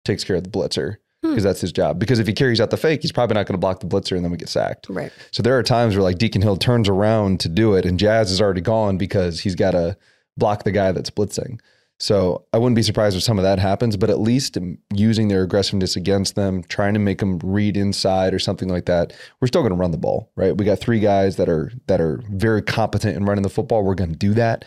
takes 0.04 0.24
care 0.24 0.36
of 0.36 0.44
the 0.44 0.50
blitzer 0.50 0.96
because 1.22 1.42
that's 1.42 1.60
his 1.60 1.72
job. 1.72 1.98
Because 1.98 2.18
if 2.18 2.26
he 2.26 2.32
carries 2.32 2.60
out 2.60 2.70
the 2.70 2.76
fake, 2.76 3.02
he's 3.02 3.12
probably 3.12 3.34
not 3.34 3.46
going 3.46 3.54
to 3.54 3.60
block 3.60 3.80
the 3.80 3.86
blitzer 3.86 4.16
and 4.16 4.24
then 4.24 4.30
we 4.30 4.36
get 4.36 4.48
sacked. 4.48 4.88
Right. 4.88 5.12
So 5.30 5.42
there 5.42 5.56
are 5.58 5.62
times 5.62 5.94
where 5.94 6.02
like 6.02 6.18
Deacon 6.18 6.42
Hill 6.42 6.56
turns 6.56 6.88
around 6.88 7.40
to 7.40 7.48
do 7.48 7.74
it 7.74 7.84
and 7.84 7.98
Jazz 7.98 8.30
is 8.30 8.40
already 8.40 8.60
gone 8.60 8.98
because 8.98 9.40
he's 9.40 9.54
got 9.54 9.72
to 9.72 9.96
block 10.36 10.64
the 10.64 10.72
guy 10.72 10.92
that's 10.92 11.10
blitzing. 11.10 11.60
So 12.00 12.44
I 12.52 12.58
wouldn't 12.58 12.76
be 12.76 12.82
surprised 12.82 13.16
if 13.16 13.24
some 13.24 13.38
of 13.38 13.42
that 13.42 13.58
happens, 13.58 13.96
but 13.96 14.08
at 14.08 14.20
least 14.20 14.56
using 14.94 15.28
their 15.28 15.42
aggressiveness 15.42 15.96
against 15.96 16.36
them, 16.36 16.62
trying 16.64 16.94
to 16.94 17.00
make 17.00 17.18
them 17.18 17.40
read 17.42 17.76
inside 17.76 18.32
or 18.32 18.38
something 18.38 18.68
like 18.68 18.86
that, 18.86 19.12
we're 19.40 19.48
still 19.48 19.62
going 19.62 19.72
to 19.72 19.78
run 19.78 19.90
the 19.90 19.98
ball, 19.98 20.30
right? 20.36 20.56
We 20.56 20.64
got 20.64 20.78
three 20.78 21.00
guys 21.00 21.36
that 21.36 21.48
are 21.48 21.72
that 21.88 22.00
are 22.00 22.22
very 22.30 22.62
competent 22.62 23.16
in 23.16 23.24
running 23.24 23.42
the 23.42 23.48
football. 23.48 23.82
We're 23.82 23.94
going 23.94 24.12
to 24.12 24.16
do 24.16 24.34
that, 24.34 24.64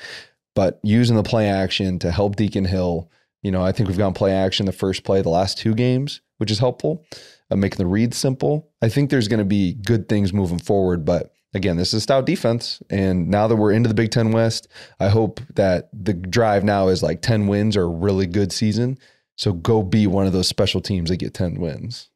but 0.56 0.80
using 0.84 1.16
the 1.16 1.24
play 1.24 1.48
action 1.48 2.00
to 2.00 2.12
help 2.12 2.36
Deacon 2.36 2.66
Hill, 2.66 3.10
you 3.44 3.52
know, 3.52 3.64
I 3.64 3.72
think 3.72 3.88
we've 3.88 3.98
gone 3.98 4.14
play 4.14 4.34
action 4.34 4.66
the 4.66 4.74
first 4.74 5.06
play 5.06 5.22
the 5.22 5.30
last 5.30 5.58
two 5.58 5.74
games, 5.74 6.22
which 6.38 6.52
is 6.52 6.60
helpful. 6.60 7.06
Uh, 7.50 7.56
making 7.58 7.78
the 7.78 7.86
read 7.86 8.14
simple. 8.14 8.70
I 8.82 8.88
think 8.88 9.10
there's 9.10 9.28
going 9.28 9.40
to 9.40 9.46
be 9.46 9.74
good 9.74 10.08
things 10.08 10.32
moving 10.32 10.60
forward, 10.60 11.04
but 11.04 11.34
again, 11.54 11.78
this 11.78 11.90
is 11.90 11.96
a 11.96 12.02
stout 12.02 12.26
defense. 12.26 12.82
And 12.90 13.30
now 13.30 13.48
that 13.48 13.56
we're 13.56 13.72
into 13.72 13.88
the 13.88 13.96
Big 13.96 14.12
Ten 14.12 14.32
West, 14.32 14.68
I 15.00 15.10
hope 15.10 15.42
that 15.56 15.90
the 15.94 16.14
drive 16.14 16.64
now 16.64 16.88
is 16.88 17.04
like 17.04 17.22
10 17.22 17.48
wins 17.48 17.76
or 17.76 17.84
a 17.84 17.88
really 17.88 18.26
good 18.26 18.52
season. 18.52 18.98
So 19.36 19.54
go 19.54 19.84
be 19.84 20.08
one 20.08 20.28
of 20.28 20.34
those 20.34 20.48
special 20.48 20.82
teams 20.82 21.10
that 21.10 21.18
get 21.18 21.34
10 21.34 21.60
wins. 21.60 22.10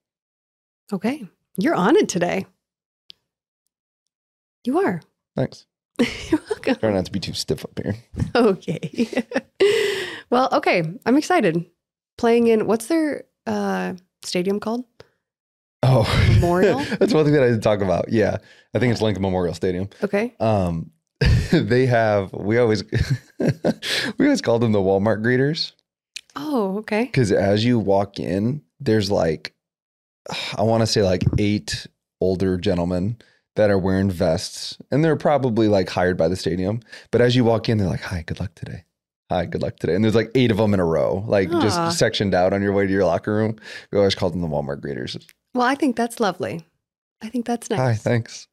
Okay. 0.94 1.26
You're 1.58 1.76
on 1.76 1.96
it 1.96 2.10
today. 2.10 2.46
You 4.66 4.80
are. 4.80 5.02
Thanks. 5.36 5.66
You're 6.30 6.42
welcome. 6.50 6.76
Try 6.76 6.92
not 6.92 7.06
to 7.06 7.12
be 7.12 7.20
too 7.20 7.34
stiff 7.34 7.64
up 7.64 7.80
here. 7.82 7.96
Okay. 8.36 9.08
well, 10.30 10.50
okay. 10.52 10.84
I'm 11.06 11.18
excited. 11.18 11.66
Playing 12.18 12.48
in 12.48 12.68
what's 12.68 12.88
their 12.88 13.26
uh 13.48 13.94
stadium 14.24 14.60
called? 14.60 14.86
Oh, 15.88 16.30
Memorial? 16.34 16.80
That's 17.00 17.14
one 17.14 17.26
thing 17.26 17.34
that 17.34 17.44
I 17.44 17.48
didn't 17.48 17.62
talk 17.62 17.82
about. 17.82 18.12
Yeah. 18.12 18.38
I 18.74 18.80
think 18.80 18.92
it's 18.92 19.02
Lincoln 19.02 19.22
Memorial 19.22 19.54
Stadium. 19.54 19.90
Okay. 20.04 20.34
Um, 20.40 20.92
they 21.52 21.86
have, 21.86 22.34
we 22.34 22.58
always, 22.58 22.84
we 23.40 24.26
always 24.26 24.42
called 24.42 24.62
them 24.62 24.72
the 24.72 24.80
Walmart 24.80 25.24
greeters. 25.24 25.74
Oh, 26.36 26.80
okay. 26.80 27.06
Because 27.06 27.32
as 27.32 27.64
you 27.64 27.80
walk 27.80 28.20
in, 28.20 28.62
there's 28.80 29.12
like, 29.12 29.54
I 30.58 30.64
want 30.64 30.82
to 30.82 30.88
say 30.88 31.04
like 31.04 31.24
eight 31.38 31.88
older 32.20 32.58
gentlemen 32.58 33.18
that 33.56 33.70
are 33.70 33.80
wearing 33.80 34.10
vests, 34.10 34.78
and 34.92 35.04
they're 35.04 35.16
probably 35.16 35.68
like 35.68 35.90
hired 35.90 36.18
by 36.18 36.28
the 36.28 36.36
stadium. 36.36 36.82
But 37.12 37.22
as 37.22 37.36
you 37.36 37.44
walk 37.44 37.70
in, 37.70 37.78
they're 37.78 37.88
like, 37.88 38.02
"Hi, 38.02 38.24
good 38.26 38.40
luck 38.40 38.54
today. 38.56 38.84
Hi, 39.30 39.46
good 39.46 39.62
luck 39.62 39.78
today." 39.78 39.96
And 39.96 40.04
there's 40.04 40.16
like 40.16 40.32
eight 40.36 40.52
of 40.52 40.58
them 40.58 40.74
in 40.74 40.80
a 40.80 40.86
row, 40.86 41.24
like 41.28 41.52
Aw. 41.52 41.62
just 41.62 41.98
sectioned 41.98 42.34
out 42.34 42.54
on 42.54 42.62
your 42.62 42.74
way 42.74 42.86
to 42.86 42.92
your 42.92 43.06
locker 43.06 43.34
room. 43.34 43.58
We 43.92 43.98
always 43.98 44.16
called 44.16 44.34
them 44.34 44.42
the 44.42 44.48
Walmart 44.48 44.82
greeters. 44.82 45.24
Well, 45.56 45.66
I 45.66 45.76
think 45.76 45.96
that's 45.96 46.20
lovely. 46.20 46.66
I 47.24 47.30
think 47.30 47.46
that's 47.46 47.70
nice. 47.70 47.80
Hi, 47.80 47.96
thanks. 47.96 48.50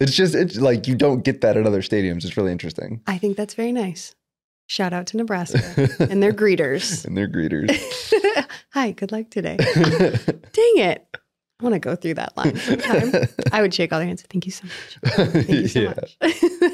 It's 0.00 0.12
just 0.12 0.34
it's 0.34 0.56
like 0.56 0.88
you 0.88 0.94
don't 0.94 1.22
get 1.22 1.42
that 1.42 1.58
at 1.58 1.66
other 1.66 1.82
stadiums. 1.82 2.24
It's 2.24 2.38
really 2.38 2.50
interesting. 2.50 3.02
I 3.06 3.18
think 3.18 3.36
that's 3.36 3.52
very 3.52 3.72
nice. 3.72 4.14
Shout 4.66 4.94
out 4.94 5.06
to 5.08 5.18
Nebraska 5.18 5.60
and 6.10 6.22
their 6.22 6.32
greeters. 6.32 7.04
and 7.04 7.14
they're 7.14 7.28
greeters. 7.28 7.70
Hi, 8.72 8.92
good 8.92 9.12
luck 9.12 9.28
today. 9.28 9.58
Dang 9.74 10.78
it. 10.78 11.06
I 11.60 11.62
want 11.62 11.74
to 11.74 11.78
go 11.78 11.94
through 11.94 12.14
that 12.14 12.34
line 12.38 12.56
sometime. 12.56 13.28
I 13.52 13.60
would 13.60 13.74
shake 13.74 13.92
all 13.92 13.98
their 13.98 14.08
hands. 14.08 14.22
Thank 14.22 14.46
you 14.46 14.52
so 14.52 14.64
much. 14.64 15.14
Thank 15.30 15.48
you 15.50 15.68
so 15.68 15.80
yeah. 15.80 15.88
much. 15.94 16.16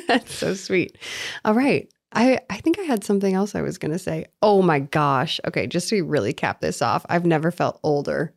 That's 0.06 0.32
so 0.32 0.54
sweet. 0.54 0.96
All 1.44 1.54
right. 1.54 1.92
I, 2.12 2.38
I 2.48 2.58
think 2.58 2.78
I 2.78 2.82
had 2.82 3.02
something 3.02 3.34
else 3.34 3.56
I 3.56 3.62
was 3.62 3.78
going 3.78 3.92
to 3.92 3.98
say. 3.98 4.26
Oh 4.42 4.62
my 4.62 4.78
gosh. 4.78 5.40
Okay. 5.46 5.66
Just 5.66 5.88
to 5.88 6.02
really 6.02 6.32
cap 6.32 6.60
this 6.60 6.80
off, 6.80 7.04
I've 7.08 7.26
never 7.26 7.50
felt 7.50 7.80
older 7.82 8.32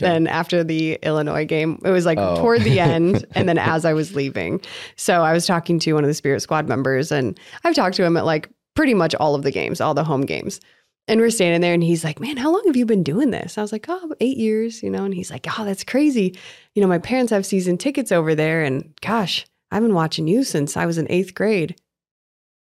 Okay. 0.00 0.10
than 0.10 0.26
after 0.26 0.64
the 0.64 0.94
Illinois 1.02 1.44
game. 1.44 1.78
It 1.84 1.90
was 1.90 2.06
like 2.06 2.18
Oh. 2.18 2.36
toward 2.40 2.62
the 2.62 2.80
end 2.80 3.26
and 3.34 3.48
then 3.48 3.58
as 3.58 3.84
I 3.84 3.92
was 3.92 4.14
leaving. 4.14 4.60
So 4.96 5.22
I 5.22 5.32
was 5.34 5.46
talking 5.46 5.78
to 5.80 5.92
one 5.92 6.02
of 6.04 6.08
the 6.08 6.14
Spirit 6.14 6.40
Squad 6.40 6.66
members 6.66 7.12
and 7.12 7.38
I've 7.64 7.74
talked 7.74 7.96
to 7.96 8.04
him 8.04 8.16
at 8.16 8.24
like 8.24 8.48
pretty 8.74 8.94
much 8.94 9.14
all 9.16 9.34
of 9.34 9.42
the 9.42 9.50
games, 9.50 9.80
all 9.82 9.92
the 9.92 10.02
home 10.04 10.22
games. 10.22 10.60
And 11.08 11.20
we're 11.20 11.30
standing 11.30 11.60
there 11.60 11.74
and 11.74 11.82
he's 11.84 12.04
like, 12.04 12.20
Man, 12.20 12.36
how 12.38 12.50
long 12.50 12.62
have 12.66 12.76
you 12.76 12.86
been 12.86 13.02
doing 13.02 13.30
this? 13.32 13.58
I 13.58 13.60
was 13.62 13.70
like, 13.72 13.84
Oh, 13.88 14.14
eight 14.20 14.38
years, 14.38 14.82
you 14.82 14.88
know? 14.88 15.04
And 15.04 15.12
he's 15.12 15.30
like, 15.30 15.46
Oh, 15.58 15.64
that's 15.64 15.84
crazy. 15.84 16.38
You 16.74 16.80
know, 16.80 16.88
my 16.88 16.98
parents 16.98 17.30
have 17.32 17.44
season 17.44 17.76
tickets 17.76 18.12
over 18.12 18.34
there. 18.34 18.62
And 18.62 18.94
gosh, 19.02 19.44
I've 19.70 19.82
been 19.82 19.94
watching 19.94 20.26
you 20.26 20.42
since 20.42 20.76
I 20.76 20.86
was 20.86 20.96
in 20.98 21.06
eighth 21.10 21.34
grade. 21.34 21.76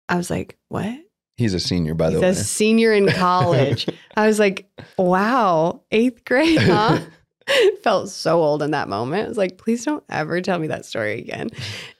I 0.09 0.17
was 0.17 0.29
like, 0.29 0.57
What? 0.69 0.99
He's 1.37 1.53
a 1.53 1.59
senior, 1.59 1.95
by 1.95 2.11
the 2.11 2.15
He's 2.17 2.21
way. 2.21 2.29
a 2.29 2.33
senior 2.35 2.93
in 2.93 3.09
college. 3.09 3.87
I 4.15 4.25
was 4.25 4.39
like, 4.39 4.69
wow, 4.97 5.81
eighth 5.91 6.23
grade, 6.23 6.59
huh? 6.61 6.99
Felt 7.83 8.09
so 8.09 8.41
old 8.41 8.63
in 8.63 8.71
that 8.71 8.89
moment. 8.89 9.25
I 9.25 9.29
was 9.29 9.37
like, 9.37 9.57
please 9.57 9.85
don't 9.85 10.03
ever 10.09 10.41
tell 10.41 10.59
me 10.59 10.67
that 10.67 10.85
story 10.85 11.19
again. 11.19 11.49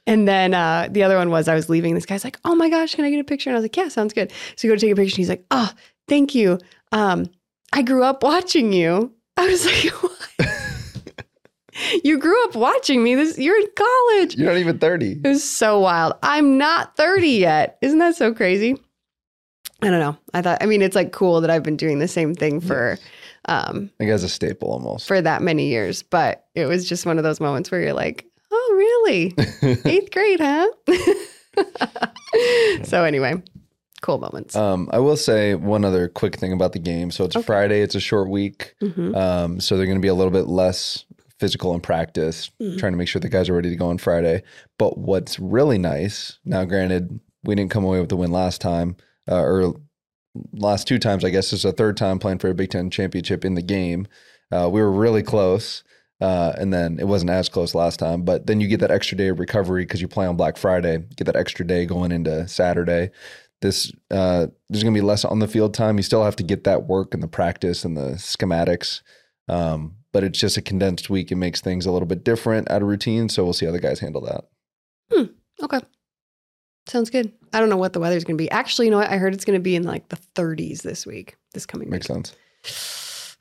And 0.08 0.28
then 0.28 0.54
uh, 0.54 0.88
the 0.92 1.04
other 1.04 1.18
one 1.18 1.30
was 1.30 1.48
I 1.48 1.56
was 1.56 1.70
leaving. 1.70 1.96
This 1.96 2.06
guy's 2.06 2.24
like, 2.24 2.40
oh 2.46 2.56
my 2.56 2.70
gosh, 2.70 2.96
can 2.96 3.06
I 3.06 3.12
get 3.12 3.20
a 3.20 3.24
picture? 3.24 3.50
And 3.50 3.56
I 3.56 3.60
was 3.60 3.64
like, 3.64 3.78
yeah, 3.78 3.88
sounds 3.88 4.14
good. 4.14 4.32
So 4.56 4.68
you 4.68 4.72
go 4.72 4.76
to 4.76 4.82
take 4.82 4.92
a 4.92 4.96
picture. 4.96 5.14
And 5.14 5.18
he's 5.18 5.30
like, 5.30 5.46
oh, 5.52 5.72
thank 6.08 6.36
you. 6.36 6.60
Um, 6.92 7.28
I 7.74 7.82
grew 7.82 8.04
up 8.04 8.24
watching 8.24 8.74
you. 8.74 9.14
I 9.38 9.48
was 9.48 9.66
like, 9.66 9.86
what? 10.02 10.16
you 12.04 12.18
grew 12.20 12.44
up 12.46 12.56
watching 12.56 13.04
me. 13.04 13.16
This 13.16 13.38
you're 13.38 13.60
in 13.60 13.68
college. 13.76 14.36
You're 14.36 14.50
not 14.50 14.60
even 14.60 14.80
30. 14.80 15.22
It 15.24 15.28
was 15.28 15.44
so 15.44 15.80
wild. 15.80 16.14
I'm 16.24 16.58
not 16.58 16.96
30 16.96 17.28
yet. 17.28 17.78
Isn't 17.82 18.00
that 18.00 18.16
so 18.16 18.34
crazy? 18.34 18.78
I 19.82 19.90
don't 19.90 20.00
know. 20.00 20.18
I 20.34 20.42
thought 20.42 20.60
I 20.62 20.66
mean 20.66 20.82
it's 20.82 20.96
like 20.96 21.12
cool 21.12 21.42
that 21.42 21.50
I've 21.50 21.64
been 21.64 21.76
doing 21.76 22.00
the 22.00 22.08
same 22.08 22.34
thing 22.34 22.62
for 22.62 22.98
um 23.48 23.90
Like 24.00 24.10
as 24.10 24.24
a 24.24 24.30
staple 24.30 24.70
almost. 24.72 25.08
for 25.08 25.22
that 25.22 25.42
many 25.42 25.68
years, 25.68 26.04
but 26.04 26.46
it 26.56 26.66
was 26.66 26.88
just 26.88 27.06
one 27.06 27.18
of 27.18 27.24
those 27.24 27.40
moments 27.40 27.72
where 27.72 27.82
you're 27.82 27.94
like, 27.94 28.26
"Oh, 28.52 28.74
really? 28.76 29.32
8th 29.86 30.12
grade, 30.12 30.40
huh?" 30.40 30.68
so 32.84 33.04
anyway, 33.04 33.42
cool 34.02 34.18
moments. 34.20 34.56
Um, 34.56 34.90
I 34.92 35.00
will 35.00 35.18
say 35.18 35.56
one 35.56 35.86
other 35.86 36.08
quick 36.08 36.36
thing 36.38 36.54
about 36.54 36.74
the 36.74 36.80
game. 36.80 37.12
So 37.12 37.24
it's 37.26 37.36
Okay. 37.36 37.46
Friday. 37.46 37.82
It's 37.82 37.96
a 37.96 38.00
short 38.00 38.30
week. 38.30 38.76
Mhm. 38.82 39.16
Um, 39.16 39.60
so 39.60 39.78
they're 39.78 39.86
going 39.86 39.98
to 39.98 40.02
be 40.02 40.08
a 40.10 40.14
little 40.14 40.32
bit 40.34 40.48
less 40.48 41.06
physical 41.40 41.74
in 41.74 41.82
practice, 41.82 42.50
Mhm. 42.62 42.78
trying 42.78 42.94
to 42.94 42.98
make 42.98 43.08
sure 43.08 43.20
the 43.20 43.30
guys 43.30 43.50
are 43.50 43.54
ready 43.54 43.70
to 43.70 43.76
go 43.76 43.88
on 43.90 43.98
Friday. 43.98 44.42
But 44.78 44.98
what's 44.98 45.40
really 45.40 45.78
nice 45.78 46.40
now, 46.46 46.64
granted, 46.66 47.20
we 47.44 47.56
didn't 47.56 47.72
come 47.72 47.84
away 47.84 48.00
with 48.00 48.10
the 48.10 48.16
win 48.16 48.32
last 48.32 48.62
time, 48.62 48.96
uh, 49.30 49.42
or 49.42 49.76
last 50.54 50.88
two 50.88 51.00
times, 51.00 51.24
I 51.24 51.30
guess. 51.30 51.52
This 51.52 51.62
is 51.62 51.66
a 51.66 51.72
third 51.72 51.98
time 51.98 52.20
playing 52.20 52.40
for 52.40 52.50
a 52.50 52.56
Big 52.56 52.70
Ten 52.72 52.90
championship 52.90 53.46
in 53.46 53.56
the 53.56 53.62
game. 53.62 54.08
Uh, 54.52 54.70
we 54.72 54.82
were 54.82 54.92
really 54.92 55.24
close. 55.24 55.84
Uh, 56.22 56.54
and 56.58 56.74
then 56.74 56.98
it 57.00 57.08
wasn't 57.08 57.30
as 57.30 57.50
close 57.50 57.76
last 57.76 58.00
time, 58.00 58.24
but 58.24 58.48
then 58.48 58.62
you 58.62 58.68
get 58.68 58.80
that 58.80 58.92
extra 58.92 59.18
day 59.18 59.28
of 59.28 59.40
recovery 59.40 59.84
because 59.84 60.02
you 60.02 60.08
play 60.08 60.26
on 60.26 60.38
Black 60.38 60.56
Friday. 60.56 61.00
Get 61.18 61.26
that 61.26 61.36
extra 61.36 61.68
day 61.68 61.86
going 61.86 62.12
into 62.12 62.48
Saturday. 62.48 63.12
This 63.62 63.92
uh, 64.12 64.48
there's 64.70 64.84
going 64.84 64.94
to 64.94 64.98
be 64.98 65.06
less 65.06 65.26
on 65.26 65.40
the 65.40 65.48
field 65.48 65.74
time. 65.74 65.98
You 65.98 66.04
still 66.04 66.24
have 66.24 66.36
to 66.38 66.44
get 66.44 66.64
that 66.64 66.88
work 66.88 67.14
and 67.14 67.22
the 67.22 67.28
practice 67.28 67.84
and 67.84 67.98
the 67.98 68.12
schematics, 68.12 69.02
um, 69.50 69.96
but 70.14 70.24
it's 70.24 70.40
just 70.40 70.56
a 70.56 70.62
condensed 70.62 71.10
week. 71.10 71.32
It 71.32 71.36
makes 71.36 71.60
things 71.60 71.86
a 71.86 71.92
little 71.92 72.08
bit 72.08 72.24
different 72.24 72.72
out 72.72 72.82
of 72.82 72.88
routine. 72.88 73.28
So 73.28 73.44
we'll 73.44 73.54
see 73.54 73.66
how 73.66 73.74
the 73.74 73.80
guys 73.80 74.00
handle 74.00 74.22
that. 74.22 74.46
Hmm. 75.12 75.34
Okay. 75.64 75.82
Sounds 76.88 77.10
good. 77.10 77.32
I 77.54 77.60
don't 77.60 77.70
know 77.70 77.78
what 77.78 77.94
the 77.94 78.00
weather's 78.00 78.24
going 78.24 78.38
to 78.38 78.42
be. 78.44 78.50
Actually, 78.52 78.86
you 78.86 78.92
know 78.92 78.98
what? 78.98 79.10
I 79.10 79.18
heard 79.18 79.34
it's 79.34 79.46
going 79.46 79.58
to 79.60 79.64
be 79.64 79.76
in 79.76 79.84
like 79.84 80.10
the 80.10 80.18
30s 80.36 80.82
this 80.84 81.06
week, 81.06 81.36
this 81.54 81.66
coming 81.66 81.90
Makes 81.90 82.10
week. 82.10 82.28
sense. 82.28 83.38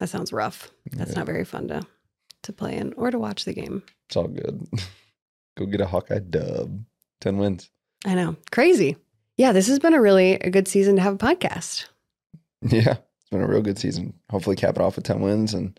That 0.00 0.08
sounds 0.08 0.32
rough. 0.32 0.70
That's 0.92 1.10
Yeah. 1.12 1.18
not 1.18 1.26
very 1.26 1.44
fun 1.44 1.68
to 1.68 1.82
to 2.44 2.52
play 2.52 2.76
in 2.76 2.92
or 2.94 3.10
to 3.10 3.18
watch 3.18 3.44
the 3.44 3.52
game. 3.52 3.82
It's 4.06 4.16
all 4.16 4.28
good. 4.28 4.66
Go 5.58 5.66
get 5.66 5.80
a 5.80 5.86
Hawkeye 5.86 6.20
dub. 6.20 6.84
Ten 7.20 7.36
wins. 7.38 7.68
I 8.06 8.14
know. 8.14 8.36
Crazy. 8.52 8.96
Yeah, 9.36 9.52
this 9.52 9.66
has 9.68 9.78
been 9.80 9.94
a 9.94 10.00
really 10.00 10.34
a 10.34 10.50
good 10.50 10.68
season 10.68 10.96
to 10.96 11.02
have 11.02 11.14
a 11.14 11.18
podcast. 11.18 11.86
Yeah, 12.62 12.92
it's 13.20 13.30
been 13.30 13.40
a 13.42 13.46
real 13.48 13.62
good 13.62 13.78
season. 13.78 14.14
Hopefully, 14.30 14.56
cap 14.56 14.76
it 14.76 14.82
off 14.82 14.96
with 14.96 15.04
ten 15.04 15.20
wins 15.20 15.52
and 15.54 15.78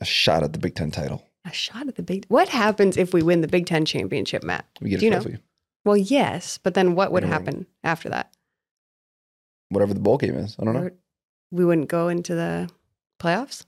a 0.00 0.04
shot 0.04 0.42
at 0.42 0.52
the 0.52 0.58
Big 0.58 0.74
Ten 0.74 0.90
title. 0.90 1.22
A 1.44 1.52
shot 1.52 1.88
at 1.88 1.96
the 1.96 2.02
big. 2.02 2.24
What 2.28 2.48
happens 2.48 2.96
if 2.96 3.12
we 3.12 3.22
win 3.22 3.40
the 3.40 3.48
Big 3.48 3.66
Ten 3.66 3.84
championship, 3.84 4.44
Matt? 4.44 4.64
We 4.80 4.90
get 4.90 5.00
Do 5.00 5.06
a 5.06 5.10
you 5.10 5.16
know? 5.16 5.38
Well, 5.84 5.96
yes, 5.96 6.58
but 6.58 6.74
then 6.74 6.94
what 6.94 7.10
would 7.10 7.24
a 7.24 7.26
ring. 7.26 7.32
happen 7.32 7.66
after 7.82 8.08
that? 8.10 8.32
Whatever 9.70 9.94
the 9.94 10.00
bowl 10.00 10.18
game 10.18 10.36
is. 10.36 10.56
I 10.60 10.64
don't 10.64 10.74
know. 10.74 10.90
We 11.50 11.64
wouldn't 11.64 11.88
go 11.88 12.08
into 12.08 12.34
the 12.34 12.70
playoffs. 13.20 13.64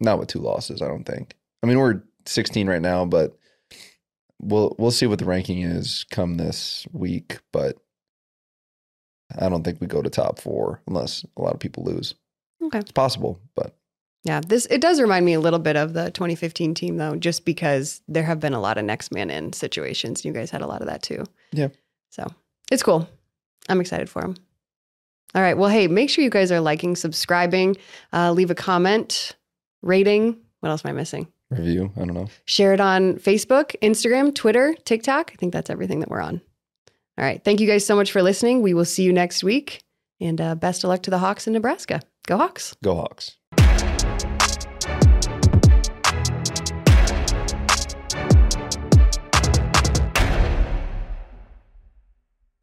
Not 0.00 0.18
with 0.18 0.28
two 0.28 0.38
losses, 0.38 0.80
I 0.80 0.86
don't 0.86 1.04
think. 1.04 1.34
I 1.62 1.66
mean, 1.66 1.78
we're 1.78 2.02
16 2.26 2.68
right 2.68 2.80
now, 2.80 3.04
but 3.04 3.36
we'll 4.40 4.76
we'll 4.78 4.92
see 4.92 5.06
what 5.06 5.18
the 5.18 5.24
ranking 5.24 5.62
is 5.62 6.04
come 6.10 6.36
this 6.36 6.86
week. 6.92 7.40
But 7.52 7.78
I 9.36 9.48
don't 9.48 9.64
think 9.64 9.80
we 9.80 9.86
go 9.86 10.02
to 10.02 10.10
top 10.10 10.38
four 10.38 10.80
unless 10.86 11.24
a 11.36 11.42
lot 11.42 11.54
of 11.54 11.60
people 11.60 11.84
lose. 11.84 12.14
Okay. 12.62 12.78
It's 12.78 12.92
possible, 12.92 13.40
but 13.56 13.76
Yeah, 14.24 14.40
this 14.46 14.66
it 14.66 14.80
does 14.80 15.00
remind 15.00 15.24
me 15.24 15.34
a 15.34 15.40
little 15.40 15.58
bit 15.58 15.76
of 15.76 15.92
the 15.94 16.10
2015 16.10 16.74
team 16.74 16.96
though, 16.96 17.16
just 17.16 17.44
because 17.44 18.02
there 18.08 18.24
have 18.24 18.40
been 18.40 18.52
a 18.52 18.60
lot 18.60 18.76
of 18.76 18.84
next 18.84 19.12
man 19.12 19.30
in 19.30 19.52
situations. 19.52 20.24
You 20.24 20.32
guys 20.32 20.50
had 20.50 20.60
a 20.60 20.66
lot 20.66 20.80
of 20.80 20.88
that 20.88 21.02
too. 21.02 21.24
Yeah. 21.52 21.68
So 22.10 22.26
it's 22.70 22.82
cool. 22.82 23.08
I'm 23.68 23.80
excited 23.80 24.10
for 24.10 24.22
them. 24.22 24.34
All 25.34 25.42
right. 25.42 25.56
Well, 25.56 25.70
hey, 25.70 25.86
make 25.88 26.10
sure 26.10 26.24
you 26.24 26.30
guys 26.30 26.50
are 26.50 26.60
liking, 26.60 26.96
subscribing, 26.96 27.76
uh, 28.12 28.32
leave 28.32 28.50
a 28.50 28.54
comment, 28.54 29.36
rating. 29.82 30.36
What 30.60 30.70
else 30.70 30.84
am 30.84 30.90
I 30.90 30.92
missing? 30.92 31.28
review. 31.50 31.90
I 31.96 32.00
don't 32.00 32.14
know. 32.14 32.28
Share 32.44 32.74
it 32.74 32.80
on 32.80 33.14
Facebook, 33.14 33.74
Instagram, 33.80 34.34
Twitter, 34.34 34.74
TikTok. 34.84 35.30
I 35.32 35.36
think 35.36 35.52
that's 35.52 35.70
everything 35.70 36.00
that 36.00 36.10
we're 36.10 36.20
on. 36.20 36.40
All 37.16 37.24
right. 37.24 37.42
Thank 37.42 37.60
you 37.60 37.66
guys 37.66 37.84
so 37.84 37.96
much 37.96 38.12
for 38.12 38.22
listening. 38.22 38.62
We 38.62 38.74
will 38.74 38.84
see 38.84 39.02
you 39.02 39.12
next 39.12 39.42
week. 39.42 39.82
And 40.20 40.40
uh, 40.40 40.54
best 40.54 40.84
of 40.84 40.88
luck 40.88 41.02
to 41.04 41.10
the 41.10 41.18
Hawks 41.18 41.46
in 41.46 41.52
Nebraska. 41.52 42.00
Go 42.26 42.36
Hawks. 42.36 42.74
Go 42.82 42.96
Hawks. 42.96 43.36